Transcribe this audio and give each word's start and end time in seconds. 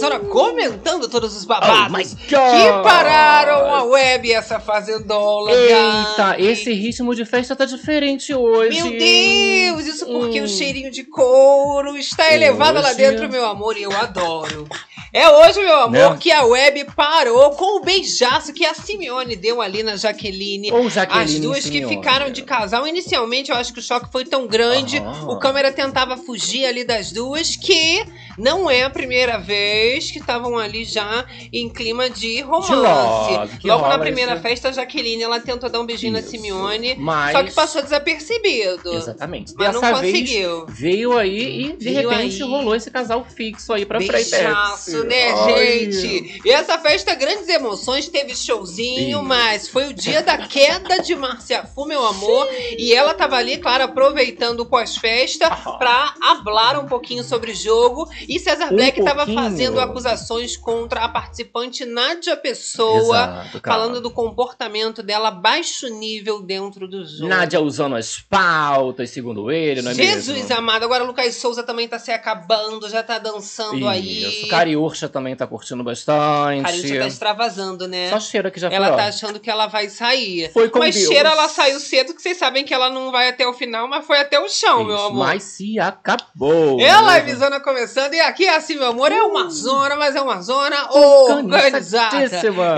zona 0.00 0.18
comentando 0.18 1.08
todos 1.08 1.36
os 1.36 1.44
babados 1.44 2.12
Oh 2.14 2.26
que 2.26 2.82
pararam 2.82 3.74
a 3.74 3.82
web 3.84 4.32
essa 4.32 4.58
fazendola. 4.58 5.50
Eita, 5.52 6.36
esse 6.38 6.72
ritmo 6.72 7.14
de 7.14 7.24
festa 7.24 7.54
tá 7.54 7.64
diferente 7.64 8.34
hoje. 8.34 8.82
Meu 8.82 8.90
Deus, 8.98 9.86
isso 9.86 10.06
porque 10.06 10.40
Hum. 10.40 10.44
o 10.44 10.48
cheirinho 10.48 10.90
de 10.90 11.04
couro 11.04 11.96
está 11.96 12.32
elevado 12.32 12.80
lá 12.80 12.88
Hoje- 12.88 12.96
dentro, 12.96 13.28
meu 13.28 13.46
amor, 13.46 13.76
e 13.76 13.82
eu 13.82 13.92
adoro. 13.96 14.66
É 15.12 15.28
hoje, 15.28 15.58
meu 15.60 15.74
amor, 15.80 16.10
Né? 16.12 16.16
que 16.20 16.30
a 16.30 16.44
web 16.44 16.84
parou 16.94 17.50
com 17.50 17.78
o 17.78 17.80
beijaço 17.80 18.52
que 18.52 18.64
a 18.64 18.72
Simeone 18.74 19.34
deu 19.34 19.60
ali 19.60 19.82
na 19.82 19.96
Jaqueline. 19.96 20.70
Ou 20.70 20.88
Jaqueline 20.88 21.24
As 21.34 21.40
duas 21.40 21.68
que 21.68 21.84
ficaram 21.88 22.30
de 22.30 22.42
casal. 22.42 22.86
Inicialmente, 22.86 23.50
eu 23.50 23.56
acho 23.56 23.72
que 23.72 23.80
o 23.80 23.82
choque 23.82 24.06
foi 24.12 24.24
tão 24.24 24.46
grande. 24.46 24.98
Aham. 24.98 25.30
O 25.32 25.36
câmera 25.40 25.72
tentava 25.72 26.16
fugir 26.16 26.64
ali 26.64 26.84
das 26.84 27.10
duas, 27.10 27.56
que 27.56 28.04
não 28.40 28.70
é 28.70 28.82
a 28.82 28.90
primeira 28.90 29.38
vez 29.38 30.10
que 30.10 30.18
estavam 30.18 30.58
ali 30.58 30.84
já 30.84 31.24
em 31.52 31.68
clima 31.68 32.08
de 32.08 32.40
romance. 32.40 32.72
love, 32.72 33.58
que 33.58 33.68
Logo 33.68 33.86
na 33.88 33.98
primeira 33.98 34.32
esse- 34.32 34.42
festa, 34.42 34.68
a 34.68 34.72
Jaqueline 34.72 35.22
ela 35.22 35.38
tentou 35.40 35.68
dar 35.68 35.80
um 35.80 35.86
beijinho 35.86 36.12
na 36.12 36.20
Isso. 36.20 36.30
Simeone. 36.30 36.94
Mas... 36.96 37.32
Só 37.32 37.42
que 37.44 37.52
passou 37.52 37.82
desapercebido. 37.82 38.92
Exatamente. 38.94 39.52
Mas 39.56 39.74
não 39.74 39.80
Dessa 39.80 40.00
vez 40.00 40.12
conseguiu. 40.12 40.66
veio 40.68 41.16
aí 41.18 41.66
e 41.66 41.72
de 41.76 41.84
Veio 41.90 42.08
repente 42.08 42.42
aí. 42.42 42.48
rolou 42.48 42.74
esse 42.74 42.90
casal 42.90 43.24
fixo 43.34 43.72
aí 43.72 43.84
pra 43.84 43.98
Beijaço, 43.98 44.90
Freitex. 44.92 45.04
né, 45.08 45.32
Ai. 45.32 45.92
gente? 45.92 46.40
E 46.44 46.50
essa 46.50 46.78
festa, 46.78 47.14
grandes 47.14 47.48
emoções, 47.48 48.08
teve 48.08 48.34
showzinho, 48.34 49.18
Isso. 49.18 49.22
mas 49.28 49.68
foi 49.68 49.88
o 49.88 49.92
dia 49.94 50.22
da 50.22 50.38
queda 50.38 50.98
de 51.02 51.14
Marcia 51.14 51.64
Fu, 51.64 51.84
meu 51.86 52.04
amor. 52.06 52.48
E 52.78 52.94
ela 52.94 53.14
tava 53.14 53.36
ali, 53.36 53.58
claro, 53.58 53.84
aproveitando 53.84 54.60
o 54.60 54.66
pós-festa 54.66 55.50
pra 55.78 56.14
hablar 56.20 56.78
um 56.78 56.86
pouquinho 56.86 57.22
sobre 57.24 57.52
o 57.52 57.54
jogo. 57.54 58.08
E 58.30 58.38
Cesar 58.38 58.72
Um 58.72 58.76
Black 58.76 59.02
tava 59.02 59.26
pouquinho. 59.26 59.42
fazendo 59.42 59.80
acusações 59.80 60.56
contra 60.56 61.00
a 61.00 61.08
participante 61.08 61.84
Nádia 61.84 62.36
Pessoa, 62.36 63.44
Exato, 63.50 63.60
falando 63.64 64.00
do 64.00 64.08
comportamento 64.10 65.02
dela 65.02 65.32
baixo 65.32 65.88
nível 65.88 66.40
dentro 66.40 66.86
do 66.86 67.04
jogo. 67.04 67.28
Nádia 67.28 67.60
usando 67.60 67.96
as 67.96 68.20
pautas, 68.20 69.10
segundo 69.10 69.50
ele, 69.50 69.82
não 69.82 69.90
é 69.90 69.94
Jesus 69.94 70.38
mesmo? 70.38 70.54
amado, 70.56 70.84
agora 70.84 71.02
o 71.02 71.08
Lucas 71.08 71.34
Souza 71.34 71.64
também 71.64 71.88
tá 71.88 71.98
se 71.98 72.12
acabando, 72.12 72.88
já 72.88 73.02
tá 73.02 73.18
dançando 73.18 73.88
aí. 73.88 74.22
Isso, 74.22 74.48
Cariúcha 74.48 75.08
também 75.08 75.34
tá 75.34 75.44
curtindo 75.46 75.82
bastante. 75.82 76.62
Cariúcha 76.62 76.98
tá 77.00 77.06
extravasando, 77.08 77.88
né? 77.88 78.10
Só 78.10 78.20
cheira 78.20 78.48
que 78.50 78.60
já 78.60 78.70
Ela 78.70 78.88
foi, 78.88 78.96
tá 78.96 79.04
ó. 79.04 79.08
achando 79.08 79.40
que 79.40 79.50
ela 79.50 79.66
vai 79.66 79.88
sair. 79.88 80.52
Foi 80.52 80.68
com 80.68 80.78
mas 80.78 80.94
Deus. 80.94 81.08
cheira, 81.08 81.30
ela 81.30 81.48
saiu 81.48 81.80
cedo, 81.80 82.14
que 82.14 82.22
vocês 82.22 82.36
sabem 82.36 82.64
que 82.64 82.72
ela 82.72 82.90
não 82.90 83.10
vai 83.10 83.28
até 83.28 83.44
o 83.44 83.52
final, 83.52 83.88
mas 83.88 84.06
foi 84.06 84.20
até 84.20 84.38
o 84.38 84.48
chão, 84.48 84.84
meu 84.84 84.94
Isso, 84.94 85.04
amor. 85.06 85.26
Mas 85.26 85.42
se 85.42 85.80
acabou. 85.80 86.80
É 86.80 86.90
a 86.90 87.02
né? 87.02 87.18
livezona 87.18 87.58
começando, 87.58 88.14
e 88.14 88.19
aqui 88.20 88.46
assim, 88.48 88.76
meu 88.76 88.88
amor, 88.88 89.12
é 89.12 89.22
uma 89.22 89.48
zona, 89.50 89.96
mas 89.96 90.14
é 90.16 90.20
uma 90.20 90.40
zona 90.42 90.88
organizada. 90.92 92.16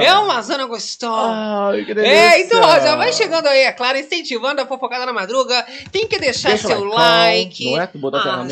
É 0.03 0.15
uma 0.15 0.41
zona 0.43 0.67
gostosa. 0.67 1.33
Ai, 1.33 1.85
que 1.85 1.95
delícia. 1.95 2.17
É, 2.17 2.41
então, 2.41 2.61
ó, 2.61 2.79
já 2.81 2.97
vai 2.97 3.13
chegando 3.13 3.47
aí, 3.47 3.61
é 3.61 3.73
claro, 3.73 3.99
incentivando 3.99 4.61
a 4.61 4.67
fofocada 4.67 5.07
na 5.07 5.13
madruga. 5.13 5.65
Tem 5.91 6.07
que 6.07 6.19
deixar 6.19 6.51
Deixa 6.51 6.69
seu 6.69 6.85
like. 6.85 7.71
Não 7.73 7.83
é 7.83 7.87
que 7.87 7.99
botou 7.99 8.21
Ah, 8.21 8.45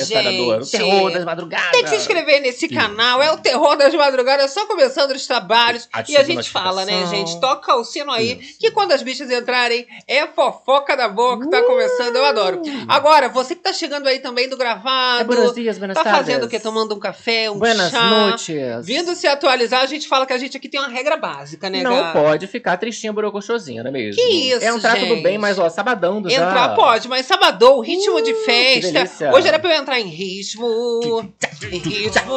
terror 0.70 1.10
das 1.10 1.24
madrugadas. 1.24 1.70
Tem 1.70 1.82
que 1.82 1.90
se 1.90 1.96
inscrever 1.96 2.40
nesse 2.40 2.68
canal, 2.68 3.22
é 3.22 3.32
o 3.32 3.36
terror 3.36 3.76
das 3.76 3.94
madrugadas, 3.94 4.50
só 4.52 4.66
começando 4.66 5.12
os 5.12 5.26
trabalhos. 5.26 5.88
Ative 5.92 6.18
e 6.18 6.20
a 6.20 6.24
gente 6.24 6.50
fala, 6.50 6.84
né, 6.84 7.06
gente? 7.06 7.40
Toca 7.40 7.74
o 7.76 7.84
sino 7.84 8.10
aí, 8.12 8.38
Isso. 8.40 8.58
que 8.58 8.70
quando 8.70 8.92
as 8.92 9.02
bichas 9.02 9.30
entrarem, 9.30 9.86
é 10.06 10.26
fofoca 10.26 10.96
da 10.96 11.08
boca, 11.08 11.48
tá 11.50 11.62
começando, 11.62 12.16
eu 12.16 12.24
adoro. 12.24 12.62
Agora, 12.88 13.28
você 13.28 13.54
que 13.54 13.62
tá 13.62 13.72
chegando 13.72 14.06
aí 14.06 14.18
também 14.18 14.48
do 14.48 14.54
É, 14.54 14.58
gravado, 14.58 15.24
buenos 15.24 15.54
dias, 15.54 15.78
buenas 15.78 15.96
tá 15.96 16.04
tardes. 16.04 16.20
fazendo 16.20 16.44
o 16.44 16.48
quê? 16.48 16.58
Tomando 16.70 16.94
um 16.94 17.00
café, 17.00 17.50
um 17.50 17.58
Buenas 17.58 17.90
chá. 17.90 18.00
noites. 18.08 18.86
Vindo 18.86 19.12
se 19.16 19.26
atualizar, 19.26 19.80
a 19.82 19.86
gente 19.86 20.06
fala 20.06 20.24
que 20.24 20.32
a 20.32 20.38
gente 20.38 20.56
aqui 20.56 20.68
tem 20.68 20.78
uma 20.78 20.88
regra 20.88 21.16
básica, 21.16 21.68
né, 21.68 21.82
Não 21.82 21.96
Gá? 21.96 22.12
pode 22.12 22.46
ficar 22.46 22.76
tristinha, 22.76 23.12
borocochosinha, 23.12 23.82
não 23.82 23.88
é 23.90 23.92
mesmo? 23.92 24.22
Que 24.22 24.28
isso, 24.52 24.64
Entrar 24.64 24.94
tudo 24.94 25.14
gente. 25.14 25.22
bem, 25.24 25.36
mas 25.36 25.58
ó, 25.58 25.68
sabadão 25.68 26.22
do 26.22 26.30
já. 26.30 26.36
Entrar 26.36 26.76
pode, 26.76 27.08
mas 27.08 27.26
sabadão, 27.26 27.80
ritmo 27.80 28.22
de 28.22 28.30
Uh, 28.30 28.44
festa. 28.44 29.34
Hoje 29.34 29.48
era 29.48 29.58
pra 29.58 29.74
eu 29.74 29.80
entrar 29.82 29.98
em 29.98 30.06
ritmo. 30.06 31.28
Em 31.72 31.78
ritmo. 31.78 32.32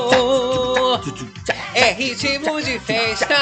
É 1.75 1.91
ritmo 1.91 2.59
de 2.61 2.79
festa. 2.79 3.35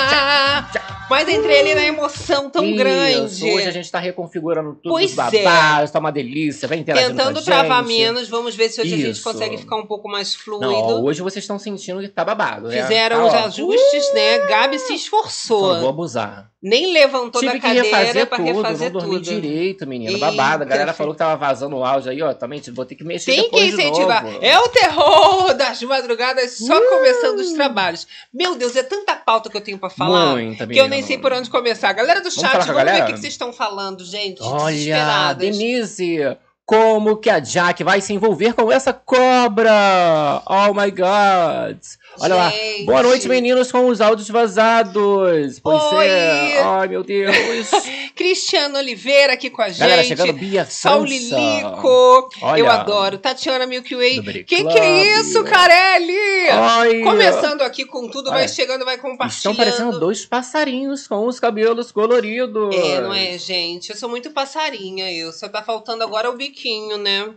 Mas 1.10 1.28
entrei 1.28 1.60
ali 1.60 1.76
na 1.76 1.84
emoção 1.84 2.50
tão 2.50 2.64
Isso, 2.66 2.78
grande. 2.78 3.52
Hoje 3.52 3.68
a 3.68 3.72
gente 3.72 3.92
tá 3.92 4.00
reconfigurando 4.00 4.76
tudo 4.82 4.94
Pois 4.94 5.10
os 5.12 5.16
babados, 5.16 5.92
tá 5.92 6.00
uma 6.00 6.12
delícia, 6.12 6.70
vem 6.70 6.80
interagindo 6.80 7.18
Tentando 7.18 7.42
travar 7.44 7.84
menos, 7.84 8.30
vamos 8.30 8.56
ver 8.56 8.70
se 8.70 8.80
hoje 8.80 8.94
a 8.94 8.98
gente 8.98 9.12
Isso. 9.12 9.24
consegue 9.24 9.58
ficar 9.58 9.76
um 9.76 9.86
pouco 9.86 10.08
mais 10.08 10.34
fluido. 10.34 10.66
Não, 10.72 10.81
hoje 10.88 11.22
vocês 11.22 11.44
estão 11.44 11.58
sentindo 11.60 12.02
que 12.02 12.08
tá 12.10 12.24
babado, 12.26 12.68
né? 12.68 12.82
Fizeram 12.82 13.18
Tá, 13.18 13.26
os 13.28 13.34
ó, 13.34 13.46
ajustes, 13.48 14.14
né? 14.14 14.40
Gabi 14.48 14.78
se 14.80 14.86
Só 14.86 14.90
não 14.90 14.90
vou 14.90 14.96
esforçou. 14.98 15.90
abusar. 15.90 16.52
Nem 16.64 16.94
levantou 16.94 17.42
Tive 17.42 17.54
da 17.54 17.60
que 17.60 17.66
cadeira 17.66 17.84
refazer 17.98 18.26
pra 18.28 18.38
tudo, 18.38 18.46
refazer 18.62 18.94
não 18.94 19.00
dormi 19.00 19.16
tudo. 19.16 19.24
direito, 19.24 19.88
menino. 19.88 20.12
Eita, 20.14 20.26
Babado. 20.28 20.62
A 20.62 20.66
galera 20.68 20.94
falou 20.94 21.14
que 21.14 21.18
tava 21.18 21.36
vazando 21.36 21.76
o 21.76 21.84
áudio 21.84 22.12
aí, 22.12 22.22
ó. 22.22 22.34
Também 22.36 22.62
vou 22.72 22.86
ter 22.86 22.94
que 22.94 23.04
mexer 23.04 23.32
Tem 23.34 23.50
que 23.50 23.60
incentivar. 23.66 24.24
novo. 24.24 24.38
É 24.42 24.60
o 24.60 24.68
terror 24.70 25.54
das 25.56 25.82
madrugadas, 25.82 26.60
só 26.60 26.78
Uh! 26.78 26.90
começando 26.90 27.40
os 27.40 27.52
trabalhos. 27.54 28.06
Meu 28.32 28.56
Deus, 28.56 28.76
é 28.76 28.84
tanta 28.84 29.16
pauta 29.16 29.50
que 29.50 29.58
eu 29.58 29.62
tenho 29.62 29.80
pra 29.80 29.90
falar. 29.90 30.34
Muita, 30.36 30.68
Que 30.68 30.78
eu 30.80 30.88
nem 30.88 31.02
sei 31.02 31.18
por 31.18 31.34
onde 31.34 31.50
começar. 31.50 31.92
Galera 31.94 32.20
do 32.22 32.30
Vamos 32.30 32.36
chat, 32.40 32.56
a 32.56 32.60
vamos 32.74 32.84
ver 32.92 33.02
o 33.02 33.06
que, 33.08 33.14
que 33.14 33.20
vocês 33.22 33.34
estão 33.34 33.52
falando, 33.52 34.06
gente. 34.06 34.44
Olha, 34.44 34.76
Desesperadas. 34.76 35.38
Denise, 35.58 36.38
como 36.72 37.18
que 37.18 37.30
a 37.30 37.38
Jack 37.40 37.84
vai 37.84 38.00
se 38.00 38.14
envolver 38.14 38.54
com 38.54 38.72
essa 38.72 38.94
cobra? 38.94 40.42
Oh 40.46 40.74
my 40.74 40.90
God. 40.90 41.78
Olha 42.20 42.36
lá. 42.36 42.50
Gente. 42.50 42.86
Boa 42.86 43.04
noite, 43.04 43.28
meninos, 43.30 43.72
com 43.72 43.88
os 43.88 44.02
áudios 44.02 44.30
vazados. 44.30 45.60
Pois 45.60 45.84
Oi. 45.94 46.08
é. 46.08 46.62
Ai, 46.62 46.88
meu 46.88 47.04
Deus. 47.04 47.36
Cristiano 48.16 48.78
Oliveira 48.78 49.34
aqui 49.34 49.50
com 49.50 49.62
a 49.62 49.70
gente. 49.70 49.80
Galera, 49.80 50.04
chegando 50.04 50.34
Bia 50.34 50.66
Saul 50.66 51.08
França. 51.08 51.36
Lilico. 51.36 52.30
Olha. 52.42 52.60
Eu 52.60 52.70
adoro. 52.70 53.18
Tatiana 53.18 53.66
Milky 53.66 53.96
Way. 53.96 54.44
Que 54.44 54.64
que 54.66 54.78
é 54.78 55.20
isso, 55.20 55.44
Carelli? 55.44 56.50
Ai. 56.50 57.00
Começando 57.02 57.62
aqui 57.62 57.86
com 57.86 58.08
tudo, 58.10 58.30
vai 58.30 58.48
chegando, 58.48 58.84
vai 58.84 58.98
compartilhando. 58.98 59.36
Estão 59.36 59.56
parecendo 59.56 60.00
dois 60.00 60.26
passarinhos 60.26 61.08
com 61.08 61.26
os 61.26 61.40
cabelos 61.40 61.92
coloridos. 61.92 62.76
É, 62.76 63.02
não 63.02 63.14
é, 63.14 63.38
gente? 63.38 63.92
Eu 63.92 63.96
sou 63.96 64.10
muito 64.10 64.32
passarinha, 64.32 65.12
eu. 65.12 65.32
Só 65.32 65.48
tá 65.48 65.64
faltando 65.64 66.04
agora 66.04 66.30
o 66.30 66.36
biquinho, 66.36 66.98
né? 66.98 67.34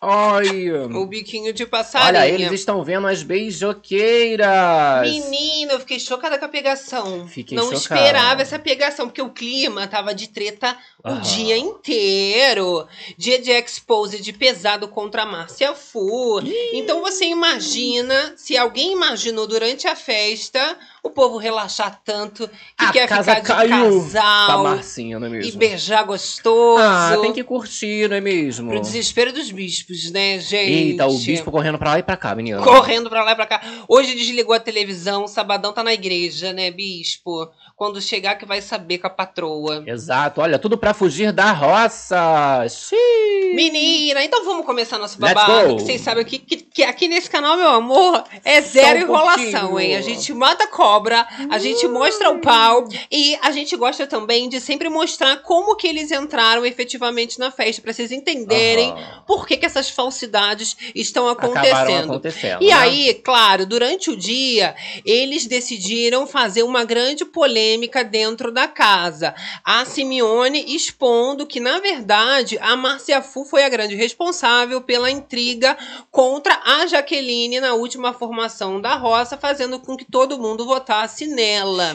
Ai. 0.00 0.70
O 0.70 1.06
biquinho 1.06 1.52
de 1.52 1.66
passarinha. 1.66 2.20
Olha, 2.22 2.28
eles 2.28 2.52
estão 2.52 2.82
vendo 2.84 3.06
as 3.06 3.22
beijoqueiras. 3.22 5.02
Menina, 5.02 5.72
eu 5.72 5.80
fiquei 5.80 5.98
chocada 5.98 6.38
com 6.38 6.44
a 6.44 6.48
pegação. 6.48 7.26
Fiquei 7.26 7.56
Não 7.56 7.64
chocado. 7.64 7.80
esperava 8.00 8.42
essa 8.42 8.58
pegação, 8.58 9.06
porque 9.06 9.22
o 9.22 9.30
clima 9.30 9.86
tava 9.86 10.14
de 10.14 10.28
treta 10.28 10.76
o 11.04 11.14
dia 11.20 11.56
inteiro. 11.56 12.86
Dia 13.16 13.40
de 13.40 13.50
expose 13.50 14.20
de 14.22 14.32
pesado 14.32 14.88
contra 14.88 15.22
a 15.22 15.26
Márcia 15.26 15.74
Fu. 15.74 16.40
Então 16.72 17.00
você 17.00 17.24
imagina, 17.26 18.34
se 18.36 18.56
alguém 18.56 18.92
imaginou 18.92 19.46
durante 19.46 19.86
a 19.88 19.96
festa, 19.96 20.76
o 21.08 21.10
povo 21.10 21.38
relaxar 21.38 22.00
tanto 22.04 22.48
que 22.48 22.84
A 22.84 22.92
quer 22.92 23.08
casa 23.08 23.34
ficar 23.36 23.64
de 23.64 23.70
caiu 23.70 24.02
casal 24.04 24.62
Pra 24.62 24.70
Marcinha, 24.70 25.18
não 25.18 25.26
é 25.26 25.30
e 25.30 25.32
mesmo? 25.32 25.58
beijar 25.58 26.04
gostoso. 26.04 26.82
Ah, 26.82 27.18
tem 27.20 27.32
que 27.32 27.42
curtir, 27.42 28.08
não 28.08 28.16
é 28.16 28.20
mesmo? 28.20 28.70
Pro 28.70 28.80
desespero 28.80 29.32
dos 29.32 29.50
bispos, 29.50 30.10
né, 30.10 30.38
gente? 30.38 30.72
Eita, 30.72 31.06
o 31.06 31.18
bispo 31.18 31.50
correndo 31.50 31.78
pra 31.78 31.90
lá 31.90 31.98
e 31.98 32.02
pra 32.02 32.16
cá, 32.16 32.34
menino. 32.34 32.62
Correndo 32.62 33.08
pra 33.10 33.24
lá 33.24 33.32
e 33.32 33.34
pra 33.34 33.46
cá. 33.46 33.60
Hoje 33.88 34.14
desligou 34.14 34.54
a 34.54 34.60
televisão, 34.60 35.26
sabadão 35.26 35.72
tá 35.72 35.82
na 35.82 35.92
igreja, 35.92 36.52
né, 36.52 36.70
bispo? 36.70 37.50
Quando 37.76 38.00
chegar 38.00 38.34
que 38.36 38.44
vai 38.44 38.60
saber 38.60 38.98
com 38.98 39.06
a 39.06 39.10
patroa. 39.10 39.84
Exato, 39.86 40.40
olha, 40.40 40.58
tudo 40.58 40.76
pra 40.76 40.92
fugir 40.92 41.32
da 41.32 41.52
roça. 41.52 42.66
Xiii. 42.68 43.27
Menina, 43.54 44.22
então 44.24 44.44
vamos 44.44 44.64
começar 44.64 44.98
nosso 44.98 45.18
babado. 45.18 45.76
Que 45.76 45.82
vocês 45.82 46.00
sabem 46.00 46.24
que, 46.24 46.38
que, 46.38 46.56
que 46.56 46.82
aqui 46.82 47.08
nesse 47.08 47.28
canal, 47.28 47.56
meu 47.56 47.70
amor, 47.70 48.24
é 48.44 48.60
zero 48.60 49.00
enrolação, 49.00 49.78
hein? 49.78 49.96
A 49.96 50.00
gente 50.00 50.32
mata 50.32 50.66
cobra, 50.66 51.26
a 51.50 51.58
gente 51.58 51.86
mostra 51.88 52.30
o 52.30 52.40
pau 52.40 52.86
e 53.10 53.36
a 53.42 53.50
gente 53.50 53.76
gosta 53.76 54.06
também 54.06 54.48
de 54.48 54.60
sempre 54.60 54.88
mostrar 54.88 55.38
como 55.38 55.76
que 55.76 55.86
eles 55.86 56.10
entraram 56.10 56.64
efetivamente 56.64 57.38
na 57.38 57.50
festa, 57.50 57.82
pra 57.82 57.92
vocês 57.92 58.12
entenderem 58.12 58.90
Aham. 58.90 59.22
por 59.26 59.46
que, 59.46 59.56
que 59.56 59.66
essas 59.66 59.90
falsidades 59.90 60.76
estão 60.94 61.28
acontecendo. 61.28 62.12
acontecendo. 62.12 62.62
E 62.62 62.66
né? 62.66 62.72
aí, 62.72 63.14
claro, 63.14 63.66
durante 63.66 64.10
o 64.10 64.16
dia, 64.16 64.74
eles 65.04 65.46
decidiram 65.46 66.26
fazer 66.26 66.62
uma 66.62 66.84
grande 66.84 67.24
polêmica 67.24 68.04
dentro 68.04 68.52
da 68.52 68.68
casa. 68.68 69.34
A 69.64 69.84
Simeone 69.84 70.74
expondo 70.74 71.46
que, 71.46 71.60
na 71.60 71.80
verdade, 71.80 72.58
a 72.60 72.76
Márcia 72.76 73.22
Fu 73.22 73.37
Fu 73.38 73.44
foi 73.44 73.62
a 73.62 73.68
grande 73.68 73.94
responsável 73.94 74.80
pela 74.80 75.10
intriga 75.10 75.76
contra 76.10 76.60
a 76.64 76.86
Jaqueline 76.86 77.60
na 77.60 77.74
última 77.74 78.12
formação 78.12 78.80
da 78.80 78.94
roça, 78.96 79.36
fazendo 79.36 79.78
com 79.78 79.96
que 79.96 80.04
todo 80.04 80.38
mundo 80.38 80.64
votasse 80.64 81.26
nela. 81.26 81.94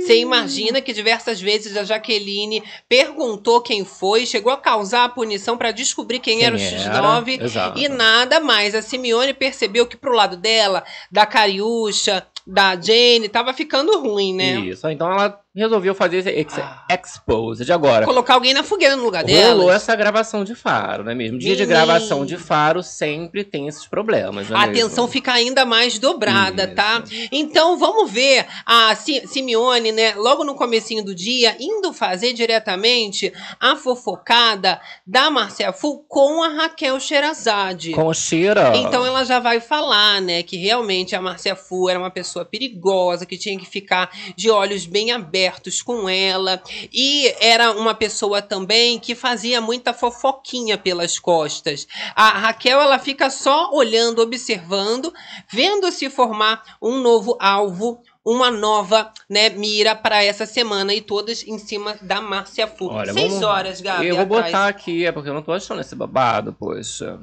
Você 0.00 0.18
imagina 0.18 0.80
que 0.80 0.92
diversas 0.92 1.40
vezes 1.40 1.76
a 1.76 1.84
Jaqueline 1.84 2.62
perguntou 2.88 3.60
quem 3.60 3.84
foi, 3.84 4.26
chegou 4.26 4.52
a 4.52 4.56
causar 4.56 5.04
a 5.04 5.08
punição 5.08 5.56
para 5.56 5.70
descobrir 5.70 6.18
quem, 6.18 6.38
Quem 6.38 6.46
era 6.46 6.56
o 6.56 6.58
X9 6.58 7.34
era, 7.34 7.44
exato. 7.44 7.78
e 7.78 7.88
nada 7.88 8.40
mais. 8.40 8.74
A 8.74 8.82
Simeone 8.82 9.34
percebeu 9.34 9.86
que 9.86 9.96
pro 9.96 10.12
lado 10.12 10.36
dela, 10.36 10.84
da 11.10 11.26
Cariúcha, 11.26 12.26
da 12.46 12.74
Jane, 12.80 13.28
tava 13.28 13.52
ficando 13.52 14.00
ruim, 14.00 14.34
né? 14.34 14.54
Isso, 14.60 14.88
então 14.88 15.10
ela 15.10 15.39
resolveu 15.54 15.94
fazer 15.94 16.18
esse 16.18 16.28
ex 16.30 16.58
Ah. 16.58 16.86
exposed 16.90 17.70
agora. 17.72 18.06
Colocar 18.06 18.34
alguém 18.34 18.54
na 18.54 18.62
fogueira 18.62 18.94
no 18.96 19.02
lugar 19.02 19.24
dela. 19.24 19.50
Rolou 19.54 19.72
essa 19.72 19.94
gravação 19.96 20.44
de 20.44 20.54
faro, 20.54 21.02
não 21.02 21.10
é 21.10 21.14
mesmo? 21.14 21.38
Dia 21.38 21.56
de 21.56 21.66
gravação 21.66 22.24
de 22.24 22.36
faro 22.36 22.82
sempre 22.82 23.42
tem 23.42 23.66
esses 23.66 23.84
problemas, 23.86 24.50
é 24.50 24.54
A 24.54 24.66
mesmo? 24.66 24.72
atenção 24.86 25.08
fica 25.08 25.32
ainda 25.32 25.64
mais 25.64 25.98
dobrada, 25.98 26.64
Isso. 26.64 26.74
tá? 26.74 27.02
Então 27.32 27.76
vamos 27.76 28.10
ver 28.10 28.46
a 28.64 28.94
Si- 28.94 29.26
Simeone, 29.26 29.90
né, 29.92 30.14
logo 30.16 30.44
no 30.44 30.54
comecinho 30.54 31.04
do 31.04 31.14
dia, 31.14 31.56
indo 31.58 31.92
fazer 31.92 32.32
diretamente 32.32 33.32
a 33.58 33.74
fofocada 33.76 34.80
da 35.06 35.30
Marcia 35.30 35.72
Fu 35.72 36.04
com 36.08 36.42
a 36.42 36.48
Raquel 36.48 36.98
Sherazade. 37.00 37.92
Com 37.92 38.12
cheira. 38.14 38.72
Então 38.76 39.04
ela 39.04 39.24
já 39.24 39.40
vai 39.40 39.60
falar, 39.60 40.20
né, 40.20 40.42
que 40.42 40.56
realmente 40.56 41.16
a 41.16 41.20
Márcia 41.20 41.56
Fu 41.56 41.88
era 41.88 41.98
uma 41.98 42.10
pessoa 42.10 42.44
perigosa, 42.44 43.26
que 43.26 43.36
tinha 43.36 43.58
que 43.58 43.66
ficar 43.66 44.10
de 44.36 44.48
olhos 44.50 44.86
bem 44.86 45.10
abertos 45.10 45.39
com 45.84 46.08
ela. 46.08 46.62
E 46.92 47.34
era 47.40 47.72
uma 47.72 47.94
pessoa 47.94 48.42
também 48.42 48.98
que 48.98 49.14
fazia 49.14 49.60
muita 49.60 49.92
fofoquinha 49.92 50.76
pelas 50.76 51.18
costas. 51.18 51.86
A 52.14 52.28
Raquel, 52.30 52.80
ela 52.80 52.98
fica 52.98 53.30
só 53.30 53.70
olhando, 53.72 54.20
observando, 54.20 55.12
vendo 55.50 55.90
se 55.92 56.10
formar 56.10 56.62
um 56.82 56.98
novo 57.00 57.36
alvo. 57.40 58.02
Uma 58.22 58.50
nova 58.50 59.10
né, 59.30 59.48
mira 59.48 59.94
para 59.96 60.22
essa 60.22 60.44
semana 60.44 60.92
e 60.92 61.00
todas 61.00 61.42
em 61.46 61.56
cima 61.58 61.96
da 62.02 62.20
Márcia 62.20 62.66
Fu. 62.66 62.86
Olha, 62.88 63.14
Seis 63.14 63.28
vamos- 63.32 63.42
horas, 63.42 63.80
Gabi. 63.80 64.08
eu 64.08 64.14
vou 64.16 64.24
atrás. 64.36 64.44
botar 64.52 64.68
aqui, 64.68 65.06
é 65.06 65.10
porque 65.10 65.30
eu 65.30 65.34
não 65.34 65.40
tô 65.42 65.52
achando 65.52 65.80
esse 65.80 65.94
babado, 65.96 66.52
poxa. 66.52 67.18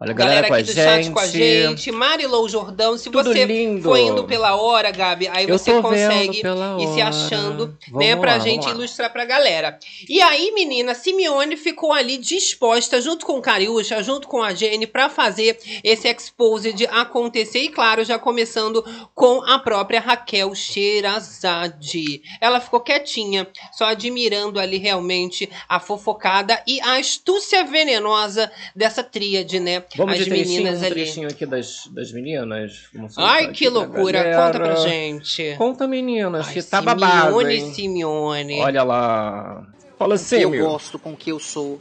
Olha, 0.00 0.12
a 0.12 0.14
Galera, 0.14 0.42
galera, 0.42 0.48
com 0.48 0.54
a 0.54 0.58
aqui 0.58 0.66
do 0.66 0.72
gente. 0.72 0.84
chat 1.04 1.10
com 1.12 1.18
a 1.18 1.26
gente. 1.26 1.90
Marilou 1.90 2.48
Jordão, 2.48 2.96
se 2.96 3.10
Tudo 3.10 3.24
você 3.34 3.44
lindo. 3.44 3.82
for 3.82 3.98
indo 3.98 4.22
pela 4.22 4.54
hora, 4.54 4.92
Gabi, 4.92 5.26
aí 5.26 5.48
Eu 5.48 5.58
você 5.58 5.82
consegue 5.82 6.38
ir 6.38 6.94
se 6.94 7.00
achando, 7.00 7.76
Vamos 7.90 8.06
né, 8.06 8.14
pra 8.14 8.34
lá, 8.34 8.38
gente 8.38 8.60
vamos 8.60 8.66
lá. 8.66 8.72
ilustrar 8.74 9.12
pra 9.12 9.24
galera. 9.24 9.76
E 10.08 10.22
aí, 10.22 10.52
menina, 10.52 10.94
Simeone 10.94 11.56
ficou 11.56 11.92
ali 11.92 12.16
disposta, 12.16 13.00
junto 13.00 13.26
com 13.26 13.40
Cariúcha, 13.40 14.00
junto 14.00 14.28
com 14.28 14.40
a 14.40 14.54
Jenny, 14.54 14.86
pra 14.86 15.08
fazer 15.08 15.58
esse 15.82 16.06
exposed 16.06 16.86
acontecer. 16.92 17.58
E 17.64 17.68
claro, 17.68 18.04
já 18.04 18.20
começando 18.20 18.84
com 19.16 19.42
a 19.42 19.58
própria 19.58 19.98
Raquel 19.98 20.54
Sherazade. 20.54 22.22
Ela 22.40 22.60
ficou 22.60 22.78
quietinha, 22.80 23.48
só 23.72 23.86
admirando 23.86 24.60
ali 24.60 24.78
realmente 24.78 25.50
a 25.68 25.80
fofocada 25.80 26.62
e 26.68 26.80
a 26.82 26.98
astúcia 26.98 27.64
venenosa 27.64 28.48
dessa 28.76 29.02
tríade, 29.02 29.58
né? 29.58 29.82
Vamos 29.96 30.14
As 30.14 30.18
de 30.20 30.24
trechinho, 30.26 30.58
meninas 30.58 30.82
um 30.82 30.84
ali. 30.84 30.94
trechinho 30.94 31.28
aqui 31.28 31.46
das, 31.46 31.88
das 31.92 32.12
meninas. 32.12 32.88
Ai, 33.16 33.44
aqui 33.44 33.52
que 33.52 33.70
pra 33.70 33.80
loucura. 33.80 34.24
Conta 34.36 34.60
pra 34.60 34.76
gente. 34.76 35.54
Conta, 35.56 35.86
meninas, 35.86 36.48
Ai, 36.48 36.54
que 36.54 36.62
tá 36.62 36.82
babado, 36.82 37.38
Simeone? 37.38 37.74
Simeone. 37.74 38.60
Olha 38.60 38.82
lá. 38.82 39.66
Fala 39.98 40.14
assim, 40.14 40.36
eu 40.36 40.50
gosto 40.50 40.98
com 40.98 41.12
o 41.12 41.16
que 41.16 41.30
eu 41.30 41.40
sou. 41.40 41.80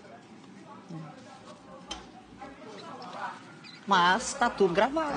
Mas 3.88 4.34
tá 4.34 4.50
tudo 4.50 4.74
gravado. 4.74 5.14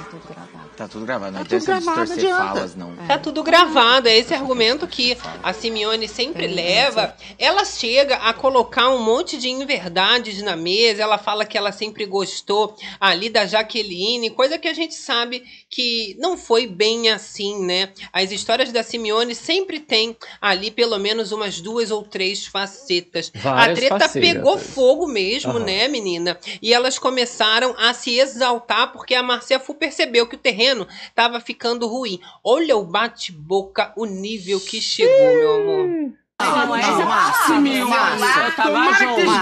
Tá 0.76 0.86
tudo 0.86 1.04
gravado, 1.04 1.32
não 1.32 1.40
Tá 1.40 1.44
tudo 1.44 1.56
adianta 1.56 1.66
gravado, 1.66 2.00
distorcer 2.06 2.30
não 2.30 2.36
adianta. 2.36 2.54
falas, 2.54 2.74
não. 2.76 2.96
Tá 3.08 3.18
tudo 3.18 3.42
gravado, 3.42 4.08
é 4.08 4.16
esse 4.16 4.32
argumento 4.32 4.86
que 4.86 5.18
a 5.42 5.52
Simeone 5.52 6.06
sempre 6.06 6.46
leva. 6.46 7.16
Ela 7.36 7.64
chega 7.64 8.14
a 8.16 8.32
colocar 8.32 8.88
um 8.90 9.02
monte 9.02 9.36
de 9.38 9.50
inverdades 9.50 10.40
na 10.40 10.54
mesa, 10.54 11.02
ela 11.02 11.18
fala 11.18 11.44
que 11.44 11.58
ela 11.58 11.72
sempre 11.72 12.06
gostou 12.06 12.76
ali 13.00 13.28
da 13.28 13.44
Jaqueline, 13.44 14.30
coisa 14.30 14.56
que 14.56 14.68
a 14.68 14.72
gente 14.72 14.94
sabe 14.94 15.42
que 15.68 16.16
não 16.20 16.38
foi 16.38 16.68
bem 16.68 17.10
assim, 17.10 17.64
né? 17.64 17.90
As 18.12 18.30
histórias 18.30 18.70
da 18.70 18.84
Simeone 18.84 19.34
sempre 19.34 19.80
tem 19.80 20.16
ali 20.40 20.70
pelo 20.70 20.96
menos 20.98 21.32
umas 21.32 21.60
duas 21.60 21.90
ou 21.90 22.04
três 22.04 22.46
facetas. 22.46 23.32
Várias 23.34 23.78
a 23.78 23.80
treta 23.80 23.98
facetas. 23.98 24.32
pegou 24.32 24.58
fogo 24.58 25.08
mesmo, 25.08 25.50
Aham. 25.56 25.64
né, 25.64 25.88
menina? 25.88 26.38
E 26.62 26.72
elas 26.72 27.00
começaram 27.00 27.74
a 27.76 27.92
se 27.92 28.16
exaltar 28.16 28.59
porque 28.92 29.14
a 29.14 29.22
Marcia 29.22 29.58
Fu 29.58 29.74
percebeu 29.74 30.26
que 30.26 30.34
o 30.36 30.38
terreno 30.38 30.86
tava 31.14 31.40
ficando 31.40 31.86
ruim. 31.86 32.20
Olha 32.44 32.76
o 32.76 32.84
bate-boca, 32.84 33.92
o 33.96 34.04
nível 34.06 34.60
que 34.60 34.80
chegou, 34.80 35.34
meu 35.34 35.54
amor. 35.54 35.88
Não, 36.40 36.76
esteja 36.76 37.04
Márcia. 37.06 37.54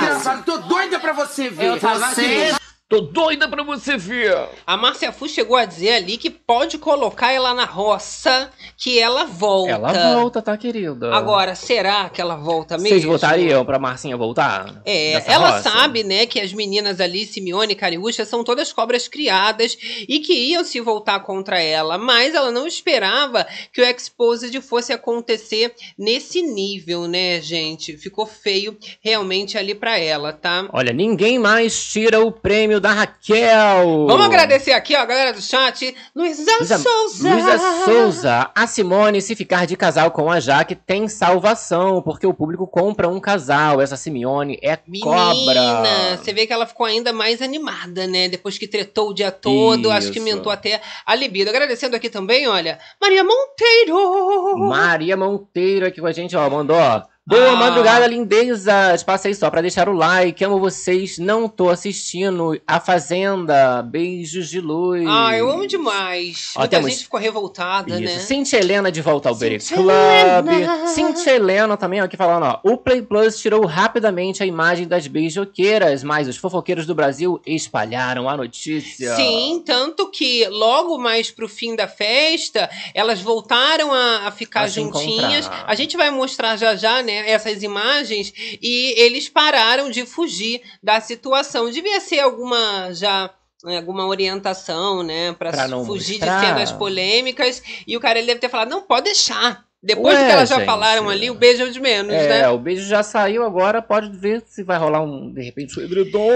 engraçado. 0.02 0.44
Tô 0.44 0.58
doida 0.58 0.98
pra 0.98 1.12
você 1.12 1.48
ver. 1.48 1.66
Eu 1.66 1.78
tava 1.80 2.08
Você- 2.14 2.54
Tô 2.88 3.02
doida 3.02 3.46
pra 3.46 3.62
você 3.62 3.98
ver. 3.98 4.34
A 4.66 4.74
Márcia 4.74 5.12
Fu 5.12 5.28
chegou 5.28 5.58
a 5.58 5.66
dizer 5.66 5.90
ali 5.90 6.16
que 6.16 6.30
pode 6.30 6.78
colocar 6.78 7.30
ela 7.30 7.52
na 7.52 7.66
roça, 7.66 8.50
que 8.78 8.98
ela 8.98 9.24
volta. 9.26 9.72
Ela 9.72 10.14
volta, 10.14 10.40
tá, 10.40 10.56
querida? 10.56 11.14
Agora, 11.14 11.54
será 11.54 12.08
que 12.08 12.18
ela 12.18 12.36
volta 12.36 12.78
mesmo? 12.78 12.88
Vocês 12.88 13.04
votariam 13.04 13.62
pra 13.62 13.78
Marcinha 13.78 14.16
voltar? 14.16 14.80
É, 14.86 15.22
ela 15.30 15.58
roça? 15.58 15.68
sabe, 15.68 16.02
né, 16.02 16.24
que 16.24 16.40
as 16.40 16.54
meninas 16.54 16.98
ali, 16.98 17.26
Simeone 17.26 17.74
e 17.74 17.76
Cariúcha, 17.76 18.24
são 18.24 18.42
todas 18.42 18.72
cobras 18.72 19.06
criadas 19.06 19.76
e 20.08 20.20
que 20.20 20.32
iam 20.32 20.64
se 20.64 20.80
voltar 20.80 21.20
contra 21.20 21.60
ela, 21.60 21.98
mas 21.98 22.34
ela 22.34 22.50
não 22.50 22.66
esperava 22.66 23.46
que 23.70 23.82
o 23.82 23.84
Exposed 23.84 24.58
fosse 24.62 24.94
acontecer 24.94 25.74
nesse 25.98 26.40
nível, 26.40 27.06
né, 27.06 27.38
gente? 27.42 27.98
Ficou 27.98 28.24
feio 28.24 28.78
realmente 29.02 29.58
ali 29.58 29.74
pra 29.74 29.98
ela, 29.98 30.32
tá? 30.32 30.66
Olha, 30.72 30.94
ninguém 30.94 31.38
mais 31.38 31.84
tira 31.84 32.24
o 32.24 32.32
prêmio 32.32 32.77
da 32.80 32.92
Raquel. 32.92 34.06
Vamos 34.06 34.26
agradecer 34.26 34.72
aqui, 34.72 34.94
ó, 34.96 35.00
a 35.00 35.04
galera 35.06 35.32
do 35.32 35.40
chat. 35.42 35.94
Luísa 36.14 36.42
Luísa- 36.58 36.78
Souza. 36.78 37.30
Luísa 37.32 37.58
Souza, 37.84 38.50
a 38.54 38.66
Simone, 38.66 39.20
se 39.20 39.34
ficar 39.34 39.66
de 39.66 39.76
casal 39.76 40.10
com 40.10 40.30
a 40.30 40.40
Jaque, 40.40 40.74
tem 40.74 41.08
salvação, 41.08 42.00
porque 42.02 42.26
o 42.26 42.34
público 42.34 42.66
compra 42.66 43.08
um 43.08 43.20
casal. 43.20 43.80
Essa 43.80 43.96
Simeone 43.96 44.58
é 44.62 44.76
cobra. 44.76 45.24
Menina, 45.28 46.16
você 46.16 46.32
vê 46.32 46.46
que 46.46 46.52
ela 46.52 46.66
ficou 46.66 46.86
ainda 46.86 47.12
mais 47.12 47.40
animada, 47.42 48.06
né? 48.06 48.28
Depois 48.28 48.58
que 48.58 48.66
tretou 48.68 49.10
o 49.10 49.14
dia 49.14 49.30
todo, 49.30 49.90
acho 49.90 50.10
que 50.10 50.18
Isso. 50.18 50.28
aumentou 50.28 50.52
até 50.52 50.80
a 51.06 51.14
libido. 51.14 51.50
Agradecendo 51.50 51.96
aqui 51.96 52.08
também, 52.10 52.46
olha, 52.48 52.78
Maria 53.00 53.24
Monteiro. 53.24 54.58
Maria 54.58 55.16
Monteiro 55.16 55.86
aqui 55.86 56.00
com 56.00 56.06
a 56.06 56.12
gente, 56.12 56.36
ó, 56.36 56.48
mandou, 56.48 56.76
ó. 56.76 57.02
Boa 57.28 57.50
Ah. 57.52 57.56
madrugada, 57.56 58.06
lindezas! 58.06 59.02
Passei 59.02 59.34
só 59.34 59.50
pra 59.50 59.60
deixar 59.60 59.86
o 59.86 59.92
like. 59.92 60.42
Amo 60.42 60.58
vocês. 60.58 61.18
Não 61.18 61.46
tô 61.46 61.68
assistindo 61.68 62.58
A 62.66 62.80
Fazenda. 62.80 63.82
Beijos 63.82 64.48
de 64.48 64.62
luz. 64.62 65.04
Ah, 65.06 65.36
eu 65.36 65.50
amo 65.50 65.66
demais. 65.66 66.52
Ó, 66.56 66.60
Muita 66.60 66.76
temos- 66.78 66.90
gente 66.92 67.02
ficou 67.04 67.20
revoltada, 67.20 67.90
Isso. 68.00 68.14
né? 68.14 68.18
Cintia 68.20 68.58
Helena 68.58 68.90
de 68.90 69.02
volta 69.02 69.28
ao 69.28 69.34
Berry 69.34 69.58
Club. 69.58 70.46
Cintia 70.86 71.34
Helena 71.34 71.76
também, 71.76 72.00
ó, 72.00 72.04
aqui 72.04 72.16
falando, 72.16 72.44
ó. 72.44 72.60
O 72.62 72.78
Play 72.78 73.02
Plus 73.02 73.38
tirou 73.38 73.66
rapidamente 73.66 74.42
a 74.42 74.46
imagem 74.46 74.88
das 74.88 75.06
beijoqueiras, 75.06 76.02
mas 76.02 76.28
os 76.28 76.38
fofoqueiros 76.38 76.86
do 76.86 76.94
Brasil 76.94 77.38
espalharam 77.46 78.26
a 78.26 78.38
notícia. 78.38 79.14
Sim, 79.16 79.62
tanto 79.66 80.10
que 80.10 80.46
logo 80.48 80.96
mais 80.96 81.30
pro 81.30 81.46
fim 81.46 81.76
da 81.76 81.86
festa, 81.86 82.70
elas 82.94 83.20
voltaram 83.20 83.92
a, 83.92 84.28
a 84.28 84.30
ficar 84.30 84.62
A 84.62 84.68
juntinhas. 84.68 85.50
A 85.66 85.74
gente 85.74 85.94
vai 85.94 86.10
mostrar 86.10 86.56
já 86.56 86.74
já, 86.74 87.02
né, 87.02 87.17
essas 87.26 87.62
imagens. 87.62 88.32
E 88.62 88.94
eles 89.00 89.28
pararam 89.28 89.90
de 89.90 90.04
fugir 90.06 90.60
da 90.82 91.00
situação. 91.00 91.70
Devia 91.70 92.00
ser 92.00 92.20
alguma 92.20 92.92
já. 92.92 93.30
né, 93.64 93.76
Alguma 93.78 94.06
orientação, 94.06 95.02
né? 95.02 95.32
Não 95.68 95.84
fugir 95.84 96.12
mostrar. 96.18 96.40
de 96.40 96.46
cenas 96.46 96.72
polêmicas. 96.72 97.62
E 97.86 97.96
o 97.96 98.00
cara 98.00 98.18
ele 98.18 98.26
deve 98.28 98.40
ter 98.40 98.48
falado: 98.48 98.70
não, 98.70 98.82
pode 98.82 99.04
deixar. 99.04 99.67
Depois 99.80 100.18
Ué, 100.18 100.26
que 100.26 100.32
elas 100.32 100.48
já 100.48 100.56
gente. 100.56 100.66
falaram 100.66 101.08
ali, 101.08 101.30
o 101.30 101.34
beijo 101.34 101.62
é 101.62 101.66
o 101.66 101.70
de 101.70 101.80
menos, 101.80 102.12
É, 102.12 102.28
né? 102.28 102.48
o 102.48 102.58
beijo 102.58 102.84
já 102.88 103.00
saiu 103.04 103.44
agora, 103.44 103.80
pode 103.80 104.10
ver 104.10 104.42
se 104.44 104.64
vai 104.64 104.76
rolar 104.76 105.02
um, 105.02 105.32
de 105.32 105.40
repente, 105.40 105.78
um 105.78 105.84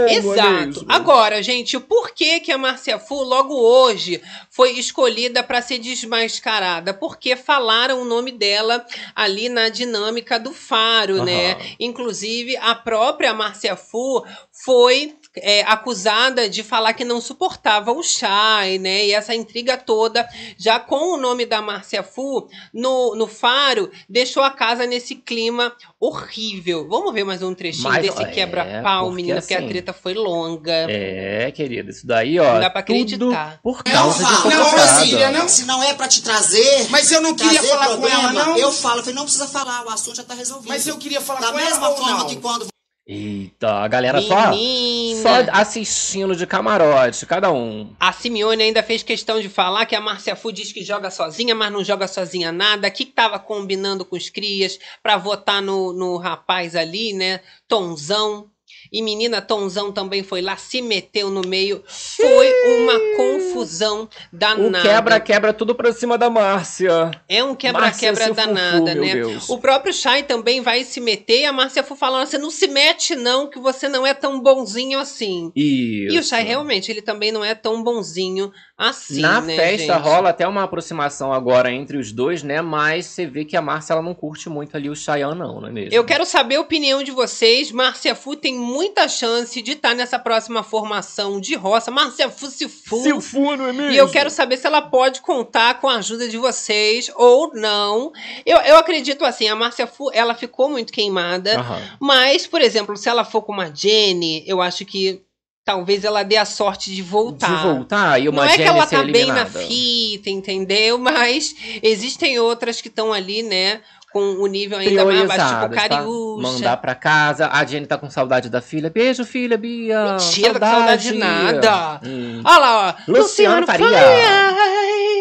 é 0.06 0.14
Exato. 0.14 0.66
mesmo? 0.66 0.86
Agora, 0.88 1.42
gente, 1.42 1.76
o 1.76 1.80
porquê 1.80 2.38
que 2.38 2.52
a 2.52 2.58
Marcia 2.58 3.00
Fu 3.00 3.16
logo 3.24 3.54
hoje 3.54 4.22
foi 4.48 4.78
escolhida 4.78 5.42
para 5.42 5.60
ser 5.60 5.78
desmascarada? 5.78 6.94
Porque 6.94 7.34
falaram 7.34 8.00
o 8.00 8.04
nome 8.04 8.30
dela 8.30 8.86
ali 9.14 9.48
na 9.48 9.68
dinâmica 9.68 10.38
do 10.38 10.52
Faro, 10.52 11.16
Aham. 11.16 11.24
né? 11.24 11.56
Inclusive, 11.80 12.56
a 12.58 12.76
própria 12.76 13.34
Marcia 13.34 13.74
Fu 13.74 14.24
foi 14.52 15.16
é, 15.36 15.62
acusada 15.62 16.48
de 16.48 16.62
falar 16.62 16.92
que 16.92 17.04
não 17.04 17.20
suportava 17.20 17.92
o 17.92 18.02
Chay, 18.02 18.78
né? 18.78 19.06
E 19.06 19.12
essa 19.12 19.34
intriga 19.34 19.76
toda, 19.76 20.28
já 20.58 20.78
com 20.78 21.14
o 21.14 21.16
nome 21.16 21.46
da 21.46 21.62
Márcia 21.62 22.02
Fu 22.02 22.48
no, 22.72 23.14
no 23.14 23.26
Faro, 23.26 23.90
deixou 24.08 24.42
a 24.42 24.50
casa 24.50 24.86
nesse 24.86 25.14
clima 25.14 25.74
horrível. 25.98 26.86
Vamos 26.88 27.12
ver 27.14 27.24
mais 27.24 27.42
um 27.42 27.54
trechinho 27.54 27.88
Mas, 27.88 28.02
desse 28.02 28.22
é, 28.22 28.26
quebra-pau, 28.26 29.10
menina, 29.10 29.40
porque 29.40 29.54
a 29.54 29.58
assim, 29.58 29.68
treta 29.68 29.92
foi 29.92 30.14
longa. 30.14 30.86
É, 30.90 31.50
querida, 31.52 31.90
isso 31.90 32.06
daí, 32.06 32.38
ó. 32.38 32.54
Não 32.54 32.60
dá 32.60 32.70
pra 32.70 32.80
acreditar. 32.80 33.60
Por 33.62 33.82
Não, 33.86 33.92
causa 33.92 34.24
de 34.24 34.36
fala. 34.36 34.54
Não. 34.54 34.70
Brasília, 34.72 35.30
não. 35.30 35.48
Se 35.48 35.64
não 35.64 35.82
é 35.82 35.94
pra 35.94 36.08
te 36.08 36.22
trazer. 36.22 36.88
Mas 36.90 37.10
eu 37.10 37.20
não 37.20 37.34
queria 37.34 37.62
falar 37.62 37.86
com 37.86 37.92
problema, 37.92 38.30
ela, 38.30 38.46
não. 38.46 38.56
Eu 38.56 38.72
falo, 38.72 38.98
eu 38.98 39.02
falei, 39.02 39.14
não 39.14 39.24
precisa 39.24 39.46
falar, 39.46 39.84
o 39.86 39.90
assunto 39.90 40.16
já 40.16 40.24
tá 40.24 40.34
resolvido. 40.34 40.68
Mas 40.68 40.86
eu 40.86 40.96
queria 40.98 41.20
falar 41.20 41.40
da 41.40 41.52
com 41.52 41.58
ela 41.58 41.70
mesma 41.70 41.88
ou 41.88 41.96
forma 41.96 42.18
não? 42.18 42.26
que 42.26 42.36
quando 42.36 42.71
Eita, 43.04 43.80
a 43.80 43.88
galera 43.88 44.22
só, 44.22 44.50
Menina. 44.50 45.22
só 45.22 45.50
assistindo 45.52 46.36
de 46.36 46.46
camarote, 46.46 47.26
cada 47.26 47.50
um. 47.50 47.92
A 47.98 48.12
Simeone 48.12 48.62
ainda 48.62 48.80
fez 48.80 49.02
questão 49.02 49.40
de 49.40 49.48
falar 49.48 49.86
que 49.86 49.96
a 49.96 50.00
Márcia 50.00 50.36
Fu 50.36 50.52
diz 50.52 50.72
que 50.72 50.84
joga 50.84 51.10
sozinha, 51.10 51.52
mas 51.52 51.72
não 51.72 51.82
joga 51.82 52.06
sozinha 52.06 52.52
nada. 52.52 52.88
Que 52.90 53.04
tava 53.04 53.40
combinando 53.40 54.04
com 54.04 54.14
os 54.14 54.30
crias 54.30 54.78
pra 55.02 55.16
votar 55.16 55.60
no, 55.60 55.92
no 55.92 56.16
rapaz 56.16 56.76
ali, 56.76 57.12
né? 57.12 57.40
Tonzão. 57.66 58.51
E 58.92 59.00
menina 59.00 59.40
Tonzão 59.40 59.90
também 59.90 60.22
foi 60.22 60.42
lá, 60.42 60.56
se 60.56 60.82
meteu 60.82 61.30
no 61.30 61.40
meio. 61.46 61.82
Foi 61.86 62.52
uma 62.76 62.92
confusão 63.16 64.02
O 64.02 64.08
danada. 64.36 64.82
quebra-quebra 64.82 65.52
tudo 65.52 65.74
pra 65.74 65.92
cima 65.92 66.18
da 66.18 66.28
Márcia. 66.28 67.10
É 67.28 67.42
um 67.42 67.54
quebra-quebra 67.54 68.32
danada, 68.34 68.92
Fufu, 68.92 69.00
né? 69.00 69.14
Deus. 69.14 69.48
O 69.48 69.58
próprio 69.58 69.94
Chay 69.94 70.24
também 70.24 70.60
vai 70.60 70.84
se 70.84 71.00
meter 71.00 71.40
e 71.40 71.44
a 71.46 71.52
Márcia 71.52 71.82
Fu 71.82 71.96
falando: 71.96 72.26
você 72.26 72.36
não 72.36 72.50
se 72.50 72.66
mete, 72.66 73.16
não, 73.16 73.48
que 73.48 73.58
você 73.58 73.88
não 73.88 74.06
é 74.06 74.12
tão 74.12 74.40
bonzinho 74.40 74.98
assim. 74.98 75.50
Isso. 75.56 76.14
E 76.14 76.18
o 76.18 76.22
Chay 76.22 76.44
realmente, 76.44 76.90
ele 76.90 77.00
também 77.00 77.32
não 77.32 77.44
é 77.44 77.54
tão 77.54 77.82
bonzinho 77.82 78.52
assim. 78.76 79.20
Na 79.20 79.40
né, 79.40 79.56
festa 79.56 79.94
gente? 79.94 80.02
rola 80.02 80.30
até 80.30 80.46
uma 80.46 80.64
aproximação 80.64 81.32
agora 81.32 81.72
entre 81.72 81.96
os 81.96 82.12
dois, 82.12 82.42
né? 82.42 82.60
Mas 82.60 83.06
você 83.06 83.26
vê 83.26 83.44
que 83.44 83.56
a 83.56 83.62
Márcia 83.62 83.94
ela 83.94 84.02
não 84.02 84.14
curte 84.14 84.48
muito 84.48 84.76
ali 84.76 84.90
o 84.90 84.96
Chayanne, 84.96 85.38
não, 85.38 85.60
não 85.60 85.68
é 85.68 85.72
mesmo? 85.72 85.94
Eu 85.94 86.04
quero 86.04 86.26
saber 86.26 86.56
a 86.56 86.60
opinião 86.60 87.02
de 87.02 87.10
vocês. 87.10 87.70
Márcia 87.70 88.14
Fu 88.14 88.36
tem 88.36 88.58
muita 88.82 89.08
chance 89.08 89.62
de 89.62 89.72
estar 89.72 89.94
nessa 89.94 90.18
próxima 90.18 90.62
formação 90.64 91.40
de 91.40 91.54
roça. 91.54 91.90
Márcia 91.90 92.28
Fu 92.28 92.46
se 92.48 92.68
fu. 92.68 93.00
Se 93.02 93.20
fu, 93.20 93.56
não 93.56 93.68
é 93.68 93.72
mesmo? 93.72 93.92
E 93.92 93.96
eu 93.96 94.08
quero 94.08 94.28
saber 94.28 94.56
se 94.56 94.66
ela 94.66 94.82
pode 94.82 95.20
contar 95.20 95.80
com 95.80 95.88
a 95.88 95.96
ajuda 95.96 96.28
de 96.28 96.36
vocês 96.36 97.10
ou 97.14 97.52
não. 97.54 98.12
Eu, 98.44 98.58
eu 98.58 98.76
acredito 98.76 99.24
assim, 99.24 99.48
a 99.48 99.54
Márcia 99.54 99.86
Fu, 99.86 100.10
ela 100.12 100.34
ficou 100.34 100.68
muito 100.68 100.92
queimada. 100.92 101.58
Aham. 101.60 101.80
Mas, 102.00 102.46
por 102.46 102.60
exemplo, 102.60 102.96
se 102.96 103.08
ela 103.08 103.24
for 103.24 103.42
com 103.42 103.52
uma 103.52 103.72
Jenny, 103.72 104.42
eu 104.46 104.60
acho 104.60 104.84
que 104.84 105.22
talvez 105.64 106.02
ela 106.02 106.24
dê 106.24 106.36
a 106.36 106.44
sorte 106.44 106.90
de 106.92 107.02
voltar. 107.02 107.56
De 107.56 107.62
voltar 107.62 108.20
e 108.20 108.28
uma 108.28 108.44
Não 108.44 108.50
é 108.50 108.56
que 108.56 108.62
ela 108.62 108.84
tá 108.84 109.02
bem 109.04 109.26
na 109.26 109.42
eliminada. 109.42 109.60
fita, 109.60 110.28
entendeu? 110.28 110.98
Mas 110.98 111.54
existem 111.82 112.38
outras 112.40 112.80
que 112.80 112.88
estão 112.88 113.12
ali, 113.12 113.44
né? 113.44 113.80
Com 114.12 114.20
o 114.20 114.46
nível 114.46 114.78
ainda 114.78 115.04
mais 115.06 115.26
baixo, 115.26 115.54
tipo 115.54 115.74
tá? 115.74 115.88
Cariúcha. 115.88 116.42
Mandar 116.42 116.76
pra 116.76 116.94
casa. 116.94 117.48
A 117.48 117.64
Jenny 117.64 117.86
tá 117.86 117.96
com 117.96 118.10
saudade 118.10 118.50
da 118.50 118.60
filha. 118.60 118.90
Beijo, 118.90 119.24
filha, 119.24 119.56
Bia. 119.56 120.12
Mentira, 120.18 120.60
com 120.60 120.66
saudade 120.66 121.02
de 121.04 121.18
nada. 121.18 122.00
Hum. 122.04 122.42
Olha 122.44 122.58
lá, 122.58 122.96
ó. 123.08 123.10
Luciano 123.10 123.66
Faria. 123.66 123.86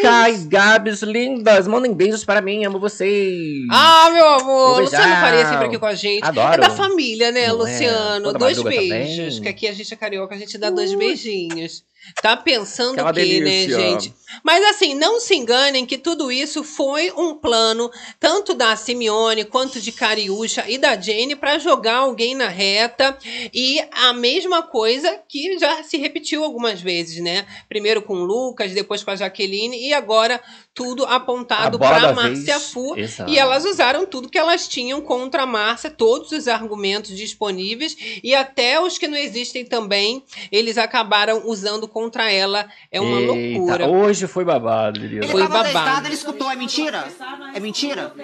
Kai, 0.02 0.36
Gabs, 0.46 1.02
lindas. 1.02 1.66
Mandem 1.66 1.94
beijos 1.94 2.24
para 2.24 2.42
mim. 2.42 2.64
Amo 2.64 2.78
vocês. 2.78 3.66
Ah, 3.70 4.10
meu 4.12 4.28
amor, 4.28 4.80
Luciano. 4.82 5.14
Faria 5.20 5.46
sempre 5.46 5.66
aqui 5.66 5.78
com 5.78 5.86
a 5.86 5.94
gente. 5.94 6.24
Adoro. 6.24 6.54
É 6.54 6.58
da 6.58 6.70
família, 6.70 7.32
né, 7.32 7.46
Não 7.48 7.54
é? 7.54 7.58
Luciano? 7.58 8.24
Toda 8.26 8.38
dois 8.38 8.62
beijos. 8.62 9.36
também. 9.36 9.42
Que 9.42 9.48
aqui 9.48 9.68
a 9.68 9.72
gente 9.72 9.94
é 9.94 9.96
carioca, 9.96 10.34
a 10.34 10.38
gente 10.38 10.58
dá 10.58 10.68
dois 10.70 10.92
beijinhos. 10.94 11.82
Tá 12.20 12.36
pensando 12.36 12.94
Aquela 12.94 13.10
o 13.10 13.14
quê, 13.14 13.20
delícia. 13.20 13.78
né, 13.78 13.90
gente? 13.90 14.14
Mas 14.42 14.64
assim, 14.64 14.94
não 14.94 15.20
se 15.20 15.34
enganem 15.34 15.86
que 15.86 15.98
tudo 15.98 16.32
isso 16.32 16.64
foi 16.64 17.12
um 17.12 17.34
plano, 17.34 17.90
tanto 18.18 18.54
da 18.54 18.74
Simeone 18.76 19.44
quanto 19.44 19.80
de 19.80 19.92
Cariúcha 19.92 20.64
e 20.68 20.78
da 20.78 20.98
Jane, 21.00 21.36
para 21.36 21.58
jogar 21.58 21.96
alguém 21.96 22.34
na 22.34 22.48
reta. 22.48 23.16
E 23.52 23.80
a 23.92 24.12
mesma 24.12 24.62
coisa 24.62 25.20
que 25.28 25.58
já 25.58 25.82
se 25.82 25.96
repetiu 25.96 26.42
algumas 26.42 26.80
vezes, 26.80 27.22
né? 27.22 27.46
Primeiro 27.68 28.02
com 28.02 28.14
o 28.14 28.24
Lucas, 28.24 28.72
depois 28.72 29.04
com 29.04 29.10
a 29.10 29.16
Jaqueline 29.16 29.78
e 29.78 29.92
agora 29.92 30.40
tudo 30.74 31.04
apontado 31.04 31.78
para 31.78 32.12
Márcia 32.14 32.58
vez. 32.58 32.70
Fu. 32.70 32.96
Exato. 32.96 33.30
E 33.30 33.38
elas 33.38 33.64
usaram 33.64 34.06
tudo 34.06 34.28
que 34.28 34.38
elas 34.38 34.66
tinham 34.66 35.00
contra 35.02 35.42
a 35.42 35.46
Márcia, 35.46 35.90
todos 35.90 36.32
os 36.32 36.48
argumentos 36.48 37.14
disponíveis 37.16 37.96
e 38.22 38.34
até 38.34 38.80
os 38.80 38.96
que 38.96 39.06
não 39.06 39.16
existem 39.16 39.64
também, 39.64 40.24
eles 40.50 40.78
acabaram 40.78 41.42
usando 41.44 41.86
contra 41.86 42.30
ela. 42.30 42.68
É 42.90 43.00
uma 43.00 43.20
Eita, 43.20 43.32
loucura. 43.32 43.88
Hoje 43.88 44.26
foi 44.26 44.44
babado, 44.44 45.00
menino. 45.00 45.24
Ele 45.24 45.32
Foi 45.32 45.46
babado. 45.46 46.06
ele 46.06 46.14
escutou, 46.14 46.50
é 46.50 46.56
mentira? 46.56 47.06
É 47.54 47.60
mentira? 47.60 48.14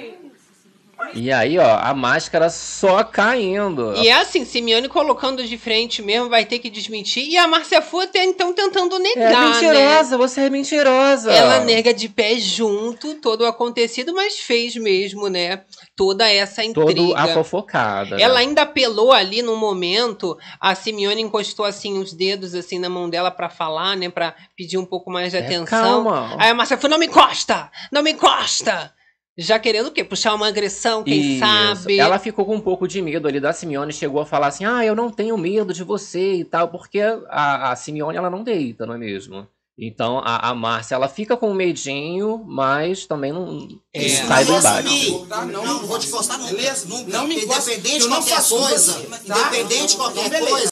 E 1.15 1.33
aí, 1.33 1.59
ó, 1.59 1.79
a 1.81 1.95
máscara 1.95 2.51
só 2.51 3.03
caindo. 3.05 3.95
E 3.97 4.09
é 4.09 4.15
assim, 4.21 4.45
Simeone 4.45 4.89
colocando 4.89 5.45
de 5.45 5.57
frente 5.57 6.03
mesmo, 6.03 6.29
vai 6.29 6.45
ter 6.45 6.59
que 6.59 6.69
desmentir. 6.69 7.25
E 7.29 7.37
a 7.37 7.47
Márcia 7.47 7.81
Fu 7.81 8.01
até 8.01 8.25
então 8.25 8.53
tentando 8.53 8.97
É 8.97 8.99
negar, 8.99 9.33
né? 9.33 9.49
mentirosa, 9.71 10.19
você 10.19 10.41
é 10.43 10.51
mentirosa. 10.51 11.33
Ela 11.33 11.61
nega 11.61 11.95
de 11.95 12.09
pé 12.09 12.35
junto 12.37 13.15
todo 13.15 13.43
o 13.43 13.47
acontecido, 13.47 14.13
mas 14.15 14.39
fez 14.41 14.77
mesmo, 14.77 15.29
né? 15.29 15.63
Toda 15.97 16.29
essa 16.31 16.63
intriga. 16.65 16.87
Todo 16.95 17.17
a 17.17 17.29
fofocada. 17.29 18.17
né? 18.17 18.23
Ela 18.23 18.41
ainda 18.41 18.63
apelou 18.63 19.13
ali 19.13 19.41
no 19.41 19.57
momento, 19.57 20.37
a 20.61 20.75
Simeone 20.75 21.23
encostou 21.23 21.65
assim 21.65 21.99
os 21.99 22.13
dedos 22.13 22.55
assim 22.55 22.79
na 22.79 22.89
mão 22.89 23.09
dela 23.09 23.31
pra 23.31 23.49
falar, 23.49 23.97
né, 23.97 24.09
Pra 24.09 24.35
pedir 24.57 24.79
um 24.79 24.85
pouco 24.85 25.11
mais 25.11 25.31
de 25.33 25.39
É, 25.39 25.41
atenção. 25.41 25.67
calma. 26.05 26.35
Aí 26.39 26.51
a 26.51 26.55
Márcia 26.55 26.77
falou: 26.77 26.91
"Não 26.93 26.99
me 26.99 27.07
encosta! 27.07 27.71
Não 27.93 28.03
me 28.03 28.13
encosta!" 28.13 28.93
Já 29.41 29.57
querendo 29.57 29.87
o 29.87 29.91
quê? 29.93 30.03
Puxar 30.03 30.35
uma 30.35 30.49
agressão, 30.49 31.05
quem 31.05 31.35
Isso. 31.37 31.39
sabe? 31.39 31.97
Ela 32.01 32.19
ficou 32.19 32.45
com 32.45 32.57
um 32.57 32.61
pouco 32.61 32.89
de 32.89 33.01
medo 33.01 33.29
ali 33.29 33.39
da 33.39 33.53
Simeone, 33.53 33.93
chegou 33.93 34.21
a 34.21 34.27
falar 34.27 34.49
assim: 34.49 34.65
"Ah, 34.65 34.85
eu 34.85 34.97
não 34.97 35.11
tenho 35.11 35.39
medo 35.39 35.73
de 35.73 35.85
você" 35.85 36.35
e 36.35 36.45
tal, 36.45 36.67
porque 36.69 37.01
a, 37.29 37.71
a 37.71 37.77
Simeone 37.77 38.17
ela 38.19 38.29
não 38.29 38.43
deita, 38.43 38.85
não 38.85 38.95
é 38.95 38.99
mesmo? 38.99 39.47
Então 39.81 40.19
a, 40.25 40.49
a 40.51 40.55
Márcia 40.57 40.97
ela 40.97 41.07
fica 41.09 41.37
com 41.37 41.55
medinho, 41.55 42.43
mas 42.45 43.07
também 43.07 43.33
não, 43.33 43.69
É. 43.95 44.03
não 44.03 44.09
sai 44.27 44.45
não 44.45 44.45
do 44.45 44.47
vou 44.51 44.59
embate. 44.59 44.89
assumir. 44.89 45.27
Tá, 45.29 45.45
Não, 45.47 45.53
não. 45.53 45.65
não 45.65 45.87
vou 45.87 45.99
te 46.01 46.09
forçar 46.09 46.37
nunca. 46.37 46.51
Beleza? 46.57 46.89
Nunca. 46.89 47.11
Não 47.13 47.29
me 47.29 47.37
encosta, 47.37 47.73
Independente 47.73 47.99
de 48.03 48.09
não 48.09 48.17
qualquer 48.17 48.35
faço 48.35 48.57
com 48.57 48.63
coisa. 48.67 48.93
tá? 49.25 49.39
Independente 49.39 49.87
de 49.93 49.97
qualquer 49.97 50.27
Então, 50.27 50.47
coisa. 50.49 50.69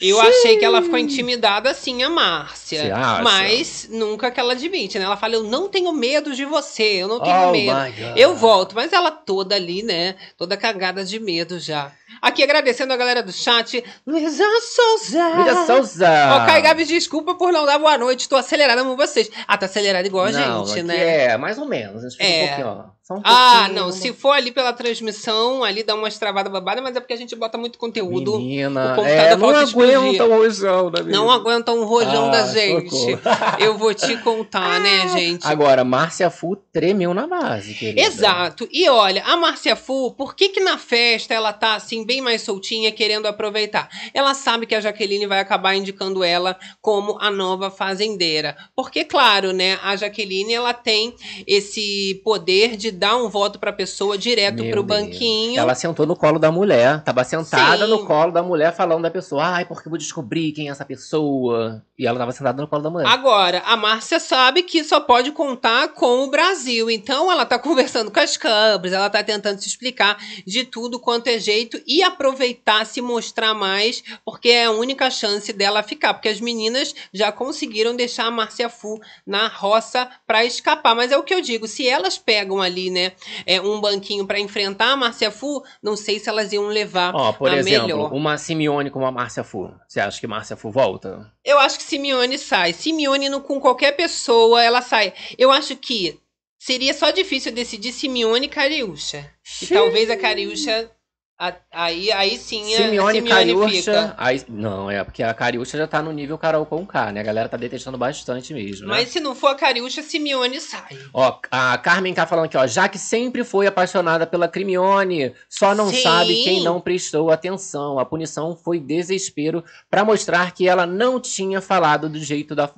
Eu 0.00 0.20
achei 0.20 0.56
que 0.58 0.64
ela 0.64 0.80
ficou 0.80 0.98
intimidada 0.98 1.74
sim, 1.74 2.02
a 2.02 2.08
Márcia. 2.08 2.94
Mas 3.22 3.88
nunca 3.90 4.30
que 4.30 4.38
ela 4.38 4.52
admite, 4.52 4.98
né? 4.98 5.04
Ela 5.04 5.16
fala: 5.16 5.34
"Eu 5.34 5.42
não 5.42 5.68
tenho 5.68 5.92
medo 5.92 6.34
de 6.34 6.44
você, 6.44 7.02
eu 7.02 7.08
não 7.08 7.20
tenho 7.20 7.48
Oh 7.48 7.52
medo". 7.52 7.76
Eu 8.16 8.34
volto, 8.34 8.74
mas 8.74 8.92
ela 8.92 9.10
toda 9.10 9.54
ali, 9.54 9.82
né? 9.82 10.14
Toda 10.36 10.56
cagada 10.56 11.04
de 11.04 11.18
medo 11.18 11.58
já. 11.58 11.92
Aqui 12.20 12.42
agradecendo 12.42 12.92
a 12.92 12.96
galera 12.96 13.22
do 13.22 13.32
chat. 13.32 13.82
Luísa 14.06 14.44
Souza. 14.60 15.28
Luísa 15.36 15.66
Souza. 15.66 16.08
Ó, 16.32 16.46
Kai 16.46 16.62
Gabs, 16.62 16.88
desculpa 16.88 17.34
por 17.34 17.52
não 17.52 17.64
dar 17.64 17.78
boa 17.78 17.96
noite. 17.96 18.28
Tô 18.28 18.36
acelerada 18.36 18.82
com 18.82 18.96
vocês. 18.96 19.30
Ah, 19.46 19.56
tá 19.56 19.66
acelerada 19.66 20.06
igual 20.06 20.26
a 20.26 20.32
não, 20.32 20.66
gente, 20.66 20.82
né? 20.82 21.26
É, 21.26 21.36
mais 21.36 21.58
ou 21.58 21.66
menos. 21.66 22.04
A 22.04 22.08
gente 22.08 22.22
É. 22.22 22.44
um 22.44 22.46
pouquinho, 22.48 22.66
ó. 22.66 22.97
Só 23.08 23.14
um 23.14 23.22
Ah, 23.24 23.70
não. 23.72 23.90
Se 23.90 24.12
for 24.12 24.32
ali 24.32 24.52
pela 24.52 24.70
transmissão, 24.70 25.64
ali 25.64 25.82
dá 25.82 25.94
umas 25.94 26.18
travadas 26.18 26.52
babadas, 26.52 26.82
mas 26.82 26.94
é 26.94 27.00
porque 27.00 27.14
a 27.14 27.16
gente 27.16 27.34
bota 27.34 27.56
muito 27.56 27.78
conteúdo. 27.78 28.38
Menina, 28.38 28.96
é, 29.02 29.34
não 29.34 29.48
aguenta 29.48 30.26
o 30.26 30.36
rojão 30.36 30.90
da 30.90 31.02
Não 31.02 31.30
aguenta 31.30 31.72
um 31.72 31.86
rojão 31.86 32.26
Ah, 32.26 32.30
da 32.30 32.46
gente. 32.52 32.90
socorro. 32.90 33.18
Eu 33.58 33.78
vou 33.78 33.94
te 33.94 34.14
contar, 34.18 34.78
né, 34.80 35.08
gente? 35.08 35.46
Agora, 35.46 35.84
Márcia 35.84 36.28
Fu 36.28 36.54
tremeu 36.70 37.14
na 37.14 37.26
base, 37.26 37.72
querida. 37.72 37.98
Exato. 38.02 38.68
E 38.70 38.86
olha, 38.90 39.24
a 39.24 39.38
Márcia 39.38 39.74
Fu, 39.74 40.12
por 40.12 40.36
que 40.36 40.50
que 40.50 40.60
na 40.60 40.76
festa 40.76 41.32
ela 41.32 41.54
tá 41.54 41.76
assim 41.76 42.04
bem 42.04 42.20
mais 42.20 42.42
soltinha, 42.42 42.92
querendo 42.92 43.24
aproveitar? 43.24 43.88
Ela 44.12 44.34
sabe 44.34 44.66
que 44.66 44.74
a 44.74 44.82
Jaqueline 44.82 45.26
vai 45.26 45.40
acabar 45.40 45.74
indicando 45.74 46.22
ela 46.22 46.58
como 46.82 47.16
a 47.18 47.30
nova 47.30 47.70
fazendeira. 47.70 48.54
Porque 48.76 49.02
claro, 49.02 49.52
né, 49.54 49.78
a 49.82 49.96
Jaqueline 49.96 50.52
ela 50.52 50.74
tem 50.74 51.14
esse 51.46 52.20
poder 52.22 52.76
de 52.76 52.97
dar 52.98 53.16
um 53.16 53.28
voto 53.28 53.58
pra 53.58 53.72
pessoa 53.72 54.18
direto 54.18 54.62
Meu 54.62 54.72
pro 54.72 54.82
Deus. 54.82 55.00
banquinho. 55.00 55.58
Ela 55.58 55.74
sentou 55.74 56.04
no 56.06 56.16
colo 56.16 56.38
da 56.38 56.50
mulher, 56.50 57.02
tava 57.02 57.24
sentada 57.24 57.84
Sim. 57.84 57.90
no 57.90 58.04
colo 58.04 58.32
da 58.32 58.42
mulher 58.42 58.74
falando 58.74 59.02
da 59.02 59.10
pessoa. 59.10 59.44
Ai, 59.44 59.64
porque 59.64 59.88
eu 59.88 59.90
vou 59.90 59.98
descobrir 59.98 60.52
quem 60.52 60.68
é 60.68 60.70
essa 60.70 60.84
pessoa. 60.84 61.82
E 61.98 62.06
ela 62.06 62.16
tava 62.16 62.30
sentada 62.30 62.62
no 62.62 62.68
colo 62.68 62.82
da 62.82 62.90
mulher. 62.90 63.08
Agora, 63.08 63.60
a 63.66 63.76
Márcia 63.76 64.20
sabe 64.20 64.62
que 64.62 64.84
só 64.84 65.00
pode 65.00 65.32
contar 65.32 65.88
com 65.88 66.22
o 66.22 66.30
Brasil. 66.30 66.88
Então, 66.88 67.30
ela 67.30 67.44
tá 67.44 67.58
conversando 67.60 68.08
com 68.08 68.20
as 68.20 68.36
câmeras, 68.36 68.92
ela 68.92 69.10
tá 69.10 69.20
tentando 69.24 69.60
se 69.60 69.66
explicar 69.66 70.16
de 70.46 70.64
tudo 70.64 71.00
quanto 71.00 71.26
é 71.26 71.40
jeito 71.40 71.82
e 71.84 72.00
aproveitar, 72.00 72.86
se 72.86 73.00
mostrar 73.00 73.52
mais, 73.52 74.04
porque 74.24 74.48
é 74.48 74.66
a 74.66 74.70
única 74.70 75.10
chance 75.10 75.52
dela 75.52 75.82
ficar. 75.82 76.14
Porque 76.14 76.28
as 76.28 76.40
meninas 76.40 76.94
já 77.12 77.32
conseguiram 77.32 77.96
deixar 77.96 78.26
a 78.26 78.30
Márcia 78.30 78.68
Fu 78.68 79.00
na 79.26 79.48
roça 79.48 80.08
pra 80.24 80.44
escapar. 80.44 80.94
Mas 80.94 81.10
é 81.10 81.16
o 81.18 81.24
que 81.24 81.34
eu 81.34 81.40
digo: 81.40 81.66
se 81.66 81.88
elas 81.88 82.16
pegam 82.16 82.62
ali 82.62 82.90
né, 82.90 83.12
é, 83.44 83.60
um 83.60 83.80
banquinho 83.80 84.24
pra 84.24 84.38
enfrentar 84.38 84.92
a 84.92 84.96
Márcia 84.96 85.32
Fu, 85.32 85.64
não 85.82 85.96
sei 85.96 86.20
se 86.20 86.28
elas 86.28 86.52
iam 86.52 86.68
levar 86.68 87.12
Ó, 87.12 87.32
por 87.32 87.52
exemplo, 87.52 87.88
melhor. 87.88 88.12
uma 88.12 88.38
Simeone 88.38 88.88
com 88.88 89.00
uma 89.00 89.10
Márcia 89.10 89.42
Fu. 89.42 89.68
Você 89.88 89.98
acha 89.98 90.20
que 90.20 90.28
Márcia 90.28 90.56
Fu 90.56 90.70
volta? 90.70 91.32
Eu 91.44 91.58
acho 91.58 91.78
que 91.78 91.87
Simeone 91.88 92.36
sai. 92.38 92.72
Simeone 92.72 93.28
no- 93.28 93.40
com 93.40 93.58
qualquer 93.60 93.92
pessoa, 93.92 94.62
ela 94.62 94.82
sai. 94.82 95.12
Eu 95.38 95.50
acho 95.50 95.74
que 95.76 96.18
seria 96.58 96.92
só 96.92 97.10
difícil 97.10 97.50
decidir 97.52 97.92
Simeone 97.92 98.46
e 98.46 98.50
Cariúcha. 98.50 99.30
E 99.62 99.66
talvez 99.66 100.10
a 100.10 100.16
Cariúcha. 100.16 100.90
A- 101.38 101.54
Aí, 101.70 102.10
aí 102.10 102.36
sim 102.36 102.74
a 102.74 102.78
Simeone, 102.78 103.18
Simeone 103.20 103.22
Cariúcha. 103.28 104.14
Aí, 104.18 104.42
não, 104.48 104.90
é 104.90 105.04
porque 105.04 105.22
a 105.22 105.32
Cariúcha 105.32 105.78
já 105.78 105.86
tá 105.86 106.02
no 106.02 106.10
nível 106.12 106.36
Carol 106.36 106.66
com 106.66 106.84
K, 106.84 107.12
né? 107.12 107.20
A 107.20 107.22
galera 107.22 107.48
tá 107.48 107.56
detestando 107.56 107.96
bastante 107.96 108.52
mesmo, 108.52 108.88
né? 108.88 108.94
Mas 108.94 109.10
se 109.10 109.20
não 109.20 109.34
for 109.34 109.48
a 109.48 109.54
Cariúcha, 109.54 110.02
Simeone 110.02 110.60
sai. 110.60 110.98
Ó, 111.14 111.38
a 111.50 111.78
Carmen 111.78 112.12
tá 112.12 112.26
falando 112.26 112.46
aqui, 112.46 112.56
ó. 112.56 112.66
Já 112.66 112.88
que 112.88 112.98
sempre 112.98 113.44
foi 113.44 113.66
apaixonada 113.66 114.26
pela 114.26 114.48
Crimione, 114.48 115.32
só 115.48 115.74
não 115.74 115.90
Sim. 115.90 116.02
sabe 116.02 116.42
quem 116.42 116.62
não 116.64 116.80
prestou 116.80 117.30
atenção. 117.30 117.98
A 117.98 118.04
punição 118.04 118.56
foi 118.56 118.80
desespero 118.80 119.62
pra 119.88 120.04
mostrar 120.04 120.52
que 120.52 120.66
ela 120.68 120.86
não 120.86 121.20
tinha 121.20 121.60
falado 121.60 122.08
do 122.08 122.18
jeito 122.18 122.54
da 122.54 122.68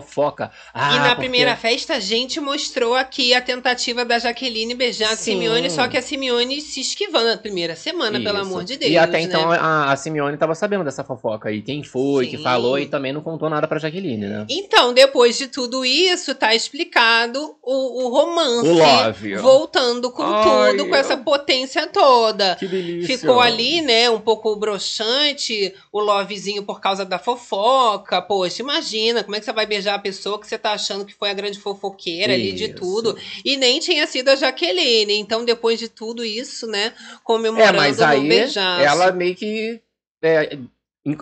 fofoca. 0.00 0.50
Ah, 0.72 0.94
e 0.94 0.98
na 0.98 1.04
porque- 1.10 1.20
primeira 1.22 1.54
festa, 1.56 1.94
a 1.94 2.00
gente 2.00 2.40
mostrou 2.40 2.94
aqui 2.94 3.32
a 3.34 3.40
tentativa 3.40 4.04
da 4.04 4.18
Jaqueline 4.18 4.74
beijar 4.74 5.12
a 5.12 5.16
Sim. 5.16 5.32
Simeone, 5.34 5.70
só 5.70 5.86
que 5.86 5.96
a 5.96 6.02
Simeone 6.02 6.60
se 6.60 6.80
esquivando 6.80 7.26
na 7.28 7.36
primeira 7.36 7.76
semana, 7.76 8.18
pelo 8.20 8.38
Isso. 8.38 8.46
amor 8.46 8.64
de 8.64 8.76
Deus. 8.76 8.90
E 8.90 8.98
até 8.98 9.18
né? 9.18 9.22
então 9.22 9.50
a, 9.52 9.92
a 9.92 9.96
Simeone 9.96 10.36
tava 10.36 10.54
sabendo 10.54 10.82
dessa 10.84 11.04
fofoca 11.04 11.48
aí. 11.48 11.62
Quem 11.62 11.82
foi, 11.84 12.26
que 12.26 12.36
Sim. 12.38 12.42
falou 12.42 12.78
e 12.78 12.86
também 12.86 13.12
não 13.12 13.20
contou 13.20 13.48
nada 13.48 13.68
pra 13.68 13.78
Jaqueline, 13.78 14.26
né? 14.26 14.46
Então, 14.48 14.92
depois 14.92 15.38
de 15.38 15.46
tudo 15.48 15.84
isso, 15.84 16.34
tá 16.34 16.54
explicado 16.54 17.56
o, 17.62 18.04
o 18.04 18.08
romance. 18.08 18.68
O 18.68 18.74
love. 18.74 19.36
Voltando 19.36 20.10
com 20.10 20.22
Ai, 20.22 20.72
tudo, 20.72 20.88
com 20.88 20.94
essa 20.96 21.16
potência 21.16 21.86
toda. 21.86 22.56
Que 22.56 22.66
delícia. 22.66 23.16
Ficou 23.18 23.40
ali, 23.40 23.80
né, 23.82 24.08
um 24.10 24.20
pouco 24.20 24.56
broxante, 24.56 25.74
o 25.92 26.00
lovezinho 26.00 26.62
por 26.62 26.80
causa 26.80 27.04
da 27.04 27.18
fofoca. 27.18 28.20
Poxa, 28.22 28.62
imagina, 28.62 29.22
como 29.22 29.36
é 29.36 29.38
que 29.38 29.44
você 29.44 29.52
vai 29.52 29.66
beijar 29.66 29.83
a 29.90 29.98
pessoa 29.98 30.38
que 30.40 30.46
você 30.46 30.56
tá 30.58 30.72
achando 30.72 31.04
que 31.04 31.14
foi 31.14 31.30
a 31.30 31.34
grande 31.34 31.58
fofoqueira 31.58 32.32
ali 32.34 32.52
de 32.52 32.64
Isso. 32.64 32.74
tudo. 32.74 33.16
E 33.44 33.56
nem 33.56 33.80
tinha 33.80 34.06
sido 34.06 34.28
a 34.28 34.36
Jaqueline. 34.36 35.14
Então, 35.14 35.44
depois 35.44 35.78
de 35.78 35.88
tudo 35.88 36.24
isso, 36.24 36.66
né, 36.66 36.86
É, 36.86 36.92
comemorando 37.22 37.76
mas 37.78 37.98
no 37.98 38.04
aí 38.04 38.28
beijaço. 38.28 38.84
ela 38.84 39.12
meio 39.12 39.34
que 39.34 39.80
é, 40.22 40.58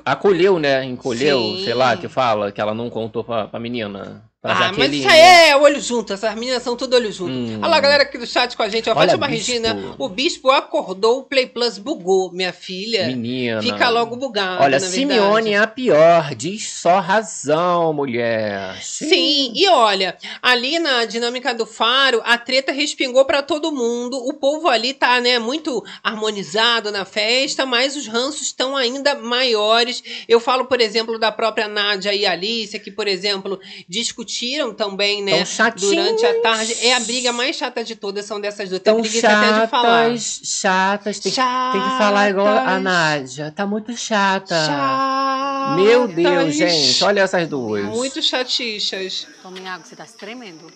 acolheu, 0.04 0.58
né? 0.58 0.84
Encolheu, 0.84 1.38
Sim. 1.56 1.64
sei 1.64 1.74
lá, 1.74 1.96
que 1.96 2.08
fala, 2.08 2.52
que 2.52 2.60
ela 2.60 2.74
não 2.74 2.88
contou 2.88 3.24
pra, 3.24 3.48
pra 3.48 3.58
menina. 3.60 4.22
Ah, 4.44 4.72
mas 4.76 4.92
isso 4.92 5.08
aí 5.08 5.20
é 5.20 5.56
olho 5.56 5.80
junto, 5.80 6.12
essas 6.12 6.34
meninas 6.34 6.64
são 6.64 6.76
tudo 6.76 6.96
olho 6.96 7.12
junto. 7.12 7.30
Hum. 7.30 7.60
Olha 7.60 7.68
lá, 7.68 7.78
galera 7.78 8.02
aqui 8.02 8.18
do 8.18 8.26
chat 8.26 8.56
com 8.56 8.64
a 8.64 8.68
gente, 8.68 8.90
ó. 8.90 8.92
Olha, 8.92 9.10
Fátima 9.10 9.28
bispo. 9.28 9.52
Regina, 9.52 9.94
o 9.96 10.08
bispo 10.08 10.50
acordou, 10.50 11.20
o 11.20 11.22
Play 11.22 11.46
Plus 11.46 11.78
bugou, 11.78 12.32
minha 12.32 12.52
filha. 12.52 13.06
Menina. 13.06 13.62
Fica 13.62 13.88
logo 13.88 14.16
bugado, 14.16 14.64
Olha, 14.64 14.80
Simeone 14.80 15.52
é 15.52 15.58
a 15.58 15.66
pior. 15.68 16.34
Diz 16.34 16.68
só 16.68 16.98
razão, 16.98 17.92
mulher. 17.92 18.82
Sim, 18.82 19.52
e 19.54 19.68
olha, 19.68 20.16
ali 20.42 20.80
na 20.80 21.04
dinâmica 21.04 21.54
do 21.54 21.64
Faro, 21.64 22.20
a 22.24 22.36
treta 22.36 22.72
respingou 22.72 23.24
pra 23.24 23.42
todo 23.42 23.70
mundo. 23.70 24.16
O 24.26 24.32
povo 24.32 24.66
ali 24.66 24.92
tá, 24.92 25.20
né, 25.20 25.38
muito 25.38 25.84
harmonizado 26.02 26.90
na 26.90 27.04
festa, 27.04 27.64
mas 27.64 27.94
os 27.94 28.08
ranços 28.08 28.42
estão 28.42 28.76
ainda 28.76 29.14
maiores. 29.14 30.02
Eu 30.28 30.40
falo, 30.40 30.64
por 30.64 30.80
exemplo, 30.80 31.16
da 31.16 31.30
própria 31.30 31.68
Nádia 31.68 32.12
e 32.12 32.26
Alicia, 32.26 32.80
que, 32.80 32.90
por 32.90 33.06
exemplo, 33.06 33.60
discutiram 33.88 34.31
também, 34.74 35.22
né, 35.22 35.36
Tão 35.38 35.46
chatinhos. 35.46 35.94
durante 35.94 36.26
a 36.26 36.40
tarde. 36.40 36.74
É 36.80 36.94
a 36.94 37.00
briga 37.00 37.32
mais 37.32 37.56
chata 37.56 37.82
de 37.84 37.94
todas, 37.96 38.24
são 38.24 38.40
dessas 38.40 38.68
duas. 38.68 38.80
Tem 38.82 38.92
Tão 38.92 39.00
preguiça 39.02 39.28
até 39.28 39.60
de 39.64 39.70
falar. 39.70 40.10
chatas, 40.10 40.40
chatas. 40.44 41.18
Tem, 41.20 41.32
tem 41.32 41.82
que 41.82 41.98
falar 41.98 42.30
igual 42.30 42.46
a 42.48 42.54
Chatas. 42.64 42.82
Nádia. 42.82 43.52
Tá 43.54 43.66
muito 43.66 43.96
chata. 43.96 44.54
Chatas. 44.54 45.76
Meu 45.84 46.08
Deus, 46.08 46.54
gente. 46.54 47.04
Olha 47.04 47.20
essas 47.20 47.48
duas. 47.48 47.84
Muito 47.84 48.20
chatichas. 48.22 49.26
Tomem 49.42 49.68
água, 49.68 49.84
você 49.86 49.96
tá 49.96 50.04
tremendo. 50.18 50.70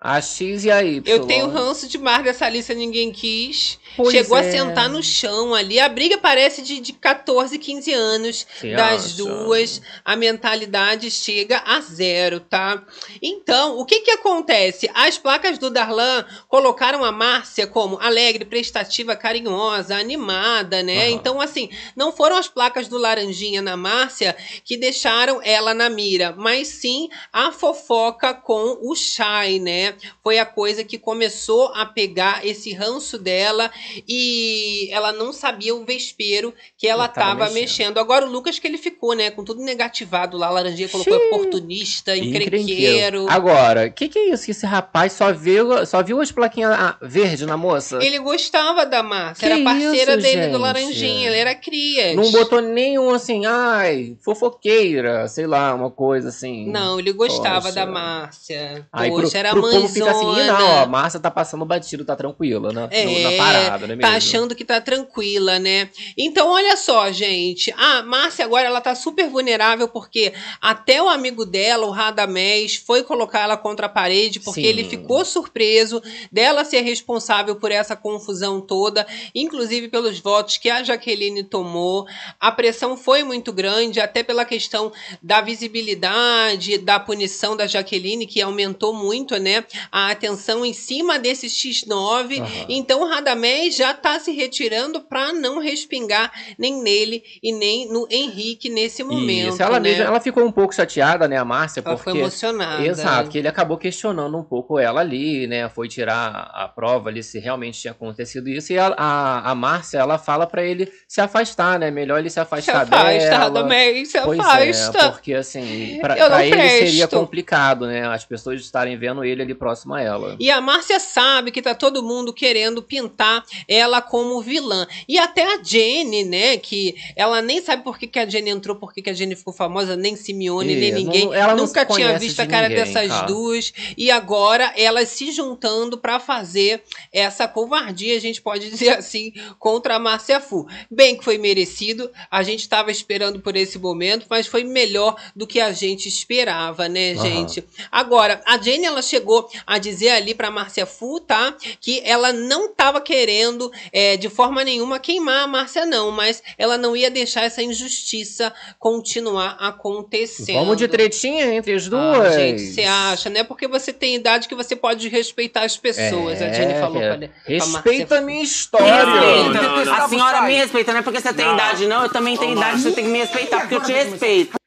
A 0.00 0.20
X 0.20 0.64
e 0.64 0.70
a 0.70 0.80
Y. 0.80 1.02
Eu 1.04 1.26
tenho 1.26 1.48
ranço 1.48 1.88
demais 1.88 2.22
dessa 2.22 2.46
Alicia 2.46 2.72
Ninguém 2.72 3.10
Quis. 3.10 3.80
Pois 3.96 4.12
Chegou 4.12 4.36
a 4.36 4.44
é. 4.44 4.50
sentar 4.52 4.88
no 4.88 5.02
chão 5.02 5.52
ali. 5.52 5.80
A 5.80 5.88
briga 5.88 6.16
parece 6.16 6.62
de, 6.62 6.78
de 6.78 6.92
14, 6.92 7.58
15 7.58 7.92
anos 7.92 8.46
Você 8.60 8.76
das 8.76 9.06
acha? 9.06 9.16
duas. 9.16 9.82
A 10.04 10.14
mentalidade 10.14 11.10
chega 11.10 11.60
a 11.66 11.80
zero, 11.80 12.38
tá? 12.38 12.80
Então, 13.20 13.76
o 13.76 13.84
que 13.84 13.98
que 14.02 14.12
acontece? 14.12 14.88
As 14.94 15.18
placas 15.18 15.58
do 15.58 15.68
Darlan 15.68 16.24
colocaram 16.46 17.04
a 17.04 17.10
Márcia 17.10 17.66
como 17.66 17.98
alegre, 18.00 18.44
prestativa, 18.44 19.16
carinhosa, 19.16 19.96
animada, 19.96 20.80
né? 20.80 21.06
Aham. 21.06 21.10
Então, 21.10 21.40
assim, 21.40 21.70
não 21.96 22.12
foram 22.12 22.36
as 22.36 22.46
placas 22.46 22.86
do 22.86 22.98
Laranjinha 22.98 23.60
na 23.60 23.76
Márcia 23.76 24.36
que 24.64 24.76
deixaram 24.76 25.40
ela 25.42 25.74
na 25.74 25.90
mira, 25.90 26.32
mas 26.38 26.68
sim 26.68 27.08
a 27.32 27.50
fofoca 27.50 28.32
com 28.32 28.78
o 28.80 28.94
Shai, 28.94 29.58
né? 29.58 29.87
Foi 30.22 30.38
a 30.38 30.46
coisa 30.46 30.84
que 30.84 30.98
começou 30.98 31.72
a 31.74 31.84
pegar 31.86 32.46
esse 32.46 32.72
ranço 32.72 33.18
dela 33.18 33.70
e 34.08 34.88
ela 34.90 35.12
não 35.12 35.32
sabia 35.32 35.74
o 35.74 35.84
vespeiro 35.84 36.54
que 36.76 36.86
ela 36.86 37.04
Ela 37.04 37.08
tava 37.08 37.30
estava 37.30 37.44
mexendo. 37.54 37.58
mexendo. 37.58 37.98
Agora 37.98 38.26
o 38.26 38.30
Lucas 38.30 38.58
que 38.58 38.66
ele 38.66 38.78
ficou, 38.78 39.14
né, 39.14 39.30
com 39.30 39.44
tudo 39.44 39.62
negativado 39.62 40.36
lá, 40.36 40.48
a 40.48 40.50
Laranjinha 40.50 40.88
colocou 40.88 41.18
Xiii. 41.18 41.26
oportunista, 41.28 42.16
Encrenqueiro. 42.16 43.26
Agora, 43.28 43.86
o 43.86 43.92
que, 43.92 44.08
que 44.08 44.18
é 44.18 44.30
isso? 44.30 44.44
Que 44.44 44.50
esse 44.50 44.66
rapaz 44.66 45.12
só 45.12 45.32
viu, 45.32 45.84
só 45.86 46.02
viu 46.02 46.20
as 46.20 46.32
plaquinhas 46.32 46.72
ah, 46.72 46.96
verde 47.02 47.46
na 47.46 47.56
moça? 47.56 47.98
Ele 48.02 48.18
gostava 48.18 48.84
da 48.86 49.02
Márcia, 49.02 49.46
era 49.46 49.62
parceira 49.62 50.12
isso, 50.12 50.22
dele 50.22 50.46
do 50.46 50.52
gente? 50.52 50.60
Laranjinha, 50.60 51.28
ele 51.28 51.36
era 51.38 51.54
cria. 51.54 52.14
Não 52.14 52.30
botou 52.30 52.60
nenhum 52.60 53.10
assim, 53.10 53.46
ai, 53.46 54.16
fofoqueira, 54.20 55.28
sei 55.28 55.46
lá, 55.46 55.74
uma 55.74 55.90
coisa 55.90 56.28
assim. 56.28 56.68
Não, 56.70 56.98
ele 56.98 57.12
gostava 57.12 57.62
Poxa. 57.62 57.74
da 57.74 57.86
Márcia. 57.86 58.86
Aí 58.92 59.10
Poxa, 59.10 59.28
pro, 59.30 59.38
era 59.38 59.50
pro 59.50 59.62
povo 59.82 59.92
fica 59.92 60.10
assim, 60.10 60.24
não, 60.46 60.66
ó, 60.70 60.82
a 60.82 60.86
Márcia 60.86 61.20
tá 61.20 61.30
passando 61.30 61.64
batido, 61.64 62.04
tá 62.04 62.14
tranquila, 62.16 62.72
né? 62.72 62.88
É, 62.90 63.04
no- 63.04 63.18
na 63.20 63.32
parada, 63.32 63.86
né 63.86 63.96
Tá 63.96 64.08
mesmo? 64.10 64.16
achando 64.16 64.54
que 64.54 64.64
tá 64.64 64.80
tranquila, 64.80 65.58
né? 65.58 65.88
Então, 66.16 66.50
olha 66.50 66.76
só, 66.76 67.10
gente. 67.12 67.72
A 67.76 68.02
Márcia 68.02 68.44
agora 68.44 68.66
ela 68.66 68.80
tá 68.80 68.94
super 68.94 69.28
vulnerável 69.28 69.88
porque 69.88 70.32
até 70.60 71.02
o 71.02 71.08
amigo 71.08 71.44
dela, 71.44 71.86
o 71.86 71.90
Radamés, 71.90 72.76
foi 72.76 73.02
colocar 73.02 73.40
ela 73.40 73.56
contra 73.56 73.86
a 73.86 73.88
parede 73.88 74.40
porque 74.40 74.60
Sim. 74.62 74.66
ele 74.66 74.84
ficou 74.84 75.24
surpreso 75.24 76.02
dela 76.30 76.64
ser 76.64 76.80
responsável 76.82 77.56
por 77.56 77.70
essa 77.72 77.94
confusão 77.96 78.60
toda, 78.60 79.06
inclusive 79.34 79.88
pelos 79.88 80.18
votos 80.20 80.56
que 80.56 80.70
a 80.70 80.82
Jaqueline 80.82 81.42
tomou. 81.44 82.06
A 82.40 82.50
pressão 82.52 82.96
foi 82.96 83.22
muito 83.22 83.52
grande, 83.52 84.00
até 84.00 84.22
pela 84.22 84.44
questão 84.44 84.92
da 85.22 85.40
visibilidade, 85.40 86.78
da 86.78 86.98
punição 87.00 87.56
da 87.56 87.66
Jaqueline, 87.66 88.26
que 88.26 88.40
aumentou 88.40 88.92
muito, 88.92 89.36
né? 89.38 89.64
A 89.92 90.10
atenção 90.10 90.64
em 90.64 90.72
cima 90.72 91.18
desse 91.18 91.46
X9. 91.46 92.40
Aham. 92.40 92.48
Então 92.68 93.02
o 93.02 93.08
Radamés 93.08 93.76
já 93.76 93.90
está 93.92 94.18
se 94.18 94.32
retirando 94.32 95.00
para 95.00 95.32
não 95.32 95.58
respingar 95.60 96.32
nem 96.58 96.82
nele 96.82 97.22
e 97.42 97.52
nem 97.52 97.88
no 97.90 98.06
Henrique 98.10 98.68
nesse 98.68 99.02
momento. 99.04 99.54
Isso, 99.54 99.62
ela 99.62 99.78
né? 99.78 99.90
mesma, 99.90 100.04
ela 100.04 100.20
ficou 100.20 100.44
um 100.44 100.52
pouco 100.52 100.74
chateada, 100.74 101.28
né, 101.28 101.36
a 101.36 101.44
Márcia, 101.44 101.82
Ela 101.84 101.96
porque... 101.96 102.10
foi 102.10 102.18
emocionada. 102.18 102.86
Exato, 102.86 103.30
que 103.30 103.38
ele 103.38 103.48
acabou 103.48 103.76
questionando 103.76 104.36
um 104.36 104.42
pouco 104.42 104.78
ela 104.78 105.00
ali, 105.00 105.46
né? 105.46 105.68
Foi 105.68 105.88
tirar 105.88 106.50
a 106.54 106.68
prova 106.68 107.08
ali 107.10 107.22
se 107.22 107.38
realmente 107.38 107.80
tinha 107.80 107.92
acontecido 107.92 108.48
isso. 108.48 108.72
E 108.72 108.78
a, 108.78 108.86
a, 108.96 109.50
a 109.50 109.54
Márcia, 109.54 109.98
ela 109.98 110.18
fala 110.18 110.46
pra 110.46 110.62
ele 110.64 110.90
se 111.06 111.20
afastar, 111.20 111.78
né? 111.78 111.90
Melhor 111.90 112.18
ele 112.18 112.30
se 112.30 112.34
Se 112.34 112.40
afastar 112.40 112.82
afasta, 112.82 113.18
dela. 113.18 113.38
Radamés, 113.38 114.10
se 114.10 114.20
Pois 114.20 114.38
afasta. 114.38 114.98
é, 114.98 115.10
porque 115.10 115.34
assim, 115.34 115.98
pra, 116.00 116.44
ele 116.44 116.68
seria 116.68 117.08
complicado, 117.08 117.86
né? 117.86 118.06
As 118.06 118.24
pessoas 118.24 118.60
estarem 118.60 118.96
vendo 118.96 119.24
ele 119.24 119.42
ali 119.42 119.54
próximo 119.58 119.94
a 119.94 120.00
ela. 120.00 120.36
E 120.38 120.50
a 120.50 120.60
Márcia 120.60 120.98
sabe 121.00 121.50
que 121.50 121.60
tá 121.60 121.74
todo 121.74 122.02
mundo 122.02 122.32
querendo 122.32 122.82
pintar 122.82 123.44
ela 123.66 124.00
como 124.00 124.40
vilã. 124.40 124.86
E 125.08 125.18
até 125.18 125.42
a 125.54 125.62
Jenny, 125.62 126.24
né? 126.24 126.56
Que 126.56 126.94
ela 127.16 127.42
nem 127.42 127.60
sabe 127.60 127.82
por 127.82 127.98
que, 127.98 128.06
que 128.06 128.18
a 128.18 128.28
Jenny 128.28 128.50
entrou, 128.50 128.76
por 128.76 128.92
que, 128.92 129.02
que 129.02 129.10
a 129.10 129.12
Jenny 129.14 129.34
ficou 129.36 129.52
famosa, 129.52 129.96
nem 129.96 130.14
Simeone, 130.16 130.74
nem 130.74 130.90
É, 130.90 130.94
ninguém. 130.94 131.24
não- 131.26 131.34
ela 131.34 131.54
Nunca 131.54 131.84
tinha 131.84 132.18
visto 132.18 132.40
a 132.40 132.46
cara 132.46 132.68
ninguém, 132.68 132.84
dessas 132.84 133.08
cara. 133.08 133.26
duas. 133.26 133.72
E 133.96 134.10
agora 134.10 134.72
elas 134.76 135.08
se 135.08 135.32
juntando 135.32 135.98
pra 135.98 136.20
fazer 136.20 136.82
essa 137.12 137.48
covardia, 137.48 138.16
a 138.16 138.20
gente 138.20 138.40
pode 138.40 138.70
dizer 138.70 138.90
assim, 138.90 139.32
contra 139.58 139.96
a 139.96 139.98
Márcia 139.98 140.40
Fu. 140.40 140.66
Bem 140.90 141.16
que 141.16 141.24
foi 141.24 141.38
merecido, 141.38 142.10
a 142.30 142.42
gente 142.42 142.60
estava 142.60 142.90
esperando 142.90 143.40
por 143.40 143.56
esse 143.56 143.78
momento, 143.78 144.26
mas 144.30 144.46
foi 144.46 144.62
melhor 144.64 145.16
do 145.34 145.46
que 145.46 145.60
a 145.60 145.72
gente 145.72 146.08
esperava, 146.08 146.88
né, 146.88 147.14
gente? 147.16 147.64
Agora, 147.90 148.40
a 148.46 148.58
Jenny 148.58 148.84
ela 148.84 149.02
chegou 149.02 149.47
a 149.66 149.78
dizer 149.78 150.10
ali 150.10 150.34
pra 150.34 150.50
Márcia 150.50 150.86
Fu, 150.86 151.20
tá? 151.20 151.54
Que 151.80 152.00
ela 152.04 152.32
não 152.32 152.72
tava 152.74 153.00
querendo 153.00 153.70
é, 153.92 154.16
de 154.16 154.28
forma 154.28 154.62
nenhuma 154.64 154.98
queimar 154.98 155.44
a 155.44 155.46
Márcia, 155.46 155.84
não, 155.86 156.10
mas 156.10 156.42
ela 156.56 156.76
não 156.78 156.96
ia 156.96 157.10
deixar 157.10 157.42
essa 157.42 157.62
injustiça 157.62 158.52
continuar 158.78 159.56
acontecendo. 159.60 160.56
Vamos 160.58 160.76
de 160.76 160.88
tretinha 160.88 161.54
entre 161.54 161.74
as 161.74 161.86
Ah, 161.86 161.90
duas. 161.90 162.34
gente, 162.34 162.60
você 162.74 162.82
acha, 162.82 163.30
né? 163.30 163.44
Porque 163.44 163.66
você 163.68 163.92
tem 163.92 164.14
idade 164.16 164.48
que 164.48 164.54
você 164.54 164.74
pode 164.76 165.08
respeitar 165.08 165.62
as 165.62 165.76
pessoas. 165.76 166.40
a 166.42 166.52
Jenny 166.52 166.74
falou 166.74 167.02
é. 167.02 167.16
pra, 167.16 167.28
pra 167.28 167.36
Respeita 167.46 168.14
a 168.16 168.18
Fu. 168.18 168.24
minha 168.24 168.42
história. 168.42 169.04
Não, 169.06 169.52
não, 169.52 169.84
não. 169.84 169.94
A 169.94 170.08
senhora 170.08 170.42
me 170.42 170.54
respeita, 170.54 170.92
não 170.92 171.00
é 171.00 171.02
porque 171.02 171.20
você 171.20 171.32
tem 171.32 171.46
Não. 171.46 171.54
idade, 171.54 171.86
não. 171.86 172.02
Eu 172.02 172.08
também 172.08 172.36
tenho 172.36 172.52
idade, 172.52 172.80
você 172.80 172.92
tem 172.92 173.04
que 173.04 173.10
me 173.10 173.18
respeitar, 173.18 173.60
porque 173.60 173.74
eu 173.74 173.82
te 173.82 173.92
respeito. 173.92 174.57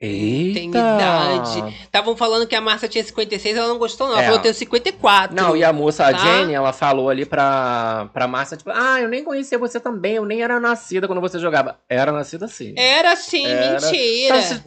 Eita. 0.00 0.54
Tem 0.60 0.68
idade. 0.68 1.74
Estavam 1.82 2.14
falando 2.16 2.46
que 2.46 2.54
a 2.54 2.60
Márcia 2.60 2.88
tinha 2.88 3.02
56, 3.02 3.56
ela 3.56 3.68
não 3.68 3.78
gostou, 3.78 4.06
não. 4.08 4.14
Ela 4.14 4.22
É. 4.22 4.26
falou 4.26 4.40
que 4.40 4.48
eu 4.48 4.52
tenho 4.52 4.58
54. 4.58 5.34
Não, 5.34 5.56
e 5.56 5.64
a 5.64 5.72
moça, 5.72 6.06
a 6.06 6.12
Tá? 6.12 6.18
Jenny, 6.18 6.52
ela 6.52 6.72
falou 6.72 7.08
ali 7.08 7.24
pra, 7.24 8.08
pra 8.12 8.26
Márcia, 8.26 8.56
tipo, 8.56 8.70
ah, 8.70 9.00
eu 9.00 9.08
nem 9.08 9.24
conhecia 9.24 9.58
você 9.58 9.80
também, 9.80 10.16
eu 10.16 10.24
nem 10.26 10.42
era 10.42 10.60
nascida 10.60 11.06
quando 11.06 11.20
você 11.20 11.38
jogava. 11.38 11.78
Era 11.88 12.12
nascida 12.12 12.46
sim. 12.46 12.74
Era 12.76 13.16
sim, 13.16 13.46
Era. 13.46 13.72
mentira. 13.80 14.42
Se- 14.42 14.62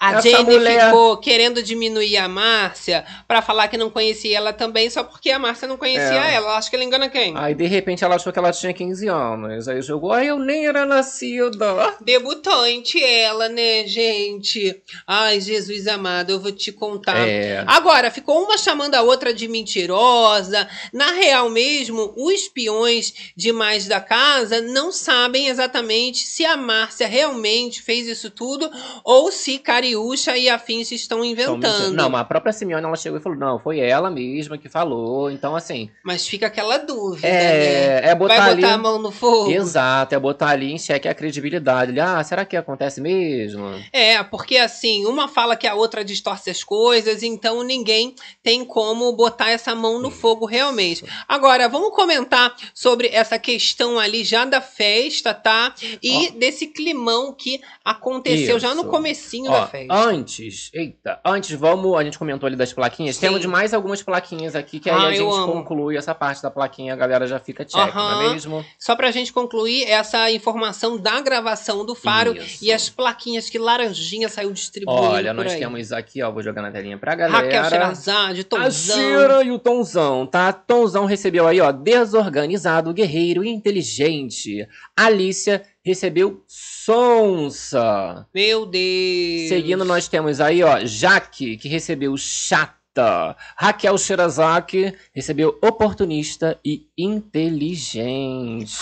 A 0.00 0.12
Essa 0.12 0.22
Jenny 0.22 0.44
mulher- 0.44 0.86
ficou 0.86 1.18
querendo 1.18 1.62
diminuir 1.62 2.16
a 2.16 2.26
Márcia 2.26 3.04
pra 3.28 3.42
falar 3.42 3.68
que 3.68 3.76
não 3.76 3.90
conhecia 3.90 4.38
ela 4.38 4.50
também, 4.50 4.88
só 4.88 5.04
porque 5.04 5.30
a 5.30 5.38
Márcia 5.38 5.68
não 5.68 5.76
conhecia 5.76 6.24
É. 6.30 6.34
ela. 6.36 6.56
Acho 6.56 6.70
que 6.70 6.76
ela 6.76 6.84
engana 6.86 7.10
quem? 7.10 7.36
Aí, 7.36 7.54
de 7.54 7.66
repente, 7.66 8.02
ela 8.02 8.14
achou 8.16 8.32
que 8.32 8.38
ela 8.38 8.50
tinha 8.50 8.72
15 8.72 9.06
anos. 9.08 9.68
Aí 9.68 9.82
jogou, 9.82 10.10
ai, 10.10 10.26
eu 10.30 10.38
nem 10.38 10.66
era 10.66 10.86
nascida. 10.86 11.96
Debutante 12.00 13.02
ela, 13.04 13.48
né, 13.50 13.86
gente? 13.86 14.80
Ai, 15.06 15.38
Jesus 15.38 15.86
amado, 15.86 16.30
eu 16.30 16.40
vou 16.40 16.50
te 16.52 16.72
contar. 16.72 17.18
É. 17.28 17.62
Agora, 17.66 18.10
ficou 18.10 18.42
uma 18.42 18.56
chamando 18.56 18.94
a 18.94 19.02
outra 19.02 19.34
de 19.34 19.46
mentirosa. 19.48 20.66
Na 20.92 21.12
real 21.12 21.50
mesmo, 21.50 22.14
os 22.16 22.48
peões 22.48 23.12
demais 23.36 23.86
da 23.86 24.00
casa 24.00 24.62
não 24.62 24.90
sabem 24.92 25.48
exatamente 25.48 26.26
se 26.26 26.44
a 26.46 26.56
Márcia 26.56 27.06
realmente 27.06 27.82
fez 27.82 28.06
isso 28.06 28.30
tudo 28.30 28.70
ou 29.04 29.30
se 29.30 29.58
Cariúcha 29.90 30.36
e 30.36 30.48
afins 30.48 30.92
estão 30.92 31.24
inventando. 31.24 31.92
Não, 31.94 32.08
mas 32.08 32.20
a 32.20 32.24
própria 32.24 32.52
Simeone, 32.52 32.84
ela 32.84 32.96
chegou 32.96 33.18
e 33.18 33.22
falou, 33.22 33.38
não, 33.38 33.58
foi 33.58 33.80
ela 33.80 34.10
mesma 34.10 34.56
que 34.56 34.68
falou. 34.68 35.30
Então, 35.30 35.56
assim, 35.56 35.90
Mas 36.04 36.26
fica 36.26 36.46
aquela 36.46 36.78
dúvida, 36.78 37.26
né? 37.26 37.34
é, 37.34 38.00
é 38.10 38.14
botar 38.14 38.36
Vai 38.36 38.50
ali... 38.50 38.62
botar 38.62 38.74
a 38.74 38.78
mão 38.78 38.98
no 38.98 39.10
fogo? 39.10 39.50
Exato, 39.50 40.14
é 40.14 40.18
botar 40.18 40.50
ali 40.50 40.72
em 40.72 40.78
xeque 40.78 41.08
a 41.08 41.14
credibilidade. 41.14 41.98
Ah, 41.98 42.22
será 42.22 42.44
que 42.44 42.56
acontece 42.56 43.00
mesmo? 43.00 43.82
É, 43.92 44.22
porque 44.22 44.56
assim, 44.56 45.06
uma 45.06 45.26
fala 45.26 45.56
que 45.56 45.66
a 45.66 45.74
outra 45.74 46.04
distorce 46.04 46.50
as 46.50 46.62
coisas, 46.62 47.22
então 47.22 47.62
ninguém 47.62 48.14
tem 48.42 48.64
como 48.64 49.12
botar 49.12 49.50
essa 49.50 49.74
mão 49.74 50.00
no 50.00 50.10
fogo 50.10 50.46
realmente. 50.46 51.04
Agora, 51.26 51.68
vamos 51.68 51.94
comentar 51.94 52.54
sobre 52.72 53.08
essa 53.08 53.38
questão 53.38 53.98
ali 53.98 54.22
já 54.22 54.44
da 54.44 54.60
festa, 54.60 55.34
tá? 55.34 55.74
E 56.02 56.30
desse 56.32 56.68
climão 56.68 57.32
que 57.32 57.60
aconteceu 57.84 58.58
já 58.58 58.74
no 58.74 58.82
Isso. 58.82 58.90
comecinho 58.90 59.50
Ó, 59.50 59.60
da 59.60 59.66
festa. 59.66 59.79
Antes, 59.88 60.70
eita, 60.74 61.20
antes 61.24 61.52
vamos, 61.58 61.96
a 61.96 62.02
gente 62.04 62.18
comentou 62.18 62.46
ali 62.46 62.56
das 62.56 62.72
plaquinhas, 62.72 63.16
Sim. 63.16 63.22
temos 63.22 63.44
mais 63.46 63.72
algumas 63.72 64.02
plaquinhas 64.02 64.54
aqui 64.56 64.80
que 64.80 64.90
aí 64.90 64.96
Ah, 64.96 65.06
a 65.06 65.12
gente 65.12 65.24
conclui 65.46 65.96
essa 65.96 66.14
parte 66.14 66.42
da 66.42 66.50
plaquinha, 66.50 66.92
a 66.92 66.96
galera 66.96 67.26
já 67.26 67.38
fica 67.38 67.64
check, 67.64 67.94
não 67.94 68.22
é 68.22 68.32
mesmo? 68.32 68.64
Só 68.78 68.96
pra 68.96 69.10
gente 69.10 69.32
concluir 69.32 69.84
essa 69.84 70.30
informação 70.30 70.98
da 70.98 71.20
gravação 71.20 71.84
do 71.86 71.94
Faro 71.94 72.36
Isso. 72.36 72.64
e 72.64 72.72
as 72.72 72.88
plaquinhas 72.90 73.48
que 73.48 73.58
Laranjinha 73.58 74.28
saiu 74.28 74.52
distribuindo 74.52 75.02
Olha, 75.02 75.32
nós 75.32 75.52
aí. 75.52 75.58
temos 75.60 75.92
aqui, 75.92 76.22
ó, 76.22 76.30
vou 76.30 76.42
jogar 76.42 76.62
na 76.62 76.70
telinha 76.70 76.98
pra 76.98 77.14
galera. 77.14 77.38
Raquel 77.44 77.64
Sherazade, 77.64 78.40
A 78.40 78.44
Tomzão. 78.44 78.96
Shira 78.96 79.42
e 79.44 79.50
o 79.50 79.58
Tonzão, 79.58 80.26
tá? 80.26 80.52
Tonzão 80.52 81.04
recebeu 81.04 81.46
aí, 81.46 81.60
ó, 81.60 81.70
desorganizado, 81.70 82.92
guerreiro, 82.92 83.44
inteligente. 83.44 84.66
Alicia 84.96 85.62
recebeu 85.84 86.42
sonsa. 86.84 88.26
Meu 88.34 88.64
Deus. 88.64 89.48
Seguindo, 89.48 89.84
nós 89.84 90.08
temos 90.08 90.40
aí, 90.40 90.62
ó, 90.62 90.80
Jaque, 90.84 91.56
que 91.56 91.68
recebeu 91.68 92.16
chata. 92.16 93.36
Raquel 93.56 93.96
Shirazaki 93.96 94.94
recebeu 95.14 95.58
oportunista 95.62 96.58
e 96.64 96.86
inteligente. 96.98 98.78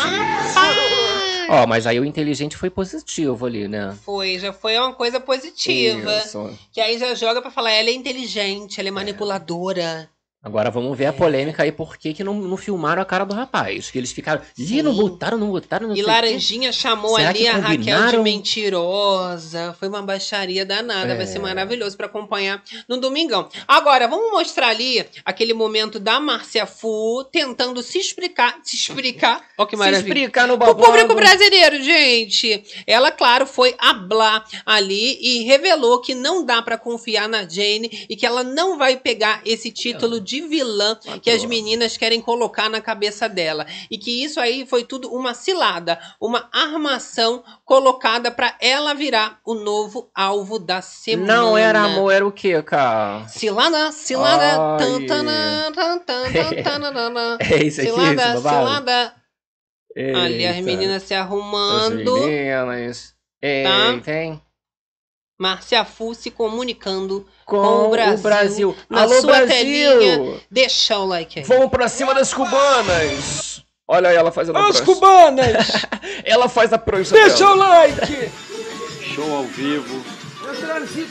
Ó, 1.51 1.67
mas 1.67 1.87
aí 1.87 1.99
o 1.99 2.05
inteligente 2.05 2.57
foi 2.57 2.71
positivo 2.71 3.47
ali, 3.47 3.67
né? 3.69 3.97
Foi, 4.05 4.39
já 4.39 4.53
foi 4.53 4.79
uma 4.79 4.93
coisa 4.93 5.19
positiva. 5.19 6.19
Isso. 6.19 6.59
Que 6.73 6.81
aí 6.81 6.99
já 6.99 7.15
joga 7.15 7.41
pra 7.41 7.51
falar, 7.51 7.73
ela 7.73 7.89
é 7.89 7.93
inteligente, 7.93 8.79
ela 8.79 8.89
é 8.89 8.93
manipuladora. 8.93 10.09
Agora 10.41 10.71
vamos 10.71 10.97
ver 10.97 11.07
a 11.07 11.13
polêmica 11.13 11.65
aí, 11.65 11.73
por 11.73 11.97
que 11.97 12.15
que 12.15 12.23
não, 12.23 12.33
não 12.33 12.57
filmaram 12.57 13.03
a 13.03 13.05
cara 13.05 13.25
do 13.25 13.35
rapaz? 13.35 13.91
Que 13.91 13.99
eles 13.99 14.13
ficaram, 14.13 14.41
ih, 14.57 14.83
não 14.83 14.95
botaram, 14.95 15.37
não 15.37 15.51
botaram, 15.51 15.89
não 15.89 15.97
E 15.97 16.01
o 16.01 16.05
quê." 16.05 16.11
Laranjinha 16.11 16.73
chamou 16.73 17.17
Será 17.17 17.31
ali 17.31 17.49
a 17.49 17.57
Raquel 17.57 18.07
de 18.13 18.19
mentirosa. 18.19 19.75
Foi 19.79 19.89
uma 19.89 20.01
baixaria 20.01 20.65
danada. 20.65 21.15
Vai 21.17 21.25
É. 21.25 21.27
ser 21.27 21.41
maravilhoso 21.41 21.97
pra 21.97 22.07
acompanhar 22.07 22.63
no 22.89 22.99
domingão. 22.99 23.49
Agora, 23.67 24.07
vamos 24.07 24.31
mostrar 24.31 24.69
ali 24.69 25.05
aquele 25.25 25.53
momento 25.53 25.99
da 25.99 26.21
Márcia 26.21 26.67
Fu 26.67 27.25
tentando 27.33 27.83
se 27.83 27.99
explicar. 27.99 28.59
Se 28.63 28.77
explicar. 28.77 29.43
Ó, 29.59 29.67
que 29.67 29.73
Se 29.75 29.77
maravilha. 29.79 30.07
explicar 30.09 30.47
no 30.47 30.55
O 30.55 30.57
babado. 30.57 30.81
público 30.83 31.15
brasileiro, 31.17 31.83
gente. 31.83 32.63
Ela, 32.87 33.11
claro, 33.11 33.45
foi 33.45 33.75
hablar 33.77 34.45
ali 34.65 35.19
e 35.21 35.43
revelou 35.43 36.01
que 36.01 36.15
não 36.15 36.45
dá 36.45 36.63
pra 36.63 36.79
confiar 36.79 37.29
na 37.29 37.43
Jane 37.49 38.07
e 38.09 38.15
que 38.15 38.25
ela 38.25 38.45
não 38.45 38.79
vai 38.79 38.97
pegar 38.97 39.41
esse 39.45 39.73
título 39.73 40.21
de 40.29 40.43
vilã 40.43 40.99
que 41.23 41.31
as 41.31 41.43
meninas 41.45 41.97
querem 41.97 42.21
colocar 42.21 42.69
na 42.69 42.81
cabeça 42.83 43.29
dela. 43.29 43.67
E 43.91 43.97
que 43.97 44.23
isso 44.23 44.39
aí 44.39 44.67
foi 44.67 44.85
tudo 44.85 45.11
uma 45.11 45.33
cilada, 45.33 45.99
uma 46.21 46.49
armação 46.53 47.43
colocada 47.65 48.31
pra 48.31 48.55
ela 48.61 48.93
virar 48.95 49.41
o 49.45 49.55
novo 49.55 50.11
alvo 50.15 50.59
da 50.59 50.83
semana. 50.83 51.35
Não 51.35 51.57
era 51.57 51.81
amor, 51.81 52.11
era 52.13 52.27
o 52.27 52.31
quê, 52.33 52.63
cara? 52.63 53.27
Cilada, 53.29 53.91
cilada. 53.91 54.45
Ai. 54.45 54.79
tan, 54.79 55.07
tanã, 55.07 55.73
tan, 55.73 55.99
tan, 56.01 56.33
tan, 56.33 56.63
tananana. 56.63 57.39
É 57.51 57.65
isso 57.65 57.81
aqui, 57.81 57.91
Cilada, 57.91 58.41
babado? 58.41 58.41
cilada. 58.41 59.15
Ali 59.97 60.47
as 60.47 60.57
Eita. 60.57 60.63
meninas 60.67 61.03
se 61.05 61.15
As 61.15 61.23
arrumando. 61.23 62.21
meninas. 62.21 63.15
Tá. 63.41 63.49
Eita, 63.49 64.13
hein? 64.13 64.43
Márcia 65.39 65.85
Fu 65.85 66.15
se 66.15 66.31
comunicando. 66.33 67.25
Com, 67.47 67.57
o 67.57 67.87
o 67.87 67.91
Brasil. 67.91 68.23
Brasil. 68.23 68.77
Na 68.91 69.03
Alô, 69.03 69.15
sua 69.21 69.23
Brasil! 69.37 69.47
telinha. 69.47 70.41
Deixa 70.51 70.99
o 70.99 71.07
like 71.07 71.39
aí. 71.39 71.45
Vamos 71.45 71.71
pra 71.71 71.89
cima 71.89 72.13
das 72.15 72.35
cubanas! 72.35 73.63
Olha 73.87 74.11
aí, 74.11 74.17
ela 74.17 74.31
fazendo 74.33 74.57
a 74.59 74.63
prancha. 74.65 74.83
cubanas! 74.85 75.67
Ela 76.25 76.47
faz 76.49 76.73
a 76.75 76.79
prancha 76.79 77.15
Deixa 77.15 77.37
dela. 77.39 77.53
o 77.53 77.57
like! 77.57 78.31
Show 79.15 79.35
ao 79.37 79.45
vivo. 79.45 80.05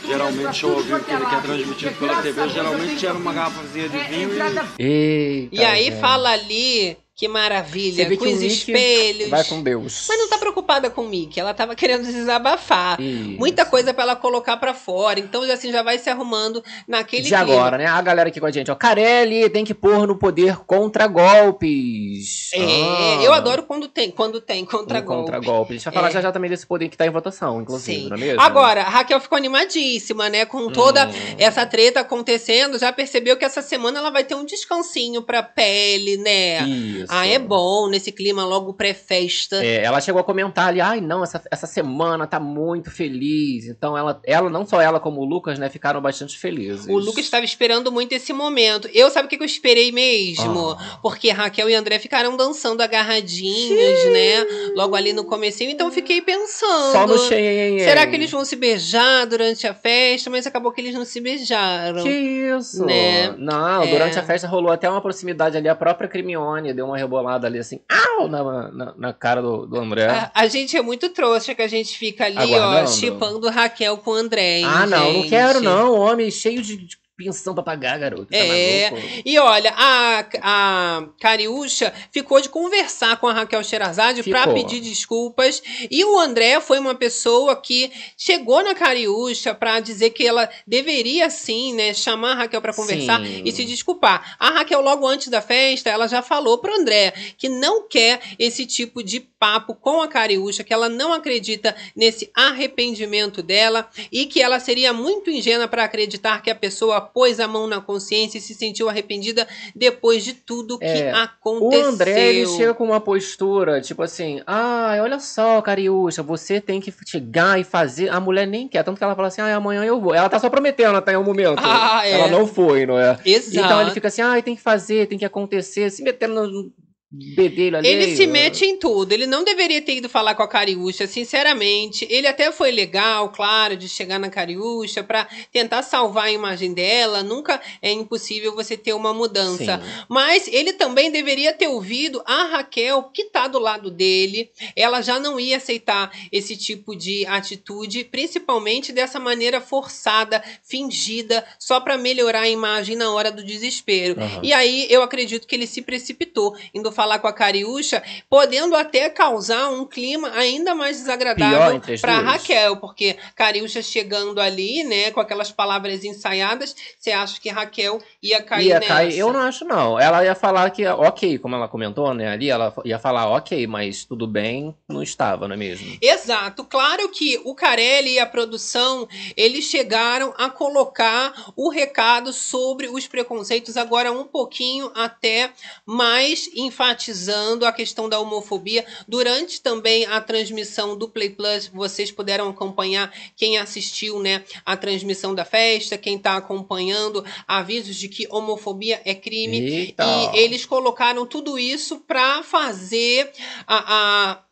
Geralmente 0.06 0.56
show 0.56 0.74
ao 0.76 0.82
vivo 0.82 1.00
que 1.00 1.10
ele 1.12 1.26
quer 1.26 1.42
transmitido 1.42 1.94
pela 1.96 2.22
TV, 2.22 2.48
geralmente 2.50 3.06
era 3.06 3.14
uma 3.16 3.32
garrafazinha 3.32 3.88
de 3.88 3.98
vinho 3.98 4.30
e 4.78 4.82
Eita, 4.82 5.48
E 5.52 5.64
aí 5.64 5.84
gente. 5.86 6.00
fala 6.00 6.30
ali, 6.30 6.96
que 7.18 7.26
maravilha, 7.26 8.04
Você 8.04 8.08
vê 8.08 8.16
com 8.16 8.22
que 8.24 8.30
o 8.30 8.32
os 8.32 8.38
Mickey 8.40 8.54
espelhos. 8.54 9.28
Vai 9.28 9.42
com 9.42 9.60
Deus. 9.60 10.06
Mas 10.08 10.18
não 10.18 10.28
tá 10.28 10.38
preocupada 10.38 10.88
com 10.88 11.02
o 11.02 11.08
Mickey, 11.08 11.40
ela 11.40 11.52
tava 11.52 11.74
querendo 11.74 12.04
desabafar. 12.04 13.00
Isso. 13.00 13.30
Muita 13.36 13.66
coisa 13.66 13.92
pra 13.92 14.04
ela 14.04 14.14
colocar 14.14 14.56
pra 14.56 14.72
fora. 14.72 15.18
Então, 15.18 15.42
assim, 15.50 15.72
já 15.72 15.82
vai 15.82 15.98
se 15.98 16.08
arrumando 16.08 16.62
naquele 16.86 17.22
De 17.22 17.30
clima. 17.30 17.42
agora, 17.42 17.76
né? 17.76 17.86
A 17.86 18.00
galera 18.00 18.28
aqui 18.28 18.38
com 18.38 18.46
a 18.46 18.52
gente, 18.52 18.70
ó. 18.70 18.76
Carelli 18.76 19.50
tem 19.50 19.64
que 19.64 19.74
pôr 19.74 20.06
no 20.06 20.16
poder 20.16 20.58
contra 20.58 21.08
golpes. 21.08 22.50
É, 22.54 22.58
Ah. 22.60 23.22
eu 23.24 23.32
adoro 23.32 23.64
quando 23.64 23.88
tem, 23.88 24.12
quando 24.12 24.40
tem 24.40 24.62
Um 24.62 24.66
contra-golpe. 24.66 25.22
contra-golpe. 25.32 25.72
A 25.72 25.76
gente 25.76 25.84
vai 25.86 25.94
falar 25.94 26.08
É. 26.08 26.12
já 26.12 26.20
já 26.20 26.30
também 26.30 26.48
desse 26.48 26.66
poder 26.68 26.88
que 26.88 26.96
tá 26.96 27.04
em 27.04 27.10
votação, 27.10 27.60
inclusive, 27.60 28.02
Sim. 28.02 28.08
não 28.10 28.16
é 28.16 28.20
mesmo? 28.20 28.40
Agora, 28.40 28.82
a 28.82 28.88
Raquel 28.88 29.18
ficou 29.20 29.36
animadíssima, 29.36 30.28
né? 30.28 30.44
Com 30.44 30.70
toda 30.70 31.08
Hum. 31.08 31.12
essa 31.36 31.66
treta 31.66 31.98
acontecendo, 31.98 32.78
já 32.78 32.92
percebeu 32.92 33.36
que 33.36 33.44
essa 33.44 33.60
semana 33.60 33.98
ela 33.98 34.10
vai 34.10 34.22
ter 34.22 34.36
um 34.36 34.44
descansinho 34.44 35.20
pra 35.22 35.42
pele, 35.42 36.16
né? 36.18 36.62
Isso. 36.62 37.07
Ah, 37.08 37.26
é 37.26 37.38
bom 37.38 37.88
nesse 37.88 38.12
clima 38.12 38.44
logo 38.44 38.74
pré-festa. 38.74 39.64
É, 39.64 39.82
ela 39.82 40.00
chegou 40.00 40.20
a 40.20 40.24
comentar 40.24 40.68
ali, 40.68 40.80
ai 40.80 41.00
não, 41.00 41.22
essa, 41.22 41.42
essa 41.50 41.66
semana 41.66 42.26
tá 42.26 42.38
muito 42.40 42.90
feliz. 42.90 43.66
Então 43.66 43.96
ela, 43.96 44.20
ela, 44.24 44.50
não 44.50 44.66
só 44.66 44.80
ela 44.80 45.00
como 45.00 45.20
o 45.20 45.24
Lucas, 45.24 45.58
né, 45.58 45.68
ficaram 45.68 46.00
bastante 46.00 46.38
felizes. 46.38 46.86
O 46.86 46.98
Lucas 46.98 47.24
estava 47.24 47.44
esperando 47.44 47.90
muito 47.90 48.12
esse 48.12 48.32
momento. 48.32 48.88
Eu 48.92 49.10
sabe 49.10 49.26
o 49.26 49.28
que 49.28 49.36
que 49.36 49.42
eu 49.42 49.46
esperei 49.46 49.90
mesmo? 49.92 50.70
Ah. 50.70 50.98
Porque 51.02 51.30
Raquel 51.30 51.70
e 51.70 51.74
André 51.74 51.98
ficaram 51.98 52.36
dançando 52.36 52.80
agarradinhos, 52.82 54.04
né? 54.12 54.44
Logo 54.74 54.94
ali 54.94 55.12
no 55.12 55.24
comecinho. 55.24 55.70
Então 55.70 55.88
eu 55.88 55.92
fiquei 55.92 56.20
pensando. 56.20 56.92
Só 56.92 57.06
no. 57.06 57.18
Será 57.18 58.06
que 58.06 58.14
eles 58.14 58.30
vão 58.30 58.44
se 58.44 58.56
beijar 58.56 59.26
durante 59.26 59.66
a 59.66 59.74
festa? 59.74 60.30
Mas 60.30 60.46
acabou 60.46 60.72
que 60.72 60.80
eles 60.80 60.94
não 60.94 61.04
se 61.04 61.20
beijaram. 61.20 62.02
Que 62.02 62.10
isso? 62.10 62.84
Né? 62.84 63.34
Não, 63.38 63.82
É. 63.82 63.86
durante 63.86 64.18
a 64.18 64.22
festa 64.22 64.46
rolou 64.48 64.70
até 64.72 64.88
uma 64.88 65.00
proximidade 65.00 65.56
ali. 65.56 65.68
A 65.68 65.74
própria 65.74 66.08
Crimione 66.08 66.72
deu 66.72 66.86
uma 66.86 66.97
rebolada 66.98 67.46
ali 67.46 67.58
assim, 67.58 67.80
au, 67.88 68.28
na, 68.28 68.70
na, 68.70 68.94
na 68.96 69.12
cara 69.12 69.40
do, 69.40 69.66
do 69.66 69.78
André. 69.78 70.06
A, 70.08 70.30
a 70.34 70.48
gente 70.48 70.76
é 70.76 70.82
muito 70.82 71.08
trouxa 71.10 71.54
que 71.54 71.62
a 71.62 71.68
gente 71.68 71.96
fica 71.96 72.26
ali, 72.26 72.36
ó, 72.36 72.42
Aguardando. 72.42 72.90
chipando 72.90 73.48
Raquel 73.48 73.96
com 73.98 74.12
André. 74.12 74.58
hein, 74.58 74.64
ah, 74.66 74.86
não, 74.86 74.98
não 75.04 75.12
gente? 75.14 75.28
quero 75.28 75.60
não. 75.60 75.94
Homem 75.98 76.30
cheio 76.30 76.62
de, 76.62 76.76
de 76.76 76.98
pensão 77.18 77.52
pra 77.52 77.64
pagar, 77.64 77.98
garoto. 77.98 78.26
Tá 78.26 78.36
É. 78.36 78.92
E 79.24 79.36
olha, 79.40 79.74
a, 79.76 80.24
a 80.40 81.08
Cariúcha 81.20 81.92
ficou 82.12 82.40
de 82.40 82.48
conversar 82.48 83.16
com 83.16 83.26
a 83.26 83.32
Raquel 83.32 83.64
Sherazade 83.64 84.22
para 84.22 84.46
pedir 84.54 84.80
desculpas. 84.80 85.60
E 85.90 86.04
o 86.04 86.16
André 86.16 86.60
foi 86.60 86.78
uma 86.78 86.94
pessoa 86.94 87.56
que 87.56 87.90
chegou 88.16 88.62
na 88.62 88.72
Cariúcha 88.72 89.52
para 89.52 89.80
dizer 89.80 90.10
que 90.10 90.24
ela 90.24 90.48
deveria 90.64 91.28
sim, 91.28 91.74
né, 91.74 91.92
chamar 91.92 92.32
a 92.32 92.34
Raquel 92.36 92.62
para 92.62 92.72
conversar 92.72 93.20
Sim. 93.20 93.42
e 93.44 93.50
se 93.50 93.64
desculpar. 93.64 94.36
A 94.38 94.50
Raquel, 94.50 94.80
logo 94.80 95.04
antes 95.04 95.26
da 95.26 95.42
festa, 95.42 95.90
ela 95.90 96.06
já 96.06 96.22
falou 96.22 96.58
pro 96.58 96.72
André 96.72 97.12
que 97.36 97.48
não 97.48 97.88
quer 97.88 98.20
esse 98.38 98.64
tipo 98.64 99.02
de 99.02 99.18
papo 99.18 99.74
com 99.74 100.00
a 100.02 100.08
Cariúcha, 100.08 100.62
que 100.62 100.72
ela 100.72 100.88
não 100.88 101.12
acredita 101.12 101.74
nesse 101.96 102.30
arrependimento 102.32 103.42
dela 103.42 103.88
e 104.12 104.26
que 104.26 104.40
ela 104.40 104.60
seria 104.60 104.92
muito 104.92 105.30
ingênua 105.30 105.66
para 105.66 105.84
acreditar 105.84 106.42
que 106.42 106.50
a 106.50 106.54
pessoa 106.54 107.07
pôs 107.12 107.40
a 107.40 107.48
mão 107.48 107.66
na 107.66 107.80
consciência 107.80 108.38
e 108.38 108.40
se 108.40 108.54
sentiu 108.54 108.88
arrependida 108.88 109.46
depois 109.74 110.24
de 110.24 110.32
tudo 110.34 110.78
que 110.78 110.84
É, 110.84 111.12
O 111.12 111.16
aconteceu. 111.16 111.88
André, 111.88 112.28
ele 112.34 112.46
chega 112.46 112.74
com 112.74 112.84
uma 112.84 113.00
postura, 113.00 113.80
tipo 113.80 114.02
assim, 114.02 114.40
ai, 114.46 115.00
olha 115.00 115.18
só, 115.20 115.60
Cariúcha, 115.62 116.22
você 116.22 116.60
tem 116.60 116.80
que 116.80 116.92
chegar 117.06 117.58
e 117.60 117.64
fazer. 117.64 118.08
A 118.10 118.20
mulher 118.20 118.46
nem 118.46 118.68
quer, 118.68 118.82
tanto 118.82 118.98
que 118.98 119.04
ela 119.04 119.14
fala 119.14 119.28
assim, 119.28 119.40
ai, 119.40 119.52
amanhã 119.52 119.84
eu 119.84 120.00
vou. 120.00 120.14
Ela 120.14 120.28
tá 120.28 120.38
só 120.38 120.48
prometendo 120.50 120.96
até 120.96 121.16
o 121.16 121.24
momento. 121.24 121.60
Ah, 121.62 122.02
é. 122.06 122.12
Ela 122.12 122.28
não 122.28 122.46
foi, 122.46 122.86
não 122.86 122.98
é? 122.98 123.18
Exato. 123.24 123.56
Então 123.66 123.80
ele 123.80 123.90
fica 123.92 124.08
assim, 124.08 124.22
ai, 124.22 124.42
tem 124.42 124.54
que 124.56 124.62
fazer, 124.62 125.06
tem 125.06 125.18
que 125.18 125.24
acontecer, 125.24 125.90
se 125.90 126.02
metendo 126.02 126.46
no 126.46 126.72
bedelho 127.10 127.78
ali. 127.78 127.88
Ele 127.88 128.16
se 128.16 128.26
mete 128.26 128.64
em 128.64 128.78
tudo. 128.78 129.12
Ele 129.12 129.26
não 129.26 129.42
deveria 129.42 129.80
ter 129.80 129.96
ido 129.96 130.08
falar 130.08 130.34
com 130.34 130.42
a 130.42 130.48
Cariúcha, 130.48 131.06
sinceramente. 131.06 132.06
Ele 132.10 132.26
até 132.26 132.52
foi 132.52 132.70
legal, 132.70 133.30
claro, 133.30 133.76
de 133.76 133.88
chegar 133.88 134.18
na 134.18 134.28
Cariúcha 134.28 135.02
para 135.02 135.26
tentar 135.50 135.82
salvar 135.82 136.26
a 136.26 136.32
imagem 136.32 136.74
dela. 136.74 137.22
Nunca 137.22 137.60
é 137.80 137.90
impossível 137.90 138.54
você 138.54 138.76
ter 138.76 138.92
uma 138.92 139.14
mudança. 139.14 139.80
Sim. 139.82 140.04
Mas 140.08 140.48
ele 140.48 140.74
também 140.74 141.10
deveria 141.10 141.52
ter 141.52 141.68
ouvido 141.68 142.22
a 142.26 142.44
Raquel, 142.44 143.04
que 143.04 143.24
tá 143.24 143.48
do 143.48 143.58
lado 143.58 143.90
dele. 143.90 144.50
Ela 144.76 145.00
já 145.00 145.18
não 145.18 145.40
ia 145.40 145.56
aceitar 145.56 146.12
esse 146.30 146.56
tipo 146.56 146.94
de 146.94 147.24
atitude, 147.26 148.04
principalmente 148.04 148.92
dessa 148.92 149.18
maneira 149.18 149.60
forçada, 149.60 150.42
fingida, 150.62 151.44
só 151.58 151.80
para 151.80 151.96
melhorar 151.96 152.42
a 152.42 152.48
imagem 152.48 152.96
na 152.96 153.10
hora 153.12 153.32
do 153.32 153.42
desespero. 153.42 154.20
Aham. 154.20 154.40
E 154.42 154.52
aí 154.52 154.86
eu 154.90 155.02
acredito 155.02 155.46
que 155.46 155.54
ele 155.54 155.66
se 155.66 155.80
precipitou, 155.80 156.54
indo 156.74 156.92
falar 156.98 157.20
com 157.20 157.28
a 157.28 157.32
Cariúcha, 157.32 158.02
podendo 158.28 158.74
até 158.74 159.08
causar 159.08 159.70
um 159.70 159.84
clima 159.84 160.32
ainda 160.32 160.74
mais 160.74 160.96
desagradável 160.96 161.80
para. 162.00 162.18
Raquel, 162.18 162.76
porque 162.78 163.16
Cariúcha 163.36 163.80
chegando 163.80 164.40
ali, 164.40 164.82
né, 164.82 165.12
com 165.12 165.20
aquelas 165.20 165.52
palavras 165.52 166.04
ensaiadas, 166.04 166.74
você 166.98 167.12
acha 167.12 167.40
que 167.40 167.50
Raquel 167.50 168.00
ia 168.20 168.42
cair 168.42 168.66
Ia 168.66 168.80
nessa? 168.80 168.92
cair, 168.92 169.16
eu 169.16 169.32
não 169.32 169.38
acho 169.42 169.64
não. 169.64 169.96
Ela 169.96 170.24
ia 170.24 170.34
falar 170.34 170.68
que, 170.70 170.84
ok, 170.88 171.38
como 171.38 171.54
ela 171.54 171.68
comentou, 171.68 172.12
né, 172.12 172.32
ali, 172.32 172.50
ela 172.50 172.74
ia 172.84 172.98
falar, 172.98 173.28
ok, 173.28 173.64
mas 173.68 174.04
tudo 174.04 174.26
bem, 174.26 174.74
não 174.88 175.00
estava, 175.00 175.46
não 175.46 175.54
é 175.54 175.56
mesmo? 175.56 175.96
Exato. 176.02 176.64
Claro 176.64 177.08
que 177.10 177.40
o 177.44 177.54
Carelli 177.54 178.14
e 178.14 178.18
a 178.18 178.26
produção, 178.26 179.06
eles 179.36 179.66
chegaram 179.66 180.34
a 180.36 180.50
colocar 180.50 181.52
o 181.54 181.68
recado 181.68 182.32
sobre 182.32 182.88
os 182.88 183.06
preconceitos 183.06 183.76
agora 183.76 184.10
um 184.10 184.24
pouquinho 184.24 184.90
até 184.96 185.52
mais 185.86 186.50
enfatizando 186.88 187.66
a 187.66 187.72
questão 187.72 188.08
da 188.08 188.18
homofobia. 188.18 188.84
Durante 189.06 189.60
também 189.60 190.06
a 190.06 190.20
transmissão 190.20 190.96
do 190.96 191.08
Play 191.08 191.30
Plus, 191.30 191.68
vocês 191.68 192.10
puderam 192.10 192.48
acompanhar 192.48 193.12
quem 193.36 193.58
assistiu, 193.58 194.20
né, 194.20 194.44
a 194.64 194.76
transmissão 194.76 195.34
da 195.34 195.44
festa, 195.44 195.98
quem 195.98 196.16
está 196.16 196.36
acompanhando, 196.36 197.24
avisos 197.46 197.96
de 197.96 198.08
que 198.08 198.26
homofobia 198.30 199.00
é 199.04 199.14
crime. 199.14 199.58
Eita. 199.58 200.04
E 200.34 200.38
eles 200.38 200.64
colocaram 200.64 201.26
tudo 201.26 201.58
isso 201.58 202.00
para 202.00 202.42
fazer 202.42 203.30
a, 203.66 203.94
a- 204.32 204.44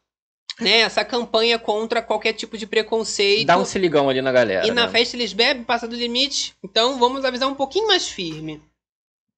né, 0.60 0.78
essa 0.80 1.04
campanha 1.04 1.58
contra 1.58 2.00
qualquer 2.02 2.32
tipo 2.32 2.56
de 2.56 2.66
preconceito. 2.66 3.46
Dá 3.46 3.58
um 3.58 3.64
se 3.64 3.78
ligão 3.78 4.08
ali 4.08 4.22
na 4.22 4.32
galera. 4.32 4.66
E 4.66 4.70
na 4.70 4.86
né? 4.86 4.92
festa 4.92 5.16
eles 5.16 5.32
bebem, 5.32 5.64
passa 5.64 5.86
do 5.86 5.94
limite. 5.96 6.54
Então 6.62 6.98
vamos 6.98 7.24
avisar 7.24 7.48
um 7.48 7.54
pouquinho 7.54 7.86
mais 7.86 8.08
firme. 8.08 8.62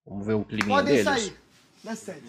Vamos 0.06 0.26
ver 0.26 0.34
o 0.34 0.44
Podem 0.44 0.94
deles. 0.94 1.04
sair 1.04 1.36
da 1.82 1.94
sede. 1.94 2.22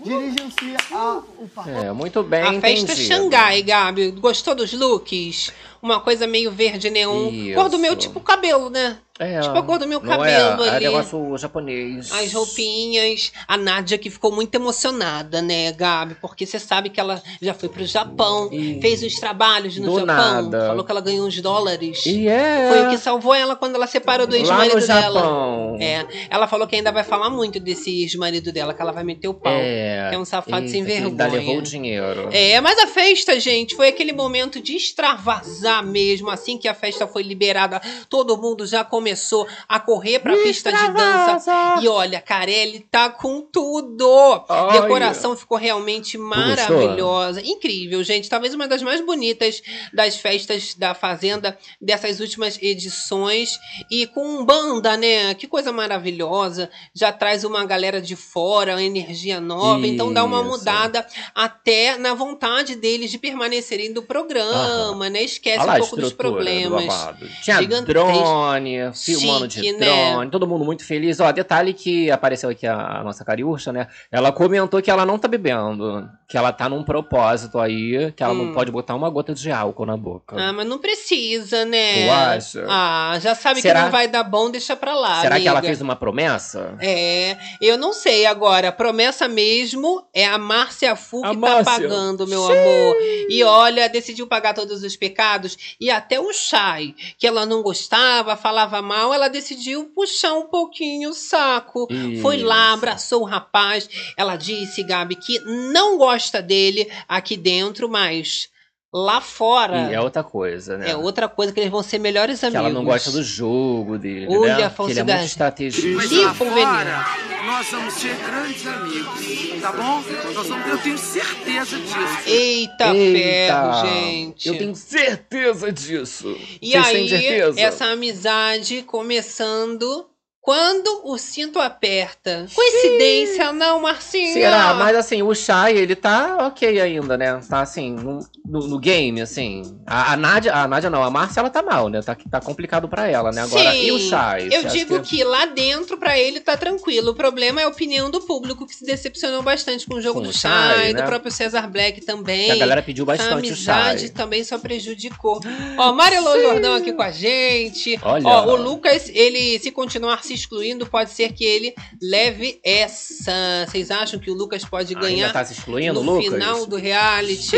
Dirijam-se 0.00 0.94
ao 0.94 1.22
parque. 1.54 1.70
É, 1.70 1.92
muito 1.92 2.22
bem 2.22 2.42
a 2.42 2.52
festa 2.60 2.92
entendido. 2.92 3.14
Xangai, 3.14 3.62
Gabi. 3.62 4.10
Gostou 4.12 4.54
dos 4.54 4.72
looks? 4.72 5.52
Uma 5.82 5.98
coisa 6.00 6.26
meio 6.28 6.50
verde 6.52 6.88
neon. 6.90 7.28
Isso. 7.30 7.54
Cor 7.54 7.68
do 7.68 7.78
meu 7.78 7.96
tipo 7.96 8.20
cabelo, 8.20 8.70
né? 8.70 8.98
É, 9.18 9.40
Tipo 9.40 9.58
a 9.58 9.62
cor 9.62 9.78
do 9.78 9.86
meu 9.86 10.00
não 10.00 10.08
cabelo 10.08 10.64
é, 10.64 10.70
ali. 10.70 10.84
É 10.86 10.88
negócio 10.88 11.36
japonês. 11.36 12.10
As 12.12 12.32
roupinhas. 12.32 13.30
A 13.46 13.56
Nádia 13.56 13.98
que 13.98 14.08
ficou 14.08 14.32
muito 14.32 14.54
emocionada, 14.54 15.42
né, 15.42 15.70
Gabi? 15.72 16.16
Porque 16.20 16.46
você 16.46 16.58
sabe 16.58 16.88
que 16.88 16.98
ela 16.98 17.22
já 17.40 17.52
foi 17.52 17.68
pro 17.68 17.84
Japão, 17.84 18.48
E- 18.50 18.80
fez 18.80 19.02
uns 19.02 19.16
trabalhos 19.20 19.76
no 19.76 19.86
Do 19.86 20.00
Japão, 20.00 20.06
nada. 20.42 20.66
falou 20.68 20.84
que 20.84 20.90
ela 20.90 21.00
ganhou 21.00 21.26
uns 21.26 21.40
dólares. 21.40 22.04
E 22.06 22.26
é. 22.26 22.68
Foi 22.70 22.86
o 22.86 22.90
que 22.90 22.98
salvou 22.98 23.34
ela 23.34 23.54
quando 23.54 23.74
ela 23.74 23.86
separou 23.86 24.26
do 24.26 24.34
ex-marido 24.34 24.84
dela. 24.86 25.20
Japão. 25.20 25.76
É, 25.80 26.06
ela 26.30 26.46
falou 26.48 26.66
que 26.66 26.74
ainda 26.76 26.90
vai 26.90 27.04
falar 27.04 27.28
muito 27.28 27.60
desse 27.60 28.02
ex-marido 28.02 28.50
dela, 28.50 28.72
que 28.72 28.80
ela 28.80 28.92
vai 28.92 29.04
meter 29.04 29.28
o 29.28 29.34
pau. 29.34 29.52
É. 29.52 30.06
Que 30.10 30.16
é 30.16 30.18
um 30.18 30.24
safado 30.24 30.68
sem 30.68 30.84
que 30.84 30.92
Ainda 30.92 31.24
vergonha. 31.28 31.40
levou 31.40 31.58
o 31.58 31.62
dinheiro. 31.62 32.28
É, 32.32 32.60
mas 32.60 32.78
a 32.78 32.86
festa, 32.86 33.38
gente, 33.38 33.76
foi 33.76 33.88
aquele 33.88 34.12
momento 34.12 34.60
de 34.60 34.74
extravasar 34.74 35.71
mesmo. 35.80 36.28
Assim 36.28 36.58
que 36.58 36.66
a 36.66 36.74
festa 36.74 37.06
foi 37.06 37.22
liberada, 37.22 37.80
todo 38.08 38.36
mundo 38.36 38.66
já 38.66 38.84
começou 38.84 39.46
a 39.68 39.78
correr 39.78 40.18
pra 40.18 40.36
pista 40.36 40.72
de 40.72 40.88
dança. 40.88 41.36
Extravasa! 41.36 41.82
E 41.82 41.88
olha, 41.88 42.20
Carelli 42.20 42.80
tá 42.90 43.08
com 43.08 43.40
tudo. 43.40 44.44
Ai. 44.48 44.80
Decoração 44.80 45.36
ficou 45.36 45.56
realmente 45.56 46.18
maravilhosa. 46.18 47.40
Incrível, 47.40 48.02
gente. 48.02 48.28
Talvez 48.28 48.54
uma 48.54 48.66
das 48.66 48.82
mais 48.82 49.00
bonitas 49.00 49.62
das 49.92 50.16
festas 50.16 50.74
da 50.74 50.94
Fazenda 50.94 51.56
dessas 51.80 52.20
últimas 52.20 52.60
edições. 52.60 53.58
E 53.90 54.06
com 54.06 54.44
banda, 54.44 54.96
né? 54.96 55.34
Que 55.34 55.46
coisa 55.46 55.72
maravilhosa. 55.72 56.68
Já 56.94 57.12
traz 57.12 57.44
uma 57.44 57.64
galera 57.64 58.00
de 58.00 58.16
fora, 58.16 58.72
uma 58.72 58.82
energia 58.82 59.40
nova. 59.40 59.86
Então 59.86 60.12
dá 60.12 60.24
uma 60.24 60.40
Isso. 60.40 60.50
mudada 60.50 61.06
até 61.34 61.96
na 61.96 62.14
vontade 62.14 62.74
deles 62.74 63.10
de 63.10 63.18
permanecerem 63.18 63.92
do 63.92 64.02
programa, 64.02 65.08
né? 65.08 65.22
Esquece 65.22 65.61
Lá 65.64 65.72
um 65.74 65.76
a 65.76 65.78
pouco 65.80 65.96
dos 65.96 66.10
do 66.10 66.16
problemas. 66.16 66.86
babado. 66.86 67.28
Tinha 67.42 67.56
Gigantesco. 67.58 67.86
drone, 67.86 68.78
filmando 68.94 69.48
de 69.48 69.54
Chique, 69.60 69.72
drone, 69.78 70.24
né? 70.24 70.28
todo 70.30 70.46
mundo 70.46 70.64
muito 70.64 70.84
feliz. 70.84 71.20
Ó, 71.20 71.30
detalhe 71.32 71.72
que 71.72 72.10
apareceu 72.10 72.50
aqui 72.50 72.66
a, 72.66 72.98
a 73.00 73.04
nossa 73.04 73.24
cariúcha, 73.24 73.72
né? 73.72 73.86
Ela 74.10 74.32
comentou 74.32 74.80
que 74.82 74.90
ela 74.90 75.04
não 75.06 75.18
tá 75.18 75.28
bebendo, 75.28 76.08
que 76.28 76.36
ela 76.36 76.52
tá 76.52 76.68
num 76.68 76.82
propósito 76.82 77.58
aí, 77.58 78.12
que 78.12 78.22
ela 78.22 78.32
Hum. 78.32 78.46
não 78.46 78.52
pode 78.54 78.70
botar 78.70 78.94
uma 78.94 79.08
gota 79.10 79.34
de 79.34 79.50
álcool 79.50 79.86
na 79.86 79.96
boca. 79.96 80.36
Ah, 80.38 80.52
mas 80.52 80.66
não 80.66 80.78
precisa, 80.78 81.64
né? 81.64 82.06
Tu 82.06 82.10
acha? 82.10 82.66
Ah, 82.68 83.18
já 83.20 83.34
sabe 83.34 83.60
Será- 83.60 83.80
que 83.80 83.84
não 83.86 83.92
vai 83.92 84.08
dar 84.08 84.22
bom, 84.24 84.50
deixa 84.50 84.74
pra 84.76 84.94
lá. 84.94 85.20
Será 85.20 85.38
que 85.38 85.46
ela 85.46 85.58
amiga. 85.58 85.68
fez 85.68 85.80
uma 85.80 85.94
promessa? 85.96 86.76
É, 86.80 87.36
eu 87.60 87.76
não 87.76 87.92
sei 87.92 88.26
agora. 88.26 88.68
A 88.68 88.72
promessa 88.72 89.28
mesmo 89.28 90.04
é 90.14 90.24
a 90.26 90.38
Márcia 90.38 90.96
Fu 90.96 91.24
A 91.24 91.30
que 91.30 91.34
tá 91.36 91.40
Márcia. 91.40 91.64
pagando, 91.64 92.26
meu 92.26 92.44
amor. 92.44 92.96
E 93.28 93.42
olha, 93.44 93.88
decidiu 93.88 94.26
pagar 94.26 94.54
todos 94.54 94.82
os 94.82 94.96
pecados. 94.96 95.51
E 95.80 95.90
até 95.90 96.18
o 96.20 96.32
Chay, 96.32 96.94
que 97.18 97.26
ela 97.26 97.46
não 97.46 97.62
gostava, 97.62 98.36
falava 98.36 98.80
mal, 98.82 99.12
ela 99.12 99.28
decidiu 99.28 99.86
puxar 99.94 100.34
um 100.34 100.46
pouquinho 100.46 101.10
o 101.10 101.14
saco. 101.14 101.86
Foi 102.20 102.38
lá, 102.38 102.66
Isso. 102.68 102.74
abraçou 102.74 103.22
o 103.22 103.26
rapaz. 103.26 103.88
Ela 104.16 104.36
disse, 104.36 104.82
Gabi, 104.82 105.16
que 105.16 105.38
não 105.72 105.98
gosta 105.98 106.40
dele 106.40 106.90
aqui 107.08 107.36
dentro, 107.36 107.88
mas 107.88 108.50
lá 108.92 109.20
fora 109.20 109.90
E 109.90 109.94
é 109.94 110.00
outra 110.00 110.22
coisa, 110.22 110.76
né? 110.76 110.90
é 110.90 110.96
outra 110.96 111.26
coisa 111.28 111.52
que 111.52 111.58
eles 111.60 111.70
vão 111.70 111.82
ser 111.82 111.98
melhores 111.98 112.40
Que 112.40 112.46
amigos. 112.46 112.64
ela 112.66 112.74
não 112.74 112.84
gosta 112.84 113.10
do 113.10 113.22
jogo 113.22 113.96
dele, 113.98 114.26
Olha 114.28 114.40
né? 114.40 114.52
a 114.52 114.54
Que 114.56 114.60
ele 114.60 114.62
é 114.66 114.70
falsidade. 114.70 115.12
muito 115.12 115.28
estrategista. 115.28 115.96
Mas 115.96 116.12
lá 116.12 116.34
fora, 116.34 117.06
nós 117.46 117.66
vamos 117.70 117.94
ser 117.94 118.14
grandes 118.16 118.66
amigos, 118.66 119.60
tá 119.62 119.72
bom? 119.72 120.02
Nós 120.34 120.46
vamos, 120.46 120.66
eu 120.68 120.78
tenho 120.78 120.98
certeza 120.98 121.78
disso. 121.78 122.18
Eita, 122.26 122.92
ferro, 122.92 123.86
gente. 123.86 124.48
Eu 124.48 124.58
tenho 124.58 124.74
certeza 124.76 125.72
disso. 125.72 126.36
E 126.60 126.70
Vocês 126.72 126.84
aí, 126.86 126.92
têm 126.94 127.08
certeza? 127.08 127.60
essa 127.60 127.84
amizade 127.86 128.82
começando 128.82 130.06
Quando 130.42 131.02
o 131.04 131.16
cinto 131.18 131.60
aperta. 131.60 132.46
Coincidência, 132.52 133.52
não, 133.52 133.80
Marcinho? 133.80 134.32
Será? 134.32 134.74
Mas 134.74 134.96
assim, 134.96 135.22
o 135.22 135.32
Shai, 135.36 135.76
ele 135.78 135.94
tá 135.94 136.48
ok 136.48 136.80
ainda, 136.80 137.16
né? 137.16 137.40
Tá 137.48 137.60
assim, 137.60 137.92
no, 137.92 138.18
no, 138.44 138.66
no 138.66 138.78
game, 138.80 139.20
assim. 139.20 139.62
A, 139.86 140.14
a 140.14 140.16
Nádia, 140.16 140.52
a 140.52 140.66
Nádia 140.66 140.90
não, 140.90 141.00
a 141.04 141.08
Márcia, 141.08 141.38
ela 141.38 141.48
tá 141.48 141.62
mal, 141.62 141.88
né? 141.88 142.02
Tá, 142.02 142.16
tá 142.28 142.40
complicado 142.40 142.88
pra 142.88 143.06
ela, 143.08 143.30
né? 143.30 143.42
Agora, 143.42 143.70
Sim, 143.70 143.84
e 143.84 143.92
o 143.92 144.00
Shai? 144.00 144.46
Eu 144.46 144.62
Você 144.62 144.66
acha 144.66 144.68
digo 144.70 145.00
que... 145.00 145.22
lá 145.22 145.46
dentro, 145.46 145.96
pra 145.96 146.18
ele, 146.18 146.40
tá 146.40 146.56
tranquilo. 146.56 147.12
O 147.12 147.14
problema 147.14 147.60
é 147.60 147.64
a 147.64 147.68
opinião 147.68 148.10
do 148.10 148.20
público, 148.22 148.66
que 148.66 148.74
se 148.74 148.84
decepcionou 148.84 149.42
bastante 149.44 149.86
com 149.86 149.94
o 149.94 150.02
jogo 150.02 150.18
Com 150.18 150.24
do 150.24 150.30
o 150.30 150.32
Shai, 150.36 150.92
né? 150.92 151.02
do 151.02 151.06
próprio 151.06 151.30
Cesar 151.30 151.70
Black 151.70 152.00
também. 152.00 152.46
Que 152.46 152.50
a 152.50 152.56
galera 152.56 152.82
pediu 152.82 153.04
A 153.04 153.06
bastante 153.06 153.32
o 153.32 153.38
amizade 153.38 154.00
Shai. 154.00 154.08
também 154.08 154.42
só 154.42 154.58
prejudicou. 154.58 155.40
Ó, 155.78 155.92
Marilô 155.92 156.32
Jordão 156.42 156.74
aqui 156.74 156.92
com 156.92 157.02
a 157.02 157.12
gente. 157.12 157.96
Olha. 158.02 158.26
Ó, 158.26 158.46
o 158.46 158.56
Lucas, 158.56 159.08
ele, 159.14 159.60
se 159.60 159.70
continuar 159.70 160.14
se 160.36 160.42
excluindo, 160.42 160.86
pode 160.86 161.10
ser 161.10 161.32
que 161.32 161.44
ele 161.44 161.74
leve 162.00 162.60
essa. 162.64 163.66
Vocês 163.68 163.90
acham 163.90 164.18
que 164.18 164.30
o 164.30 164.34
Lucas 164.34 164.64
pode 164.64 164.94
ganhar 164.94 165.26
Ainda 165.26 165.32
tá 165.32 165.44
se 165.44 165.52
excluindo, 165.52 166.02
no 166.02 166.14
Lucas? 166.14 166.32
final 166.32 166.66
do 166.66 166.76
reality? 166.76 167.56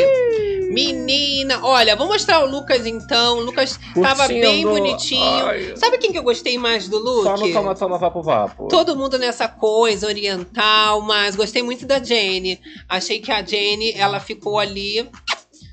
Menina, 0.70 1.64
olha, 1.64 1.94
vou 1.94 2.06
mostrar 2.06 2.40
o 2.40 2.46
Lucas 2.46 2.86
então. 2.86 3.38
O 3.38 3.42
Lucas 3.42 3.78
tava 3.94 4.26
bem 4.28 4.62
Curtindo. 4.62 4.68
bonitinho. 4.70 5.46
Ai. 5.46 5.76
Sabe 5.76 5.98
quem 5.98 6.10
que 6.10 6.18
eu 6.18 6.22
gostei 6.22 6.58
mais 6.58 6.88
do 6.88 6.98
look? 6.98 7.22
Só 7.24 7.36
no 7.36 7.52
toma, 7.52 7.74
toma, 7.74 7.98
vapo, 7.98 8.22
vapo. 8.22 8.68
Todo 8.68 8.96
mundo 8.96 9.18
nessa 9.18 9.46
coisa 9.48 10.06
oriental, 10.06 11.00
mas 11.02 11.36
gostei 11.36 11.62
muito 11.62 11.86
da 11.86 12.02
Jenny. 12.02 12.60
Achei 12.88 13.20
que 13.20 13.30
a 13.30 13.44
Jenny, 13.44 13.92
ela 13.92 14.18
ficou 14.18 14.58
ali 14.58 15.08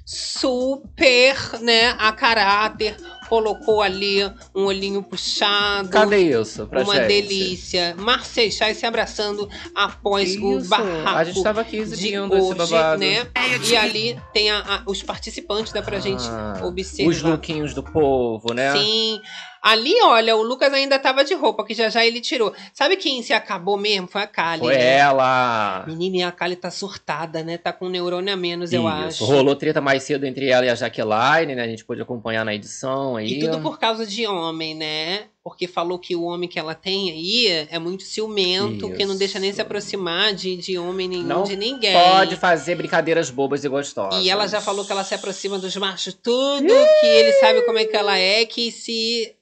super, 0.06 1.36
né, 1.62 1.96
a 1.98 2.12
caráter. 2.12 2.96
Colocou 3.36 3.82
ali 3.82 4.18
um 4.54 4.66
olhinho 4.66 5.02
puxado. 5.02 5.88
Cadê 5.88 6.38
isso 6.38 6.68
pra 6.68 6.82
Uma 6.84 6.96
gente? 6.96 7.08
delícia. 7.08 7.96
Marcechai 7.98 8.74
se 8.76 8.86
abraçando 8.86 9.48
após 9.74 10.36
o 10.36 10.58
Isso, 10.58 10.68
barraco. 10.68 11.18
a 11.18 11.24
gente 11.24 11.42
tava 11.42 11.62
aqui 11.62 11.78
de 11.78 11.82
exibindo 11.82 12.36
esse 12.36 12.46
hoje, 12.48 12.58
babado. 12.58 13.00
né? 13.00 13.26
E 13.70 13.74
ali 13.78 14.20
tem 14.34 14.52
a- 14.52 14.60
a- 14.60 14.84
os 14.86 15.02
participantes, 15.02 15.72
dá 15.72 15.82
pra 15.82 15.98
gente 16.02 16.26
Ah, 16.28 16.60
observar. 16.62 17.10
Os 17.10 17.22
lookinhos 17.22 17.74
do 17.74 17.82
povo, 17.82 18.54
né? 18.54 18.74
Sim. 18.74 19.22
Ali, 19.62 19.94
olha, 20.02 20.36
o 20.36 20.42
Lucas 20.42 20.74
ainda 20.74 20.98
tava 20.98 21.24
de 21.24 21.36
roupa, 21.36 21.64
que 21.64 21.76
já 21.76 21.88
já 21.88 22.04
ele 22.04 22.20
tirou. 22.20 22.52
Sabe 22.74 22.98
quem 22.98 23.22
se 23.22 23.32
acabou 23.32 23.78
mesmo? 23.78 24.08
Foi 24.08 24.24
a 24.24 24.28
Kali. 24.28 24.62
Foi 24.62 24.76
né? 24.76 24.98
ela. 24.98 25.86
Menina, 25.88 26.18
e 26.18 26.24
a 26.24 26.32
Kali 26.32 26.56
tá 26.56 26.72
surtada, 26.72 27.44
né? 27.44 27.60
Tá 27.60 27.72
com 27.72 27.86
um 27.86 27.90
neurônio 27.90 28.34
a 28.34 28.38
menos, 28.38 28.74
eu 28.74 28.82
Isso. 28.82 29.24
acho. 29.24 29.26
Rolou 29.26 29.56
treta 29.56 29.80
mais 29.80 30.02
cedo 30.02 30.26
entre 30.26 30.50
ela 30.50 30.66
e 30.66 30.70
a 30.70 30.74
Jaqueline, 30.74 31.54
né? 31.54 31.62
A 31.62 31.68
gente 31.68 31.86
pôde 31.86 32.02
acompanhar 32.02 32.44
na 32.44 32.56
edição 32.56 33.16
aí. 33.16 33.34
E 33.34 33.40
tudo 33.40 33.62
por 33.62 33.78
causa 33.78 34.04
de 34.04 34.26
homem, 34.26 34.74
né? 34.74 35.26
Porque 35.44 35.68
falou 35.68 36.00
que 36.00 36.16
o 36.16 36.24
homem 36.24 36.50
que 36.50 36.58
ela 36.58 36.74
tem 36.74 37.12
aí 37.12 37.68
é 37.70 37.78
muito 37.78 38.04
ciumento, 38.04 38.92
que 38.94 39.06
não 39.06 39.16
deixa 39.16 39.38
nem 39.38 39.52
se 39.52 39.56
Isso. 39.56 39.62
aproximar 39.62 40.34
de, 40.34 40.56
de 40.58 40.78
homem 40.78 41.08
nenhum, 41.08 41.24
Não 41.24 41.44
de 41.44 41.56
ninguém. 41.56 41.94
Pode 41.94 42.36
fazer 42.36 42.76
brincadeiras 42.76 43.30
bobas 43.30 43.64
e 43.64 43.70
gostosas. 43.70 44.24
E 44.24 44.30
ela 44.30 44.48
já 44.48 44.62
falou 44.62 44.86
que 44.86 44.92
ela 44.92 45.04
se 45.04 45.14
aproxima 45.14 45.60
dos 45.60 45.76
machos 45.76 46.14
tudo, 46.14 46.68
que 46.68 47.06
ele 47.06 47.34
sabe 47.34 47.62
como 47.64 47.80
é 47.80 47.86
que 47.86 47.96
ela 47.96 48.18
é, 48.18 48.46
que 48.46 48.72
se 48.72 49.36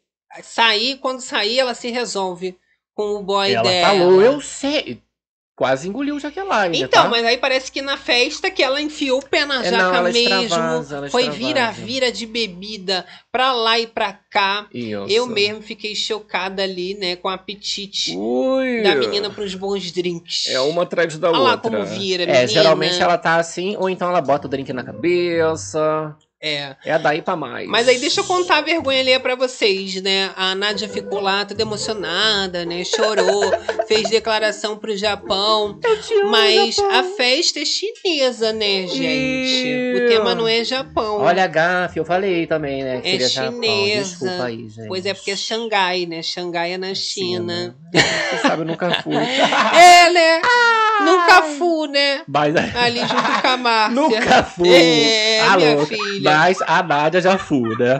sair, 0.43 0.97
quando 0.97 1.21
sair, 1.21 1.59
ela 1.59 1.73
se 1.73 1.89
resolve 1.89 2.57
com 2.93 3.15
o 3.15 3.23
boy 3.23 3.51
Ela 3.51 3.63
dela. 3.63 3.87
falou, 3.99 4.21
eu 4.21 4.41
sei. 4.41 5.01
Quase 5.55 5.89
engoliu 5.89 6.17
Jaqueline. 6.17 6.83
Então, 6.83 7.03
tá? 7.03 7.09
mas 7.09 7.25
aí 7.25 7.37
parece 7.37 7.69
que 7.69 7.81
na 7.81 7.97
festa 7.97 8.49
que 8.49 8.63
ela 8.63 8.79
enfiou 8.81 9.19
o 9.19 9.25
pé 9.25 9.45
na 9.45 9.59
É, 9.61 9.69
jaca 9.69 9.77
não, 9.83 9.93
ela 9.95 10.09
mesmo. 10.09 10.41
extravasa, 10.43 10.95
ela 10.95 11.09
foi 11.09 11.29
vira-vira 11.31 12.13
de 12.13 12.25
bebida 12.25 13.05
pra 13.29 13.51
lá 13.51 13.77
e 13.77 13.85
pra 13.85 14.13
cá. 14.13 14.67
Isso. 14.73 15.05
Eu 15.09 15.27
mesmo 15.27 15.61
fiquei 15.61 15.93
chocada 15.95 16.63
ali, 16.63 16.93
né, 16.93 17.17
com 17.17 17.27
o 17.27 17.31
apetite 17.31 18.15
Ui. 18.15 18.83
da 18.83 18.95
menina 18.95 19.29
pros 19.29 19.53
bons 19.53 19.91
drinks. 19.91 20.47
É 20.47 20.61
uma 20.61 20.83
atrás 20.83 21.17
da 21.17 21.27
Olha 21.29 21.37
lá 21.39 21.51
outra. 21.55 21.69
como 21.71 21.85
vira, 21.85 22.23
É, 22.23 22.27
menina. 22.27 22.47
geralmente 22.47 23.01
ela 23.01 23.17
tá 23.17 23.35
assim, 23.35 23.75
ou 23.75 23.89
então 23.89 24.07
ela 24.07 24.21
bota 24.21 24.47
o 24.47 24.49
drink 24.49 24.71
na 24.71 24.83
cabeça. 24.85 26.15
É. 26.41 26.75
É 26.85 26.97
daí 26.97 27.21
pra 27.21 27.35
mais. 27.35 27.67
Mas 27.67 27.87
aí 27.89 27.99
deixa 27.99 28.21
eu 28.21 28.23
contar 28.23 28.57
a 28.57 28.61
vergonha 28.61 29.01
ali 29.01 29.19
pra 29.19 29.35
vocês, 29.35 30.01
né? 30.01 30.31
A 30.37 30.55
Nádia 30.55 30.87
ficou 30.87 31.19
lá 31.19 31.43
toda 31.43 31.61
emocionada, 31.61 32.65
né? 32.65 32.83
Chorou, 32.85 33.51
fez 33.87 34.09
declaração 34.09 34.77
pro 34.77 34.95
Japão. 34.95 35.77
mas 36.31 36.79
a 36.79 37.03
festa 37.17 37.59
é 37.59 37.65
chinesa, 37.65 38.53
né, 38.53 38.87
gente? 38.87 39.97
O 39.97 40.07
tema 40.07 40.33
não 40.33 40.47
é 40.47 40.63
Japão. 40.63 41.17
Olha 41.19 41.43
a 41.43 41.47
gafe, 41.47 41.99
eu 41.99 42.05
falei 42.05 42.47
também, 42.47 42.83
né? 42.83 43.01
que 43.01 43.07
É 43.07 43.11
seria 43.11 43.27
Japão. 43.29 43.53
chinesa. 43.61 44.09
Desculpa 44.09 44.43
aí, 44.45 44.69
gente. 44.69 44.87
Pois 44.87 45.05
é, 45.05 45.13
porque 45.13 45.31
é 45.31 45.35
Xangai, 45.35 46.05
né? 46.05 46.21
Xangai 46.23 46.73
é 46.73 46.77
na 46.77 46.95
China. 46.95 47.75
Você 47.93 48.37
sabe, 48.47 48.61
eu 48.61 48.65
nunca 48.65 49.01
fui. 49.01 49.13
É, 49.19 50.09
né? 50.09 50.41
Nunca 51.05 51.41
fui, 51.57 51.87
né? 51.87 52.23
Mas 52.27 52.55
Ali 52.75 52.99
junto 52.99 53.41
com 53.41 53.47
a 53.47 53.57
Márcia. 53.57 53.95
nunca 54.01 54.43
fui. 54.43 54.69
É, 54.69 55.55
minha 55.57 55.75
louca. 55.75 55.85
filha. 55.95 56.21
Mas 56.37 56.61
a 56.61 56.83
Nádia 56.83 57.21
já 57.21 57.37
fui, 57.37 57.75
né? 57.77 57.99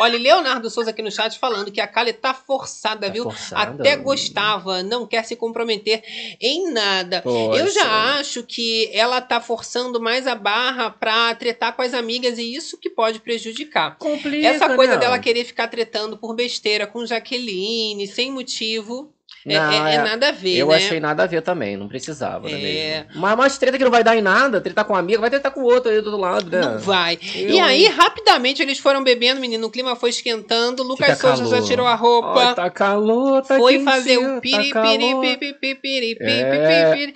Olha, 0.00 0.18
Leonardo 0.18 0.68
Souza 0.70 0.90
aqui 0.90 1.02
no 1.02 1.12
chat 1.12 1.38
falando 1.38 1.70
que 1.70 1.80
a 1.80 1.86
Kali 1.86 2.12
tá 2.12 2.34
forçada, 2.34 3.06
Tá 3.06 3.12
viu? 3.12 3.24
forçada. 3.24 3.72
Até 3.82 3.94
gostava, 3.94 4.82
não 4.82 5.06
quer 5.06 5.22
se 5.24 5.36
comprometer 5.36 6.02
em 6.40 6.72
nada. 6.72 7.20
Poxa. 7.22 7.60
Eu 7.60 7.70
já 7.70 8.14
acho 8.18 8.42
que 8.42 8.90
ela 8.92 9.20
tá 9.20 9.40
forçando 9.40 10.00
mais 10.00 10.26
a 10.26 10.34
barra 10.34 10.90
pra 10.90 11.32
tretar 11.36 11.74
com 11.76 11.82
as 11.82 11.94
amigas 11.94 12.36
e 12.38 12.54
isso 12.54 12.78
que 12.78 12.90
pode 12.90 13.20
prejudicar. 13.20 13.96
Complica, 13.98 14.48
Essa 14.48 14.74
coisa 14.74 14.94
né? 14.94 14.98
dela 14.98 15.18
querer 15.20 15.44
ficar 15.44 15.68
tretando 15.68 16.16
por 16.16 16.34
besteira 16.34 16.86
com 16.86 17.06
Jaqueline, 17.06 18.06
sem 18.08 18.32
motivo, 18.32 19.12
Não, 19.44 19.54
é, 19.86 19.92
é 19.92 19.94
é- 19.96 20.02
nada 20.02 20.28
a 20.28 20.32
ver, 20.32 20.56
Eu 20.56 20.68
né? 20.68 20.76
achei 20.76 21.00
nada 21.00 21.22
a 21.24 21.26
ver 21.26 21.42
também, 21.42 21.76
não 21.76 21.88
precisava, 21.88 22.48
né 22.48 22.54
É. 22.54 23.04
mesmo? 23.04 23.20
Mas, 23.20 23.36
mas 23.36 23.58
treta 23.58 23.76
que 23.76 23.84
não 23.84 23.90
vai 23.90 24.04
dar 24.04 24.16
em 24.16 24.22
nada, 24.22 24.60
tretar 24.60 24.84
com 24.84 24.92
um 24.92 24.96
amigo, 24.96 25.20
vai 25.20 25.30
tretar 25.30 25.50
com 25.52 25.60
o 25.60 25.64
outro 25.64 25.90
aí 25.90 26.00
do 26.00 26.06
outro 26.10 26.20
lado, 26.20 26.50
né? 26.50 26.60
Não 26.60 26.78
vai. 26.78 27.18
Eu- 27.34 27.50
E 27.50 27.58
aí, 27.60 27.86
rapidamente, 27.88 28.62
eles 28.62 28.78
foram 28.78 29.02
bebendo, 29.02 29.40
menino. 29.40 29.66
O 29.66 29.70
clima 29.70 29.96
foi 29.96 30.10
esquentando. 30.10 30.82
Lucas 30.82 31.16
Fica 31.16 31.36
Souza 31.36 31.56
já 31.56 31.62
tirou 31.66 31.86
a 31.86 31.94
roupa. 31.94 32.48
Ai, 32.48 32.54
tá 32.54 32.70
calor, 32.70 33.42
tá 33.42 33.56
foi 33.56 33.80
fazer 33.82 34.18
o 34.18 34.34
tá 34.34 34.40
piri, 34.40 34.70
calor. 34.70 34.86
piri, 34.88 35.14
piri, 35.14 35.36
piri, 35.38 35.54
piri, 35.76 36.14
piri, 36.16 36.30
É. 36.30 36.92
piri. 36.94 37.12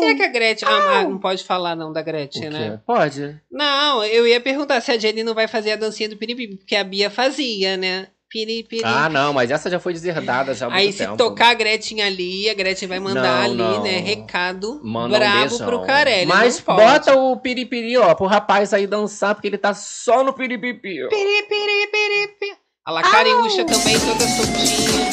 Será 0.00 0.14
que 0.14 0.22
a 0.22 0.28
Gretchen... 0.28 0.68
Ah, 0.68 1.02
não 1.04 1.18
pode 1.18 1.42
falar 1.44 1.74
não 1.74 1.92
da 1.92 2.02
Gretchen, 2.02 2.50
né? 2.50 2.80
Pode. 2.86 3.36
Não, 3.50 4.04
eu 4.04 4.26
ia 4.26 4.40
perguntar 4.40 4.80
se 4.80 4.90
a 4.92 4.98
Jenny 4.98 5.22
não 5.24 5.34
vai 5.34 5.48
fazer 5.48 5.72
a 5.72 5.76
dancinha 5.76 6.08
do 6.08 6.16
piripipi, 6.16 6.56
porque 6.56 6.76
a 6.76 6.84
Bia 6.84 7.10
fazia, 7.10 7.76
né? 7.76 8.08
Piripiri. 8.30 8.82
Ah, 8.84 9.08
não, 9.08 9.32
mas 9.32 9.50
essa 9.50 9.70
já 9.70 9.80
foi 9.80 9.92
deserdada 9.94 10.52
já 10.54 10.66
há 10.68 10.74
Aí 10.74 10.92
se 10.92 10.98
tempo. 10.98 11.16
tocar 11.16 11.48
a 11.50 11.54
Gretchen 11.54 12.02
ali, 12.02 12.50
a 12.50 12.54
Gretchen 12.54 12.86
vai 12.86 13.00
mandar 13.00 13.22
Não, 13.22 13.44
ali, 13.44 13.56
não. 13.78 13.82
né? 13.82 13.98
Recado 14.00 14.80
Manda 14.84 15.16
um 15.16 15.18
brabo 15.18 15.48
beijão. 15.48 15.66
pro 15.66 15.82
Carelli. 15.86 16.26
Mas 16.26 16.60
bota 16.60 17.16
o 17.16 17.36
piripiri, 17.38 17.96
ó, 17.96 18.14
pro 18.14 18.26
rapaz 18.26 18.74
aí 18.74 18.86
dançar, 18.86 19.34
porque 19.34 19.46
ele 19.48 19.56
tá 19.56 19.72
só 19.72 20.22
no 20.22 20.34
piripipi. 20.34 21.04
ó. 21.04 21.08
Piri, 21.08 21.42
piri, 21.48 21.86
piri, 21.90 22.28
piri. 22.38 22.52
A 22.84 22.90
Lacariúcha 22.92 23.64
também 23.64 23.98
toda 23.98 24.26
soltinha. 24.26 25.08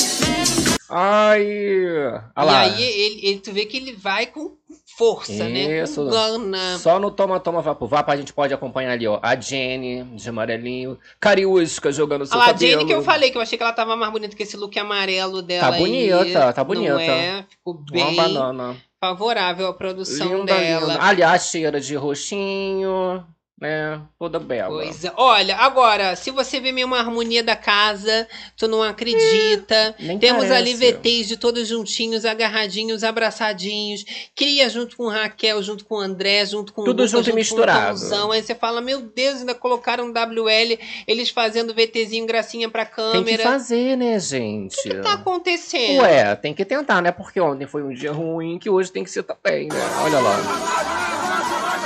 Ai. 0.90 1.44
Olha 2.36 2.42
e 2.42 2.46
lá. 2.46 2.60
aí 2.62 2.84
ele, 2.84 3.28
ele- 3.28 3.40
tu 3.40 3.52
vê 3.52 3.66
que 3.66 3.78
ele 3.78 3.94
vai 3.94 4.26
com 4.28 4.56
força, 4.98 5.44
né? 5.50 5.82
Isso. 5.84 6.04
Com 6.04 6.10
gana. 6.10 6.78
Só 6.78 7.00
no 7.00 7.12
Toma 7.12 7.40
Toma 7.40 7.62
Vapo 7.62 7.86
Vapo 7.88 8.12
a 8.12 8.16
gente 8.16 8.32
pode 8.34 8.54
acompanhar 8.54 8.92
ali, 8.92 9.08
ó. 9.08 9.20
A 9.22 9.36
Jenny, 9.40 10.04
de 10.16 10.30
amarelinho. 10.30 10.98
Cariúsca 11.20 11.92
jogando 11.92 12.26
seu 12.26 12.36
Olha 12.38 12.46
lá, 12.46 12.52
a 12.52 12.54
cabelo. 12.54 12.72
Jenny 12.72 12.86
que 12.86 12.94
eu 12.94 13.02
falei, 13.04 13.32
que 13.32 13.38
eu 13.38 13.42
achei 13.42 13.58
que 13.58 13.64
ela 13.64 13.74
tava 13.74 13.96
mais 13.96 14.12
bonita 14.12 14.36
que 14.36 14.44
esse 14.44 14.56
look 14.58 14.78
amarelo 14.80 15.42
dela 15.42 15.70
Tá 15.70 15.74
aí. 15.76 15.80
bonita, 15.82 16.54
tá 16.54 16.62
Não 16.62 16.66
bonita. 16.68 17.02
é? 17.02 17.46
Ficou 17.50 17.74
Uma 17.76 17.86
bem 17.92 18.16
banana. 18.16 18.76
favorável 19.00 19.68
à 19.68 19.74
produção 19.74 20.40
Linda, 20.40 20.56
dela. 20.56 20.94
linda. 20.94 21.04
Aliás, 21.04 21.46
cheira 21.48 21.80
de 21.80 21.96
roxinho, 21.96 23.24
né? 23.60 24.02
Toda 24.20 24.38
bela. 24.38 24.84
Coisa. 24.84 25.14
Olha, 25.16 25.56
agora, 25.56 26.16
se 26.16 26.30
você 26.30 26.60
vê 26.60 26.72
mesmo 26.74 26.94
a 26.94 27.00
harmonia 27.00 27.42
da 27.42 27.56
casa, 27.56 28.28
tu 28.58 28.68
não 28.68 28.84
acredita. 28.84 29.96
Nem 29.98 30.20
Temos 30.20 30.48
parece. 30.48 30.56
ali 30.56 30.74
VTs 30.74 31.28
de 31.28 31.38
todos 31.38 31.68
juntinhos, 31.68 32.26
agarradinhos, 32.26 33.04
abraçadinhos. 33.04 34.04
Cria 34.36 34.70
junto 34.70 34.98
com 34.98 35.08
Raquel, 35.08 35.64
junto 35.64 35.86
com 35.86 35.98
André, 35.98 36.46
junto 36.46 36.74
com 36.74 36.84
Tudo 36.84 37.04
Lucas, 37.04 37.12
junto 37.12 37.30
e 37.30 37.32
com 37.32 37.38
misturado. 37.38 38.00
Tomzão. 38.00 38.32
Aí 38.32 38.44
você 38.44 38.54
fala, 38.54 38.82
meu 38.82 39.02
Deus, 39.02 39.40
ainda 39.40 39.56
colocaram 39.56 40.12
WL, 40.12 40.78
eles 41.08 41.30
fazendo 41.30 41.74
VTzinho, 41.74 42.26
gracinha 42.26 42.70
pra 42.70 42.86
Tem 42.86 42.94
câmera. 42.94 43.38
que 43.38 43.44
fazer, 43.44 43.96
né, 43.96 44.20
gente? 44.20 44.78
O 44.80 44.82
que 44.82 44.96
tá 44.96 45.14
acontecendo? 45.14 46.02
Ué, 46.02 46.36
tem 46.36 46.54
que 46.54 46.66
tentar, 46.66 47.02
né? 47.02 47.12
Porque 47.12 47.40
ontem 47.40 47.66
foi 47.66 47.84
um 47.84 47.94
dia 47.94 48.12
ruim, 48.12 48.60
que 48.60 48.70
hoje 48.70 48.92
tem 48.92 49.04
que 49.04 49.10
ser 49.10 49.24
também, 49.24 49.70
né? 49.70 49.80
Olha 50.04 50.20
lá. 50.20 50.36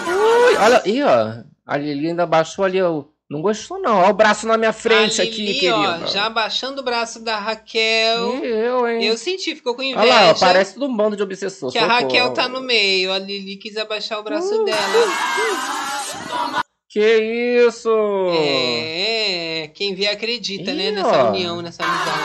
Ui, 0.08 0.55
olha, 0.55 0.82
ih, 0.86 1.03
ó. 1.03 1.43
A 1.69 1.77
Lili 1.77 2.08
ainda 2.08 2.25
baixou 2.25 2.65
ali, 2.65 2.82
ó. 2.82 3.03
Não 3.29 3.43
gostou, 3.43 3.79
não. 3.79 3.97
Olha 3.99 4.10
o 4.10 4.13
braço 4.13 4.47
na 4.47 4.58
minha 4.58 4.73
frente 4.73 5.21
A 5.21 5.23
aqui, 5.23 5.45
Lili, 5.45 5.60
querida. 5.60 5.99
ó, 6.03 6.08
já 6.08 6.25
abaixando 6.25 6.82
o 6.82 6.84
braço 6.84 7.23
da 7.23 7.38
Raquel. 7.38 8.43
E 8.43 8.47
eu, 8.47 8.88
hein? 8.88 9.03
Eu 9.05 9.15
senti, 9.15 9.55
ficou 9.55 9.75
com 9.75 9.84
inveja. 9.84 10.01
Olha 10.01 10.13
lá, 10.25 10.32
ó, 10.32 10.34
parece 10.34 10.73
tudo 10.73 10.88
um 10.88 10.95
bando 10.97 11.15
de 11.15 11.21
obsessor. 11.21 11.71
Que 11.71 11.77
a 11.77 11.82
socorro. 11.82 12.01
Raquel 12.01 12.34
tá 12.34 12.49
no 12.49 12.60
meio, 12.60 13.13
a 13.13 13.19
Lili 13.19 13.58
quis 13.58 13.77
abaixar 13.77 14.17
o 14.17 14.21
Uh. 14.21 14.23
braço 14.23 14.63
dela. 14.65 14.79
Que 16.89 17.67
isso? 17.67 17.91
É, 18.36 19.69
quem 19.75 19.93
vê 19.93 20.08
acredita, 20.08 20.73
né? 20.73 20.88
Ih, 20.88 20.91
Nessa 20.91 21.23
ó. 21.25 21.29
união, 21.29 21.62
nessa 21.62 21.84
amizade. 21.84 22.19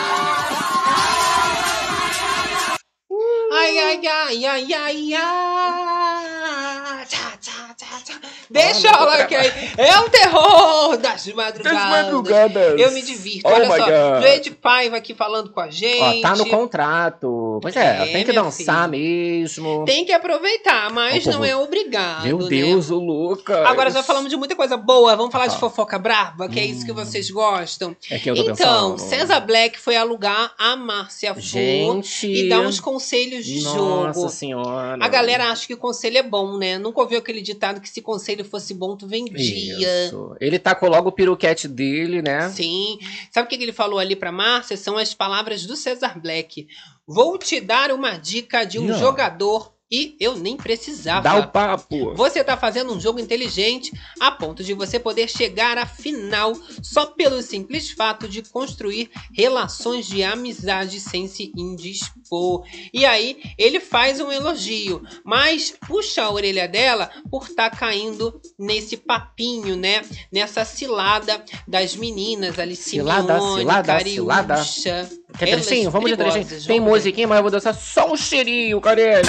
ai, 3.53 3.79
ai, 3.79 4.07
ai, 4.07 4.45
ai, 4.75 5.15
ai. 5.15 7.05
Tchá, 7.07 7.37
tchá, 7.39 7.75
tchá, 7.77 8.01
tchá. 8.05 8.15
Deixa 8.55 8.89
ela 8.89 9.25
que 9.27 9.35
aí. 9.35 9.51
É 9.77 9.99
o 9.99 10.09
terror 10.09 10.97
das 10.97 11.27
madrugadas. 11.27 11.91
madrugadas. 11.91 12.81
Eu 12.81 12.93
me 12.93 13.03
divirto. 13.03 13.43
Oh 13.49 13.53
Olha 13.53 13.67
só, 13.67 13.77
God. 13.79 14.23
Joede 14.23 14.51
Paiva 14.53 14.97
aqui 14.97 15.13
falando 15.13 15.51
com 15.51 15.61
a 15.61 15.69
gente. 15.71 16.01
Ó, 16.01 16.21
tá 16.23 16.37
no 16.37 16.47
contrato. 16.47 17.59
Pois 17.61 17.75
é, 17.77 18.03
É, 18.03 18.07
tem 18.13 18.25
que 18.25 18.33
meu 18.33 18.45
dançar 18.45 18.89
filho. 18.89 19.03
mesmo. 19.03 19.85
Tem 19.85 20.05
que 20.05 20.13
aproveitar, 20.13 20.91
mas 20.93 21.27
Ô, 21.27 21.31
não 21.33 21.45
é 21.45 21.57
obrigado. 21.57 22.25
Meu 22.25 22.39
né? 22.39 22.49
Deus, 22.49 22.91
o 22.91 22.99
Lucas. 22.99 23.67
Agora 23.67 23.91
já 23.91 24.03
falamos 24.03 24.31
de 24.31 24.37
muita 24.37 24.55
coisa 24.55 24.77
boa. 24.77 25.17
Vamos 25.17 25.33
falar 25.33 25.49
de 25.49 25.57
Ah. 25.57 25.59
fofoca 25.59 25.99
brava, 25.99 26.49
que 26.49 26.61
é 26.61 26.65
isso 26.65 26.87
que 26.87 26.93
vocês 26.93 27.31
gostam. 27.31 27.97
É 28.11 28.19
que 28.19 28.31
eu 28.31 28.35
tô 28.37 28.43
Então, 28.51 28.93
pensando. 28.93 28.99
César 29.09 29.41
Black 29.41 29.79
foi 29.81 29.97
alugar 29.97 30.53
a 30.59 30.77
Márcia 30.77 31.35
Fu 31.35 31.41
Gente. 31.41 32.27
e 32.31 32.49
dar 32.49 32.61
uns 32.61 32.79
conselhos 32.79 33.45
de 33.45 33.63
Nossa 33.63 34.13
jogo. 34.21 34.29
senhora. 34.29 34.99
A 35.05 35.09
galera 35.09 35.51
acha 35.51 35.67
que 35.67 35.75
o 35.75 35.79
conselho 35.79 36.19
é 36.19 36.23
bom, 36.23 36.57
né? 36.57 36.79
Nunca 36.79 37.01
ouviu 37.01 37.19
aquele 37.19 37.41
ditado 37.41 37.81
que 37.81 37.89
se 37.89 38.01
conselho 38.01 38.44
fosse 38.45 38.75
bom, 38.75 38.97
tu 38.97 39.07
vendia. 39.07 40.07
Isso. 40.07 40.37
Ele 40.41 40.59
tacou 40.59 40.89
logo 40.89 41.09
o 41.09 41.13
piruquete 41.13 41.67
dele, 41.67 42.23
né? 42.23 42.49
Sim. 42.51 42.99
Sabe 43.31 43.47
o 43.47 43.49
que 43.49 43.63
ele 43.63 43.73
falou 43.73 43.99
ali 43.99 44.15
pra 44.15 44.31
Márcia? 44.31 44.77
São 44.77 44.97
as 44.97 45.13
palavras 45.13 45.67
do 45.67 45.77
César 45.77 46.21
Black. 46.21 46.67
Vou 47.07 47.37
te 47.37 47.61
dar 47.61 47.91
uma 47.91 48.17
dica 48.17 48.65
de 48.65 48.79
um 48.79 48.91
ó. 48.91 48.99
jogador 48.99 49.74
e 49.95 50.17
eu 50.19 50.37
nem 50.37 50.57
precisava. 50.57 51.21
Dá 51.21 51.37
o 51.37 51.47
papo. 51.47 52.15
Você 52.15 52.43
tá 52.43 52.57
fazendo 52.57 52.93
um 52.93 52.99
jogo 52.99 53.21
inteligente 53.21 53.93
a 54.19 54.29
ponto 54.33 54.65
de 54.65 54.75
você 54.75 54.99
poder 54.99 55.31
chegar 55.31 55.79
à 55.79 55.87
final 55.87 56.53
só 56.83 57.07
pelo 57.07 57.41
simples 57.41 57.93
fato 57.93 58.27
de 58.27 58.43
construir 58.43 59.09
relações 59.33 60.07
de 60.07 60.25
amizade 60.25 60.99
sem 60.99 61.29
se 61.29 61.53
indispor. 61.57 62.65
E 62.93 63.07
aí 63.07 63.41
ele 63.57 63.79
faz 63.79 64.21
um 64.21 64.33
elogio, 64.33 65.01
mas 65.25 65.73
puxa 65.87 66.25
a 66.25 66.31
orelha 66.31 66.67
dela 66.67 67.09
por 67.31 67.45
estar 67.45 67.71
tá 67.71 67.77
caindo 67.77 68.41
nesse 68.59 68.97
papinho, 68.97 69.77
né? 69.77 70.03
Nessa 70.33 70.65
cilada 70.65 71.45
das 71.69 71.95
meninas 71.95 72.59
ali, 72.59 72.75
Cilada, 72.75 73.35
Simeone, 73.35 73.61
cilada, 73.61 73.87
Cariúcha. 73.87 74.65
cilada. 74.65 75.25
Quer 75.39 75.47
trechinho? 75.61 75.91
Vamos 75.91 76.11
de 76.11 76.17
trechinho. 76.17 76.47
Tem 76.67 76.81
musiquinha, 76.81 77.27
mas 77.27 77.37
eu 77.37 77.43
vou 77.43 77.51
dançar 77.51 77.75
só 77.75 78.13
um 78.13 78.17
cheirinho, 78.17 78.81
Carelli. 78.81 79.29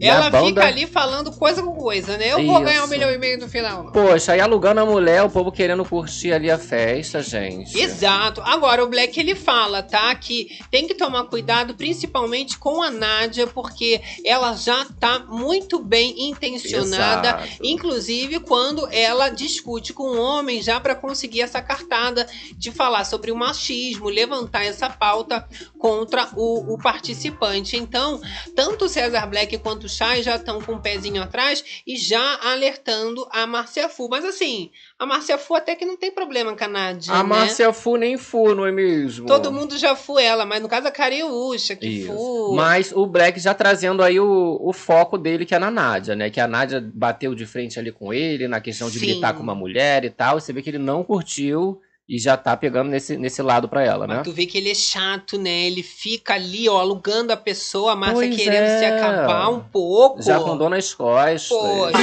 Ela 0.00 0.28
banda- 0.30 0.46
fica 0.46 0.66
ali 0.66 0.86
falando 0.86 1.32
coisa 1.32 1.62
com 1.62 1.72
coisa, 1.74 2.16
né? 2.18 2.32
Eu 2.32 2.44
vou 2.44 2.60
ganhar 2.60 2.80
um 2.80 2.84
Isso. 2.84 2.90
milhão 2.92 3.10
e 3.10 3.18
meio 3.18 3.38
no 3.38 3.48
final. 3.48 3.84
não. 3.84 3.92
Poxa, 3.92 4.32
aí 4.32 4.40
alugando 4.40 4.80
a 4.80 4.84
mulher, 4.86 5.22
o 5.22 5.30
povo 5.30 5.50
querendo 5.50 5.84
curtir 5.84 6.32
ali 6.32 6.50
a 6.50 6.58
festa, 6.58 7.22
gente. 7.22 7.78
Exato. 7.78 8.40
Agora, 8.42 8.84
o 8.84 8.88
Black 8.88 9.18
ele 9.18 9.34
fala, 9.34 9.82
tá? 9.82 10.14
Que 10.14 10.48
tem 10.70 10.86
que 10.86 10.94
tomar 10.94 11.24
cuidado, 11.24 11.74
principalmente 11.74 12.58
com 12.58 12.82
a 12.82 12.90
Nádia, 12.90 13.46
porque 13.46 14.00
ela 14.24 14.54
já 14.54 14.84
tá 15.00 15.20
muito 15.20 15.78
bem 15.82 16.28
intencionada. 16.28 17.28
Exato. 17.28 17.48
Inclusive, 17.62 18.40
quando 18.40 18.86
ela 18.92 19.28
discute 19.30 19.92
com 19.92 20.04
o 20.04 20.20
homem 20.20 20.60
já 20.62 20.78
para 20.78 20.94
conseguir 20.94 21.40
essa 21.42 21.62
cartada 21.62 22.26
de 22.56 22.70
falar 22.70 23.04
sobre 23.04 23.30
o 23.32 23.36
machismo, 23.36 24.08
levantar 24.08 24.64
essa 24.64 24.90
pauta 24.90 25.46
contra 25.78 26.28
o, 26.36 26.74
o 26.74 26.78
participante. 26.78 27.76
Então, 27.76 28.20
tanto 28.54 28.84
o 28.86 28.88
César 28.88 29.26
Black 29.26 29.56
quanto 29.58 29.88
Chay 29.96 30.22
já 30.22 30.36
estão 30.36 30.60
com 30.60 30.72
o 30.74 30.80
pezinho 30.80 31.22
atrás 31.22 31.64
e 31.86 31.96
já 31.96 32.38
alertando 32.42 33.26
a 33.30 33.46
Márcia 33.46 33.88
Fu. 33.88 34.08
Mas 34.08 34.24
assim, 34.24 34.70
a 34.98 35.06
Márcia 35.06 35.38
Fu 35.38 35.54
até 35.54 35.74
que 35.74 35.84
não 35.84 35.96
tem 35.96 36.10
problema 36.10 36.54
com 36.54 36.64
a 36.64 36.68
Nádia, 36.68 37.12
A 37.14 37.18
né? 37.18 37.22
Márcia 37.22 37.72
Fu 37.72 37.96
nem 37.96 38.16
Fu, 38.16 38.54
não 38.54 38.66
é 38.66 38.72
mesmo? 38.72 39.26
Todo 39.26 39.52
mundo 39.52 39.76
já 39.78 39.96
fu 39.96 40.18
ela, 40.18 40.44
mas 40.44 40.60
no 40.60 40.68
caso 40.68 40.86
a 40.88 40.90
Cariúcha, 40.90 41.74
que 41.74 41.86
Isso. 41.86 42.08
fu. 42.08 42.54
Mas 42.54 42.92
o 42.92 43.06
Black 43.06 43.40
já 43.40 43.54
trazendo 43.54 44.02
aí 44.02 44.20
o, 44.20 44.58
o 44.60 44.72
foco 44.72 45.16
dele, 45.16 45.46
que 45.46 45.54
é 45.54 45.58
na 45.58 45.70
Nádia, 45.70 46.14
né? 46.14 46.30
Que 46.30 46.40
a 46.40 46.46
Nádia 46.46 46.80
bateu 46.94 47.34
de 47.34 47.46
frente 47.46 47.78
ali 47.78 47.90
com 47.90 48.12
ele, 48.12 48.48
na 48.48 48.60
questão 48.60 48.90
de 48.90 48.98
Sim. 48.98 49.06
gritar 49.06 49.34
com 49.34 49.42
uma 49.42 49.54
mulher 49.54 50.04
e 50.04 50.10
tal. 50.10 50.38
Você 50.40 50.52
vê 50.52 50.62
que 50.62 50.70
ele 50.70 50.78
não 50.78 51.02
curtiu 51.02 51.80
e 52.08 52.18
já 52.20 52.36
tá 52.36 52.56
pegando 52.56 52.88
nesse, 52.88 53.16
nesse 53.16 53.42
lado 53.42 53.68
pra 53.68 53.82
ela, 53.82 54.06
né? 54.06 54.14
Mas 54.16 54.24
tu 54.24 54.32
vê 54.32 54.46
que 54.46 54.56
ele 54.56 54.70
é 54.70 54.74
chato, 54.74 55.36
né? 55.38 55.66
Ele 55.66 55.82
fica 55.82 56.34
ali, 56.34 56.68
ó, 56.68 56.78
alugando 56.78 57.32
a 57.32 57.36
pessoa, 57.36 57.92
a 57.92 57.96
Márcia 57.96 58.14
Pois 58.28 58.36
querendo 58.36 58.64
é. 58.64 58.78
se 58.78 58.84
acabar 58.84 59.48
um 59.48 59.60
pouco. 59.60 60.22
Já 60.22 60.38
com 60.38 60.56
dor 60.56 60.70
nas 60.70 60.94
costas. 60.94 61.48
Poxa. 61.48 61.98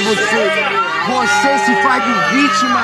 Você 1.06 1.58
se 1.64 1.82
faz 1.82 2.02
de 2.04 2.36
vítima 2.36 2.82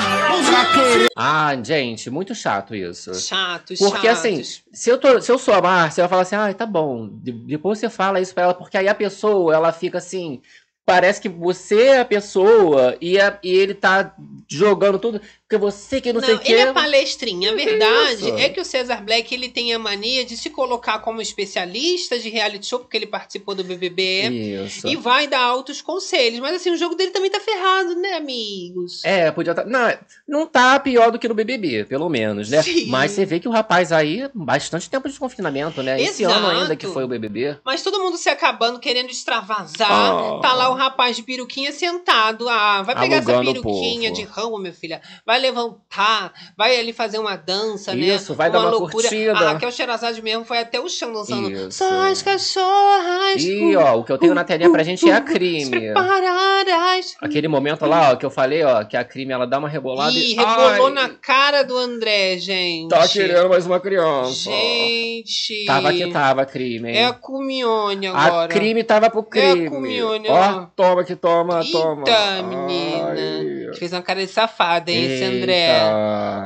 pra 0.50 0.64
querer. 0.74 1.06
Ah, 1.16 1.56
gente, 1.62 2.10
muito 2.10 2.34
chato 2.34 2.74
isso. 2.74 3.14
Chatos, 3.14 3.78
Porque 3.78 4.06
chatos. 4.06 4.18
assim, 4.18 4.42
se 4.72 4.90
eu, 4.90 4.98
tô, 4.98 5.20
se 5.20 5.30
eu 5.30 5.38
sou 5.38 5.54
a 5.54 5.60
Márcia, 5.60 6.02
ela 6.02 6.08
fala 6.08 6.22
assim, 6.22 6.36
ah, 6.36 6.52
tá 6.54 6.66
bom. 6.66 7.08
De- 7.12 7.32
depois 7.32 7.78
você 7.78 7.88
fala 7.90 8.20
isso 8.20 8.34
pra 8.34 8.44
ela, 8.44 8.54
porque 8.54 8.76
aí 8.78 8.88
a 8.88 8.94
pessoa, 8.94 9.54
ela 9.54 9.72
fica 9.72 9.98
assim. 9.98 10.40
Parece 10.86 11.20
que 11.20 11.28
você 11.28 11.82
é 11.88 12.00
a 12.00 12.04
pessoa 12.04 12.96
e, 13.00 13.20
a- 13.20 13.38
e 13.42 13.50
ele 13.50 13.74
tá 13.74 14.14
jogando 14.50 14.98
tudo, 14.98 15.20
porque 15.50 15.58
você 15.58 16.00
que 16.00 16.12
não, 16.12 16.20
Não, 16.20 16.28
sei 16.28 16.36
o 16.36 16.38
quê. 16.38 16.52
ele 16.52 16.60
é 16.60 16.72
palestrinha. 16.72 17.50
A 17.50 17.56
Que 17.56 17.64
verdade 17.64 18.24
isso? 18.28 18.36
é 18.36 18.48
que 18.50 18.60
o 18.60 18.64
Cesar 18.64 19.04
Black 19.04 19.34
ele 19.34 19.48
tem 19.48 19.74
a 19.74 19.80
mania 19.80 20.24
de 20.24 20.36
se 20.36 20.48
colocar 20.48 21.00
como 21.00 21.20
especialista 21.20 22.16
de 22.20 22.28
reality 22.28 22.64
show, 22.66 22.78
porque 22.78 22.96
ele 22.96 23.06
participou 23.08 23.52
do 23.56 23.64
BBB. 23.64 24.28
Isso. 24.64 24.86
E 24.86 24.94
vai 24.94 25.26
dar 25.26 25.40
altos 25.42 25.82
conselhos. 25.82 26.38
Mas 26.38 26.54
assim, 26.54 26.70
o 26.70 26.76
jogo 26.76 26.94
dele 26.94 27.10
também 27.10 27.28
tá 27.28 27.40
ferrado, 27.40 27.96
né, 27.96 28.12
amigos? 28.12 29.04
É, 29.04 29.28
podia 29.32 29.50
estar. 29.50 29.64
Não, 29.66 29.92
não 30.28 30.46
tá 30.46 30.78
pior 30.78 31.10
do 31.10 31.18
que 31.18 31.26
no 31.26 31.34
BBB, 31.34 31.84
pelo 31.86 32.08
menos, 32.08 32.48
né? 32.48 32.62
Sim. 32.62 32.86
Mas 32.86 33.10
você 33.10 33.24
vê 33.26 33.40
que 33.40 33.48
o 33.48 33.50
rapaz 33.50 33.90
aí, 33.90 34.30
bastante 34.32 34.88
tempo 34.88 35.08
de 35.08 35.18
confinamento, 35.18 35.82
né? 35.82 36.00
Esse 36.00 36.22
ano 36.22 36.46
Exato. 36.46 36.56
ainda 36.60 36.76
que 36.76 36.86
foi 36.86 37.02
o 37.02 37.08
BBB. 37.08 37.56
Mas 37.64 37.82
todo 37.82 37.98
mundo 37.98 38.16
se 38.16 38.28
acabando, 38.28 38.78
querendo 38.78 39.10
extravasar. 39.10 39.90
Ah. 39.90 40.38
Tá 40.40 40.52
lá 40.54 40.70
o 40.70 40.74
rapaz 40.74 41.16
de 41.16 41.24
peruquinha 41.24 41.72
sentado. 41.72 42.48
Ah, 42.48 42.82
vai 42.82 42.94
pegar 42.94 43.16
essa 43.16 43.32
Alugando 43.32 43.58
o 43.58 43.62
peruquinha 43.64 44.12
de 44.12 44.22
ramo, 44.22 44.56
minha 44.56 44.72
filha. 44.72 45.02
Vai 45.26 45.39
levantar, 45.40 46.32
vai 46.56 46.78
ali 46.78 46.92
fazer 46.92 47.18
uma 47.18 47.36
dança, 47.36 47.94
né? 47.94 48.00
Isso, 48.06 48.34
vai 48.34 48.50
dar 48.50 48.60
uma 48.60 48.88
curtida. 48.90 49.32
A 49.32 49.52
Raquel 49.52 49.72
Sherazade 49.72 50.22
mesmo 50.22 50.44
foi 50.44 50.58
até 50.58 50.78
o 50.80 50.88
chão 50.88 51.12
dançando. 51.12 51.50
Isso. 51.50 51.72
Só 51.72 52.10
as 52.10 52.22
cachorras. 52.22 53.42
E, 53.42 53.74
ó, 53.76 53.98
o 53.98 54.04
que 54.04 54.12
eu 54.12 54.18
tenho 54.18 54.34
na 54.34 54.44
telinha 54.44 54.70
pra 54.70 54.82
gente 54.82 55.08
é 55.08 55.14
a 55.14 55.20
crime. 55.20 55.70
Preparadas. 55.70 57.16
Aquele 57.20 57.48
momento 57.48 57.86
lá, 57.86 58.12
ó, 58.12 58.16
que 58.16 58.24
eu 58.26 58.30
falei, 58.30 58.62
ó, 58.62 58.84
que 58.84 58.96
a 58.96 59.04
crime 59.04 59.32
ela 59.32 59.46
dá 59.46 59.58
uma 59.58 59.68
rebolada 59.68 60.12
Ih, 60.12 60.32
e. 60.32 60.34
rebolou 60.34 60.86
Ai, 60.88 60.92
na 60.92 61.08
cara 61.08 61.62
do 61.62 61.76
André, 61.76 62.38
gente. 62.38 62.88
Tá 62.90 63.06
querendo 63.08 63.48
mais 63.48 63.66
uma 63.66 63.80
criança. 63.80 64.50
Gente. 64.50 65.64
Tava 65.66 65.92
que 65.92 66.06
tava, 66.10 66.44
crime. 66.46 66.88
hein? 66.90 66.96
É 66.96 67.04
a 67.06 67.12
Cumione 67.12 68.06
a 68.08 68.12
agora. 68.12 68.48
crime 68.52 68.84
tava 68.84 69.10
pro 69.10 69.22
crime. 69.22 69.68
Cumione, 69.68 70.28
ó, 70.28 70.34
ó. 70.34 70.66
toma 70.76 71.04
que 71.04 71.16
toma, 71.16 71.62
toma. 71.70 72.04
Eita, 72.06 72.42
menina. 72.42 73.74
Fez 73.74 73.92
uma 73.92 74.02
cara 74.02 74.20
de 74.24 74.30
safada, 74.32 74.90
hein, 74.90 75.04
esse 75.04 75.24
André. 75.38 75.70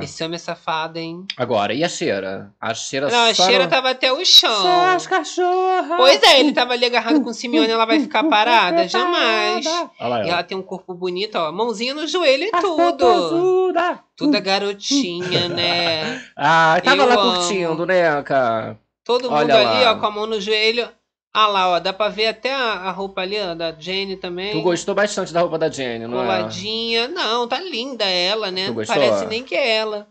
Esse 0.03 0.23
homem 0.25 0.37
é 0.37 0.39
safado, 0.39 0.99
hein? 0.99 1.27
Agora, 1.37 1.73
e 1.75 1.83
a 1.85 1.89
cheira? 1.89 2.53
A 2.61 2.75
cheira 2.75 3.09
Não, 3.09 3.27
a 3.31 3.35
só 3.35 3.45
cheira 3.47 3.67
tava 3.67 3.91
até 3.91 4.13
o 4.13 4.25
chão. 4.25 4.63
Só 4.63 4.87
as 4.95 5.07
cachorras. 5.07 5.97
Pois 5.97 6.23
é, 6.23 6.41
ele 6.41 6.53
tava 6.53 6.73
ali 6.75 6.85
agarrado 6.85 7.21
com 7.23 7.31
o 7.31 7.35
Simeone, 7.35 7.71
ela 7.71 7.85
vai 7.87 8.01
ficar 8.01 8.25
parada? 8.25 8.87
Jamais. 8.89 9.65
Olha 9.67 10.09
lá, 10.09 10.27
E 10.27 10.31
ela 10.31 10.43
tem 10.43 10.57
um 10.57 10.63
corpo 10.63 10.95
bonito, 10.95 11.37
ó. 11.37 11.51
Mãozinha 11.53 11.95
no 11.95 12.07
joelho 12.07 12.45
e 12.45 12.51
A 12.53 12.61
tudo. 12.61 12.77
popozuda. 12.97 13.99
Tudo 14.17 14.37
a 14.37 14.41
garotinha, 14.41 15.49
né? 15.49 16.23
Ah, 16.37 16.81
tava 16.85 17.03
Eu 17.03 17.09
lá 17.09 17.15
amo. 17.15 17.33
curtindo, 17.37 17.87
né, 17.87 18.23
cara? 18.23 18.79
Todo 19.05 19.25
mundo 19.31 19.35
Olha 19.35 19.55
ali, 19.71 19.85
lá. 19.85 19.93
ó, 19.93 19.97
com 19.97 20.07
a 20.07 20.11
mão 20.11 20.27
no 20.27 20.41
joelho. 20.41 20.89
Ah 21.37 21.49
lá, 21.49 21.69
ó, 21.71 21.81
dá 21.81 21.93
pra 21.93 22.09
ver 22.09 22.29
até 22.29 22.55
a, 22.55 22.75
a 22.75 22.91
roupa 22.93 23.21
ali, 23.23 23.37
ó, 23.41 23.57
da 23.57 23.73
Jenny 23.77 24.15
também. 24.17 24.53
Tu 24.53 24.63
gostou 24.63 24.95
bastante 24.95 25.33
da 25.33 25.41
roupa 25.41 25.59
da 25.59 25.69
Jenny, 25.69 26.07
não 26.07 26.21
é? 26.21 26.27
Coladinha. 26.27 27.09
Não, 27.09 27.49
tá 27.49 27.61
linda 27.61 28.05
ela, 28.05 28.53
né? 28.53 28.67
Tu 28.67 28.69
Não 28.69 28.75
gostou? 28.75 28.95
parece 28.95 29.27
nem 29.27 29.43
que 29.43 29.57
é 29.57 29.77
ela. 29.79 30.07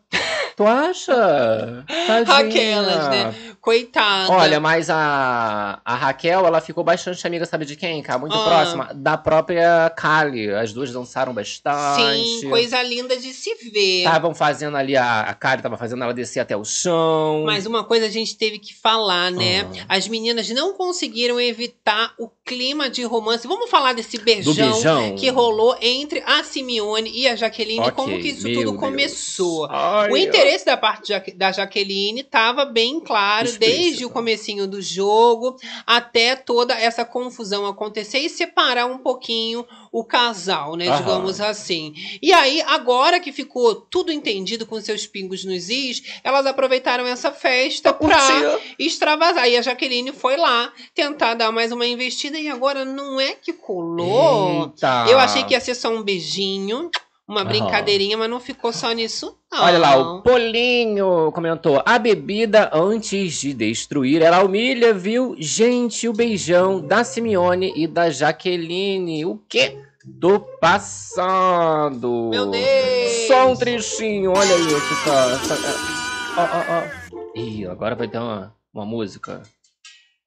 Tu 0.55 0.63
acha? 0.65 1.85
Tadinha. 2.07 2.37
Aquelas, 2.37 3.09
né? 3.09 3.35
Coitada. 3.59 4.31
Olha, 4.31 4.59
mas 4.59 4.89
a, 4.89 5.79
a 5.83 5.95
Raquel, 5.95 6.45
ela 6.45 6.59
ficou 6.59 6.83
bastante 6.83 7.25
amiga, 7.25 7.45
sabe 7.45 7.65
de 7.65 7.75
quem, 7.75 8.01
cara? 8.03 8.19
Muito 8.19 8.35
Ah. 8.35 8.43
próxima. 8.43 8.89
Da 8.93 9.17
própria 9.17 9.89
Kali. 9.95 10.51
As 10.53 10.73
duas 10.73 10.91
dançaram 10.91 11.33
bastante. 11.33 12.41
Sim, 12.41 12.49
coisa 12.49 12.83
linda 12.83 13.15
de 13.17 13.33
se 13.33 13.55
ver. 13.71 13.99
Estavam 14.03 14.35
fazendo 14.35 14.75
ali, 14.77 14.95
a, 14.97 15.21
a 15.21 15.33
Kali 15.33 15.61
tava 15.61 15.77
fazendo 15.77 16.03
ela 16.03 16.13
descer 16.13 16.41
até 16.41 16.55
o 16.57 16.65
chão. 16.65 17.43
Mas 17.45 17.65
uma 17.65 17.83
coisa 17.83 18.05
a 18.05 18.09
gente 18.09 18.35
teve 18.37 18.59
que 18.59 18.73
falar, 18.75 19.31
né? 19.31 19.65
Ah. 19.87 19.95
As 19.95 20.07
meninas 20.07 20.49
não 20.49 20.73
conseguiram 20.73 21.39
evitar 21.39 22.13
o 22.19 22.29
clima 22.45 22.89
de 22.89 23.03
romance. 23.03 23.47
Vamos 23.47 23.69
falar 23.69 23.93
desse 23.93 24.17
beijão, 24.17 24.53
beijão. 24.53 25.15
que 25.15 25.29
rolou 25.29 25.75
entre 25.81 26.21
a 26.27 26.43
Simeone 26.43 27.09
e 27.13 27.27
a 27.27 27.35
Jaqueline. 27.35 27.79
Ok, 27.79 27.91
Como 27.93 28.19
que 28.19 28.27
isso 28.29 28.43
meu 28.43 28.53
tudo 28.55 28.69
Deus. 28.71 28.79
começou? 28.79 29.67
Ai, 29.71 30.11
O 30.11 30.17
interesse 30.43 30.65
da 30.65 30.77
parte 30.77 31.13
da- 31.35 31.51
Jaqueline 31.51 32.21
estava 32.21 32.65
bem 32.65 32.99
claro 32.99 33.51
desde 33.57 34.05
o 34.05 34.09
comecinho 34.09 34.67
do 34.67 34.81
jogo 34.81 35.55
até 35.85 36.35
toda 36.35 36.73
essa 36.73 37.03
confusão 37.05 37.65
acontecer 37.65 38.19
e 38.19 38.29
separar 38.29 38.85
um 38.85 38.97
pouquinho 38.97 39.65
o 39.91 40.03
casal, 40.03 40.75
né? 40.75 40.87
Aham. 40.87 40.97
Digamos 40.97 41.39
assim. 41.39 41.93
E 42.21 42.33
aí, 42.33 42.61
agora 42.63 43.19
que 43.19 43.31
ficou 43.31 43.75
tudo 43.75 44.11
entendido 44.11 44.65
com 44.65 44.81
seus 44.81 45.05
pingos 45.05 45.45
nos 45.45 45.69
is, 45.69 46.01
elas 46.23 46.45
aproveitaram 46.45 47.05
essa 47.05 47.31
festa 47.31 47.93
pra 47.93 48.59
extravasar. 48.79 49.47
E 49.47 49.57
a 49.57 49.61
Jaqueline 49.61 50.11
foi 50.11 50.35
lá 50.37 50.71
tentar 50.95 51.35
dar 51.35 51.51
mais 51.51 51.71
uma 51.71 51.85
investida 51.85 52.39
e 52.39 52.49
agora 52.49 52.83
não 52.83 53.19
é 53.19 53.33
que 53.33 53.53
colou. 53.53 54.63
Eita. 54.63 55.05
Eu 55.09 55.19
achei 55.19 55.43
que 55.43 55.53
ia 55.53 55.61
ser 55.61 55.75
só 55.75 55.89
um 55.89 56.01
beijinho, 56.01 56.89
uma 57.27 57.43
brincadeirinha, 57.45 58.17
mas 58.17 58.29
não 58.29 58.39
ficou 58.39 58.73
só 58.73 58.91
nisso, 58.91 59.37
não. 59.51 59.63
Olha 59.63 59.77
lá, 59.79 59.97
o 59.97 60.21
Polinho 60.21 61.31
comentou: 61.31 61.81
a 61.85 61.97
bebida 61.97 62.69
antes 62.73 63.39
de 63.39 63.53
destruir, 63.53 64.21
ela 64.21 64.43
humilha, 64.43 64.93
viu? 64.93 65.35
Gente, 65.39 66.07
o 66.07 66.13
beijão 66.13 66.81
da 66.81 67.03
Simeone 67.03 67.71
e 67.75 67.87
da 67.87 68.09
Jaqueline. 68.09 69.25
O 69.25 69.39
quê? 69.47 69.77
Tô 70.19 70.39
passando. 70.39 72.29
Meu 72.29 72.45
Deus! 72.47 73.27
Só 73.27 73.47
um 73.51 73.55
trechinho, 73.55 74.31
olha 74.35 74.55
isso, 74.55 75.05
tá. 75.05 75.39
tá- 75.47 75.93
Ó, 76.35 76.41
ó, 76.41 76.79
ó. 76.79 77.39
Ih, 77.39 77.65
agora 77.67 77.95
vai 77.95 78.07
ter 78.07 78.17
uma, 78.17 78.53
uma 78.73 78.85
música. 78.85 79.43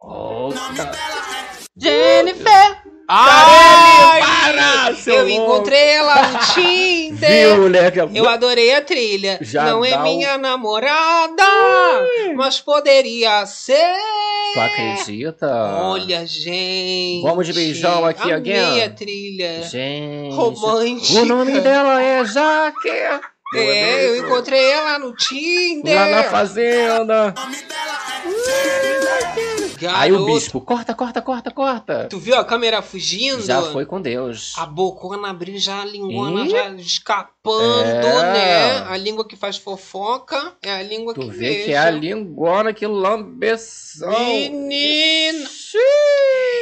Opa. 0.01 0.93
Jennifer! 1.77 2.76
Ai, 3.09 4.21
para, 4.21 4.95
seu 4.97 5.15
eu 5.15 5.29
louco. 5.29 5.43
encontrei 5.55 5.89
ela 5.91 6.23
no 6.29 6.39
Tinder. 6.55 7.55
Viu, 7.55 7.69
né? 7.69 7.93
Eu 8.15 8.29
adorei 8.29 8.75
a 8.75 8.83
trilha. 8.83 9.39
Já 9.41 9.65
não 9.65 9.85
é 9.85 9.97
um- 9.99 10.03
minha 10.03 10.37
namorada, 10.39 11.45
mas 12.35 12.61
poderia 12.61 13.47
ser. 13.47 13.95
Tu 14.55 14.61
acredita? 14.61 15.47
Olha, 15.83 16.27
gente. 16.27 17.23
Vamos 17.23 17.47
de 17.47 17.53
beijão 17.53 18.05
aqui, 18.05 18.33
Amei 18.33 18.53
again. 18.59 18.83
a 18.83 18.91
trilha. 18.91 19.63
Gente. 19.63 20.35
Romântica. 20.35 21.21
O 21.21 21.25
nome 21.27 21.61
dela 21.61 22.03
é 22.03 22.25
Jaque. 22.25 22.91
É, 23.61 24.09
eu 24.09 24.17
encontrei 24.19 24.65
ela 24.71 24.99
no 24.99 25.15
Tinder. 25.15 25.95
Lá 25.95 26.07
na 26.09 26.25
fazenda. 26.25 27.35
Aí 29.95 30.11
o 30.11 30.25
bispo, 30.25 30.61
corta, 30.61 30.95
corta, 30.95 31.21
corta, 31.21 31.51
corta. 31.51 32.07
Tu 32.09 32.19
viu 32.19 32.35
a 32.37 32.45
câmera 32.45 32.81
fugindo? 32.81 33.43
Já 33.43 33.61
foi 33.61 33.85
com 33.85 34.01
Deus. 34.01 34.55
A 34.57 34.65
bocona 34.65 35.29
abrindo, 35.31 35.59
já 35.59 35.83
a 35.83 35.85
lingona 35.85 36.47
Ih. 36.47 36.51
já 36.51 36.71
escapando, 36.71 37.85
É. 37.85 38.33
né? 38.33 38.87
A 38.89 38.97
língua 38.97 39.27
que 39.29 39.37
faz 39.37 39.59
fofoca 39.59 40.55
é 40.63 40.71
a 40.73 40.83
língua 40.83 41.13
Tu 41.13 41.21
que 41.21 41.31
vê 41.31 41.49
beija. 41.51 41.65
que 41.67 41.73
é 41.73 41.79
a 41.79 41.91
lingona 41.91 42.73
que 42.73 42.87
lambeção. 42.87 44.11
Menina! 44.31 45.47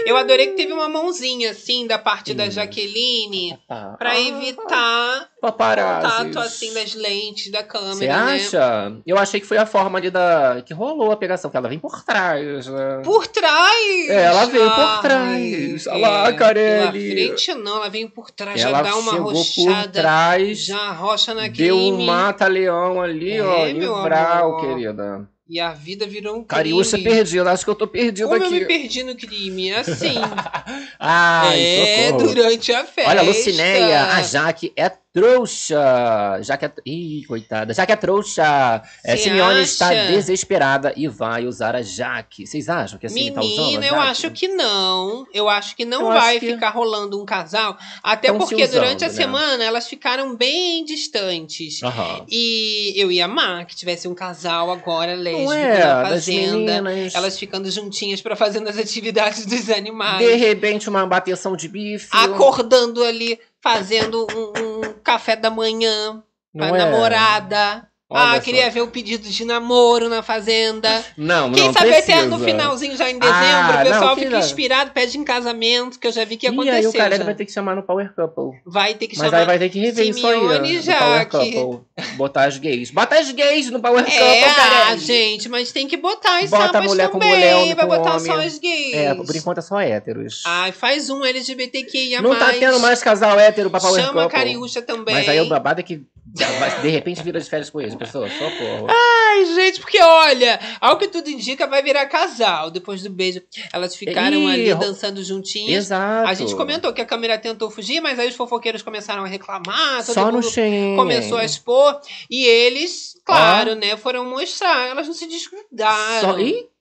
Eu 0.06 0.16
adorei 0.16 0.48
que 0.48 0.54
teve 0.56 0.72
uma 0.72 0.88
mãozinha, 0.88 1.52
assim, 1.52 1.86
da 1.86 1.98
parte 1.98 2.34
da 2.34 2.50
Jaqueline 2.50 3.58
Ah, 3.68 3.94
pra 3.98 4.18
evitar 4.20 5.28
paparazzi. 5.40 6.24
contato, 6.24 6.38
assim, 6.44 6.72
das 6.84 6.94
lentes 6.94 7.50
da 7.50 7.62
câmera, 7.62 7.94
Você 7.94 8.06
né? 8.06 8.12
acha? 8.14 8.96
Eu 9.06 9.16
achei 9.18 9.40
que 9.40 9.46
foi 9.46 9.56
a 9.56 9.64
forma 9.66 9.98
ali 9.98 10.10
da. 10.10 10.62
que 10.64 10.74
rolou 10.74 11.10
a 11.10 11.16
pegação, 11.16 11.50
que 11.50 11.56
ela 11.56 11.68
vem 11.68 11.78
por 11.78 12.04
trás. 12.04 12.66
né? 12.66 13.00
Por 13.02 13.26
trás! 13.26 14.08
É, 14.10 14.24
ela 14.24 14.44
veio 14.46 14.70
por 14.70 15.00
trás. 15.02 15.86
Olha 15.86 15.98
lá, 16.08 16.32
Carelli. 16.32 17.14
Pela 17.14 17.28
frente 17.28 17.54
não, 17.54 17.76
ela 17.76 17.88
veio 17.88 18.10
por 18.10 18.30
trás, 18.30 18.60
já 18.60 18.68
Ela 18.68 18.82
dá 18.82 18.96
uma 18.96 19.12
chegou 19.12 19.32
por 19.32 19.36
rochada, 19.38 19.88
trás, 19.88 20.64
já 20.66 20.78
arrocha 20.78 21.34
na 21.34 21.42
crime. 21.48 21.56
deu 21.56 21.76
um 21.76 22.04
mata-leão 22.04 23.00
ali, 23.00 23.32
É, 23.36 23.42
ó. 23.42 23.64
Livral, 23.66 24.60
querida. 24.60 25.28
E 25.46 25.60
a 25.60 25.72
vida 25.72 26.06
virou 26.06 26.32
um 26.36 26.42
crime. 26.42 26.46
Cariúcha 26.48 26.98
perdida, 26.98 27.50
acho 27.52 27.64
que 27.64 27.70
eu 27.70 27.74
tô 27.74 27.86
perdido 27.86 28.28
Como 28.28 28.42
eu 28.42 28.46
aqui. 28.46 28.60
me 28.60 28.64
perdi 28.64 29.02
no 29.04 29.14
crime? 29.14 29.72
Assim. 29.74 30.14
Ai, 30.98 31.60
é, 31.60 32.08
socorro. 32.08 32.28
durante 32.34 32.72
a 32.72 32.84
festa. 32.84 33.10
Olha, 33.10 33.22
Lucinéia, 33.22 34.04
a 34.14 34.22
Jaque 34.22 34.72
é 34.74 34.90
trouxa. 35.14 36.40
Jaque 36.42 36.64
é... 36.64 36.72
Ih, 36.84 37.24
coitada. 37.26 37.72
Jaque 37.72 37.92
é 37.92 37.96
trouxa. 37.96 38.82
É, 39.04 39.16
Simeone 39.16 39.62
está 39.62 39.88
acha? 39.88 40.08
desesperada 40.12 40.92
e 40.96 41.06
vai 41.06 41.46
usar 41.46 41.76
a 41.76 41.82
Jaque. 41.82 42.46
Vocês 42.46 42.68
acham 42.68 42.98
que 42.98 43.06
assim 43.06 43.32
tá 43.32 43.40
usando 43.40 43.52
a 43.60 43.64
Menina, 43.64 43.86
eu 43.86 43.94
acho 44.00 44.30
que 44.32 44.48
não. 44.48 45.24
Eu 45.32 45.48
acho 45.48 45.76
que 45.76 45.84
não 45.84 46.00
Eu 46.02 46.06
vai 46.08 46.40
que- 46.40 46.52
ficar 46.52 46.70
rolando 46.70 47.20
um 47.20 47.24
casal. 47.24 47.78
Até 48.02 48.28
Tão 48.28 48.38
porque 48.38 48.56
usando, 48.64 48.72
durante 48.72 49.04
a 49.04 49.08
né? 49.08 49.14
semana 49.14 49.62
elas 49.64 49.86
ficaram 49.86 50.34
bem 50.36 50.84
distantes. 50.84 51.80
Aham. 51.82 52.24
E 52.28 52.92
eu 52.96 53.10
ia 53.12 53.26
amar 53.26 53.66
que 53.66 53.76
tivesse 53.76 54.08
um 54.08 54.14
casal 54.14 54.70
agora 54.70 55.14
lésbico 55.14 55.44
Não 55.44 55.52
é, 55.52 55.78
na 55.84 56.08
fazenda. 56.08 56.82
Elas 57.14 57.38
ficando 57.38 57.70
juntinhas 57.70 58.20
pra 58.20 58.34
fazendo 58.34 58.68
as 58.68 58.76
atividades 58.76 59.46
dos 59.46 59.70
animais. 59.70 60.18
De 60.18 60.34
repente, 60.34 60.88
uma 60.88 61.06
bateção 61.06 61.56
de 61.56 61.68
bife. 61.68 62.08
Acordando 62.10 63.04
ali, 63.04 63.38
fazendo 63.62 64.26
um, 64.34 64.62
um 64.62 64.73
café 65.04 65.36
da 65.36 65.50
manhã 65.50 66.22
pra 66.56 66.68
Não 66.68 66.76
é? 66.76 66.78
namorada. 66.78 67.88
Olha 68.10 68.32
ah, 68.32 68.34
só. 68.34 68.40
queria 68.42 68.70
ver 68.70 68.82
o 68.82 68.88
pedido 68.88 69.26
de 69.28 69.44
namoro 69.46 70.10
na 70.10 70.22
fazenda. 70.22 71.02
Não, 71.16 71.50
Quem 71.50 71.64
não 71.64 71.72
sabe 71.72 71.88
precisa. 71.90 72.18
até 72.18 72.26
no 72.26 72.38
finalzinho, 72.38 72.96
já 72.96 73.10
em 73.10 73.18
dezembro, 73.18 73.42
Ah, 73.42 73.78
o 73.80 73.82
pessoal 73.84 74.08
não, 74.08 74.16
fica 74.22 74.38
inspirado, 74.38 74.90
pede 74.90 75.18
em 75.18 75.24
casamento, 75.24 75.98
que 75.98 76.06
eu 76.06 76.12
já 76.12 76.22
vi 76.24 76.36
que 76.36 76.46
E 76.46 76.50
aconteceu. 76.50 76.74
aí 76.76 76.86
o 76.86 76.92
Caleb 76.92 77.16
já. 77.18 77.24
vai 77.24 77.34
ter 77.34 77.44
que 77.46 77.52
chamar 77.52 77.74
no 77.74 77.82
Power 77.82 78.14
Couple. 78.14 78.60
Vai 78.66 78.94
ter 78.94 79.06
que 79.08 79.16
Mas 79.16 79.24
chamar. 79.26 79.38
aí 79.40 79.46
vai 79.46 79.58
ter 79.58 79.68
que 79.70 79.80
rever 79.80 80.06
isso 80.06 80.26
aí. 80.26 80.34
Simeone 80.34 80.74
e 80.74 80.78
no 80.78 80.84
Power. 80.98 81.28
Couple. 81.28 81.80
Botar 82.16 82.44
as 82.44 82.58
gays. 82.58 82.90
Bota 82.90 83.18
as 83.18 83.30
gays 83.32 83.70
no 83.70 83.80
Power 83.80 84.04
É, 84.06 84.18
Couple, 84.18 84.44
ah, 84.44 84.54
Caleb. 84.84 85.00
gente, 85.02 85.48
mas 85.48 85.72
tem 85.72 85.88
que 85.88 85.96
botar 85.96 86.38
as 86.40 86.50
Bota 86.50 86.82
mulher 86.82 87.08
com 87.08 87.18
também. 87.18 87.34
mulher, 87.34 87.56
homem 87.56 87.74
vai 87.74 87.86
com 87.86 87.96
botar 87.96 88.10
homem. 88.16 88.26
só 88.26 88.34
as 88.38 88.58
gays. 88.58 88.94
É, 88.94 89.14
por 89.14 89.34
enquanto 89.34 89.58
é 89.58 89.62
só 89.62 89.80
héteros. 89.80 90.42
Ai, 90.46 90.72
faz 90.72 91.08
um 91.08 91.24
LGBTQIA+. 91.24 92.20
não 92.20 92.38
tá 92.38 92.52
tendo 92.52 92.78
mais 92.80 93.02
casal 93.02 93.40
hétero 93.40 93.70
pra 93.70 93.80
Power 93.80 94.00
Chama 94.00 94.20
a 94.20 94.24
Couple. 94.24 94.38
Cariúcha 94.38 94.82
também. 94.82 95.14
Mas 95.14 95.28
aí 95.28 95.40
o 95.40 95.48
babado 95.48 95.80
é 95.80 95.82
que 95.82 96.02
de 96.26 96.88
repente 96.88 97.22
vira 97.22 97.38
de 97.38 97.48
férias 97.48 97.68
com 97.70 97.80
eles, 97.80 97.94
pessoa. 97.94 98.28
Socorro. 98.28 98.86
Ai, 98.88 99.44
gente, 99.54 99.80
porque 99.80 100.00
olha, 100.00 100.58
ao 100.80 100.96
que 100.96 101.08
tudo 101.08 101.28
indica, 101.28 101.66
vai 101.66 101.82
virar 101.82 102.06
casal. 102.06 102.70
Depois 102.70 103.02
do 103.02 103.10
beijo, 103.10 103.42
elas 103.72 103.94
ficaram 103.94 104.42
Ih, 104.42 104.50
ali 104.50 104.74
dançando 104.74 105.22
juntinhas. 105.22 105.86
Exato. 105.86 106.28
A 106.28 106.34
gente 106.34 106.54
comentou 106.54 106.92
que 106.92 107.02
a 107.02 107.06
câmera 107.06 107.38
tentou 107.38 107.70
fugir, 107.70 108.00
mas 108.00 108.18
aí 108.18 108.28
os 108.28 108.34
fofoqueiros 108.34 108.82
começaram 108.82 109.24
a 109.24 109.26
reclamar, 109.26 110.04
todo 110.04 110.14
Só 110.14 110.32
no 110.32 110.42
Shein. 110.42 110.96
começou 110.96 111.38
a 111.38 111.44
expor. 111.44 112.00
E 112.30 112.44
eles, 112.44 113.16
claro, 113.24 113.74
né, 113.74 113.96
foram 113.96 114.24
mostrar. 114.24 114.88
Elas 114.88 115.06
não 115.06 115.14
se 115.14 115.26
desgrudaram. 115.26 116.20
Só... 116.20 116.38
Eita! 116.38 116.73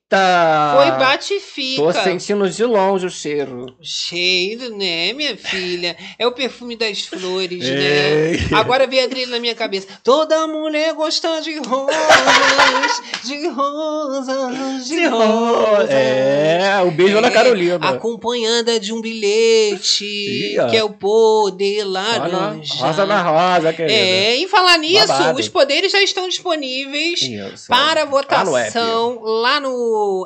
Foi 0.76 0.90
bate 0.98 1.34
e 1.34 1.40
fica. 1.40 1.82
Tô 1.82 1.92
sentindo 1.92 2.48
de 2.48 2.64
longe 2.64 3.06
o 3.06 3.10
cheiro. 3.10 3.74
Cheiro, 3.82 4.76
né, 4.76 5.12
minha 5.12 5.36
filha? 5.36 5.96
É 6.18 6.26
o 6.26 6.32
perfume 6.32 6.76
das 6.76 7.02
flores, 7.02 7.60
né? 7.68 8.32
Agora 8.52 8.86
veio 8.86 9.04
a 9.04 9.08
trilha 9.08 9.26
na 9.28 9.38
minha 9.40 9.54
cabeça. 9.54 9.86
Toda 10.02 10.46
mulher 10.46 10.92
gosta 10.94 11.40
de 11.40 11.58
rosas, 11.58 13.02
de 13.24 13.48
rosas, 13.48 14.86
de 14.86 15.06
rosas. 15.06 15.90
É, 15.90 16.80
o 16.84 16.90
beijo 16.90 17.20
na 17.20 17.28
É, 17.28 17.30
Carolina. 17.30 17.88
Acompanhada 17.88 18.78
de 18.80 18.92
um 18.92 19.00
bilhete, 19.00 20.56
ó. 20.60 20.66
que 20.68 20.76
é 20.76 20.84
o 20.84 20.90
poder 20.90 21.84
na- 21.84 22.18
laranja. 22.18 22.74
Rosa 22.74 23.06
na 23.06 23.22
rosa, 23.22 23.72
querida. 23.72 23.94
É, 23.94 24.36
em 24.36 24.48
falar 24.48 24.78
nisso, 24.78 25.06
Babado. 25.08 25.40
os 25.40 25.48
poderes 25.48 25.90
já 25.92 26.00
estão 26.02 26.28
disponíveis 26.28 27.20
Isso. 27.22 27.68
para 27.68 28.04
no 28.04 28.10
votação 28.10 29.20
lá 29.22 29.60
no 29.60 29.70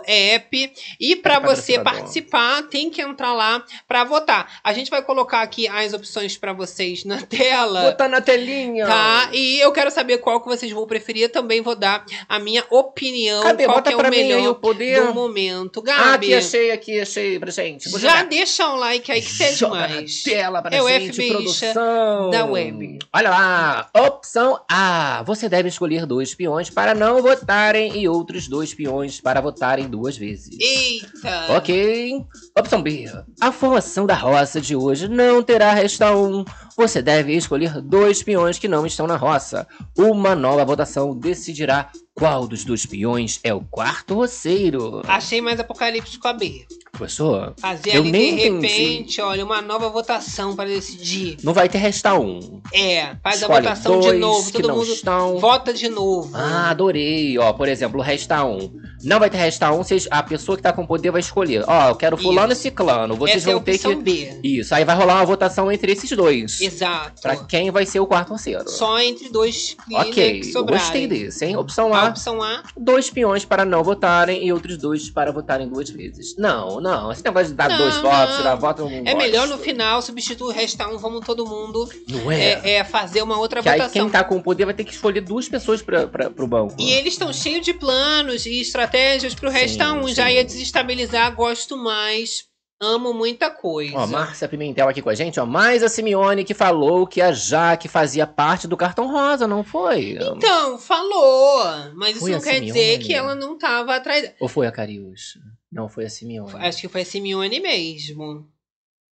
app. 0.07 0.73
E 1.01 1.17
para 1.17 1.39
você 1.39 1.79
participar, 1.79 2.63
tem 2.65 2.91
que 2.91 3.01
entrar 3.03 3.33
lá 3.35 3.63
para 3.87 4.05
votar. 4.05 4.59
A 4.63 4.73
gente 4.73 4.91
vai 4.91 5.03
colocar 5.03 5.43
aqui 5.43 5.67
as 5.69 5.93
opções 5.93 6.37
para 6.37 6.53
vocês 6.53 7.05
na 7.05 7.21
tela. 7.27 7.83
Botar 7.83 8.09
na 8.09 8.21
telinha. 8.21 8.87
Tá, 8.87 9.29
e 9.33 9.59
eu 9.61 9.73
quero 9.73 9.91
saber 9.91 10.19
qual 10.19 10.41
que 10.41 10.47
vocês 10.49 10.71
vão 10.73 10.87
preferir. 10.87 11.25
Eu 11.25 11.29
também 11.33 11.61
vou 11.61 11.75
dar 11.75 12.05
a 12.29 12.39
minha 12.39 12.65
opinião. 12.71 13.43
Cadê? 13.43 13.65
Qual 13.65 13.77
Bota 13.77 13.91
que 13.91 13.95
é 13.95 13.97
o 13.97 14.05
aí 14.05 14.11
melhor 14.11 14.49
o 14.49 14.55
poder. 14.55 15.07
do 15.07 15.15
momento. 15.15 15.83
Ah, 15.89 16.13
Gabi, 16.13 16.27
aqui, 16.27 16.35
achei, 16.35 16.71
aqui, 16.71 17.01
achei 17.01 17.39
pra 17.39 17.51
gente. 17.51 17.89
Vou 17.91 17.99
já 18.01 18.11
jogar. 18.11 18.25
deixa 18.25 18.69
um 18.69 18.77
like 18.77 19.11
aí 19.13 19.21
que 19.23 19.31
você 19.31 19.45
é 19.45 19.53
Joga 19.53 19.87
demais. 19.89 20.25
na 20.27 20.33
tela 20.33 20.63
pra 20.63 20.77
É 20.77 20.83
o 20.83 20.87
produção. 21.29 22.31
da 22.31 22.45
web. 22.45 22.99
Olha 23.13 23.31
lá, 23.31 23.91
opção 23.97 24.61
A. 24.71 25.23
Você 25.25 25.49
deve 25.49 25.69
escolher 25.69 26.07
dois 26.07 26.35
peões 26.35 26.71
para 26.71 26.95
não 26.95 27.23
votarem 27.23 27.97
e 28.01 28.09
outros 28.09 28.49
dois 28.49 28.73
peões 28.75 29.21
para 29.21 29.41
votarem 29.59 29.89
duas 29.89 30.17
vezes. 30.17 30.57
Eita! 30.59 31.57
Ok. 31.57 32.25
Opção 32.57 32.81
B. 32.81 33.11
A 33.41 33.51
formação 33.51 34.07
da 34.07 34.15
roça 34.15 34.61
de 34.61 34.77
hoje 34.77 35.09
não 35.09 35.43
terá 35.43 35.73
resta 35.73 36.17
um. 36.17 36.45
Você 36.77 37.03
deve 37.03 37.35
escolher 37.35 37.83
dois 37.83 38.23
peões 38.23 38.57
que 38.57 38.69
não 38.69 38.87
estão 38.87 39.07
na 39.07 39.17
roça. 39.17 39.67
Uma 39.99 40.37
nova 40.37 40.65
votação 40.65 41.15
decidirá 41.17 41.91
qual 42.19 42.49
dos 42.49 42.65
dois 42.65 42.85
peões 42.85 43.39
é 43.45 43.55
o 43.55 43.61
quarto 43.61 44.15
roceiro. 44.15 45.03
Achei 45.07 45.41
mais 45.41 45.61
apocalíptico 45.61 46.27
a 46.27 46.33
B. 46.33 46.67
Professor, 46.91 47.55
Fazer 47.61 47.95
Eu 47.95 48.01
ali 48.03 48.11
nem 48.11 48.35
de 48.37 48.49
entendi. 48.49 48.67
repente, 48.67 49.21
olha, 49.21 49.45
uma 49.45 49.63
nova 49.63 49.89
votação 49.89 50.57
para 50.57 50.69
decidir. 50.69 51.37
não 51.45 51.53
vai 51.55 51.69
ter 51.69 51.79
resta 51.79 52.19
um. 52.19 52.61
É, 52.73 53.15
faz 53.23 53.41
Escolhe 53.41 53.67
a 53.69 53.75
votação 53.75 54.01
de 54.01 54.13
novo, 54.15 54.51
todo 54.51 54.75
mundo 54.75 54.93
estão. 54.93 55.39
vota 55.39 55.73
de 55.73 55.89
novo. 55.89 56.31
Ah, 56.35 56.71
adorei. 56.71 57.39
Ó, 57.39 57.53
por 57.53 57.69
exemplo, 57.69 58.01
resta 58.01 58.45
um. 58.45 58.73
Não 59.05 59.21
vai 59.21 59.31
ter 59.31 59.37
resta 59.37 59.71
um, 59.73 59.77
vocês, 59.79 60.09
a 60.11 60.23
pessoa 60.25 60.57
que 60.57 60.63
tá 60.63 60.73
com 60.73 60.85
poder 60.85 61.13
vai 61.13 61.21
escolher. 61.21 61.63
Ó, 61.69 61.89
eu 61.91 61.95
quero 61.95 62.17
fulano 62.17 62.53
e 62.53 62.57
ciclano. 62.57 63.15
Vocês 63.15 63.39
Essa 63.39 63.51
é 63.51 63.53
vão 63.55 63.63
ter 63.63 63.75
opção 63.77 63.97
que. 63.97 64.03
B. 64.03 64.41
Isso, 64.43 64.75
aí 64.75 64.85
vai 64.85 64.97
rolar 64.97 65.17
uma 65.17 65.27
votação 65.27 65.71
entre 65.71 65.93
esses 65.93 66.11
dois. 66.11 66.61
Exato. 66.61 67.23
Pra 67.23 67.37
quem 67.37 67.71
vai 67.71 67.87
ser 67.87 68.01
o 68.01 68.07
quarto 68.07 68.31
parceiro. 68.31 68.69
Só 68.69 68.99
entre 68.99 69.29
dois 69.29 69.77
Ok, 69.93 70.41
que 70.41 70.53
sobrarem. 70.53 70.83
gostei 70.85 71.07
desse, 71.07 71.45
hein? 71.45 71.57
Opção 71.57 71.95
A 71.95 72.08
A, 72.09 72.11
opção 72.11 72.43
A, 72.43 72.63
dois 72.77 73.11
peões 73.11 73.45
para 73.45 73.65
não 73.65 73.83
votarem 73.85 74.45
e 74.47 74.53
outros 74.53 74.77
dois 74.77 75.09
para 75.11 75.31
votarem 75.33 75.69
duas 75.69 75.89
vezes. 75.91 76.37
Não, 76.37 76.81
não. 76.81 77.11
Esse 77.13 77.25
negócio 77.25 77.49
de 77.49 77.55
dar 77.55 77.69
Não, 77.69 77.79
dois 77.79 77.95
não. 77.97 78.03
votos, 78.03 78.37
tirar 78.37 78.55
voto, 78.57 78.83
não 78.89 79.03
é 79.05 79.15
melhor 79.15 79.47
no 79.49 79.59
final, 79.59 80.01
substitui 80.03 80.49
o 80.49 80.51
resta 80.51 80.89
um, 80.89 80.99
vamos 80.99 81.25
todo 81.25 81.47
mundo 81.47 81.89
Não 82.09 82.31
é? 82.31 82.53
é, 82.63 82.71
é 82.77 82.85
fazer 82.85 83.23
uma 83.23 83.39
outra 83.39 83.63
que 83.63 83.69
aí 83.69 83.79
votação. 83.79 84.03
quem 84.03 84.11
tá 84.11 84.25
com 84.25 84.37
o 84.37 84.43
poder 84.43 84.65
vai 84.65 84.75
ter 84.75 84.85
que 84.85 84.93
escolher 84.93 85.21
duas 85.21 85.49
pessoas 85.49 85.83
pra, 85.83 86.07
pra, 86.07 86.31
pro 86.31 86.47
banco. 86.47 86.75
E 86.79 86.91
eles 86.93 87.15
estão 87.15 87.33
cheios 87.33 87.65
de 87.65 87.73
planos 87.75 88.47
e 88.47 88.61
estratégias 88.61 89.35
pro 89.35 89.51
resta 89.51 89.87
Sim, 89.87 89.99
um. 89.99 90.09
Já 90.09 90.27
sim. 90.27 90.35
ia 90.35 90.45
desestabilizar, 90.45 91.35
gosto 91.35 91.77
mais. 91.77 92.48
Amo 92.81 93.13
muita 93.13 93.51
coisa. 93.51 93.97
Ó, 93.97 94.07
Márcia 94.07 94.49
Pimentel 94.49 94.89
aqui 94.89 95.03
com 95.03 95.11
a 95.11 95.15
gente, 95.15 95.41
ó. 95.41 95.45
Mais 95.45 95.83
a 95.83 95.89
Simeone 95.89 96.45
que 96.45 96.55
falou 96.55 97.09
que 97.09 97.21
a 97.21 97.33
Jaque 97.33 97.89
fazia 97.89 98.25
parte 98.25 98.69
do 98.69 98.77
cartão 98.77 99.11
rosa, 99.11 99.49
não 99.49 99.65
foi? 99.65 100.13
Então, 100.13 100.79
falou. 100.79 101.65
Mas 101.95 102.11
isso 102.11 102.21
Foi 102.21 102.31
não 102.31 102.39
a 102.39 102.43
quer 102.43 102.61
dizer 102.61 102.73
Simeone? 102.73 103.05
que 103.05 103.15
ela 103.15 103.35
não 103.35 103.59
tava 103.59 103.97
atrás. 103.97 104.33
Ou 104.41 104.49
foi 104.49 104.69
a 104.69 104.73
Cariúcha? 104.73 105.41
Não, 105.73 105.89
foi 105.89 106.05
a 106.05 106.11
Simeone. 106.11 106.53
Acho 106.65 106.81
que 106.83 106.89
foi 106.89 107.01
a 107.01 107.05
Simeone 107.05 107.59
mesmo. 107.59 108.49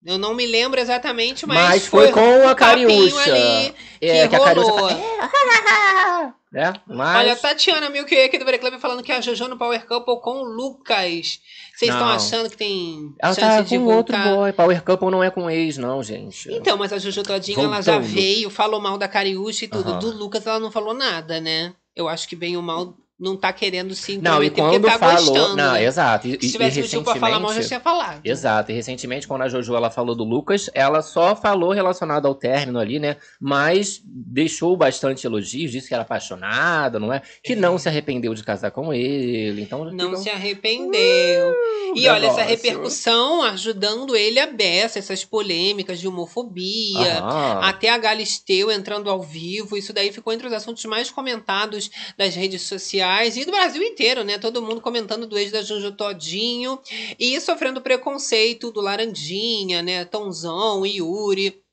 Eu 0.05 0.17
não 0.17 0.33
me 0.33 0.45
lembro 0.45 0.79
exatamente, 0.79 1.45
mas, 1.45 1.57
Mas 1.57 1.87
foi 1.87 2.11
com 2.11 2.47
a 2.47 2.53
Cariúcha. 2.53 3.31
ali 3.31 3.73
É, 4.01 4.23
que 4.23 4.29
que 4.29 4.35
a 4.35 4.39
Cariúcha 4.39 4.71
rolou. 4.71 4.89
fala, 4.89 6.35
né? 6.51 6.73
Mas... 6.85 7.17
Olha, 7.19 7.33
a 7.33 7.35
Tatiana 7.35 7.89
Milk 7.89 8.15
aqui 8.15 8.37
do 8.37 8.45
Club 8.45 8.79
falando 8.79 9.01
que 9.01 9.11
a 9.11 9.21
Jojo 9.21 9.47
no 9.47 9.57
Power 9.57 9.85
Couple 9.87 10.21
com 10.21 10.41
o 10.41 10.43
Lucas. 10.43 11.39
Vocês 11.75 11.91
estão 11.91 12.07
achando 12.07 12.49
que 12.49 12.57
tem 12.57 13.13
Ela 13.19 13.33
chance 13.33 13.57
tá 13.57 13.61
de 13.61 13.77
com 13.77 13.85
voltar? 13.85 14.17
outro 14.27 14.35
boy. 14.35 14.53
Power 14.53 14.83
Couple 14.83 15.09
não 15.09 15.23
é 15.23 15.31
com 15.31 15.49
ex, 15.49 15.77
não, 15.77 16.03
gente. 16.03 16.51
Então, 16.53 16.77
mas 16.77 16.93
a 16.93 16.99
Jojo 16.99 17.23
Todinho, 17.23 17.61
ela 17.61 17.81
já 17.81 17.97
veio, 17.97 18.49
falou 18.49 18.79
mal 18.79 18.97
da 18.97 19.07
Cariúcha 19.07 19.65
e 19.65 19.67
tudo. 19.67 19.91
Aham. 19.91 19.99
Do 19.99 20.11
Lucas, 20.11 20.45
ela 20.45 20.59
não 20.59 20.69
falou 20.71 20.93
nada, 20.93 21.41
né? 21.41 21.73
Eu 21.95 22.07
acho 22.07 22.27
que 22.27 22.35
bem 22.35 22.55
ou 22.55 22.61
mal 22.61 22.95
não 23.19 23.37
tá 23.37 23.53
querendo 23.53 23.93
se 23.93 24.17
Não, 24.17 24.43
e 24.43 24.49
quando 24.49 24.85
tá 24.87 24.97
falou. 24.97 25.15
gostando. 25.33 25.55
Não, 25.55 25.73
né? 25.73 25.83
exato. 25.85 26.27
E, 26.27 26.31
Se 26.31 26.51
tivesse 26.51 26.81
motivo 26.81 27.03
pra 27.03 27.15
falar 27.15 27.39
mal, 27.39 27.53
já 27.53 27.63
tinha 27.63 27.79
falado. 27.79 28.21
Exato, 28.25 28.71
e 28.71 28.75
recentemente, 28.75 29.27
quando 29.27 29.43
a 29.43 29.47
Jojo 29.49 29.75
ela 29.75 29.91
falou 29.91 30.15
do 30.15 30.23
Lucas, 30.23 30.69
ela 30.73 31.01
só 31.01 31.35
falou 31.35 31.71
relacionado 31.71 32.25
ao 32.27 32.33
término 32.35 32.79
ali, 32.79 32.99
né? 32.99 33.17
Mas 33.39 34.01
deixou 34.03 34.75
bastante 34.75 35.25
elogios, 35.27 35.71
disse 35.71 35.87
que 35.87 35.93
era 35.93 36.03
apaixonada, 36.03 36.99
não 36.99 37.13
é? 37.13 37.21
Que 37.43 37.55
não 37.55 37.77
se 37.77 37.87
arrependeu 37.87 38.33
de 38.33 38.43
casar 38.43 38.71
com 38.71 38.93
ele. 38.93 39.61
Então 39.61 39.85
Não 39.91 40.15
se 40.17 40.29
arrependeu. 40.29 41.53
e 41.95 42.07
olha, 42.07 42.27
essa 42.27 42.41
repercussão 42.41 43.43
ajudando 43.43 44.15
ele 44.15 44.39
a 44.39 44.47
beça, 44.47 44.97
essas 44.99 45.23
polêmicas 45.23 45.99
de 45.99 46.07
homofobia. 46.07 47.19
Aham. 47.19 47.59
Até 47.61 47.89
a 47.89 47.97
Galisteu 47.97 48.71
entrando 48.71 49.09
ao 49.09 49.21
vivo. 49.21 49.77
Isso 49.77 49.93
daí 49.93 50.11
ficou 50.11 50.33
entre 50.33 50.47
os 50.47 50.53
assuntos 50.53 50.83
mais 50.85 51.11
comentados 51.11 51.89
das 52.17 52.35
redes 52.35 52.63
sociais 52.63 53.02
e 53.35 53.45
do 53.45 53.51
Brasil 53.51 53.83
inteiro, 53.83 54.23
né? 54.23 54.37
Todo 54.37 54.61
mundo 54.61 54.81
comentando 54.81 55.27
do 55.27 55.37
ex 55.37 55.51
da 55.51 55.61
Jojo 55.61 55.91
Todinho 55.91 56.79
e 57.19 57.39
sofrendo 57.41 57.81
preconceito 57.81 58.71
do 58.71 58.81
Larandinha, 58.81 59.81
né? 59.81 60.05
Tonzão, 60.05 60.85
Yuri. 60.85 61.63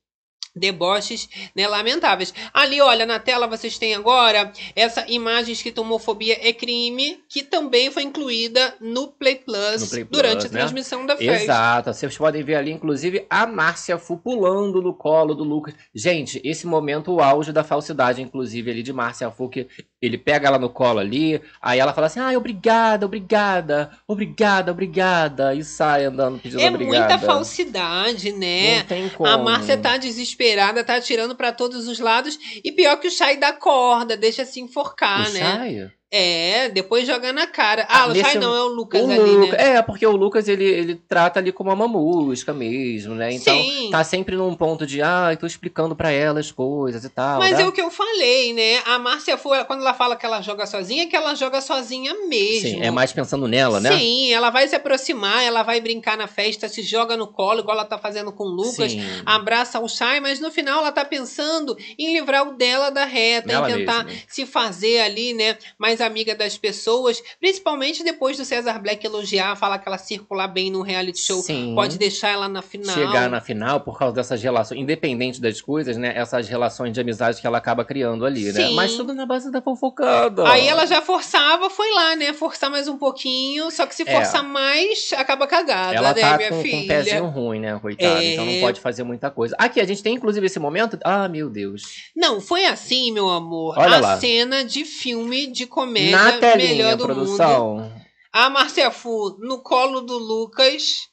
Deboches, 0.53 1.29
né, 1.55 1.69
lamentáveis. 1.69 2.35
Ali, 2.53 2.81
olha, 2.81 3.07
na 3.07 3.21
tela 3.21 3.47
vocês 3.47 3.79
têm 3.79 3.95
agora 3.95 4.53
essa 4.75 5.07
imagem 5.09 5.53
escrita 5.53 5.81
homofobia 5.81 6.37
é 6.41 6.53
crime, 6.53 7.23
que 7.29 7.45
também 7.45 7.89
foi 7.89 8.03
incluída 8.03 8.75
no 8.81 9.07
Play 9.13 9.37
Plus, 9.37 9.83
No 9.83 9.89
Play 9.89 10.05
Plus, 10.05 10.21
durante 10.21 10.47
a 10.47 10.51
né? 10.51 10.59
transmissão 10.59 11.07
da 11.07 11.17
festa. 11.17 11.45
Exato, 11.45 11.95
vocês 11.95 12.19
podem 12.19 12.43
ver 12.43 12.57
ali, 12.57 12.73
inclusive, 12.73 13.25
a 13.31 13.47
Márcia 13.47 13.97
Fu 13.97 14.17
pulando 14.19 14.83
no 14.83 14.93
colo 14.93 15.35
do 15.35 15.45
Lucas. 15.45 15.73
Gente, 15.95 16.41
esse 16.43 16.67
momento, 16.67 17.13
o 17.13 17.21
auge 17.21 17.53
da 17.53 17.63
falsidade, 17.63 18.21
inclusive, 18.21 18.73
ali 18.73 18.83
de 18.83 18.93
Márcia 18.93 19.31
Fu, 19.31 19.49
que 19.49 19.69
ele 20.01 20.17
pega 20.17 20.49
ela 20.49 20.59
no 20.59 20.71
colo 20.71 20.99
ali, 20.99 21.41
aí 21.61 21.79
ela 21.79 21.93
fala 21.93 22.07
assim, 22.07 22.21
ai, 22.21 22.37
obrigada, 22.37 23.05
obrigada, 23.05 23.91
obrigada, 24.07 24.73
obrigada, 24.73 25.55
e 25.55 25.63
sai 25.63 26.05
andando 26.05 26.39
pedindo 26.39 26.61
É 26.61 26.69
obrigada. 26.69 26.99
muita 26.99 27.19
falsidade, 27.19 28.33
né? 28.33 28.79
Não 28.79 28.85
tem 28.87 29.09
como. 29.11 29.29
A 29.29 29.37
Márcia 29.37 29.77
tá 29.77 29.97
desesperada, 29.97 30.83
tá 30.83 30.97
atirando 30.97 31.37
pra 31.37 31.53
todos 31.53 31.87
os 31.87 31.99
lados. 31.99 32.39
E 32.65 32.73
pior 32.73 32.97
que 32.97 33.09
o 33.09 33.11
Shai 33.11 33.37
dá 33.37 33.53
corda, 33.53 34.17
deixa 34.17 34.45
se 34.45 34.61
enforcar, 34.61 35.29
O 35.29 35.33
né? 35.33 35.41
Shai? 35.41 35.91
É, 36.13 36.69
depois 36.71 37.07
joga 37.07 37.33
na 37.33 37.47
cara. 37.47 37.87
Ah, 37.89 38.03
Ah, 38.03 38.07
o 38.09 38.15
Shai 38.15 38.35
não, 38.35 38.53
é 38.55 38.63
o 38.63 38.67
Lucas 38.67 39.01
O 39.01 39.11
ali, 39.11 39.31
Luca- 39.37 39.57
né? 39.57 39.77
É, 39.77 39.83
porque 39.83 40.05
o 40.05 40.11
Lucas, 40.17 40.49
ele, 40.49 40.65
ele 40.65 40.95
trata 41.09 41.39
ali 41.39 41.53
como 41.53 41.71
uma 41.71 41.77
mamusca 41.77 42.53
mesmo, 42.53 43.15
né? 43.15 43.33
Então, 43.33 43.63
Sim. 43.63 43.91
tá 43.93 44.03
sempre 44.03 44.35
num 44.35 44.55
ponto 44.57 44.85
de, 44.85 45.01
ah, 45.01 45.37
tô 45.39 45.47
explicando 45.47 45.95
pra 45.95 46.11
ela 46.11 46.41
as 46.41 46.51
coisas 46.51 47.05
e 47.05 47.09
tal. 47.09 47.39
Mas 47.39 47.57
né? 47.59 47.63
é 47.63 47.67
o 47.67 47.71
que 47.73 47.81
eu 47.81 47.91
falei, 47.93 48.53
né? 48.53 48.79
A 48.87 48.99
Márcia 48.99 49.39
foi, 49.39 49.63
quando 49.65 49.83
ela 49.83 49.95
fala 49.95 50.17
que 50.17 50.27
ela 50.27 50.43
joga 50.43 50.67
sozinha, 50.67 51.05
é 51.05 51.07
que 51.07 51.15
ela 51.15 51.35
joga 51.37 51.61
sozinha 51.61 52.13
mesmo. 52.27 52.71
Sim, 52.71 52.83
é 52.83 52.91
mais 52.91 53.13
pensando 53.13 53.47
nela, 53.47 53.79
né? 53.79 53.97
Sim, 53.97 54.33
ela 54.33 54.51
vai 54.51 54.67
se 54.67 54.75
aproximar, 54.75 55.45
ela 55.45 55.63
vai 55.63 55.81
brincar 55.81 56.17
na 56.17 56.27
festa, 56.27 56.69
se 56.69 56.83
joga 56.83 57.17
no 57.17 57.29
colo, 57.29 57.61
igual 57.61 57.77
ela 57.77 57.87
tá 57.87 57.99
fazendo 57.99 58.33
com 58.33 58.45
o 58.45 58.49
Lucas. 58.49 58.91
Sim. 58.91 59.01
abraça 59.25 59.79
o 59.79 59.89
Shai, 59.89 60.19
mas 60.19 60.41
no 60.41 60.51
final 60.51 60.81
ela 60.81 60.91
tá 60.91 61.05
pensando 61.05 61.77
em 61.97 62.13
livrar 62.15 62.49
o 62.49 62.57
dela 62.57 62.91
da 62.91 63.05
reta, 63.05 63.47
Nela 63.47 63.71
em 63.71 63.77
tentar 63.77 64.05
mesma. 64.05 64.21
se 64.27 64.45
fazer 64.45 65.01
ali, 65.03 65.33
né, 65.35 65.57
mais 66.01 66.11
amiga 66.11 66.35
das 66.35 66.57
pessoas, 66.57 67.23
principalmente 67.39 68.03
depois 68.03 68.37
do 68.37 68.45
César 68.45 68.79
Black 68.79 69.05
elogiar, 69.05 69.55
falar 69.57 69.79
que 69.79 69.89
ela 69.89 69.99
circular 69.99 70.49
bem 70.49 70.71
no 70.71 70.83
reality 70.83 71.21
show, 71.21 71.41
Sim. 71.43 71.75
pode 71.75 71.99
deixar 71.99 72.31
ela 72.31 72.49
na 72.49 72.63
final. 72.63 72.95
Chegar 72.95 73.29
na 73.29 73.41
final 73.41 73.81
por 73.81 73.99
causa 73.99 74.15
dessas 74.15 74.43
relações, 74.43 74.81
independente 74.81 75.41
das 75.41 75.61
coisas, 75.61 75.97
né? 75.97 76.13
Essas 76.17 76.49
relações 76.49 76.93
de 76.93 77.01
amizade 77.01 77.41
que 77.41 77.47
ela 77.47 77.59
acaba 77.59 77.85
criando 77.85 78.25
ali, 78.25 78.45
né? 78.53 78.67
Sim. 78.69 78.75
Mas 78.75 78.95
tudo 78.95 79.15
na 79.15 79.27
base 79.27 79.51
da 79.51 79.61
fofocada. 79.63 80.49
Aí 80.49 80.67
ela 80.67 80.87
já 80.87 81.03
forçava, 81.03 81.69
foi 81.71 81.91
lá, 81.93 82.17
né? 82.17 82.33
Forçar 82.33 82.71
mais 82.71 82.89
um 82.89 82.97
pouquinho. 82.97 83.71
Só 83.71 83.87
que 83.87 83.95
se 83.95 84.03
É. 84.07 84.13
forçar 84.15 84.43
mais, 84.43 85.11
acaba 85.17 85.47
cagada, 85.47 85.95
Ela 85.97 86.15
né, 86.15 86.21
tá 86.21 86.37
minha 86.37 86.49
com, 86.49 86.55
com 86.57 86.61
um 86.61 86.65
filha? 86.65 86.87
pezinho 86.89 87.27
ruim, 87.27 87.61
né, 87.61 87.79
coitada? 87.81 88.23
É. 88.23 88.33
Então 88.33 88.47
não 88.47 88.61
pode 88.61 88.81
fazer 88.81 89.03
muita 89.05 89.31
coisa. 89.31 89.55
Aqui, 89.59 89.81
a 89.81 89.85
gente 89.85 90.03
tem 90.03 90.15
inclusive 90.15 90.47
esse 90.47 90.59
momento. 90.59 90.99
Ah, 91.05 91.29
meu 91.29 91.49
Deus. 91.51 91.83
Não, 92.17 92.41
foi 92.41 92.65
assim, 92.67 93.13
meu 93.13 93.29
amor. 93.29 93.75
Olha 93.79 93.97
a 93.97 94.01
lá. 94.01 94.21
cena 94.21 94.65
de 94.65 94.85
filme 94.85 95.47
de 95.47 95.67
comédia 95.67 95.90
Na 96.11 96.33
telinha, 96.39 96.69
melhor 96.69 96.97
do 96.97 97.09
mundo. 97.09 97.15
produção. 97.15 97.93
A 98.33 98.49
Márcia 98.49 98.91
Fu 98.91 99.37
no 99.41 99.59
colo 99.63 100.01
do 100.03 100.17
Lucas 100.17 101.09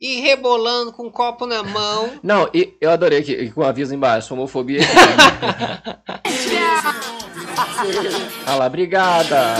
e 0.00 0.20
rebolando 0.20 0.92
com 0.92 1.04
um 1.06 1.10
copo 1.10 1.46
na 1.46 1.62
mão. 1.62 2.10
Não, 2.22 2.50
e 2.52 2.74
eu 2.80 2.90
adorei 2.90 3.22
que, 3.22 3.50
com 3.52 3.60
o 3.62 3.64
aviso 3.64 3.94
embaixo, 3.94 4.34
homofobia. 4.34 4.80
Olha 8.46 8.54
lá, 8.58 8.66
obrigada. 8.66 9.56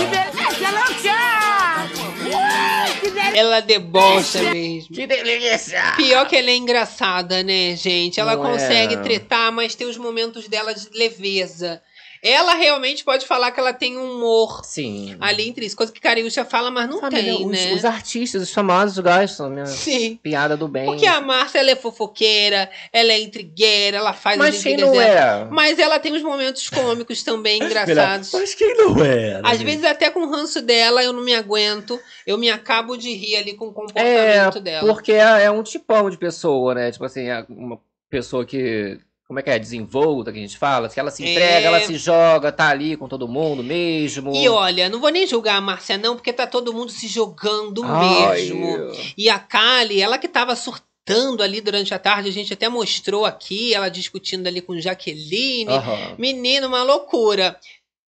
Ela 3.34 3.60
debocha 3.60 4.42
mesmo. 4.52 4.94
Que 4.94 5.06
delícia! 5.06 5.94
Pior 5.96 6.26
que 6.26 6.36
ela 6.36 6.50
é 6.50 6.56
engraçada, 6.56 7.42
né, 7.42 7.74
gente? 7.76 8.20
Ela 8.20 8.36
Não 8.36 8.46
é? 8.46 8.50
consegue 8.52 8.96
tretar, 8.98 9.50
mas 9.50 9.74
tem 9.74 9.86
os 9.86 9.96
momentos 9.96 10.48
dela 10.48 10.74
de 10.74 10.88
leveza. 10.92 11.80
Ela 12.22 12.54
realmente 12.54 13.02
pode 13.04 13.26
falar 13.26 13.50
que 13.50 13.58
ela 13.58 13.72
tem 13.72 13.98
um 13.98 14.12
humor 14.14 14.64
Sim. 14.64 15.16
ali 15.20 15.48
entre 15.48 15.66
isso, 15.66 15.76
coisa 15.76 15.92
que 15.92 16.00
Cariúcha 16.00 16.44
fala, 16.44 16.70
mas 16.70 16.88
não 16.88 17.00
Família, 17.00 17.34
tem, 17.36 17.44
os, 17.44 17.50
né? 17.50 17.72
os 17.74 17.84
artistas, 17.84 18.42
os 18.42 18.52
famosos 18.52 18.96
gostam, 19.00 19.50
né? 19.50 19.66
Sim. 19.66 20.20
Piada 20.22 20.56
do 20.56 20.68
bem. 20.68 20.86
Porque 20.86 21.04
a 21.04 21.20
Márcia, 21.20 21.58
ela 21.58 21.72
é 21.72 21.76
fofoqueira, 21.76 22.70
ela 22.92 23.12
é 23.12 23.20
intrigueira, 23.20 23.96
ela 23.96 24.12
faz 24.12 24.38
Mas 24.38 24.54
as 24.56 24.62
quem 24.62 24.76
não 24.76 24.92
dela. 24.92 25.04
é? 25.04 25.44
Mas 25.50 25.78
ela 25.80 25.98
tem 25.98 26.12
os 26.14 26.22
momentos 26.22 26.70
cômicos 26.70 27.24
também, 27.24 27.58
engraçados. 27.64 28.30
Mas 28.32 28.54
quem 28.54 28.76
não 28.76 29.04
é? 29.04 29.40
Às 29.42 29.60
vezes 29.60 29.84
até 29.84 30.08
com 30.08 30.20
o 30.20 30.30
ranço 30.30 30.62
dela 30.62 31.02
eu 31.02 31.12
não 31.12 31.24
me 31.24 31.34
aguento, 31.34 31.98
eu 32.24 32.38
me 32.38 32.48
acabo 32.50 32.96
de 32.96 33.12
rir 33.12 33.36
ali 33.36 33.54
com 33.54 33.66
o 33.66 33.70
É, 33.70 33.72
comportamento 33.74 34.60
dela. 34.60 34.86
porque 34.94 35.10
é, 35.12 35.42
é 35.44 35.50
um 35.50 35.62
tipão 35.64 36.08
de 36.08 36.16
pessoa, 36.16 36.72
né? 36.74 36.92
Tipo 36.92 37.04
assim, 37.04 37.28
é 37.28 37.44
uma 37.48 37.80
pessoa 38.08 38.44
que. 38.46 39.00
Como 39.32 39.40
é 39.40 39.42
que 39.42 39.48
é? 39.48 39.58
Desenvolta, 39.58 40.30
que 40.30 40.38
a 40.38 40.42
gente 40.42 40.58
fala. 40.58 40.90
Que 40.90 41.00
ela 41.00 41.10
se 41.10 41.24
É. 41.24 41.30
entrega, 41.30 41.66
ela 41.66 41.80
se 41.80 41.96
joga, 41.96 42.52
tá 42.52 42.68
ali 42.68 42.98
com 42.98 43.08
todo 43.08 43.26
mundo 43.26 43.64
mesmo. 43.64 44.34
E 44.36 44.46
olha, 44.46 44.90
não 44.90 45.00
vou 45.00 45.08
nem 45.08 45.26
julgar 45.26 45.56
a 45.56 45.60
Márcia 45.60 45.96
não, 45.96 46.16
porque 46.16 46.34
tá 46.34 46.46
todo 46.46 46.70
mundo 46.74 46.92
se 46.92 47.08
jogando 47.08 47.82
Ai, 47.82 48.42
mesmo. 48.42 48.92
E 49.16 49.30
a 49.30 49.38
Kali, 49.38 50.02
ela 50.02 50.18
que 50.18 50.28
tava 50.28 50.54
surtando 50.54 51.42
ali 51.42 51.62
durante 51.62 51.94
a 51.94 51.98
tarde, 51.98 52.28
a 52.28 52.32
gente 52.32 52.52
até 52.52 52.68
mostrou 52.68 53.24
aqui, 53.24 53.72
ela 53.72 53.88
discutindo 53.88 54.46
ali 54.46 54.60
com 54.60 54.78
Jaqueline. 54.78 55.72
Aham. 55.72 56.14
Menino, 56.18 56.66
uma 56.66 56.82
loucura. 56.82 57.58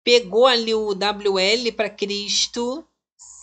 Pegou 0.02 0.46
ali 0.46 0.74
o 0.74 0.94
WL 0.94 1.70
pra 1.76 1.90
Cristo, 1.90 2.82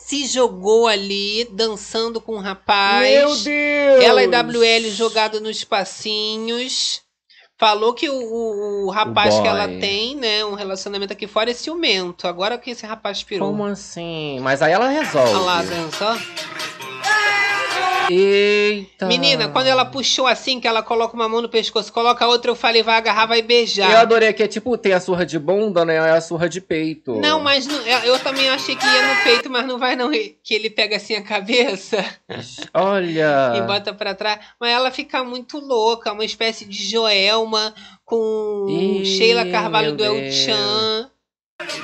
se 0.07 0.25
jogou 0.25 0.87
ali, 0.87 1.47
dançando 1.51 2.19
com 2.19 2.37
o 2.37 2.39
rapaz. 2.39 3.07
Meu 3.07 3.35
Deus! 3.35 4.03
Ela 4.03 4.23
e 4.23 4.27
WL 4.27 4.89
jogado 4.89 5.39
nos 5.39 5.63
passinhos. 5.63 7.05
Falou 7.59 7.93
que 7.95 8.07
o, 8.07 8.13
o- 8.13 8.85
o 8.85 8.89
rapaz 8.91 9.33
O 9.33 9.41
que 9.41 9.47
ela 9.47 9.67
tem, 9.67 10.15
né, 10.15 10.45
um 10.45 10.53
relacionamento 10.53 11.11
aqui 11.11 11.25
fora 11.25 11.49
é 11.49 11.53
ciumento. 11.55 12.27
Agora 12.27 12.55
que 12.57 12.69
esse 12.69 12.85
rapaz 12.85 13.23
pirou. 13.23 13.49
Como 13.49 13.65
assim? 13.65 14.39
Mas 14.41 14.61
aí 14.61 14.71
ela 14.73 14.87
resolve. 14.87 15.33
Olha 15.33 15.39
lá, 15.39 15.63
dança. 15.63 16.15
Eita. 18.09 19.05
Menina, 19.07 19.47
quando 19.49 19.67
ela 19.67 19.85
puxou 19.85 20.27
assim, 20.27 20.59
que 20.59 20.67
ela 20.67 20.81
coloca 20.81 21.15
uma 21.15 21.27
mão 21.27 21.41
no 21.41 21.49
pescoço, 21.49 21.91
coloca 21.91 22.23
a 22.25 22.27
outra, 22.27 22.51
eu 22.51 22.55
falei, 22.55 22.83
vai 22.83 22.95
agarrar, 22.95 23.25
vai 23.25 23.41
beijar. 23.41 23.91
Eu 23.91 23.97
adorei 23.97 24.31
que 24.33 24.43
é 24.43 24.47
tipo, 24.47 24.77
tem 24.77 24.93
a 24.93 24.99
surra 24.99 25.25
de 25.25 25.37
bunda, 25.39 25.83
né? 25.85 25.95
É 25.95 26.11
a 26.11 26.21
surra 26.21 26.47
de 26.47 26.61
peito. 26.61 27.15
Não, 27.19 27.39
mas 27.39 27.65
não- 27.67 27.81
eu 27.81 28.17
também 28.19 28.49
achei 28.49 28.75
que 28.75 28.85
ia 28.85 29.15
no 29.15 29.23
peito, 29.23 29.49
mas 29.49 29.65
não 29.65 29.77
vai 29.77 29.95
não. 29.95 30.11
Que 30.11 30.53
ele 30.53 30.69
pega 30.69 30.95
assim 30.97 31.15
a 31.15 31.21
cabeça 31.21 32.03
Olha. 32.73 33.53
e 33.57 33.61
bota 33.61 33.93
pra 33.93 34.13
trás. 34.15 34.39
Mas 34.59 34.71
ela 34.71 34.91
fica 34.91 35.23
muito 35.23 35.59
louca, 35.59 36.11
uma 36.13 36.25
espécie 36.25 36.65
de 36.65 36.89
Joelma 36.89 37.73
com 38.05 38.67
Ih, 38.69 39.05
Sheila 39.05 39.45
Carvalho 39.45 39.95
do 39.95 40.03
El. 40.03 40.31
Chan. 40.31 41.11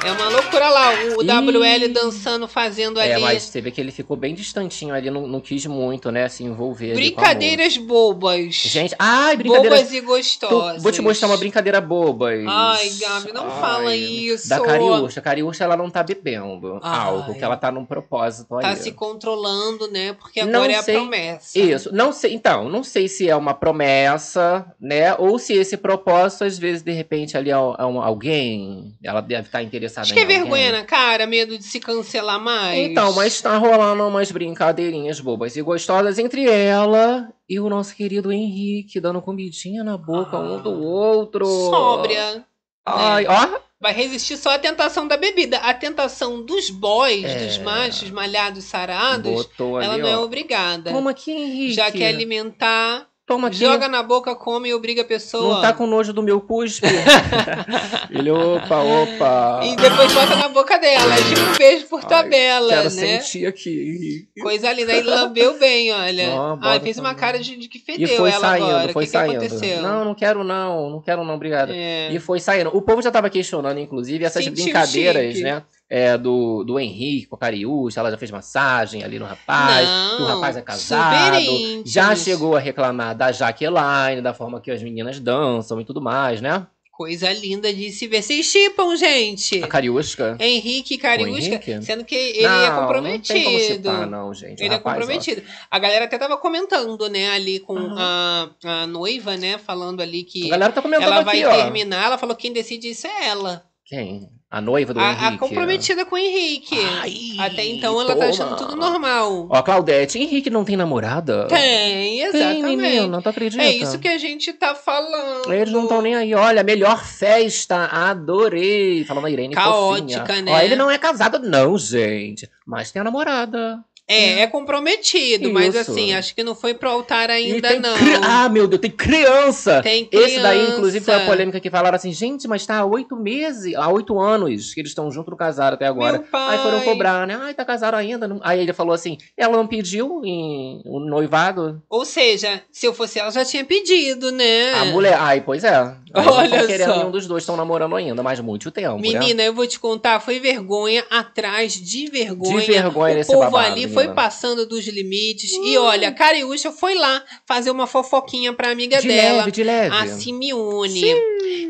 É 0.06 0.12
uma 0.12 0.30
loucura 0.30 0.70
lá, 0.70 0.92
o. 1.18 1.24
WL 1.24 1.88
dançando, 1.92 2.48
fazendo 2.48 3.00
ali. 3.00 3.14
É, 3.14 3.18
mas 3.18 3.42
você 3.42 3.60
vê 3.60 3.72
que 3.72 3.82
ele 3.82 3.92
ficou 3.92 4.16
bem 4.16 4.36
distantinho 4.36 4.94
ali, 4.94 5.10
não, 5.10 5.26
não 5.26 5.42
quis 5.42 5.66
muito, 5.66 6.12
né, 6.12 6.30
se 6.30 6.44
envolver. 6.44 6.92
a 6.92 6.94
Brincadeiras 6.94 7.76
bobas. 7.78 8.54
Gente, 8.54 8.94
ai, 9.00 9.36
brincadeiras. 9.36 9.80
Bobas 9.80 9.94
e 9.94 10.02
gostosas. 10.02 10.84
vou 10.84 10.92
te 10.92 11.02
mostrar 11.02 11.28
uma 11.28 11.38
brincadeira 11.38 11.82
boba. 11.82 12.30
Ai, 12.48 12.88
Gabi, 13.00 13.34
não 13.34 13.50
fala 13.50 13.96
isso. 13.96 14.48
Da 14.48 14.60
Cariúcha. 14.60 15.20
A 15.20 15.24
Cariúcha, 15.24 15.64
ela 15.64 15.76
não 15.76 15.90
tá 15.90 16.04
bebendo 16.04 16.80
Ai. 16.84 17.00
álcool, 17.08 17.34
que 17.34 17.44
ela 17.44 17.58
tá 17.58 17.72
num 17.72 17.84
propósito 17.84 18.56
aí. 18.58 18.62
Tá 18.62 18.76
se 18.76 18.92
controlando, 18.92 19.90
né? 19.90 20.14
Porque 20.14 20.44
Não 20.46 20.60
agora 20.60 20.74
é 20.74 20.76
a 20.76 20.84
sei. 20.84 20.94
promessa. 20.98 21.58
Isso, 21.60 21.90
não 21.92 22.14
sei, 22.14 22.36
então, 22.36 22.70
não 22.70 22.84
sei 22.84 23.08
se 23.08 23.28
é 23.28 23.36
uma 23.36 23.56
promessa, 23.56 24.68
né, 24.80 25.16
ou 25.16 25.40
se 25.40 25.54
esse 25.54 25.78
propósito, 25.78 26.44
às 26.44 26.60
vezes, 26.60 26.84
de 26.84 26.92
repente, 26.92 27.36
ali 27.36 27.50
é 27.50 27.58
um- 27.58 27.74
é 27.80 27.86
um- 27.88 28.00
alguém, 28.02 28.94
ela 29.04 29.20
deve 29.22 29.48
estar 29.48 29.63
interessada 29.64 30.02
Acho 30.06 30.14
que 30.14 30.20
é 30.20 30.24
alguém. 30.24 30.40
vergonha 30.42 30.72
na 30.72 30.84
cara, 30.84 31.26
medo 31.26 31.58
de 31.58 31.64
se 31.64 31.80
cancelar 31.80 32.40
mais. 32.40 32.78
Então, 32.90 33.14
mas 33.14 33.42
tá 33.42 33.58
rolando 33.58 34.08
umas 34.08 34.32
brincadeirinhas 34.32 35.20
bobas 35.20 35.56
e 35.56 35.62
gostosas 35.62 36.20
entre 36.20 36.50
ela 36.50 37.30
e 37.50 37.60
o 37.60 37.70
nosso 37.70 37.96
querido 37.96 38.32
Henrique, 38.32 39.00
dando 39.00 39.22
comidinha 39.22 39.84
na 39.84 39.98
boca 39.98 40.38
um 40.38 40.62
do 40.62 40.72
outro. 40.84 41.46
Sóbria. 41.46 42.46
Ai, 42.86 43.24
né? 43.24 43.30
ó. 43.30 43.60
Vai 43.80 43.92
resistir 43.94 44.38
só 44.38 44.52
à 44.52 44.60
tentação 44.60 45.06
da 45.08 45.18
bebida. 45.18 45.58
A 45.58 45.74
tentação 45.74 46.42
dos 46.46 46.70
boys, 46.70 47.26
É. 47.26 47.46
dos 47.46 47.58
machos 47.58 48.10
malhados, 48.12 48.64
sarados, 48.64 49.30
Botou 49.46 49.76
ali, 49.76 49.86
ela 49.86 49.98
não 49.98 50.08
é 50.08 50.18
ó. 50.18 50.24
obrigada. 50.24 50.90
Toma 50.92 51.12
aqui, 51.12 51.32
Henrique. 51.32 51.74
Já 51.74 51.92
quer 51.92 52.08
alimentar, 52.08 53.06
Toma 53.26 53.48
aqui. 53.48 53.58
joga 53.58 53.88
na 53.88 54.04
boca, 54.04 54.36
come 54.36 54.68
e 54.70 54.74
obriga 54.74 55.02
a 55.02 55.06
pessoa. 55.06 55.56
Não 55.56 55.62
tá 55.62 55.72
com 55.72 55.88
nojo 55.88 56.12
do 56.12 56.22
meu 56.22 56.42
cuspe? 56.42 56.86
Ele, 58.12 58.30
opa, 58.32 58.80
opa. 58.82 59.62
E 59.64 59.76
depois 59.78 60.14
bota 60.14 60.36
na 60.36 60.50
boca 60.50 60.78
dela. 60.78 61.16
Tipo 61.16 61.42
um 61.42 61.58
beijo 61.58 61.86
por 61.88 62.04
tabela, 62.04 62.68
Quero 62.70 62.84
né? 62.84 62.90
sentir 63.22 63.46
aqui. 63.46 64.28
Coisa 64.42 64.74
linda. 64.74 64.92
Aí 64.94 65.02
lambeu 65.02 65.58
bem, 65.58 65.92
olha. 65.94 66.32
Bota 66.32 66.60
Ai, 66.68 66.80
fez 66.82 66.98
uma 66.98 67.16
cara 67.16 67.40
de, 67.40 67.56
de 67.56 67.68
que 67.70 67.78
E 67.78 67.82
fedeu 67.82 68.18
foi 68.18 68.30
ela 68.30 68.40
saindo, 68.42 68.66
agora. 68.66 68.94
foi 68.94 69.04
o 69.04 69.06
que, 69.06 69.12
que 69.12 69.18
saindo. 69.18 69.38
aconteceu? 69.38 69.82
Não, 69.82 70.06
não 70.06 70.16
quero 70.16 70.44
não, 70.44 70.90
não 70.90 71.02
quero 71.02 71.24
não, 71.24 71.36
obrigada. 71.36 71.74
É. 71.74 72.12
E 72.12 72.20
foi 72.20 72.40
saindo. 72.40 72.76
O 72.76 72.82
povo 72.82 73.02
já 73.02 73.10
tava 73.12 73.30
questionando, 73.30 73.80
inclusive, 73.80 74.26
essas 74.26 74.44
Sentiu 74.44 74.64
brincadeiras, 74.66 75.32
chique. 75.34 75.44
né? 75.44 75.64
É, 75.96 76.18
do, 76.18 76.64
do 76.64 76.80
Henrique 76.80 77.28
com 77.28 77.36
a 77.36 77.38
Cariúcha, 77.38 78.00
ela 78.00 78.10
já 78.10 78.18
fez 78.18 78.32
massagem 78.32 79.04
ali 79.04 79.20
no 79.20 79.26
rapaz, 79.26 79.88
Não, 79.88 80.18
que 80.18 80.24
o 80.24 80.26
rapaz 80.26 80.58
é 80.58 80.62
casado. 80.64 81.38
Já 81.86 82.16
chegou 82.16 82.56
a 82.56 82.60
reclamar 82.60 83.16
da 83.16 83.32
Jaqueline, 83.32 84.20
da 84.20 84.34
forma 84.34 84.60
que 84.60 84.72
as 84.72 84.82
meninas 84.82 85.20
dançam 85.20 85.80
e 85.80 85.86
tudo 85.86 86.02
mais, 86.02 86.42
né? 86.42 86.66
Coisa 86.92 87.32
linda 87.34 87.72
de 87.72 87.92
se 87.92 88.08
ver. 88.08 88.24
Vocês 88.24 88.44
chipam, 88.44 88.96
gente. 88.96 89.64
A 89.64 89.68
Cariúcha. 89.68 90.36
Henrique 90.40 90.98
Henrique? 90.98 91.84
sendo 91.84 92.04
que 92.06 92.16
ele 92.16 92.42
não, 92.42 92.50
é 92.50 92.58
Não 92.58 92.64
tem 92.64 92.72
como 92.74 92.88
comprometido. 92.88 93.90
chipar, 93.92 94.10
não, 94.10 94.34
gente. 94.34 94.62
O 94.62 94.66
Ele 94.66 94.74
é 94.74 94.78
rapaz, 94.78 94.98
ó. 94.98 95.00
comprometido. 95.00 95.44
A 95.70 95.78
galera 95.80 96.06
até 96.06 96.18
tava 96.18 96.38
comentando, 96.38 97.08
né, 97.08 97.30
ali 97.32 97.60
com 97.60 97.78
Aham. 97.78 98.50
a, 98.66 98.82
a 98.84 98.88
noiva, 98.88 99.38
né, 99.38 99.60
falando 99.60 100.02
ali 100.02 100.24
que 100.24 100.48
A 100.48 100.50
galera 100.52 100.74
tá 100.74 100.82
comentando 100.82 101.04
ela 101.06 101.22
aqui, 101.22 101.44
vai 101.44 101.46
ó. 101.46 101.64
terminar. 101.64 102.06
Ela 102.06 102.18
falou 102.18 102.36
que 102.36 102.42
quem 102.44 102.54
decide 102.54 102.90
isso 102.90 103.06
é 103.06 103.28
ela. 103.28 103.64
Quem? 103.86 104.30
A 104.54 104.62
noiva 104.62 104.94
do 104.94 105.00
A, 105.00 105.04
a 105.10 105.14
Henrique. 105.14 105.38
comprometida 105.40 106.06
com 106.06 106.14
o 106.16 106.18
Henrique. 106.20 106.78
Ai, 107.02 107.14
Até 107.40 107.66
então 107.66 108.00
ela 108.00 108.10
tá 108.14 108.20
toma. 108.20 108.30
achando 108.30 108.56
tudo 108.56 108.76
normal. 108.76 109.48
Ó, 109.50 109.62
Claudete, 109.64 110.20
Henrique 110.20 110.52
não 110.52 110.64
tem 110.64 110.78
namorada? 110.78 111.48
Tem, 111.48 111.60
Tem, 111.60 112.22
exatamente. 112.22 112.76
menina, 112.78 113.20
tu 113.20 113.30
acredita? 113.30 113.64
é 113.64 113.72
isso 113.72 113.98
que 113.98 114.08
a 114.08 114.18
gente 114.20 114.54
tá 114.54 114.76
falando. 114.76 115.52
Eles 115.52 115.74
não 115.74 115.84
estão 115.84 116.04
nem 116.04 116.14
aí. 116.16 116.36
Olha, 116.36 116.62
melhor 116.62 117.04
festa, 117.04 117.86
adorei. 117.92 119.04
Falando 119.06 119.26
a 119.26 119.32
Irene 119.32 119.56
Caótica, 119.56 120.20
fofinha. 120.28 120.42
né? 120.44 120.52
Ó, 120.52 120.60
ele 120.60 120.76
não 120.76 120.92
é 120.92 121.00
casado 121.00 121.40
não, 121.40 121.76
gente. 121.76 122.48
Mas 122.64 122.92
tem 122.92 123.00
a 123.00 123.04
namorada. 123.04 123.84
É, 124.08 124.42
é 124.42 124.48
comprometido, 124.48 125.50
mas 125.50 125.74
Isso. 125.74 125.92
assim, 125.92 126.14
acho 126.14 126.36
que 126.36 126.44
não 126.44 126.54
foi 126.54 126.74
pro 126.74 126.90
altar 126.90 127.30
ainda, 127.30 127.70
tem 127.70 127.80
não. 127.80 127.98
cri- 127.98 128.20
Ah, 128.22 128.50
meu 128.50 128.68
Deus, 128.68 128.82
tem 128.82 128.92
criança! 128.92 129.82
Tem 129.82 130.10
Esse 130.12 130.42
daí, 130.42 130.68
inclusive, 130.72 131.04
foi 131.04 131.14
a 131.14 131.18
criança. 131.18 131.32
polêmica 131.32 131.60
que 131.60 131.70
falaram 131.70 131.96
assim, 131.96 132.12
gente, 132.12 132.46
mas 132.48 132.66
tá 132.66 132.80
há 132.80 132.86
oito 132.86 133.16
meses, 133.16 133.74
há 133.76 133.90
oito 133.90 134.20
anos 134.20 134.74
que 134.74 134.82
eles 134.82 134.92
estão 134.92 135.10
juntos 135.10 135.32
no 135.32 135.38
casado 135.38 135.76
até 135.76 135.86
agora. 135.88 136.22
Aí 136.34 136.58
foram 136.60 136.82
cobrar, 136.82 137.26
né? 137.26 137.38
Ai, 137.42 137.54
tá 137.54 137.64
casado 137.64 137.96
ainda. 137.96 138.28
não- 138.28 138.42
Aí 138.44 138.60
ele 138.60 138.74
falou 138.74 138.94
assim, 138.94 139.18
ela 139.38 139.56
não 139.56 139.66
pediu 139.68 140.22
em 140.26 140.82
um 140.86 141.00
noivado? 141.00 141.82
Ou 141.90 142.04
seja, 142.04 142.62
se 142.72 142.86
eu 142.86 142.94
fosse 142.94 143.20
ela, 143.20 143.32
já 143.32 143.46
tinha 143.46 143.64
pedido, 143.64 144.32
né? 144.32 144.74
A 144.74 144.86
mulher, 144.86 145.16
ai, 145.18 145.40
pois 145.42 145.64
é. 145.64 145.76
Aí 146.14 146.26
não 146.26 146.34
Olha 146.34 146.50
tão 146.60 146.68
querendo 146.68 146.90
só. 146.90 146.98
nenhum 146.98 147.12
dos 147.12 147.26
dois, 147.26 147.44
estão 147.44 147.56
namorando 147.58 147.96
ainda, 147.96 148.22
mas 148.22 148.40
muito 148.40 148.70
tempo, 148.70 148.98
né? 148.98 149.02
Menina, 149.02 149.42
eu 149.44 149.54
vou 149.54 149.66
te 149.66 149.80
contar, 149.80 150.20
foi 150.20 150.40
vergonha 150.40 151.04
atrás 151.10 151.74
de 151.74 152.08
vergonha. 152.08 152.60
De 152.62 152.68
vergonha 152.68 153.14
o 153.14 153.18
nesse 153.18 153.32
povo 153.32 153.46
babado, 153.50 153.72
ali 153.74 153.88
foi 153.94 154.14
passando 154.14 154.66
dos 154.66 154.86
limites. 154.88 155.52
E 155.52 155.78
olha, 155.78 156.10
a 156.10 156.12
Cariúcha 156.12 156.72
foi 156.72 156.96
lá 156.96 157.24
fazer 157.46 157.72
uma 157.72 157.88
fofoquinha 157.88 158.52
pra 158.54 158.72
amiga 158.72 159.00
De 159.02 159.08
dela, 159.08 159.38
leve, 159.40 159.52
de 159.52 159.64
leve. 159.64 159.96
a 159.96 160.08
Simeone. 160.08 161.14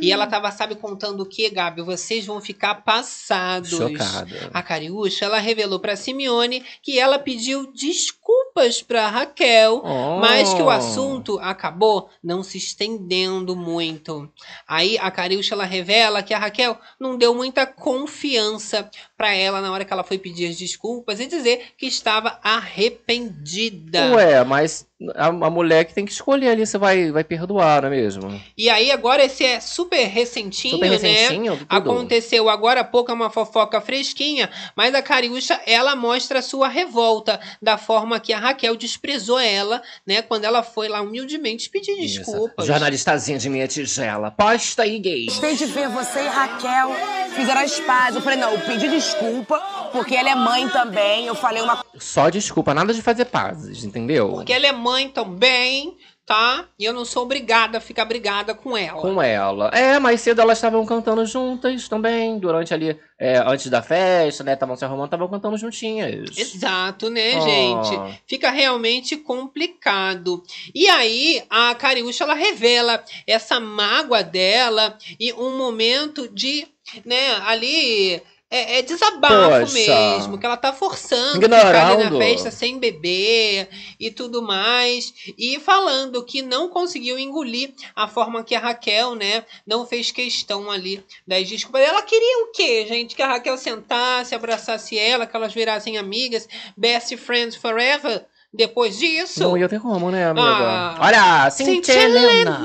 E 0.02 0.12
ela 0.12 0.28
tava, 0.28 0.52
sabe, 0.52 0.76
contando 0.76 1.22
o 1.22 1.26
que, 1.26 1.50
Gabi? 1.50 1.82
Vocês 1.82 2.26
vão 2.26 2.40
ficar 2.42 2.76
passados. 2.84 3.70
Chocada. 3.72 4.50
A 4.54 4.62
Cariúcha, 4.62 5.26
ela 5.26 5.40
revelou 5.40 5.80
pra 5.80 5.96
Simeone 5.96 6.64
que 6.82 7.00
ela 7.00 7.18
pediu 7.20 7.72
desculpas 7.74 8.82
pra 8.82 9.08
Raquel, 9.08 9.82
Oh. 9.84 10.20
mas 10.20 10.54
que 10.54 10.62
o 10.62 10.70
assunto 10.70 11.40
acabou 11.40 12.10
não 12.24 12.44
se 12.44 12.58
estendendo 12.58 13.56
muito. 13.56 14.30
Aí 14.68 14.98
a 15.00 15.10
Cariúcha 15.10 15.56
ela 15.56 15.66
revela 15.66 16.22
que 16.22 16.34
a 16.34 16.40
Raquel 16.40 16.78
não 17.00 17.18
deu 17.18 17.34
muita 17.34 17.66
confiança 17.66 18.90
pra 19.24 19.34
ela 19.34 19.62
na 19.62 19.72
hora 19.72 19.86
que 19.86 19.94
ela 19.94 20.04
foi 20.04 20.18
pedir 20.18 20.50
as 20.50 20.58
desculpas 20.58 21.18
e 21.22 21.26
dizer 21.26 21.68
que 21.78 21.86
estava 21.86 22.42
arrependida. 22.44 24.14
Ué, 24.14 24.44
mas 24.44 24.86
a, 25.16 25.28
a 25.28 25.50
mulher 25.50 25.86
que 25.86 25.94
tem 25.94 26.06
que 26.06 26.12
escolher 26.12 26.50
ali 26.50 26.66
se 26.66 26.78
vai, 26.78 27.12
vai 27.12 27.24
perdoar, 27.24 27.82
não 27.82 27.88
é 27.89 27.91
mesmo? 27.91 28.41
E 28.58 28.70
aí 28.70 28.91
agora 28.91 29.24
esse 29.24 29.44
é 29.44 29.60
super 29.60 30.06
recentinho, 30.08 30.76
Super 30.76 30.89
né? 30.89 30.98
recentinho, 30.98 31.58
tudo. 31.58 31.66
Aconteceu 31.70 32.50
agora 32.50 32.82
há 32.82 32.84
pouco, 32.84 33.12
é 33.12 33.14
uma 33.14 33.30
fofoca 33.30 33.82
fresquinha, 33.82 34.50
mas 34.76 34.94
a 34.96 35.02
Cariúcha, 35.02 35.60
ela 35.66 35.96
mostra 35.96 36.39
a 36.39 36.41
sua 36.41 36.68
revolta 36.68 37.39
da 37.62 37.78
forma 37.78 38.20
que 38.20 38.32
a 38.32 38.39
Raquel 38.39 38.76
desprezou 38.76 39.39
ela, 39.39 39.82
né? 40.06 40.22
Quando 40.22 40.46
ela 40.46 40.64
foi 40.64 40.88
lá 40.88 41.02
humildemente 41.02 41.70
pedir 41.70 41.96
desculpas. 41.98 42.66
Jornalistazinha 42.66 43.38
de 43.38 43.50
minha 43.50 43.68
tigela. 43.68 44.32
Posta 44.32 44.84
aí, 44.84 45.00
gay. 45.00 45.26
Gostei 45.26 45.56
de 45.56 45.66
ver 45.66 45.89
você 45.89 46.20
e 46.20 46.28
Raquel 46.28 46.91
fizeram 47.36 47.62
as 47.62 47.80
pazes. 47.82 48.16
Eu 48.16 48.22
falei, 48.22 48.39
não, 48.39 48.52
eu 48.52 48.60
pedi 48.60 48.88
desculpa, 48.89 49.60
porque 49.91 50.16
ela 50.16 50.30
é 50.30 50.36
mãe 50.36 50.68
também. 50.70 51.26
Eu 51.26 51.36
falei 51.36 51.62
uma 51.62 51.84
Só 51.98 52.30
desculpa, 52.30 52.74
nada 52.74 52.94
de 52.94 53.02
fazer 53.02 53.26
pazes, 53.26 53.84
entendeu? 53.84 54.30
Porque 54.30 54.54
ela 54.54 54.68
é 54.68 54.72
mãe 54.84 55.08
também, 55.10 55.98
tá? 56.26 56.66
E 56.78 56.86
eu 56.86 56.94
não 56.94 57.06
sou 57.06 57.24
obrigada 57.24 57.78
a 57.78 57.82
ficar 57.82 58.06
brigada 58.06 58.54
com 58.54 58.78
ela. 58.78 59.02
Com 59.02 59.22
ela. 59.22 59.70
É, 59.74 59.98
mais 60.00 60.22
cedo 60.22 60.42
elas 60.42 60.58
estavam 60.58 60.86
cantando 60.86 61.26
juntas 61.26 61.88
também, 61.88 62.38
durante 62.38 62.74
ali, 62.74 62.98
é, 63.18 63.38
antes 63.38 63.68
da 63.70 63.82
festa, 63.82 64.44
né? 64.44 64.54
Estavam 64.54 64.76
se 64.76 64.84
arrumando, 64.86 65.06
estavam 65.06 65.28
cantando 65.30 65.58
juntinhas. 65.58 66.38
Exato, 66.38 67.10
né, 67.10 67.38
Oh. 67.38 67.42
gente? 67.42 68.22
Fica 68.28 68.50
realmente 68.52 69.16
complicado. 69.18 70.44
E 70.76 70.88
aí, 70.88 71.44
a 71.50 71.74
Cariúcha, 71.76 72.24
ela 72.24 72.34
revela 72.36 73.04
essa 73.26 73.60
mágoa 73.60 74.24
dela 74.24 74.98
e 75.20 75.32
um 75.34 75.58
momento 75.58 76.28
de, 76.28 76.68
né, 77.06 77.36
ali... 77.46 78.22
É, 78.56 78.78
é 78.78 78.82
desabafo 78.84 79.62
Poxa. 79.62 79.74
mesmo, 79.74 80.38
que 80.38 80.45
ela 80.45 80.56
tá 80.56 80.72
forçando 80.72 81.41
ficar 81.41 81.56
ali 81.56 81.93
Ignorando. 82.04 82.20
na 82.20 82.26
festa 82.26 82.51
sem 82.51 82.78
beber 82.78 83.68
e 83.99 84.12
tudo 84.12 84.43
mais. 84.43 85.12
E 85.36 85.60
falando 85.60 86.24
que 86.24 86.43
não 86.43 86.70
conseguiu 86.70 87.18
engolir 87.18 87.72
a 87.95 88.08
forma 88.08 88.43
que 88.43 88.54
a 88.54 88.60
Raquel, 88.60 89.16
né, 89.16 89.43
não 89.66 89.88
fez 89.88 90.12
questão 90.12 90.70
ali 90.70 91.04
das 91.26 91.49
desculpas. 91.49 91.82
Ela 91.82 92.04
queria 92.04 92.43
o 92.43 92.51
quê, 92.51 92.86
gente? 92.88 93.16
Que 93.16 93.24
a 93.24 93.28
Raquel 93.28 93.58
sentasse, 93.58 94.36
abraçasse 94.36 94.99
ela, 94.99 95.26
que 95.26 95.36
elas 95.36 95.51
virassem 95.51 95.97
amigas, 95.97 96.47
best 96.78 97.18
friends 97.18 97.56
forever. 97.56 98.24
Depois 98.54 98.99
disso. 98.99 99.39
Não 99.39 99.58
ia 99.58 99.68
ter 99.68 99.80
como, 99.82 100.12
né, 100.12 100.28
amiga? 100.28 100.45
Ah, 100.47 100.97
Olha, 101.01 101.49
Cintia 101.49 102.04
Helena. 102.04 102.60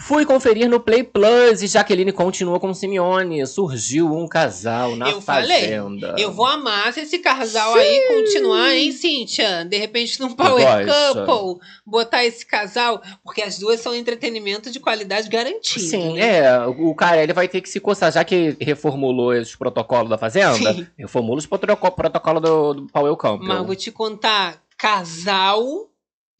Fui 0.00 0.24
conferir 0.24 0.68
no 0.68 0.80
Play 0.80 1.04
Plus 1.04 1.62
e 1.62 1.66
Jaqueline 1.66 2.10
continua 2.10 2.58
com 2.58 2.72
Simeone. 2.74 3.46
Surgiu 3.46 4.12
um 4.12 4.26
casal 4.26 4.96
na 4.96 5.10
eu 5.10 5.20
falei, 5.20 5.62
fazenda. 5.68 6.16
eu 6.18 6.32
vou 6.32 6.46
amar 6.46 6.92
se 6.92 7.00
esse 7.00 7.18
casal 7.18 7.74
aí 7.74 8.06
continuar, 8.08 8.74
hein, 8.74 8.92
Cíntia? 8.92 9.64
De 9.64 9.76
repente 9.76 10.18
num 10.18 10.32
Power. 10.32 10.86
Couple, 10.86 11.60
botar 11.86 12.24
esse 12.24 12.44
casal, 12.46 13.00
porque 13.22 13.42
as 13.42 13.58
duas 13.58 13.80
são 13.80 13.94
entretenimento 13.94 14.70
de 14.70 14.80
qualidade 14.80 15.28
garantido. 15.28 15.84
Sim, 15.84 16.14
né? 16.14 16.38
é. 16.38 16.66
O 16.66 16.94
cara 16.94 17.22
ele 17.22 17.32
vai 17.32 17.46
ter 17.46 17.60
que 17.60 17.68
se 17.68 17.78
coçar, 17.78 18.10
já 18.10 18.24
que 18.24 18.56
reformulou 18.60 19.32
os 19.32 19.54
protocolos 19.54 20.08
da 20.08 20.16
Fazenda, 20.18 20.72
Sim. 20.74 20.86
reformula 20.98 21.38
os 21.38 21.46
protoco- 21.46 21.90
protocolos 21.92 22.42
do, 22.42 22.74
do 22.74 22.86
Powell 22.88 23.16
Campbell. 23.16 23.46
Mas 23.48 23.66
vou 23.66 23.76
te 23.76 23.92
contar, 23.92 24.60
casal 24.78 25.62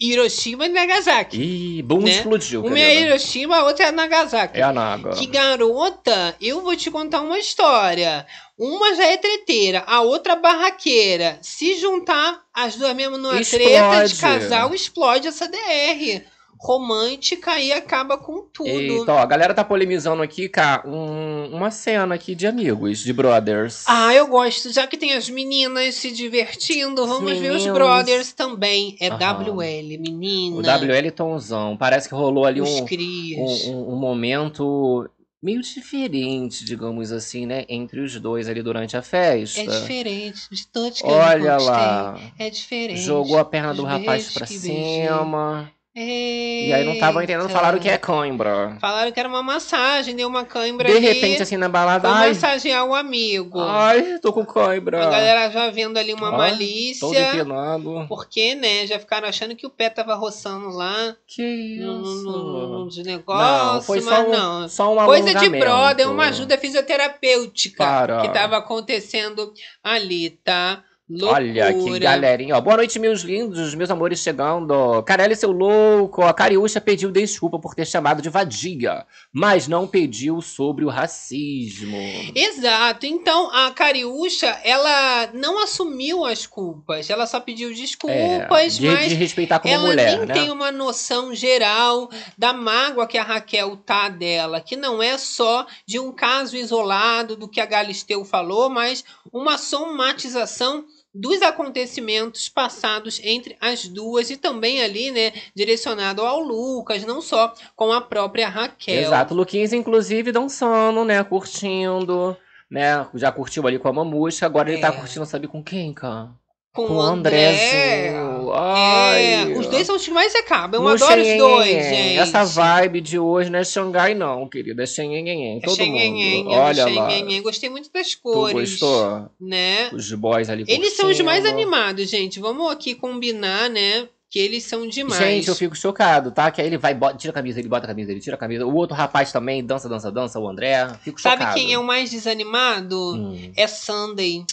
Hiroshima 0.01 0.65
e 0.65 0.69
Nagasaki. 0.71 1.37
Ih, 1.37 1.83
boom, 1.83 2.01
né? 2.01 2.11
explodiu, 2.11 2.65
Uma 2.65 2.79
é. 2.79 3.01
Hiroshima, 3.03 3.59
a 3.59 3.65
outra 3.65 3.87
é 3.87 3.93
Nagasaki. 3.93 4.59
É 4.59 4.63
a 4.63 4.73
Naga. 4.73 5.11
Que 5.11 5.27
garota, 5.27 6.35
eu 6.41 6.63
vou 6.63 6.75
te 6.75 6.91
contar 6.91 7.21
uma 7.21 7.39
história. 7.39 8.27
Uma 8.57 8.95
já 8.95 9.05
é 9.05 9.17
treteira, 9.17 9.85
a 9.87 10.01
outra 10.01 10.37
barraqueira. 10.37 11.39
Se 11.43 11.79
juntar 11.79 12.41
as 12.55 12.77
duas 12.77 12.95
mesmo 12.95 13.19
numa 13.19 13.33
treta 13.45 14.05
de 14.05 14.13
Explode. 14.13 14.21
casal, 14.21 14.75
explode 14.75 15.29
essa 15.29 15.47
DR. 15.49 16.23
Romântica 16.63 17.59
e 17.59 17.73
acaba 17.73 18.19
com 18.19 18.43
tudo. 18.53 18.69
Eita, 18.69 19.15
ó, 19.15 19.19
a 19.19 19.25
galera 19.27 19.55
tá 19.55 19.65
polemizando 19.65 20.23
aqui, 20.23 20.47
cara, 20.47 20.87
um- 20.87 21.49
uma 21.57 21.71
cena 21.71 22.15
aqui 22.15 22.35
de 22.35 22.47
amigos, 22.47 22.99
de 22.99 23.13
brothers. 23.15 23.83
Ah, 23.89 24.15
eu 24.15 24.27
gosto. 24.27 24.71
Já 24.71 24.87
que 24.87 24.99
tem 24.99 25.15
as 25.15 25.31
meninas 25.31 25.95
se 25.95 26.11
divertindo, 26.13 27.07
vamos 27.07 27.33
ver 27.39 27.51
os 27.53 27.63
meninos. 27.63 27.73
brothers 27.73 28.33
também. 28.35 28.95
É 29.01 29.09
Aham. 29.09 29.19
WL, 29.45 29.99
menina. 29.99 30.57
o 30.57 30.61
WL 30.63 31.11
Tomzão. 31.13 31.77
Parece 31.79 32.09
que 32.09 32.15
rolou 32.15 32.45
ali 32.45 32.61
Os 32.61 32.69
um, 32.69 32.85
crias. 32.85 33.65
um, 33.67 33.73
um- 33.73 33.93
um 33.95 33.97
momento 33.97 35.09
meio 35.43 35.63
diferente, 35.63 36.63
digamos 36.65 37.11
assim, 37.11 37.47
né? 37.47 37.65
Entre 37.71 38.01
os 38.01 38.21
dois 38.21 38.47
ali 38.51 38.63
durante 38.63 38.97
a 38.99 39.01
festa. 39.03 39.61
É 39.61 39.65
diferente 39.65 40.41
de 40.53 40.67
todos 40.67 41.01
que 41.01 41.07
eu 41.07 41.11
Olha 41.11 41.53
conquistei. 41.53 41.75
lá. 41.75 42.21
É 42.39 42.51
diferente. 42.51 43.01
Jogou 43.01 43.39
a 43.39 43.45
perna 43.47 43.73
do 43.73 43.83
Os 43.83 43.89
rapaz 43.89 44.05
beijos 44.25 44.35
pra 44.35 44.47
que 44.47 44.59
beijei. 44.59 45.07
cima. 45.09 45.73
E 45.93 46.73
aí 46.73 46.85
não 46.85 46.97
tava 47.01 47.23
entendendo, 47.25 47.49
falaram 47.49 47.79
que 47.81 47.89
é 47.89 47.99
cãibra. 47.99 48.77
Falaram 48.81 49.11
que 49.11 49.19
era 49.19 49.29
uma 49.29 49.43
massagem, 49.43 50.15
deu 50.15 50.29
uma 50.29 50.45
cãibra 50.45 50.89
De 50.89 50.97
ali. 50.97 51.05
repente, 51.05 51.43
assim, 51.43 51.57
na 51.57 51.69
balada, 51.69 52.09
Foi 52.09 52.17
ai, 52.17 52.29
massagear 52.29 52.87
o 52.87 52.95
amigo. 52.95 53.59
ai, 53.61 54.19
tô 54.21 54.33
com 54.33 54.47
cãibra. 54.47 55.05
A 55.05 55.11
galera 55.11 55.51
já 55.51 55.69
vendo 55.71 55.97
ali 55.99 56.15
uma 56.15 56.29
Ai, 56.29 56.31
Todo 56.31 56.39
malícia. 56.39 57.35
empinado. 57.35 58.07
Porque, 58.09 58.55
né, 58.55 58.87
já 58.87 59.01
ficaram 59.01 59.29
achando 59.29 59.57
que 59.57 59.67
o 59.67 59.71
pé 59.71 59.91
tava 59.91 60.15
roçando 60.15 60.69
lá 60.69 61.17
Que 61.27 61.79
no, 61.81 61.99
no, 61.99 62.03
no, 62.03 62.09
isso? 62.13 62.85
nos 62.85 62.97
negócios, 63.05 63.75
Não, 63.75 63.83
foi 63.83 64.01
só 64.01 64.23
um, 64.23 64.31
não. 64.31 64.69
só 64.69 64.93
um 64.93 65.05
Coisa 65.07 65.35
de 65.35 65.49
brother, 65.49 66.09
uma 66.09 66.27
ajuda 66.29 66.57
fisioterapêutica 66.57 67.85
Para. 67.85 68.21
que 68.21 68.29
tava 68.29 68.57
acontecendo 68.59 69.53
ali, 69.83 70.31
tá? 70.31 70.85
Loucura. 71.11 71.33
Olha 71.33 71.75
que 71.75 71.99
galerinha, 71.99 72.57
ó. 72.57 72.61
Boa 72.61 72.77
noite, 72.77 72.97
meus 73.01 73.23
lindos, 73.23 73.75
meus 73.75 73.91
amores 73.91 74.21
chegando. 74.21 75.03
Carelli, 75.03 75.35
seu 75.35 75.51
louco. 75.51 76.23
A 76.23 76.33
Cariúcha 76.33 76.81
pediu 76.81 77.11
desculpa 77.11 77.59
por 77.59 77.75
ter 77.75 77.85
chamado 77.85 78.23
de 78.23 78.29
vadia, 78.29 79.05
mas 79.33 79.67
não 79.67 79.89
pediu 79.89 80.41
sobre 80.41 80.85
o 80.85 80.89
racismo. 80.89 81.99
Exato. 82.33 83.07
Então, 83.07 83.51
a 83.53 83.73
Cariúcha, 83.73 84.47
ela 84.63 85.31
não 85.35 85.61
assumiu 85.61 86.25
as 86.25 86.47
culpas. 86.47 87.11
Ela 87.11 87.27
só 87.27 87.41
pediu 87.41 87.71
É, 87.71 87.73
desculpas, 87.73 88.79
de, 88.79 88.87
mas 88.87 89.09
de 89.09 89.17
respeitar 89.17 89.59
como 89.59 89.75
ela 89.75 89.87
mulher, 89.89 90.19
nem 90.19 90.27
né? 90.27 90.35
tem 90.35 90.51
uma 90.53 90.71
noção 90.71 91.35
geral 91.35 92.09
da 92.39 92.53
mágoa 92.53 93.09
que 93.09 93.19
a 93.19 93.25
Raquel 93.25 93.77
tá 93.79 94.09
dela, 94.09 94.61
que 94.61 94.77
não 94.77 95.03
é 95.03 95.19
só 95.19 95.67
de 95.85 95.99
um 95.99 96.13
caso 96.13 96.57
isolado 96.57 97.35
do 97.35 97.49
que 97.49 97.61
a 97.61 97.67
Galisteu 97.67 98.25
falou, 98.25 98.71
mas 98.71 99.05
uma 99.33 99.59
somatização 99.59 100.85
dos 101.13 101.43
acontecimentos 101.43 102.49
passados 102.49 103.21
entre 103.25 103.57
as 103.61 103.87
duas 103.89 104.31
e 104.31 104.37
também 104.37 104.83
ali, 104.83 105.11
né, 105.11 105.33
direcionado 105.55 106.23
ao 106.23 106.41
Lucas, 106.41 107.05
não 107.05 107.21
só 107.21 107.53
com 107.75 107.93
a 107.93 108.01
própria 108.01 108.49
Raquel. 108.49 109.03
Exato, 109.03 109.35
Luquinhas, 109.35 109.73
inclusive, 109.73 110.31
dançando, 110.33 111.05
né? 111.05 111.23
Curtindo, 111.25 112.37
né? 112.71 113.07
Já 113.15 113.33
curtiu 113.33 113.67
ali 113.67 113.79
com 113.79 113.89
a 113.89 113.93
Mamusca, 113.93 114.47
agora 114.47 114.71
ele 114.71 114.81
tá 114.81 114.89
É. 114.89 114.93
curtindo, 114.93 115.27
sabe 115.27 115.49
com 115.49 115.63
quem, 115.63 115.93
cara? 115.93 116.31
Com, 116.73 116.87
Com 116.87 116.95
o 116.95 117.01
André. 117.03 117.49
Andrezinho. 117.49 118.53
Ai. 118.53 119.53
É, 119.53 119.59
os 119.59 119.67
dois 119.67 119.87
são 119.87 119.97
os 119.97 120.05
que 120.05 120.11
mais 120.13 120.35
acabam. 120.37 120.81
Eu 120.81 120.85
No 120.89 120.95
adoro 120.95 121.21
os 121.21 121.37
dois, 121.39 121.69
gente. 121.69 122.19
Essa 122.19 122.45
vibe 122.45 123.01
de 123.01 123.19
hoje 123.19 123.51
não 123.51 123.59
é 123.59 123.65
Xangai, 123.65 124.15
não, 124.15 124.49
querida. 124.49 124.83
É 124.83 124.87
Xenhen, 124.87 125.57
É 125.57 125.61
todo 125.61 125.75
Xenhenhen, 125.77 126.45
mundo. 126.45 126.53
é 126.53 126.55
do 126.55 126.61
Olha 126.61 126.87
lá. 126.87 127.09
Gostei 127.43 127.69
muito 127.69 127.91
das 127.93 128.15
Tu 128.15 128.21
cores. 128.23 128.71
gostou? 128.71 129.29
Né? 129.41 129.91
Os 129.93 130.13
boys 130.13 130.49
ali 130.49 130.65
Eles 130.69 130.95
são 130.97 131.11
os 131.11 131.21
mais 131.21 131.45
animados, 131.45 132.09
gente. 132.09 132.39
Vamos 132.39 132.71
aqui 132.71 132.95
combinar, 132.95 133.69
né? 133.69 134.09
Que 134.31 134.39
eles 134.39 134.63
são 134.63 134.87
demais. 134.87 135.19
Gente, 135.21 135.49
eu 135.49 135.57
fico 135.57 135.75
chocado, 135.75 136.31
tá? 136.31 136.53
Que 136.53 136.61
aí 136.61 136.69
ele 136.69 136.79
vai, 136.79 136.95
bota- 136.95 137.17
tira 137.17 137.33
a 137.33 137.35
camisa, 137.35 137.59
ele 137.59 137.69
bota 137.69 137.85
a 137.87 137.89
camisa, 137.89 138.13
ele 138.13 138.21
tira 138.21 138.37
a 138.37 138.39
camisa. 138.39 138.65
O 138.65 138.73
outro 138.77 138.95
rapaz 138.95 139.33
também 139.33 139.65
dança, 139.65 139.89
dança, 139.89 140.09
dança, 140.13 140.39
o 140.39 140.49
André. 140.49 140.89
Fico 141.03 141.21
Sabe 141.21 141.39
chocado. 141.43 141.57
quem 141.59 141.73
é 141.73 141.79
o 141.79 141.83
mais 141.83 142.13
desanimado? 142.13 142.97
Hum. 143.17 143.53
É 143.57 143.67
Sunday. 143.67 144.45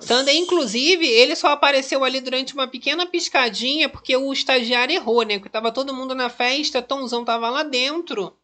Sunday, 0.00 0.36
inclusive, 0.38 1.06
ele 1.06 1.34
só 1.34 1.48
apareceu 1.48 2.04
ali 2.04 2.20
durante 2.20 2.54
uma 2.54 2.66
pequena 2.68 3.04
piscadinha 3.06 3.88
porque 3.88 4.16
o 4.16 4.32
estagiário 4.32 4.94
errou, 4.94 5.22
né? 5.22 5.38
Porque 5.38 5.48
tava 5.50 5.72
todo 5.72 5.94
mundo 5.94 6.14
na 6.14 6.28
festa, 6.28 6.80
Tomzão 6.82 7.24
tava 7.24 7.50
lá 7.50 7.62
dentro, 7.62 8.36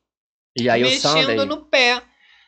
E 0.59 0.69
aí 0.69 0.83
o 0.83 0.87
mexendo 0.87 1.21
Sunday. 1.31 1.45
no 1.47 1.57
pé. 1.65 2.03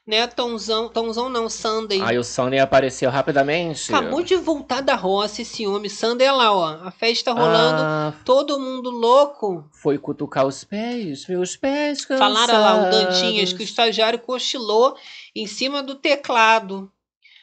Né, 0.07 0.27
Tomzão, 0.27 0.89
Tomzão 0.89 1.29
não, 1.29 1.49
Sunday. 1.49 2.01
Aí 2.03 2.19
o 2.19 2.25
Sunday 2.25 2.59
apareceu 2.59 3.09
rapidamente. 3.11 3.95
Acabou 3.95 4.23
de 4.23 4.35
voltar 4.35 4.81
da 4.81 4.97
roça 4.97 5.43
esse 5.43 5.65
homem. 5.69 5.89
Sunday 5.89 6.27
é 6.27 6.33
lá, 6.33 6.53
ó. 6.53 6.67
A 6.83 6.91
festa 6.91 7.33
rolando, 7.33 7.83
Ah, 7.83 8.15
todo 8.25 8.59
mundo 8.59 8.91
louco. 8.91 9.69
foi 9.73 9.99
cutucar 9.99 10.47
os 10.47 10.65
pés, 10.65 11.29
meus 11.29 11.55
pés 11.55 12.05
cansados. 12.05 12.39
Falaram 12.41 12.61
lá, 12.61 12.89
o 12.89 12.91
Dantinhas, 12.91 13.53
que 13.53 13.63
o 13.63 13.63
estagiário 13.63 14.19
cochilou 14.19 14.97
em 15.37 15.47
cima 15.47 15.81
do 15.81 15.95
teclado. 15.95 16.91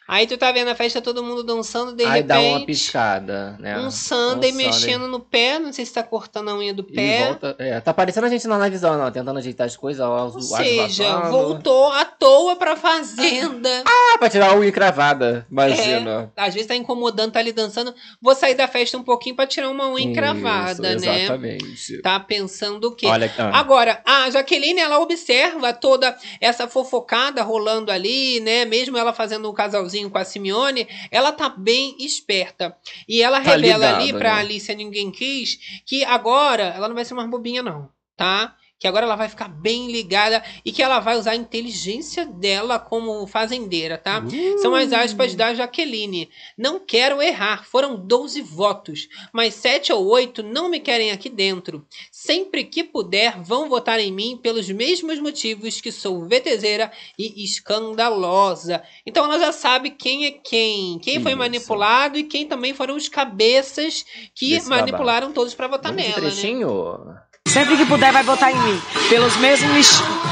Aí 0.07 0.25
tu 0.25 0.37
tá 0.37 0.51
vendo 0.53 0.69
a 0.69 0.75
festa, 0.75 1.01
todo 1.01 1.21
mundo 1.21 1.43
dançando, 1.43 1.93
de 1.93 2.05
Aí 2.05 2.23
dá 2.23 2.35
uma 2.39 2.43
repente. 2.59 2.65
piscada, 2.67 3.57
né? 3.59 3.77
Um 3.79 3.91
Sunday 3.91 4.51
Um 4.53 4.55
mexendo 4.55 5.07
no 5.07 5.19
pé, 5.19 5.59
não 5.59 5.73
sei 5.73 5.85
se 5.85 5.93
tá 5.93 6.01
cortando 6.01 6.49
a 6.49 6.55
unha 6.55 6.73
do 6.73 6.81
E 6.89 6.95
pé. 6.95 7.25
volta, 7.25 7.55
é, 7.59 7.79
tá 7.81 7.93
parecendo 7.93 8.25
a 8.25 8.29
gente 8.29 8.47
na 8.47 8.57
livezão, 8.57 8.97
não, 8.97 9.11
tentando 9.11 9.37
ajeitar 9.37 9.67
as 9.67 9.75
coisas, 9.75 10.01
ó, 10.05 10.25
Ou 10.27 10.39
seja, 10.41 11.03
vazando. 11.03 11.29
voltou 11.31 11.91
à 11.91 12.05
toa 12.05 12.55
pra 12.55 12.75
fazenda. 12.77 13.83
Ah, 14.09 14.17
pra 14.19 14.29
tirar 14.29 14.51
a 14.51 14.55
unha 14.55 14.71
cravada, 14.71 15.45
imagina. 15.51 16.31
Às 16.35 16.53
vezes 16.53 16.67
tá 16.67 16.75
incomodando, 16.75 17.31
tá 17.33 17.39
ali 17.39 17.51
dançando. 17.51 17.93
Vou 18.21 18.33
sair 18.33 18.55
da 18.55 18.67
festa 18.67 18.97
um 18.97 19.03
pouquinho 19.03 19.35
pra 19.35 19.45
tirar 19.45 19.69
uma 19.69 19.89
unha 19.89 20.05
encravada, 20.05 20.93
Isso, 20.95 21.05
né? 21.05 21.23
Exatamente. 21.23 22.01
Tá 22.01 22.19
pensando 22.19 22.85
o 22.87 22.95
quê? 22.95 23.07
Olha, 23.07 23.31
ah, 23.37 23.59
Agora, 23.59 24.01
a 24.05 24.29
Jaqueline, 24.29 24.79
ela 24.79 24.99
observa 24.99 25.73
toda 25.73 26.15
essa 26.39 26.67
fofocada 26.67 27.43
rolando 27.43 27.91
ali, 27.91 28.39
né? 28.39 28.65
Mesmo 28.65 28.97
ela 28.97 29.13
fazendo 29.13 29.49
um 29.49 29.53
casalzinho 29.53 29.96
com 30.09 30.17
a 30.17 30.25
Simeone, 30.25 30.87
ela 31.09 31.31
tá 31.31 31.49
bem 31.49 31.95
esperta. 31.99 32.75
E 33.07 33.21
ela 33.21 33.41
Tá 33.41 33.51
revela 33.51 33.95
ali 33.95 34.11
pra 34.13 34.35
né? 34.35 34.41
Alicia 34.41 34.75
Ninguém 34.75 35.11
Quis 35.11 35.57
que 35.85 36.03
agora 36.03 36.73
ela 36.75 36.87
não 36.87 36.95
vai 36.95 37.05
ser 37.05 37.13
mais 37.13 37.29
bobinha, 37.29 37.63
não, 37.63 37.89
tá? 38.15 38.55
Que 38.79 38.87
agora 38.87 39.07
ela 39.07 39.15
vai 39.15 39.27
ficar 39.27 39.47
bem 39.47 39.91
ligada 39.91 40.43
e 40.63 40.71
que 40.71 40.83
ela 40.83 40.99
vai 40.99 41.17
usar 41.17 41.31
a 41.31 41.35
inteligência 41.35 42.27
dela 42.27 42.77
como 42.77 43.25
fazendeira, 43.25 43.97
tá? 43.97 44.21
São 44.61 44.75
as 44.75 44.93
aspas 44.93 45.33
da 45.33 45.51
Jaqueline. 45.55 46.29
Não 46.55 46.79
quero 46.79 47.19
errar, 47.19 47.65
foram 47.65 47.95
12 47.95 48.39
votos, 48.43 49.07
mas 49.33 49.55
7 49.55 49.91
ou 49.93 50.05
8 50.05 50.43
não 50.43 50.69
me 50.69 50.79
querem 50.79 51.09
aqui 51.09 51.27
dentro. 51.27 51.87
Sempre 52.27 52.65
que 52.65 52.83
puder, 52.83 53.41
vão 53.41 53.69
votar 53.69 54.01
em 54.01 54.11
mim 54.11 54.37
pelos 54.43 54.69
mesmos 54.69 55.17
motivos 55.17 55.79
que 55.79 55.93
sou 55.93 56.27
VTZera 56.27 56.91
e 57.17 57.41
escandalosa. 57.41 58.83
Então 59.05 59.23
ela 59.23 59.39
já 59.39 59.53
sabe 59.53 59.91
quem 59.91 60.25
é 60.25 60.31
quem, 60.31 60.99
quem 60.99 61.21
foi 61.21 61.31
Isso. 61.31 61.39
manipulado 61.39 62.17
e 62.17 62.23
quem 62.23 62.45
também 62.45 62.73
foram 62.73 62.97
os 62.97 63.07
cabeças 63.07 64.03
que 64.35 64.49
Desse 64.49 64.67
manipularam 64.67 65.31
todos 65.31 65.53
pra 65.53 65.69
votar 65.69 65.93
vamos 65.93 66.05
nela, 66.05 66.21
né? 66.21 66.27
trechinho? 66.27 66.97
Sempre 67.47 67.77
que 67.77 67.85
puder, 67.85 68.11
vai 68.11 68.23
votar 68.23 68.51
em 68.51 68.59
mim. 68.61 68.81
Pelos 69.07 69.37
mesmos, 69.37 69.87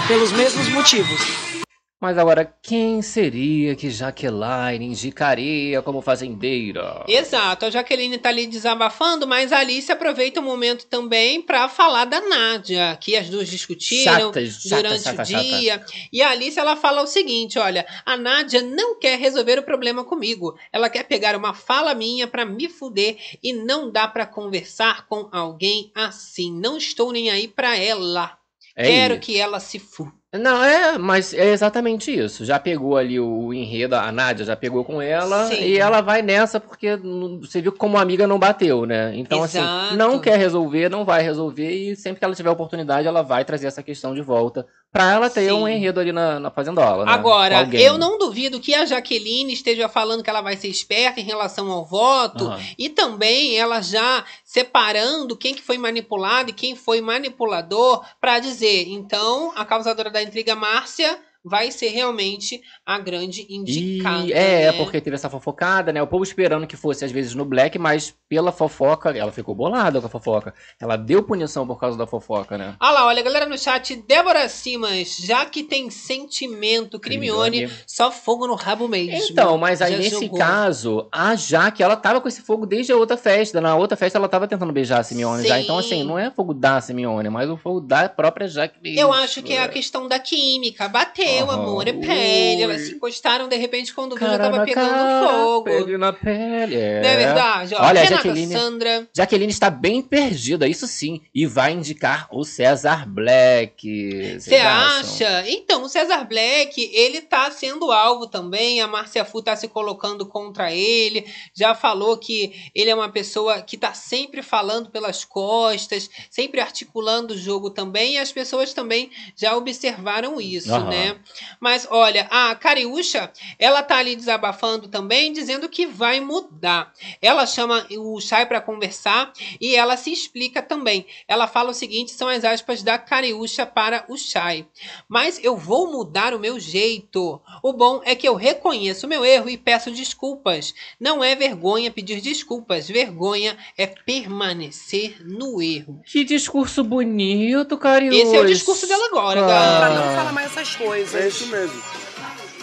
pelos 0.09 0.33
mesmos 0.33 0.67
motivos. 0.67 1.64
Mas 2.05 2.19
agora, 2.19 2.45
quem 2.61 3.01
seria 3.01 3.75
que 3.75 3.89
Jaqueline 3.89 4.85
indicaria 4.85 5.81
como 5.81 6.03
fazendeira? 6.03 7.03
Exato, 7.07 7.65
a 7.65 7.71
Jaqueline 7.71 8.19
tá 8.19 8.29
ali 8.29 8.45
desabafando, 8.45 9.25
mas 9.25 9.51
a 9.51 9.57
Alice 9.57 9.91
aproveita 9.91 10.39
o 10.39 10.43
momento 10.43 10.85
também 10.85 11.41
para 11.41 11.67
falar 11.67 12.05
da 12.05 12.21
Nádia, 12.21 12.95
que 13.01 13.15
as 13.15 13.27
duas 13.27 13.47
discutiram 13.47 14.31
Chata, 14.31 14.45
chata, 14.45 14.75
durante 14.83 15.03
chata, 15.03 15.21
o 15.23 15.25
dia. 15.25 15.83
E 16.13 16.21
a 16.21 16.29
Alice 16.29 16.59
ela 16.59 16.75
fala 16.75 17.01
o 17.01 17.07
seguinte: 17.07 17.57
olha, 17.57 17.87
a 18.05 18.15
Nádia 18.15 18.61
não 18.61 18.99
quer 18.99 19.17
resolver 19.17 19.57
o 19.57 19.63
problema 19.63 20.03
comigo. 20.03 20.55
Ela 20.71 20.91
quer 20.91 21.05
pegar 21.05 21.35
uma 21.35 21.55
fala 21.55 21.95
minha 21.95 22.27
para 22.27 22.45
me 22.45 22.69
fuder 22.69 23.17
e 23.41 23.51
não 23.51 23.89
dá 23.89 24.07
para 24.07 24.27
conversar 24.27 25.07
com 25.07 25.27
alguém 25.31 25.91
assim. 25.95 26.55
Não 26.55 26.77
estou 26.77 27.11
nem 27.11 27.31
aí 27.31 27.47
para 27.47 27.75
ela. 27.75 28.37
É 28.75 28.83
Quero 28.83 29.19
que 29.19 29.39
ela 29.39 29.59
se 29.59 29.79
fu. 29.79 30.11
Não, 30.39 30.63
é, 30.63 30.97
mas 30.97 31.33
é 31.33 31.51
exatamente 31.51 32.15
isso. 32.15 32.45
Já 32.45 32.59
pegou 32.59 32.97
ali 32.97 33.19
o 33.19 33.53
enredo, 33.53 33.95
a 33.95 34.11
Nádia 34.11 34.45
já 34.45 34.55
pegou 34.55 34.83
com 34.83 35.01
ela, 35.01 35.47
Sim. 35.47 35.61
e 35.61 35.77
ela 35.77 36.01
vai 36.01 36.21
nessa 36.21 36.59
porque 36.59 36.97
você 37.41 37.61
viu 37.61 37.71
como 37.71 37.97
amiga 37.97 38.27
não 38.27 38.39
bateu, 38.39 38.85
né? 38.85 39.11
Então, 39.15 39.43
Exato. 39.43 39.67
assim, 39.67 39.97
não 39.97 40.19
quer 40.19 40.37
resolver, 40.37 40.89
não 40.89 41.05
vai 41.05 41.21
resolver, 41.21 41.71
e 41.71 41.95
sempre 41.95 42.19
que 42.19 42.25
ela 42.25 42.35
tiver 42.35 42.49
oportunidade, 42.49 43.07
ela 43.07 43.21
vai 43.21 43.45
trazer 43.45 43.67
essa 43.67 43.83
questão 43.83 44.13
de 44.13 44.21
volta 44.21 44.65
pra 44.91 45.11
ela 45.11 45.29
ter 45.29 45.49
Sim. 45.49 45.51
um 45.51 45.67
enredo 45.67 45.99
ali 45.99 46.11
na, 46.13 46.39
na 46.39 46.49
fazendola, 46.49 47.05
né? 47.05 47.11
Agora, 47.11 47.59
alguém. 47.59 47.81
eu 47.81 47.97
não 47.97 48.17
duvido 48.17 48.61
que 48.61 48.73
a 48.73 48.85
Jaqueline 48.85 49.51
esteja 49.51 49.89
falando 49.89 50.23
que 50.23 50.29
ela 50.29 50.41
vai 50.41 50.55
ser 50.55 50.69
esperta 50.69 51.19
em 51.19 51.23
relação 51.23 51.69
ao 51.69 51.85
voto 51.85 52.45
Aham. 52.45 52.59
e 52.77 52.89
também 52.89 53.57
ela 53.57 53.81
já 53.81 54.23
separando 54.43 55.35
quem 55.35 55.53
que 55.53 55.61
foi 55.61 55.77
manipulado 55.77 56.49
e 56.49 56.53
quem 56.53 56.75
foi 56.75 57.01
manipulador 57.01 58.05
para 58.21 58.39
dizer, 58.39 58.87
então, 58.87 59.51
a 59.55 59.65
causadora 59.65 60.09
da 60.09 60.23
intriga 60.25 60.55
Márcia 60.55 61.17
vai 61.45 61.69
ser 61.69 61.89
realmente 61.89 62.59
a 62.83 62.97
grande 62.97 63.45
indicada. 63.47 64.25
E, 64.25 64.33
é, 64.33 64.71
né? 64.71 64.73
porque 64.73 64.99
teve 64.99 65.15
essa 65.15 65.29
fofocada, 65.29 65.93
né? 65.93 66.01
O 66.01 66.07
povo 66.07 66.23
esperando 66.23 66.65
que 66.65 66.75
fosse 66.75 67.05
às 67.05 67.11
vezes 67.11 67.35
no 67.35 67.45
Black, 67.45 67.77
mas 67.77 68.15
pela 68.27 68.51
fofoca, 68.51 69.11
ela 69.11 69.31
ficou 69.31 69.53
bolada 69.53 70.01
com 70.01 70.07
a 70.07 70.09
fofoca. 70.09 70.55
Ela 70.81 70.95
deu 70.95 71.21
punição 71.21 71.67
por 71.67 71.79
causa 71.79 71.95
da 71.95 72.07
fofoca, 72.07 72.57
né? 72.57 72.75
Ah 72.79 72.91
lá, 72.91 73.05
olha, 73.05 73.21
galera 73.21 73.45
no 73.45 73.57
chat, 73.57 73.95
Débora 73.95 74.49
Simas, 74.49 75.17
já 75.17 75.45
que 75.45 75.61
tem 75.61 75.91
sentimento, 75.91 76.99
Crimione, 76.99 77.69
só 77.85 78.11
fogo 78.11 78.47
no 78.47 78.55
rabo 78.55 78.87
mesmo. 78.87 79.27
Então, 79.29 79.57
mas 79.57 79.81
aí 79.81 79.91
Já 79.91 79.97
nesse 79.99 80.25
jogou. 80.25 80.39
caso, 80.39 81.07
a 81.11 81.35
Jaque, 81.35 81.83
ela 81.83 81.95
tava 81.95 82.19
com 82.19 82.27
esse 82.27 82.41
fogo 82.41 82.65
desde 82.65 82.91
a 82.91 82.97
outra 82.97 83.17
festa. 83.17 83.61
Na 83.61 83.75
outra 83.75 83.95
festa 83.95 84.17
ela 84.17 84.27
tava 84.27 84.47
tentando 84.47 84.73
beijar 84.73 84.99
a 84.99 85.03
Simeone 85.03 85.47
já. 85.47 85.59
Então, 85.59 85.77
assim, 85.77 85.99
Sim. 85.99 86.03
não 86.03 86.17
é 86.17 86.31
fogo 86.31 86.53
da 86.53 86.81
Simeone, 86.81 87.29
mas 87.29 87.49
o 87.49 87.57
fogo 87.57 87.79
da 87.79 88.09
própria 88.09 88.47
Jaque. 88.47 88.97
Eu 88.97 89.13
acho 89.13 89.43
que 89.43 89.53
é 89.53 89.61
a 89.61 89.67
questão 89.67 90.07
da 90.07 90.17
química. 90.17 90.87
Bateu, 90.87 91.34
Aham. 91.43 91.53
amor, 91.53 91.87
é 91.87 91.93
pele. 91.93 92.61
Elas 92.63 92.81
se 92.81 92.93
encostaram, 92.95 93.47
de 93.47 93.55
repente, 93.55 93.93
quando 93.93 94.15
viu, 94.15 94.27
já 94.27 94.37
Cara 94.37 94.51
tava 94.51 94.65
pegando 94.65 94.89
cara, 94.89 95.27
fogo. 95.27 95.63
Pele 95.65 95.97
na 95.97 96.13
pele. 96.13 96.75
É. 96.75 97.01
Não 97.01 97.09
é 97.09 97.17
verdade? 97.17 97.75
Ó, 97.75 97.77
Olha, 97.83 98.01
a 98.01 98.03
Renata 98.03 98.15
Jaqueline- 98.23 98.53
Sandra. 98.53 99.07
Jaqueline 99.15 99.51
está 99.51 99.69
bem 99.69 100.01
perdida, 100.01 100.67
isso 100.67 100.87
sim. 100.87 101.21
E 101.33 101.45
vai 101.45 101.73
indicar 101.73 102.27
o 102.31 102.43
César 102.43 103.05
Black. 103.07 104.39
Você 104.39 104.55
acha? 104.55 105.43
Então, 105.49 105.83
o 105.83 105.89
César 105.89 106.23
Black, 106.25 106.89
ele 106.93 107.21
tá 107.21 107.49
sendo 107.51 107.91
alvo 107.91 108.27
também. 108.27 108.81
A 108.81 108.87
Márcia 108.87 109.25
Fu 109.25 109.41
tá 109.41 109.55
se 109.55 109.67
colocando 109.67 110.25
contra 110.25 110.71
ele. 110.71 111.25
Já 111.53 111.73
falou 111.75 112.17
que 112.17 112.53
ele 112.73 112.89
é 112.89 112.95
uma 112.95 113.09
pessoa 113.09 113.61
que 113.61 113.77
tá 113.77 113.93
sempre 113.93 114.41
falando 114.41 114.89
pelas 114.89 115.23
costas, 115.25 116.09
sempre 116.29 116.59
articulando 116.61 117.33
o 117.33 117.37
jogo 117.37 117.69
também. 117.69 118.13
E 118.13 118.17
as 118.17 118.31
pessoas 118.31 118.73
também 118.73 119.09
já 119.35 119.55
observaram 119.55 120.39
isso, 120.39 120.73
Aham. 120.73 120.89
né? 120.89 121.15
Mas 121.59 121.87
olha, 121.89 122.27
a 122.29 122.55
Cariúcha, 122.55 123.31
ela 123.59 123.81
tá 123.83 123.97
ali 123.97 124.15
desabafando 124.15 124.87
também, 124.87 125.31
dizendo 125.33 125.69
que 125.69 125.85
vai 125.85 126.19
mudar. 126.19 126.91
Ela 127.21 127.45
chama 127.45 127.85
o 127.91 128.19
Chay 128.19 128.45
para 128.45 128.61
conversar 128.61 129.31
e 129.59 129.75
ela 129.75 129.97
se 129.97 130.11
explica 130.11 130.61
também. 130.61 131.05
Ela 131.27 131.47
fala 131.47 131.71
o 131.71 131.73
seguinte: 131.73 132.11
são 132.11 132.27
as 132.27 132.43
aspas 132.43 132.83
da 132.83 132.97
Cariúcha 132.97 133.65
para 133.65 134.05
o 134.07 134.17
Chay. 134.17 134.65
Mas 135.07 135.39
eu 135.43 135.55
vou 135.57 135.91
mudar 135.91 136.33
o 136.33 136.39
meu 136.39 136.59
jeito. 136.59 137.41
O 137.63 137.73
bom 137.73 138.01
é 138.05 138.15
que 138.15 138.27
eu 138.27 138.35
reconheço 138.35 139.05
o 139.05 139.09
meu 139.09 139.23
erro 139.25 139.49
e 139.49 139.57
peço 139.57 139.91
desculpas. 139.91 140.73
Não 140.99 141.23
é 141.23 141.35
vergonha 141.35 141.91
pedir 141.91 142.21
desculpas, 142.21 142.87
vergonha 142.87 143.57
é 143.77 143.85
permanecer 143.87 145.17
no 145.25 145.61
erro. 145.61 146.01
Que 146.05 146.23
discurso 146.23 146.83
bonito, 146.83 147.77
Cariúcha. 147.77 148.17
Esse 148.21 148.35
é 148.35 148.39
o 148.41 148.45
discurso 148.45 148.87
dela 148.87 149.05
agora, 149.07 149.43
Ah. 149.43 149.47
galera. 149.47 149.79
Pra 149.79 149.89
não 149.89 150.15
falar 150.15 150.31
mais 150.33 150.51
essas 150.51 150.75
coisas. 150.75 151.14
É 151.17 151.27
isso 151.27 151.47
mesmo. 151.47 151.81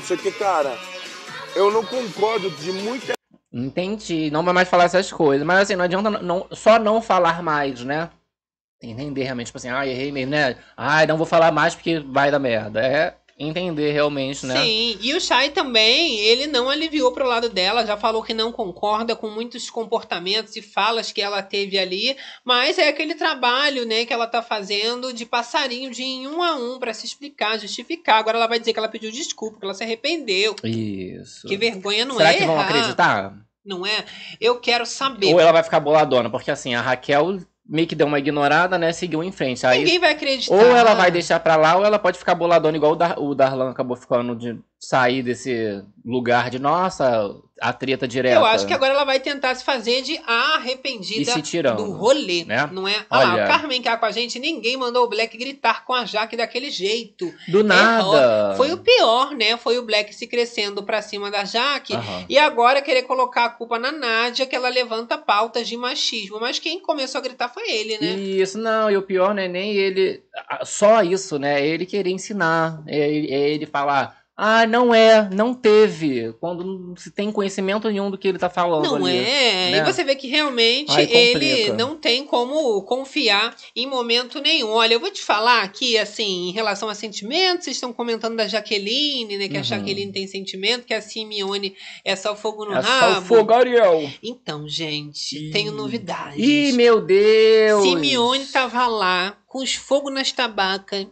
Isso 0.00 0.14
aqui, 0.14 0.30
cara, 0.32 0.76
eu 1.55 1.70
não 1.70 1.84
concordo 1.84 2.50
de 2.50 2.72
muita. 2.72 3.14
Entendi. 3.53 4.30
Não 4.30 4.44
vai 4.44 4.55
mais 4.55 4.68
falar 4.68 4.84
essas 4.84 5.12
coisas. 5.12 5.46
Mas 5.46 5.61
assim, 5.61 5.76
não 5.76 5.84
adianta 5.84 6.11
não, 6.11 6.46
só 6.53 6.78
não 6.78 7.00
falar 7.03 7.42
mais, 7.42 7.84
né? 7.84 8.11
Entender 8.82 9.22
realmente, 9.24 9.46
tipo 9.46 9.59
assim, 9.59 9.68
ah, 9.68 9.86
errei 9.86 10.11
mesmo, 10.11 10.32
né? 10.32 10.57
Ah, 10.76 11.07
não 11.07 11.16
vou 11.16 11.26
falar 11.26 11.53
mais 11.53 11.74
porque 11.74 12.00
vai 12.00 12.30
dar 12.30 12.38
merda. 12.38 12.80
É 12.80 13.14
entender 13.49 13.93
realmente, 13.93 14.47
né? 14.47 14.62
Sim, 14.62 14.99
e 15.01 15.14
o 15.14 15.20
Shai 15.20 15.51
também, 15.51 16.18
ele 16.20 16.47
não 16.47 16.68
aliviou 16.68 17.12
pro 17.12 17.26
lado 17.26 17.49
dela, 17.49 17.86
já 17.86 17.97
falou 17.97 18.22
que 18.22 18.34
não 18.34 18.53
concorda 18.53 19.16
com 19.16 19.28
muitos 19.28 19.68
comportamentos 19.70 20.57
e 20.57 20.62
falas 20.62 21.12
que 21.12 21.20
ela 21.20 21.43
teve 21.43 21.78
ali, 21.78 22.16
mas 22.45 22.78
é 22.78 22.88
aquele 22.88 23.14
trabalho, 23.14 23.86
né, 23.86 24.05
que 24.05 24.12
ela 24.12 24.26
tá 24.26 24.43
fazendo 24.43 25.12
de 25.12 25.26
passarinho 25.26 25.90
de 25.90 26.03
um 26.03 26.43
a 26.43 26.55
um 26.55 26.78
pra 26.78 26.95
se 26.95 27.07
explicar, 27.07 27.59
justificar. 27.59 28.18
Agora 28.18 28.38
ela 28.38 28.47
vai 28.47 28.59
dizer 28.59 28.72
que 28.72 28.78
ela 28.78 28.88
pediu 28.88 29.11
desculpa, 29.11 29.59
que 29.59 29.64
ela 29.64 29.74
se 29.74 29.84
arrependeu. 29.84 30.57
Isso. 30.64 31.47
Que 31.47 31.57
vergonha 31.57 32.05
não 32.05 32.16
Será 32.16 32.30
é 32.30 32.34
que 32.34 32.45
vão 32.45 32.57
errar, 32.57 32.68
acreditar? 32.68 33.34
Não 33.64 33.86
é? 33.86 34.05
Eu 34.40 34.59
quero 34.59 34.84
saber. 34.84 35.32
Ou 35.32 35.40
ela 35.40 35.53
vai 35.53 35.62
ficar 35.62 35.78
boladona? 35.78 36.28
Porque 36.28 36.51
assim, 36.51 36.74
a 36.74 36.80
Raquel 36.80 37.38
meio 37.68 37.86
que 37.86 37.94
deu 37.94 38.06
uma 38.06 38.18
ignorada, 38.18 38.78
né? 38.78 38.92
Seguiu 38.92 39.22
em 39.22 39.32
frente. 39.32 39.66
Aí, 39.66 39.78
Ninguém 39.80 39.98
vai 39.98 40.12
acreditar. 40.12 40.54
ou 40.54 40.76
ela 40.76 40.94
vai 40.94 41.10
deixar 41.10 41.40
pra 41.40 41.56
lá, 41.56 41.76
ou 41.76 41.84
ela 41.84 41.98
pode 41.98 42.18
ficar 42.18 42.34
boladona, 42.34 42.76
igual 42.76 42.92
o, 42.92 42.96
Dar 42.96 43.18
o 43.18 43.34
Darlan 43.34 43.70
acabou 43.70 43.96
ficando 43.96 44.34
de 44.34 44.58
sair 44.83 45.22
desse 45.22 45.80
lugar 46.05 46.51
de, 46.51 46.59
nossa, 46.59 47.37
a 47.61 47.72
treta 47.72 48.09
direta. 48.09 48.35
Eu 48.35 48.45
acho 48.45 48.66
que 48.66 48.74
agora 48.74 48.93
ela 48.93 49.05
vai 49.05 49.20
tentar 49.20 49.55
se 49.55 49.62
fazer 49.64 50.03
de 50.03 50.20
arrependida 50.26 51.30
se 51.33 51.41
tirando, 51.41 51.85
do 51.85 51.93
rolê, 51.93 52.45
né? 52.45 52.68
não 52.72 52.89
é? 52.89 53.07
Olha 53.09 53.24
lá, 53.24 53.35
Olha. 53.35 53.45
o 53.45 53.47
Carmen 53.47 53.80
cá 53.80 53.97
com 53.97 54.07
a 54.07 54.11
gente, 54.11 54.41
ninguém 54.41 54.76
mandou 54.76 55.05
o 55.05 55.09
Black 55.09 55.39
gritar 55.39 55.85
com 55.85 55.95
a 55.95 56.05
Jaque 56.05 56.37
daquele 56.37 56.68
jeito. 56.68 57.33
Do 57.47 57.62
nada. 57.62 58.01
Errou. 58.01 58.57
Foi 58.57 58.72
o 58.72 58.78
pior, 58.78 59.37
né? 59.37 59.57
Foi 59.57 59.78
o 59.78 59.85
Black 59.87 60.12
se 60.12 60.26
crescendo 60.26 60.83
pra 60.83 61.01
cima 61.01 61.30
da 61.30 61.45
Jaque 61.45 61.95
Aham. 61.95 62.26
e 62.28 62.37
agora 62.37 62.83
querer 62.83 63.03
colocar 63.03 63.45
a 63.45 63.51
culpa 63.51 63.78
na 63.78 63.93
Nádia, 63.93 64.47
que 64.47 64.57
ela 64.57 64.68
levanta 64.68 65.16
pautas 65.16 65.68
de 65.68 65.76
machismo. 65.76 66.41
Mas 66.41 66.59
quem 66.59 66.80
começou 66.80 67.20
a 67.20 67.22
gritar 67.22 67.49
foi 67.49 67.70
ele, 67.70 67.99
né? 67.99 68.14
Isso, 68.14 68.59
não, 68.59 68.91
e 68.91 68.97
o 68.97 69.03
pior 69.03 69.33
não 69.33 69.45
é 69.45 69.49
nem 69.49 69.74
ele. 69.74 70.24
ah, 70.49 70.64
Só 70.64 71.05
isso, 71.05 71.39
né? 71.39 71.61
É 71.61 71.66
ele 71.68 71.87
querer 71.87 72.11
ensinar. 72.11 72.83
É 72.89 72.99
ele, 73.09 73.33
é 73.33 73.49
ele 73.51 73.66
falar. 73.66 74.22
Ah, 74.35 74.66
não 74.66 74.95
é, 74.95 75.28
não 75.30 75.53
teve. 75.53 76.33
Quando 76.41 76.64
não 76.64 76.97
se 76.97 77.11
tem 77.11 77.30
conhecimento 77.30 77.89
nenhum 77.89 78.11
do 78.11 78.16
que 78.16 78.26
ele 78.26 78.39
tá 78.39 78.49
falando. 78.49 78.85
Não 78.85 79.05
ali, 79.07 79.18
é. 79.18 79.70
né? 79.72 79.78
E 79.78 79.85
você 79.85 80.03
vê 80.03 80.16
que 80.16 80.26
realmente 80.26 80.91
Aí 80.91 81.07
ele 81.12 81.72
não 81.74 81.97
tem 81.97 82.24
como 82.24 82.80
confiar 82.83 83.55
em 83.76 83.87
momento 83.87 84.41
nenhum. 84.41 84.70
Olha, 84.70 84.95
eu 84.95 85.01
vou 85.01 85.11
te 85.11 85.22
falar 85.22 85.62
aqui, 85.62 85.99
assim, 85.99 86.49
em 86.49 86.53
relação 86.53 86.89
a 86.89 86.95
sentimentos, 86.95 87.64
vocês 87.64 87.76
estão 87.76 87.93
comentando 87.93 88.37
da 88.37 88.49
Jaqueline, 88.49 89.37
né? 89.37 89.49
Que 89.49 89.57
a 89.57 89.61
Uhum. 89.61 89.64
Jaqueline 89.64 90.11
tem 90.12 90.26
sentimento, 90.26 90.87
que 90.87 90.95
a 90.95 91.03
Simeone 91.03 91.76
é 92.05 92.16
só 92.16 92.35
fogo 92.35 92.64
no 92.64 92.72
É 92.72 92.80
rabo. 92.80 93.14
só 93.16 93.22
fogo, 93.22 93.53
Ariel. 93.53 94.11
Então, 94.22 94.66
gente, 94.66 95.51
tenho 95.51 95.72
novidades. 95.72 96.39
Ih, 96.39 96.72
meu 96.72 97.01
Deus! 97.03 97.83
Simeone 97.83 98.47
tava 98.47 98.87
lá 98.87 99.37
com 99.47 99.59
os 99.62 99.74
fogos 99.74 100.12
nas 100.12 100.33
tabacas, 100.33 101.07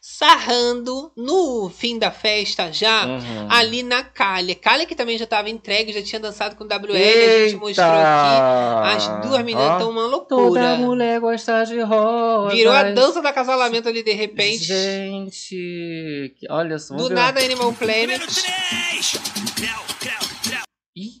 sarrando 0.00 1.12
no 1.16 1.70
fim 1.70 1.98
da 1.98 2.10
festa 2.10 2.72
já, 2.72 3.06
Uhum. 3.06 3.48
ali 3.50 3.82
na 3.82 4.02
Calha. 4.02 4.54
Calha 4.54 4.86
que 4.86 4.94
também 4.94 5.16
já 5.18 5.26
tava 5.26 5.48
entregue, 5.50 5.92
já 5.92 6.02
tinha 6.02 6.20
dançado 6.20 6.56
com 6.56 6.64
o 6.64 6.66
WL, 6.66 6.96
a 6.96 7.48
gente 7.48 7.56
mostrou 7.56 7.86
aqui. 7.86 8.32
Eita! 8.34 8.82
As 8.96 9.08
duas 9.26 9.38
meninas 9.44 9.72
estão 9.72 9.90
uma 9.90 10.02
Toda 10.26 10.36
loucura. 10.36 10.76
mulher 10.76 11.20
gosta 11.20 11.64
de 11.64 11.80
rosa. 11.80 12.54
Virou 12.54 12.72
a 12.72 12.84
dança 12.84 13.20
do 13.22 13.28
acasalamento 13.28 13.88
ali 13.88 14.02
de 14.02 14.12
repente. 14.12 14.64
Gente, 14.64 16.34
olha 16.50 16.78
só. 16.78 16.94
Do 16.94 16.98
vamos 17.04 17.08
ver. 17.10 17.14
nada 17.14 17.40
Animal 17.44 17.72
Planet. 17.72 18.20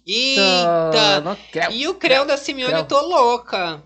Eita! 0.06 1.20
não 1.24 1.36
quero- 1.50 1.72
E 1.72 1.88
o 1.88 1.94
Creu 1.94 2.24
da 2.24 2.36
Simeone, 2.36 2.72
Creu. 2.72 2.82
eu 2.82 2.86
tô 2.86 3.00
louca. 3.00 3.82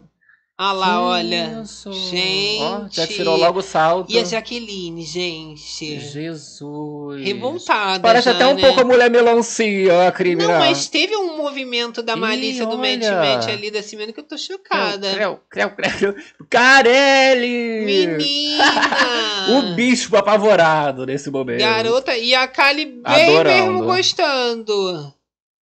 Ah 0.58 0.72
lá, 0.72 1.02
olha. 1.02 1.62
Gente. 2.10 2.62
Ó, 2.62 2.86
já 2.90 3.06
tirou 3.06 3.36
logo 3.36 3.58
o 3.58 3.62
salto. 3.62 4.10
E 4.10 4.18
a 4.18 4.24
Jaqueline, 4.24 5.02
gente. 5.02 6.00
Jesus. 6.00 7.22
Revoltada. 7.22 8.00
Parece 8.00 8.24
já, 8.24 8.34
até 8.34 8.46
um 8.46 8.54
né? 8.54 8.62
pouco 8.62 8.80
a 8.80 8.84
mulher 8.84 9.10
melancia, 9.10 10.08
a 10.08 10.12
criminal. 10.12 10.52
Não, 10.52 10.58
mas 10.60 10.88
teve 10.88 11.14
um 11.14 11.36
movimento 11.36 12.02
da 12.02 12.14
Ih, 12.14 12.20
malícia 12.20 12.64
do 12.64 12.72
olha. 12.72 12.80
Mente 12.80 13.10
Mente 13.10 13.50
ali 13.50 13.70
da 13.70 13.82
Simeone 13.82 14.14
que 14.14 14.20
eu 14.20 14.24
tô 14.24 14.38
chocada. 14.38 15.12
Creu, 15.12 15.40
creu, 15.50 15.70
creu. 15.72 16.14
Carelli! 16.48 17.84
Menina! 17.84 18.64
o 19.58 19.74
bispo 19.74 20.16
apavorado 20.16 21.04
nesse 21.04 21.30
momento. 21.30 21.60
Garota, 21.60 22.16
e 22.16 22.34
a 22.34 22.48
Kali 22.48 22.86
bem 22.86 23.02
Adorando. 23.04 23.50
mesmo 23.50 23.84
gostando. 23.84 25.15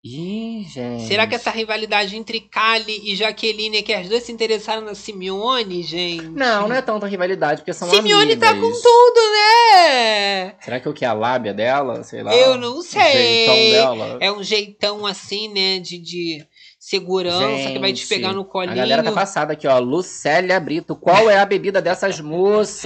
Ih, 0.02 0.64
gente. 0.64 1.08
Será 1.08 1.28
que 1.28 1.36
essa 1.36 1.52
rivalidade 1.52 2.16
entre 2.16 2.40
Kali 2.40 3.12
e 3.12 3.18
Jaqueline 3.18 3.80
é 3.80 3.82
que 3.82 3.92
as 3.92 4.08
duas 4.08 4.24
se 4.24 4.32
interessaram 4.32 4.82
na 4.82 4.96
Simeone, 4.96 5.84
gente? 5.84 6.24
Não, 6.24 6.70
não 6.70 6.76
é 6.76 6.82
tanta 6.82 7.06
rivalidade, 7.06 7.60
porque 7.62 7.74
são 7.74 7.90
Simeone 7.90 8.32
amigas. 8.32 8.50
tá 8.50 8.56
com 8.56 8.62
tudo, 8.72 9.32
né? 9.34 10.56
Será 10.62 10.80
que 10.80 10.88
o 10.88 10.94
que? 10.94 11.04
A 11.04 11.12
lábia 11.12 11.54
dela? 11.54 12.02
Sei 12.04 12.24
lá. 12.24 12.34
Eu 12.34 12.58
não 12.58 12.78
o 12.78 12.82
sei. 12.82 13.02
jeitão 13.12 13.56
dela. 13.56 14.18
É 14.22 14.32
um 14.32 14.42
jeitão 14.42 15.06
assim, 15.06 15.50
né? 15.50 15.80
De, 15.80 15.98
de 15.98 16.46
segurança 16.90 17.72
que 17.72 17.78
vai 17.78 17.94
te 17.94 18.00
Gente, 18.00 18.10
pegar 18.10 18.34
no 18.34 18.44
colinho. 18.44 18.74
A 18.74 18.76
galera 18.78 19.04
tá 19.04 19.12
passada 19.12 19.54
aqui, 19.54 19.68
ó. 19.68 19.78
Lucélia 19.78 20.60
Brito. 20.60 20.96
Qual 20.96 21.30
é 21.30 21.38
a 21.38 21.46
bebida 21.46 21.80
dessas 21.80 22.20
moças? 22.20 22.86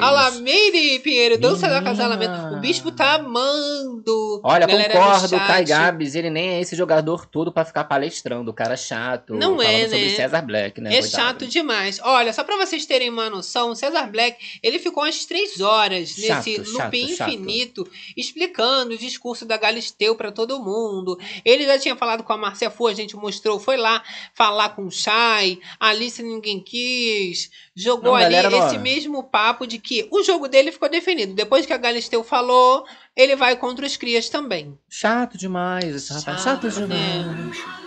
Alameire 0.00 0.98
Pinheiro, 1.00 1.36
dança 1.36 1.68
do 1.68 1.74
Menina. 1.74 1.78
acasalamento. 1.80 2.54
O 2.54 2.60
bispo 2.60 2.90
tá 2.90 3.16
amando. 3.16 4.40
Olha, 4.42 4.66
concordo. 4.66 5.36
Kai 5.36 5.64
Gabs, 5.64 6.14
ele 6.14 6.30
nem 6.30 6.54
é 6.54 6.60
esse 6.60 6.74
jogador 6.74 7.26
todo 7.26 7.52
pra 7.52 7.64
ficar 7.64 7.84
palestrando, 7.84 8.50
o 8.50 8.54
cara 8.54 8.76
chato. 8.76 9.34
Não 9.34 9.56
falando 9.56 9.70
é, 9.70 9.82
sobre 9.84 10.04
né? 10.06 10.16
César 10.16 10.42
Black, 10.42 10.80
né? 10.80 10.94
É 10.94 11.00
coitado. 11.00 11.22
chato 11.22 11.46
demais. 11.46 12.00
Olha, 12.02 12.32
só 12.32 12.42
pra 12.42 12.56
vocês 12.56 12.86
terem 12.86 13.10
uma 13.10 13.28
noção, 13.28 13.70
o 13.70 13.76
Cesar 13.76 14.10
Black, 14.10 14.38
ele 14.62 14.78
ficou 14.78 15.02
umas 15.02 15.26
três 15.26 15.60
horas 15.60 16.08
Chato, 16.08 16.46
nesse 16.46 16.58
looping 16.72 17.08
chato. 17.08 17.28
infinito, 17.28 17.86
explicando 18.16 18.94
o 18.94 18.98
discurso 18.98 19.44
da 19.44 19.58
Galisteu 19.58 20.14
pra 20.16 20.32
todo 20.32 20.58
mundo. 20.58 21.18
Ele 21.44 21.66
já 21.66 21.78
tinha 21.78 21.96
falado 21.96 22.22
com 22.22 22.32
a 22.32 22.38
Marcia 22.38 22.70
Fu, 22.70 22.86
a 22.86 22.94
gente 22.94 23.14
mostrou, 23.26 23.58
foi 23.58 23.76
lá 23.76 24.02
falar 24.34 24.70
com 24.70 24.86
o 24.86 24.90
a 25.08 25.88
Alice 25.88 26.22
ninguém 26.22 26.60
quis, 26.60 27.50
jogou 27.74 28.12
Não, 28.12 28.14
ali 28.14 28.34
galera, 28.34 28.66
esse 28.66 28.78
mesmo 28.78 29.22
papo 29.24 29.66
de 29.66 29.78
que 29.78 30.08
o 30.10 30.22
jogo 30.22 30.48
dele 30.48 30.72
ficou 30.72 30.88
definido. 30.88 31.34
Depois 31.34 31.66
que 31.66 31.72
a 31.72 31.76
Galisteu 31.76 32.22
falou, 32.22 32.86
ele 33.14 33.36
vai 33.36 33.56
contra 33.56 33.84
os 33.84 33.96
crias 33.96 34.28
também. 34.28 34.78
Chato 34.88 35.36
demais 35.36 35.94
esse 35.94 36.12
rapaz. 36.12 36.42
Chato, 36.42 36.70
Chato, 36.70 36.86
né? 36.86 36.96
demais. 36.96 37.86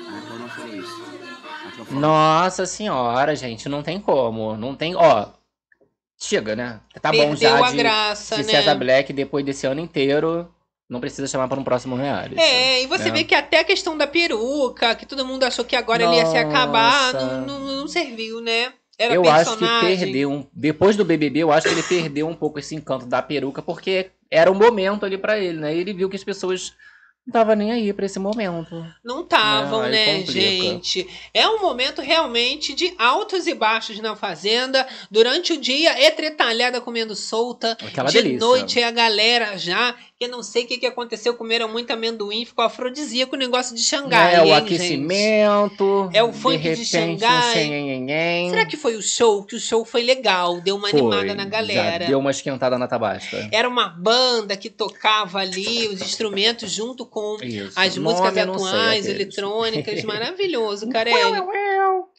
Nossa 1.91 2.65
senhora, 2.65 3.35
gente, 3.35 3.67
não 3.67 3.81
tem 3.81 3.99
como. 3.99 4.55
Não 4.55 4.75
tem. 4.75 4.95
Ó. 4.95 5.27
Chega, 6.21 6.55
né? 6.55 6.81
Tá 7.01 7.11
bom 7.11 7.17
Perdeu 7.29 7.37
já 7.37 7.65
a 7.65 7.71
de, 7.71 7.77
graça, 7.77 8.35
de 8.35 8.43
né? 8.43 8.51
César 8.51 8.75
Black 8.75 9.13
depois 9.13 9.45
desse 9.45 9.65
ano 9.65 9.79
inteiro. 9.79 10.53
Não 10.89 10.99
precisa 10.99 11.27
chamar 11.27 11.47
para 11.47 11.59
um 11.59 11.63
próximo 11.63 11.95
reality. 11.95 12.39
É, 12.39 12.81
e 12.81 12.87
você 12.87 13.05
né? 13.05 13.11
vê 13.11 13.23
que 13.23 13.35
até 13.35 13.59
a 13.59 13.63
questão 13.63 13.95
da 13.95 14.07
peruca, 14.07 14.95
que 14.95 15.05
todo 15.05 15.23
mundo 15.23 15.43
achou 15.43 15.63
que 15.63 15.75
agora 15.75 16.03
ele 16.03 16.15
ia 16.15 16.25
se 16.25 16.37
acabar, 16.37 17.13
Nossa. 17.13 17.41
não, 17.41 17.59
não, 17.59 17.75
não 17.81 17.87
serviu, 17.87 18.41
né? 18.41 18.73
Era 18.97 19.13
eu 19.13 19.29
acho 19.29 19.51
que 19.51 19.59
personagem. 19.59 19.97
perdeu 19.97 20.31
um. 20.31 20.45
Depois 20.51 20.97
do 20.97 21.05
BBB, 21.05 21.39
eu 21.39 21.51
acho 21.51 21.67
que 21.67 21.73
ele 21.73 21.83
perdeu 21.83 22.27
um 22.27 22.35
pouco 22.35 22.59
esse 22.59 22.75
encanto 22.75 23.05
da 23.05 23.21
peruca, 23.21 23.61
porque 23.61 24.09
era 24.29 24.51
o 24.51 24.55
momento 24.55 25.05
ali 25.05 25.17
pra 25.17 25.39
ele, 25.39 25.57
né? 25.59 25.73
Ele 25.73 25.93
viu 25.93 26.09
que 26.09 26.17
as 26.17 26.23
pessoas 26.23 26.73
não 27.25 27.31
estavam 27.31 27.55
nem 27.55 27.71
aí 27.71 27.93
pra 27.93 28.05
esse 28.05 28.17
momento. 28.17 28.85
Não 29.03 29.21
estavam, 29.21 29.83
né, 29.83 30.19
complica. 30.19 30.31
gente? 30.31 31.07
É 31.33 31.47
um 31.47 31.61
momento 31.61 32.01
realmente 32.01 32.73
de 32.73 32.93
altos 32.97 33.45
e 33.45 33.53
baixos 33.53 33.99
na 33.99 34.15
fazenda. 34.15 34.87
Durante 35.11 35.53
o 35.53 35.61
dia 35.61 35.91
é 35.91 36.09
tretalhada 36.09 36.81
comendo 36.81 37.15
solta. 37.15 37.77
Aquela 37.85 38.09
de 38.09 38.21
delícia. 38.21 38.39
noite 38.39 38.79
é 38.81 38.85
a 38.85 38.91
galera 38.91 39.57
já. 39.57 39.95
Que 40.20 40.26
eu 40.26 40.30
não 40.32 40.43
sei 40.43 40.65
o 40.65 40.67
que, 40.67 40.78
que 40.78 40.86
aconteceu, 40.86 41.34
comeram 41.34 41.70
muito 41.70 41.91
amendoim, 41.91 42.43
ficou 42.43 42.65
afrodisíaco 42.65 43.38
o 43.38 43.39
negócio 43.39 43.74
de 43.74 43.82
Xangai. 43.82 44.36
é 44.36 44.41
o 44.41 44.47
hein, 44.47 44.53
aquecimento. 44.53 46.09
É 46.13 46.22
o 46.22 46.34
funk 46.34 46.57
de 46.57 46.63
de 46.63 46.70
repente, 46.72 47.22
Xangai. 47.22 48.45
Um. 48.45 48.49
Será 48.49 48.65
que 48.65 48.76
foi 48.76 48.97
o 48.97 49.01
show? 49.01 49.45
Que 49.45 49.55
o 49.55 49.59
show 49.61 49.86
foi 49.86 50.03
legal, 50.03 50.59
deu 50.59 50.76
uma 50.76 50.89
Foi, 50.89 50.99
animada 50.99 51.34
na 51.34 51.45
galera. 51.45 52.05
Deu 52.05 52.20
uma 52.20 52.32
esquentada 52.32 52.78
na 52.78 52.86
tabasca. 52.86 53.47
Era 53.49 53.70
uma 53.70 53.88
banda 53.88 54.57
que 54.57 54.70
tocava 54.70 55.39
ali 55.39 55.88
os 55.88 56.01
instrumentos 56.01 56.70
junto 56.70 57.05
com 57.05 57.38
Isso. 57.41 57.80
as 57.80 57.97
músicas 57.97 58.36
Nome 58.36 58.59
sei, 58.59 58.67
atuais, 58.67 59.07
eletrônicas, 59.07 60.03
maravilhoso, 60.03 60.89
Carelli. 60.89 61.39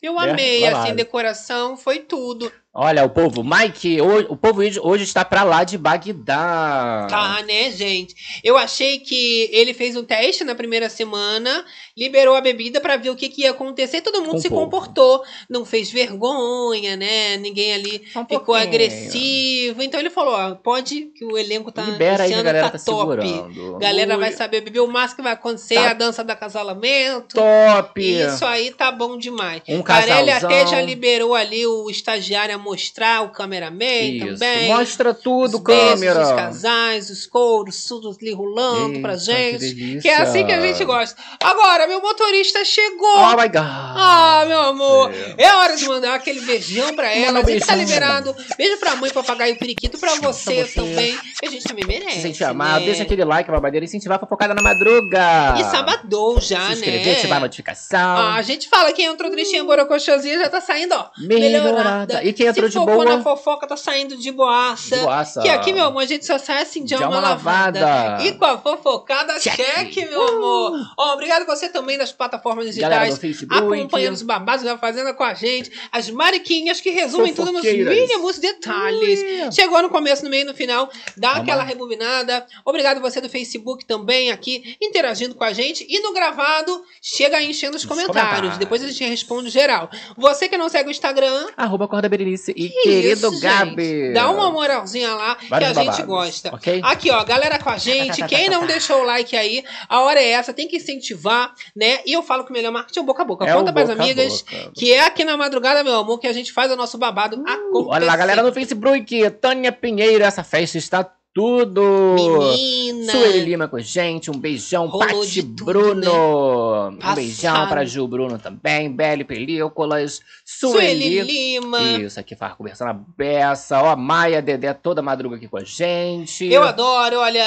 Eu 0.03 0.19
É, 0.19 0.31
amei, 0.31 0.71
lá. 0.71 0.85
assim, 0.85 0.95
decoração, 0.95 1.77
foi 1.77 1.99
tudo. 1.99 2.51
Olha, 2.73 3.05
o 3.05 3.11
povo, 3.11 3.43
Mike, 3.43 4.01
o 4.01 4.37
povo 4.37 4.61
hoje- 4.61 5.03
está 5.03 5.25
pra 5.25 5.43
lá 5.43 5.65
de 5.65 5.77
Bagdá. 5.77 7.09
Tá, 7.11 7.43
né, 7.43 7.69
gente? 7.73 8.15
Eu 8.45 8.57
achei 8.57 9.01
que 9.01 9.49
ele 9.53 9.75
fez 9.75 9.97
um 9.97 10.05
teste 10.05 10.45
na 10.45 10.55
primeira 10.55 10.89
semana, 10.89 11.65
liberou 12.01 12.35
a 12.35 12.41
bebida 12.41 12.81
pra 12.81 12.97
ver 12.97 13.11
o 13.11 13.15
que, 13.17 13.29
que 13.29 13.43
ia 13.43 13.51
acontecer. 13.51 14.01
Todo 14.01 14.23
mundo 14.23 14.33
Com 14.33 14.39
se 14.41 14.47
o 14.47 14.51
povo. 14.51 14.63
comportou, 14.65 15.23
não 15.49 15.65
fez 15.67 15.91
vergonha, 15.91 16.97
né? 16.97 17.37
Ninguém 17.37 17.75
ali 17.75 18.03
um 18.17 18.23
ficou 18.23 18.41
pouquinho. 18.41 18.57
agressivo. 18.69 19.83
Então 19.83 20.01
ele 20.01 20.11
falou: 20.11 20.35
ó, 20.35 20.55
pode 20.55 21.11
que 21.15 21.25
o 21.25 21.37
elenco 21.37 21.71
tá. 21.71 21.83
Libera 21.83 22.25
aí 22.25 22.33
a 22.35 22.43
galera 22.43 22.71
tá, 22.71 22.79
tá 22.79 22.85
top. 22.85 23.23
segurando. 23.23 23.79
Galera 23.79 24.15
Ui. 24.15 24.21
vai 24.21 24.33
saber 24.33 24.61
beber 24.63 24.81
o 24.81 24.87
máximo 24.87 25.17
que 25.17 25.23
vai 25.23 25.33
acontecer, 25.33 25.75
Tá. 25.75 25.91
a 25.91 25.95
dança 25.95 26.25
do 26.25 26.31
acasalamento. 26.31 27.35
Top! 27.37 28.01
Isso 28.01 28.45
aí 28.47 28.71
tá 28.73 28.91
bom 28.91 29.19
demais. 29.19 29.63
Um 29.69 29.83
Carelli 29.83 30.31
até 30.31 30.67
já 30.67 30.81
liberou 30.81 31.35
ali 31.35 31.67
o 31.67 31.91
estagiário 31.91 32.55
a 32.55 32.59
mostrar, 32.59 33.23
o 33.23 33.31
cameraman 33.31 33.85
Isso. 33.85 34.27
também. 34.27 34.69
Mostra 34.69 35.13
tudo, 35.13 35.57
os 35.59 35.63
beijos 35.63 35.91
câmera. 36.01 36.21
dos 36.21 36.33
casais, 36.33 37.11
os 37.11 37.27
couros, 37.27 37.85
tudo 37.85 38.17
ali 38.21 38.33
rolando 38.33 39.01
pra 39.01 39.13
Eita, 39.13 39.25
gente. 39.25 39.75
que. 39.75 40.01
Que 40.01 40.09
é 40.09 40.17
assim 40.23 40.47
que 40.47 40.53
a 40.53 40.61
gente 40.61 40.85
gosta. 40.85 41.21
Agora, 41.43 41.87
meu 41.91 42.01
motorista 42.01 42.65
chegou. 42.65 43.17
Oh 43.19 43.31
my 43.37 43.49
God. 43.49 43.57
Ah, 43.67 44.45
meu 44.47 44.61
amor. 44.61 45.13
É 45.37 45.53
hora 45.55 45.77
de 45.77 45.87
mandar 45.87 46.15
aquele 46.15 46.41
beijão 46.41 46.95
pra 46.95 47.13
ela. 47.13 47.33
Manda 47.33 47.41
um 47.41 47.49
A 47.49 47.53
gente 47.53 47.67
tá 47.67 47.75
liberado. 47.75 48.37
Beijo 48.57 48.79
pra 48.79 48.95
mãe, 48.97 49.11
papagaio 49.11 49.55
e 49.55 49.59
periquito, 49.59 49.99
pra 49.99 50.15
você, 50.17 50.65
você. 50.65 50.75
também. 50.75 51.19
A 51.43 51.47
gente 51.51 51.65
também 51.65 51.85
merece. 51.87 52.17
Se 52.17 52.23
sentir 52.23 52.45
amado, 52.45 52.81
né? 52.81 52.87
deixa 52.87 53.03
aquele 53.03 53.25
like, 53.25 53.51
babadeira, 53.51 53.85
e 53.85 53.89
incentivar 53.89 54.17
a 54.17 54.21
fofocada 54.21 54.55
na 54.55 54.63
madruga. 54.63 55.57
E 55.59 55.65
sabadou 55.65 56.41
já, 56.41 56.67
Se 56.69 56.73
inscrever, 56.75 57.07
né? 57.07 57.13
ativar 57.19 57.39
a 57.39 57.41
notificação. 57.41 57.99
Ah, 58.17 58.35
a 58.37 58.43
gente 58.43 58.69
fala 58.69 58.93
que 58.93 59.03
entrou 59.03 59.31
tristinha 59.31 59.65
borocochosinha 59.65 60.39
já 60.39 60.49
tá 60.49 60.61
saindo, 60.61 60.95
ó. 60.95 61.07
Melhorada. 61.19 62.23
E 62.25 62.33
quem 62.33 62.47
entrou 62.47 62.71
Se 62.71 62.79
de 62.79 62.85
boa? 62.85 63.05
na 63.05 63.23
fofoca, 63.23 63.67
tá 63.67 63.77
saindo 63.77 64.17
de 64.17 64.31
boaça. 64.31 64.97
De 64.97 65.03
boaça. 65.03 65.41
Que 65.43 65.49
aqui, 65.49 65.73
meu 65.73 65.87
amor, 65.87 66.03
a 66.03 66.07
gente 66.07 66.25
só 66.25 66.39
sai 66.39 66.63
assim 66.63 66.81
de, 66.81 66.89
De 66.89 67.03
alma 67.03 67.17
alma 67.17 67.29
lavada. 67.31 67.81
lavada. 67.81 68.23
E 68.25 68.33
com 68.33 68.45
a 68.45 68.59
fofocada, 68.59 69.39
cheque, 69.41 69.63
Cheque. 69.63 70.07
meu 70.07 70.23
amor. 70.29 70.79
Ó, 70.97 71.15
obrigado 71.15 71.47
você 71.47 71.69
também 71.71 71.97
das 71.99 72.13
plataformas 72.13 72.67
digitais. 72.67 73.19
Facebook. 73.19 73.57
Acompanhando 73.59 74.15
os 74.15 74.23
babados 74.23 74.65
da 74.65 74.77
Fazenda 74.79 75.13
com 75.15 75.23
a 75.25 75.35
gente. 75.35 75.71
As 75.93 76.11
mariquinhas 76.11 76.81
que 76.81 76.91
resumem 76.91 77.33
tudo 77.35 77.53
nos 77.53 77.63
mínimos 77.63 78.39
detalhes. 78.39 79.55
Chegou 79.55 79.83
no 79.83 79.89
começo, 79.91 80.25
no 80.25 80.31
meio 80.31 80.43
e 80.43 80.45
no 80.45 80.55
final. 80.55 80.91
Dá 81.17 81.29
Vamos 81.31 81.43
aquela 81.43 81.63
lá. 81.63 81.65
rebobinada. 81.65 82.47
Obrigado 82.65 83.01
você 83.01 83.21
do 83.21 83.29
Facebook 83.29 83.85
também 83.85 84.31
aqui, 84.31 84.77
interagindo 84.81 85.35
com 85.35 85.45
a 85.45 85.53
gente. 85.53 85.87
E 85.89 86.01
no 86.01 86.13
gravado, 86.13 86.83
chega 87.03 87.37
aí 87.39 87.51
enchendo 87.51 87.77
os 87.77 87.83
Os 87.83 87.89
comentários. 87.89 88.21
comentários. 88.21 88.59
Depois 88.59 88.83
a 88.83 88.89
gente 88.89 89.05
responde 89.05 89.51
geral. 89.51 89.91
Você 90.17 90.49
que 90.49 90.57
não 90.57 90.69
segue 90.69 90.89
o 90.89 90.91
Instagram, 90.91 91.47
Arroba 91.57 91.87
Corda 91.89 92.09
Berenice 92.09 92.53
e 92.57 92.67
isso, 92.67 92.83
querido 92.83 93.31
gente. 93.31 93.41
Gabi. 93.41 94.13
Dá 94.13 94.31
uma 94.31 94.51
moralzinha 94.51 95.15
lá 95.15 95.35
que 95.37 95.49
Vários 95.49 95.71
a 95.71 95.75
gente 95.75 95.87
babados, 96.03 96.07
gosta. 96.07 96.55
ok? 96.55 96.81
Aqui, 96.85 97.11
ó, 97.11 97.23
galera 97.25 97.59
com 97.59 97.71
a 97.71 97.79
gente. 97.79 98.23
Quem 98.27 98.49
não 98.49 98.67
deixou 98.67 99.01
o 99.01 99.05
like 99.05 99.37
aí, 99.37 99.65
a 99.89 100.01
hora 100.01 100.21
é 100.21 100.31
essa, 100.31 100.53
tem 100.53 100.69
que 100.69 100.77
incentivar, 100.77 101.55
né? 101.75 102.01
E 102.07 102.13
eu 102.13 102.23
falo 102.23 102.45
que 102.45 102.51
o 102.51 102.53
melhor 102.53 102.73
marketing 102.73 102.99
é 102.99 103.03
o 103.03 103.07
boca 103.07 103.23
a 103.23 103.25
boca. 103.25 103.45
É 103.45 103.53
Conta 103.53 103.71
o 103.71 103.75
pras 103.75 103.89
boca 103.89 104.01
a 104.01 104.05
amigas 104.05 104.43
boca. 104.43 104.73
que 104.75 104.93
é 104.93 105.05
aqui 105.05 105.25
na 105.25 105.37
madrugada, 105.37 105.83
meu 105.85 105.97
amor, 105.97 106.19
que 106.19 106.27
a 106.27 106.33
gente 106.33 106.53
faz 106.53 106.71
o 106.73 106.77
nosso 106.77 106.99
babado 106.99 107.37
acontecer. 107.37 107.89
Olha 107.89 108.07
lá, 108.07 108.17
galera 108.17 108.43
no 108.43 108.53
Facebook. 108.53 109.31
Tânia 109.41 109.73
Pinheiro, 109.73 110.25
essa 110.25 110.43
festa 110.45 110.79
está 110.79 111.11
tudo. 111.33 112.15
Menina. 112.17 113.13
Sueli 113.13 113.41
Lima 113.45 113.69
com 113.69 113.77
a 113.77 113.81
gente, 113.81 114.31
um 114.31 114.35
beijão. 114.39 114.91
Pati 114.91 115.43
tudo, 115.43 115.65
Bruno. 115.65 116.89
Um 116.91 116.97
Passado. 116.97 117.15
beijão 117.17 117.69
pra 117.69 117.85
Gil 117.85 118.09
Bruno 118.09 118.39
também. 118.39 118.91
Belle 118.91 119.25
Películas. 119.25 120.21
Sueli 120.45 121.03
Sueli. 121.03 121.21
Lima. 121.23 121.81
Isso, 122.01 122.19
aqui 122.19 122.35
faz 122.35 122.55
conversando 122.55 122.91
a 122.91 122.93
beça. 123.17 123.81
Ó, 123.81 123.97
Maia 123.97 124.43
Dedé 124.43 124.73
toda 124.75 125.01
madruga 125.03 125.37
aqui 125.37 125.47
com 125.49 125.57
a 125.59 125.65
gente. 125.65 126.47
Eu 126.47 126.63
adoro, 126.63 127.19
olha, 127.19 127.47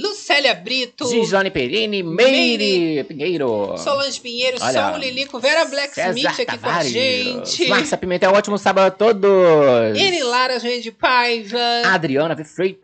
Lucélia 0.00 0.54
Brito. 0.54 1.06
Gislane 1.08 1.50
Perini, 1.50 2.02
Meire 2.02 3.04
Pinheiro. 3.04 3.76
Solange 3.78 4.20
Pinheiro, 4.20 4.58
Olha, 4.60 4.90
Sol 4.90 4.98
Lilico, 4.98 5.38
Vera 5.40 5.64
Blacksmith 5.64 6.26
aqui 6.26 6.46
com 6.46 6.52
a 6.52 6.58
Tavares. 6.58 6.92
gente. 6.92 7.68
Márcia 7.68 7.98
Pimentel, 7.98 8.32
ótimo 8.32 8.56
sábado 8.58 8.86
a 8.86 8.90
todos. 8.90 9.98
Eri 9.98 10.22
Lara 10.22 10.58
de 10.58 10.90
Paiva. 10.92 11.58
Adriana 11.86 12.34
V. 12.34 12.78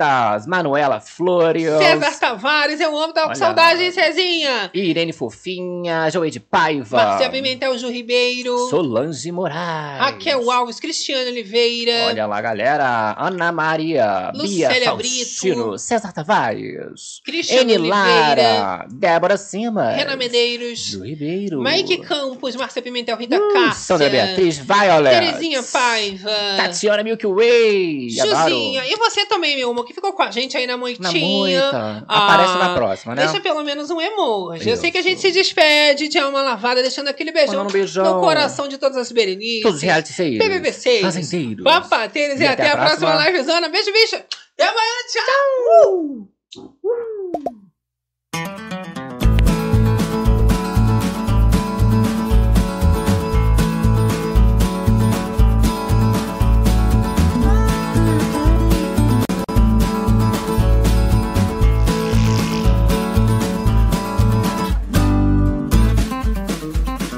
Manuela 0.47 1.01
Flores. 1.01 1.64
César 1.78 2.18
Tavares, 2.18 2.80
eu 2.80 2.97
amo, 2.97 3.12
tava 3.12 3.26
com 3.26 3.30
Olha. 3.30 3.38
saudade, 3.38 3.82
hein, 3.82 3.93
Cezinha? 3.93 4.70
Irene 4.74 5.12
Fofinha. 5.12 5.91
Cristina 5.91 6.11
Joede 6.11 6.41
Paiva. 6.41 6.97
Marcel 6.97 7.30
Pimentel, 7.30 7.76
Ju 7.78 7.88
Ribeiro. 7.88 8.68
Solange 8.68 9.32
Moraes. 9.32 10.01
Raquel 10.01 10.51
Alves, 10.51 10.78
Cristiano 10.78 11.30
Oliveira. 11.30 12.07
Olha 12.07 12.26
lá, 12.26 12.41
galera. 12.41 13.16
Ana 13.18 13.51
Maria, 13.53 14.30
Bia 14.32 14.68
Lucélia 14.68 14.91
Faustino, 14.91 15.55
Brito. 15.55 15.78
César 15.78 16.12
Tavares, 16.12 17.20
Cristiano. 17.24 17.86
Lara, 17.86 18.86
Débora 18.91 19.36
Simas, 19.36 19.97
Renan 19.97 20.16
Medeiros. 20.16 20.78
Ju 20.78 21.03
Ribeiro, 21.03 21.62
Mike 21.62 21.99
Campos, 21.99 22.57
Marcel 22.57 22.82
Pimentel, 22.82 23.16
Rita 23.16 23.36
uh, 23.36 23.53
Cássia. 23.53 23.74
Sandra 23.74 24.09
Beatriz, 24.09 24.59
Violet, 24.59 25.11
Terezinha 25.11 25.62
Paiva. 25.62 26.30
Tatiana 26.57 27.03
Milky 27.03 27.26
Way, 27.26 28.11
Juzinha. 28.11 28.36
adoro. 28.36 28.86
E 28.86 28.97
você 28.97 29.26
também, 29.26 29.57
meu 29.57 29.70
amor, 29.70 29.84
que 29.84 29.95
ficou 29.95 30.12
com 30.12 30.22
a 30.22 30.30
gente 30.31 30.57
aí 30.57 30.66
na 30.66 30.76
moitinha. 30.76 31.72
Na 31.72 32.05
ah, 32.09 32.26
Aparece 32.26 32.59
na 32.59 32.72
ah, 32.72 32.74
próxima, 32.74 33.14
né? 33.14 33.24
Deixa 33.24 33.41
pelo 33.41 33.62
menos 33.62 33.91
um 33.91 34.01
emoji. 34.01 34.68
Eu, 34.68 34.74
eu 34.74 34.76
sei 34.76 34.91
que 34.91 34.99
a 34.99 35.03
gente 35.03 35.20
se 35.20 35.31
despede 35.31 36.09
de 36.09 36.18
alma 36.18 36.43
lavada, 36.43 36.83
deixando 36.83 37.09
aquele 37.09 37.33
beijão, 37.33 37.66
um 37.66 37.70
beijão. 37.70 38.05
no 38.05 38.20
coração 38.20 38.68
de 38.68 38.78
todas 38.78 38.97
as 38.97 39.11
Berenices. 39.12 39.62
Todos 39.62 39.76
os 39.78 39.83
reality 39.83 40.12
seis. 40.12 40.39
BBB 40.39 40.72
6. 40.72 41.01
Fazendeiros. 41.03 41.64
Papateiros. 41.64 42.41
E, 42.41 42.45
e 42.45 42.47
até, 42.47 42.64
até, 42.64 42.72
a 42.72 42.76
próxima, 42.76 43.11
próxima 43.11 43.31
livezona. 43.31 43.68
Beijo, 43.68 43.93
bicho. 43.93 44.16
Até 44.16 44.68
amanhã. 44.68 44.93
Tchau. 45.12 45.24
tchau. 45.26 46.64
Uh. 46.64 46.68
Uh. 46.85 47.20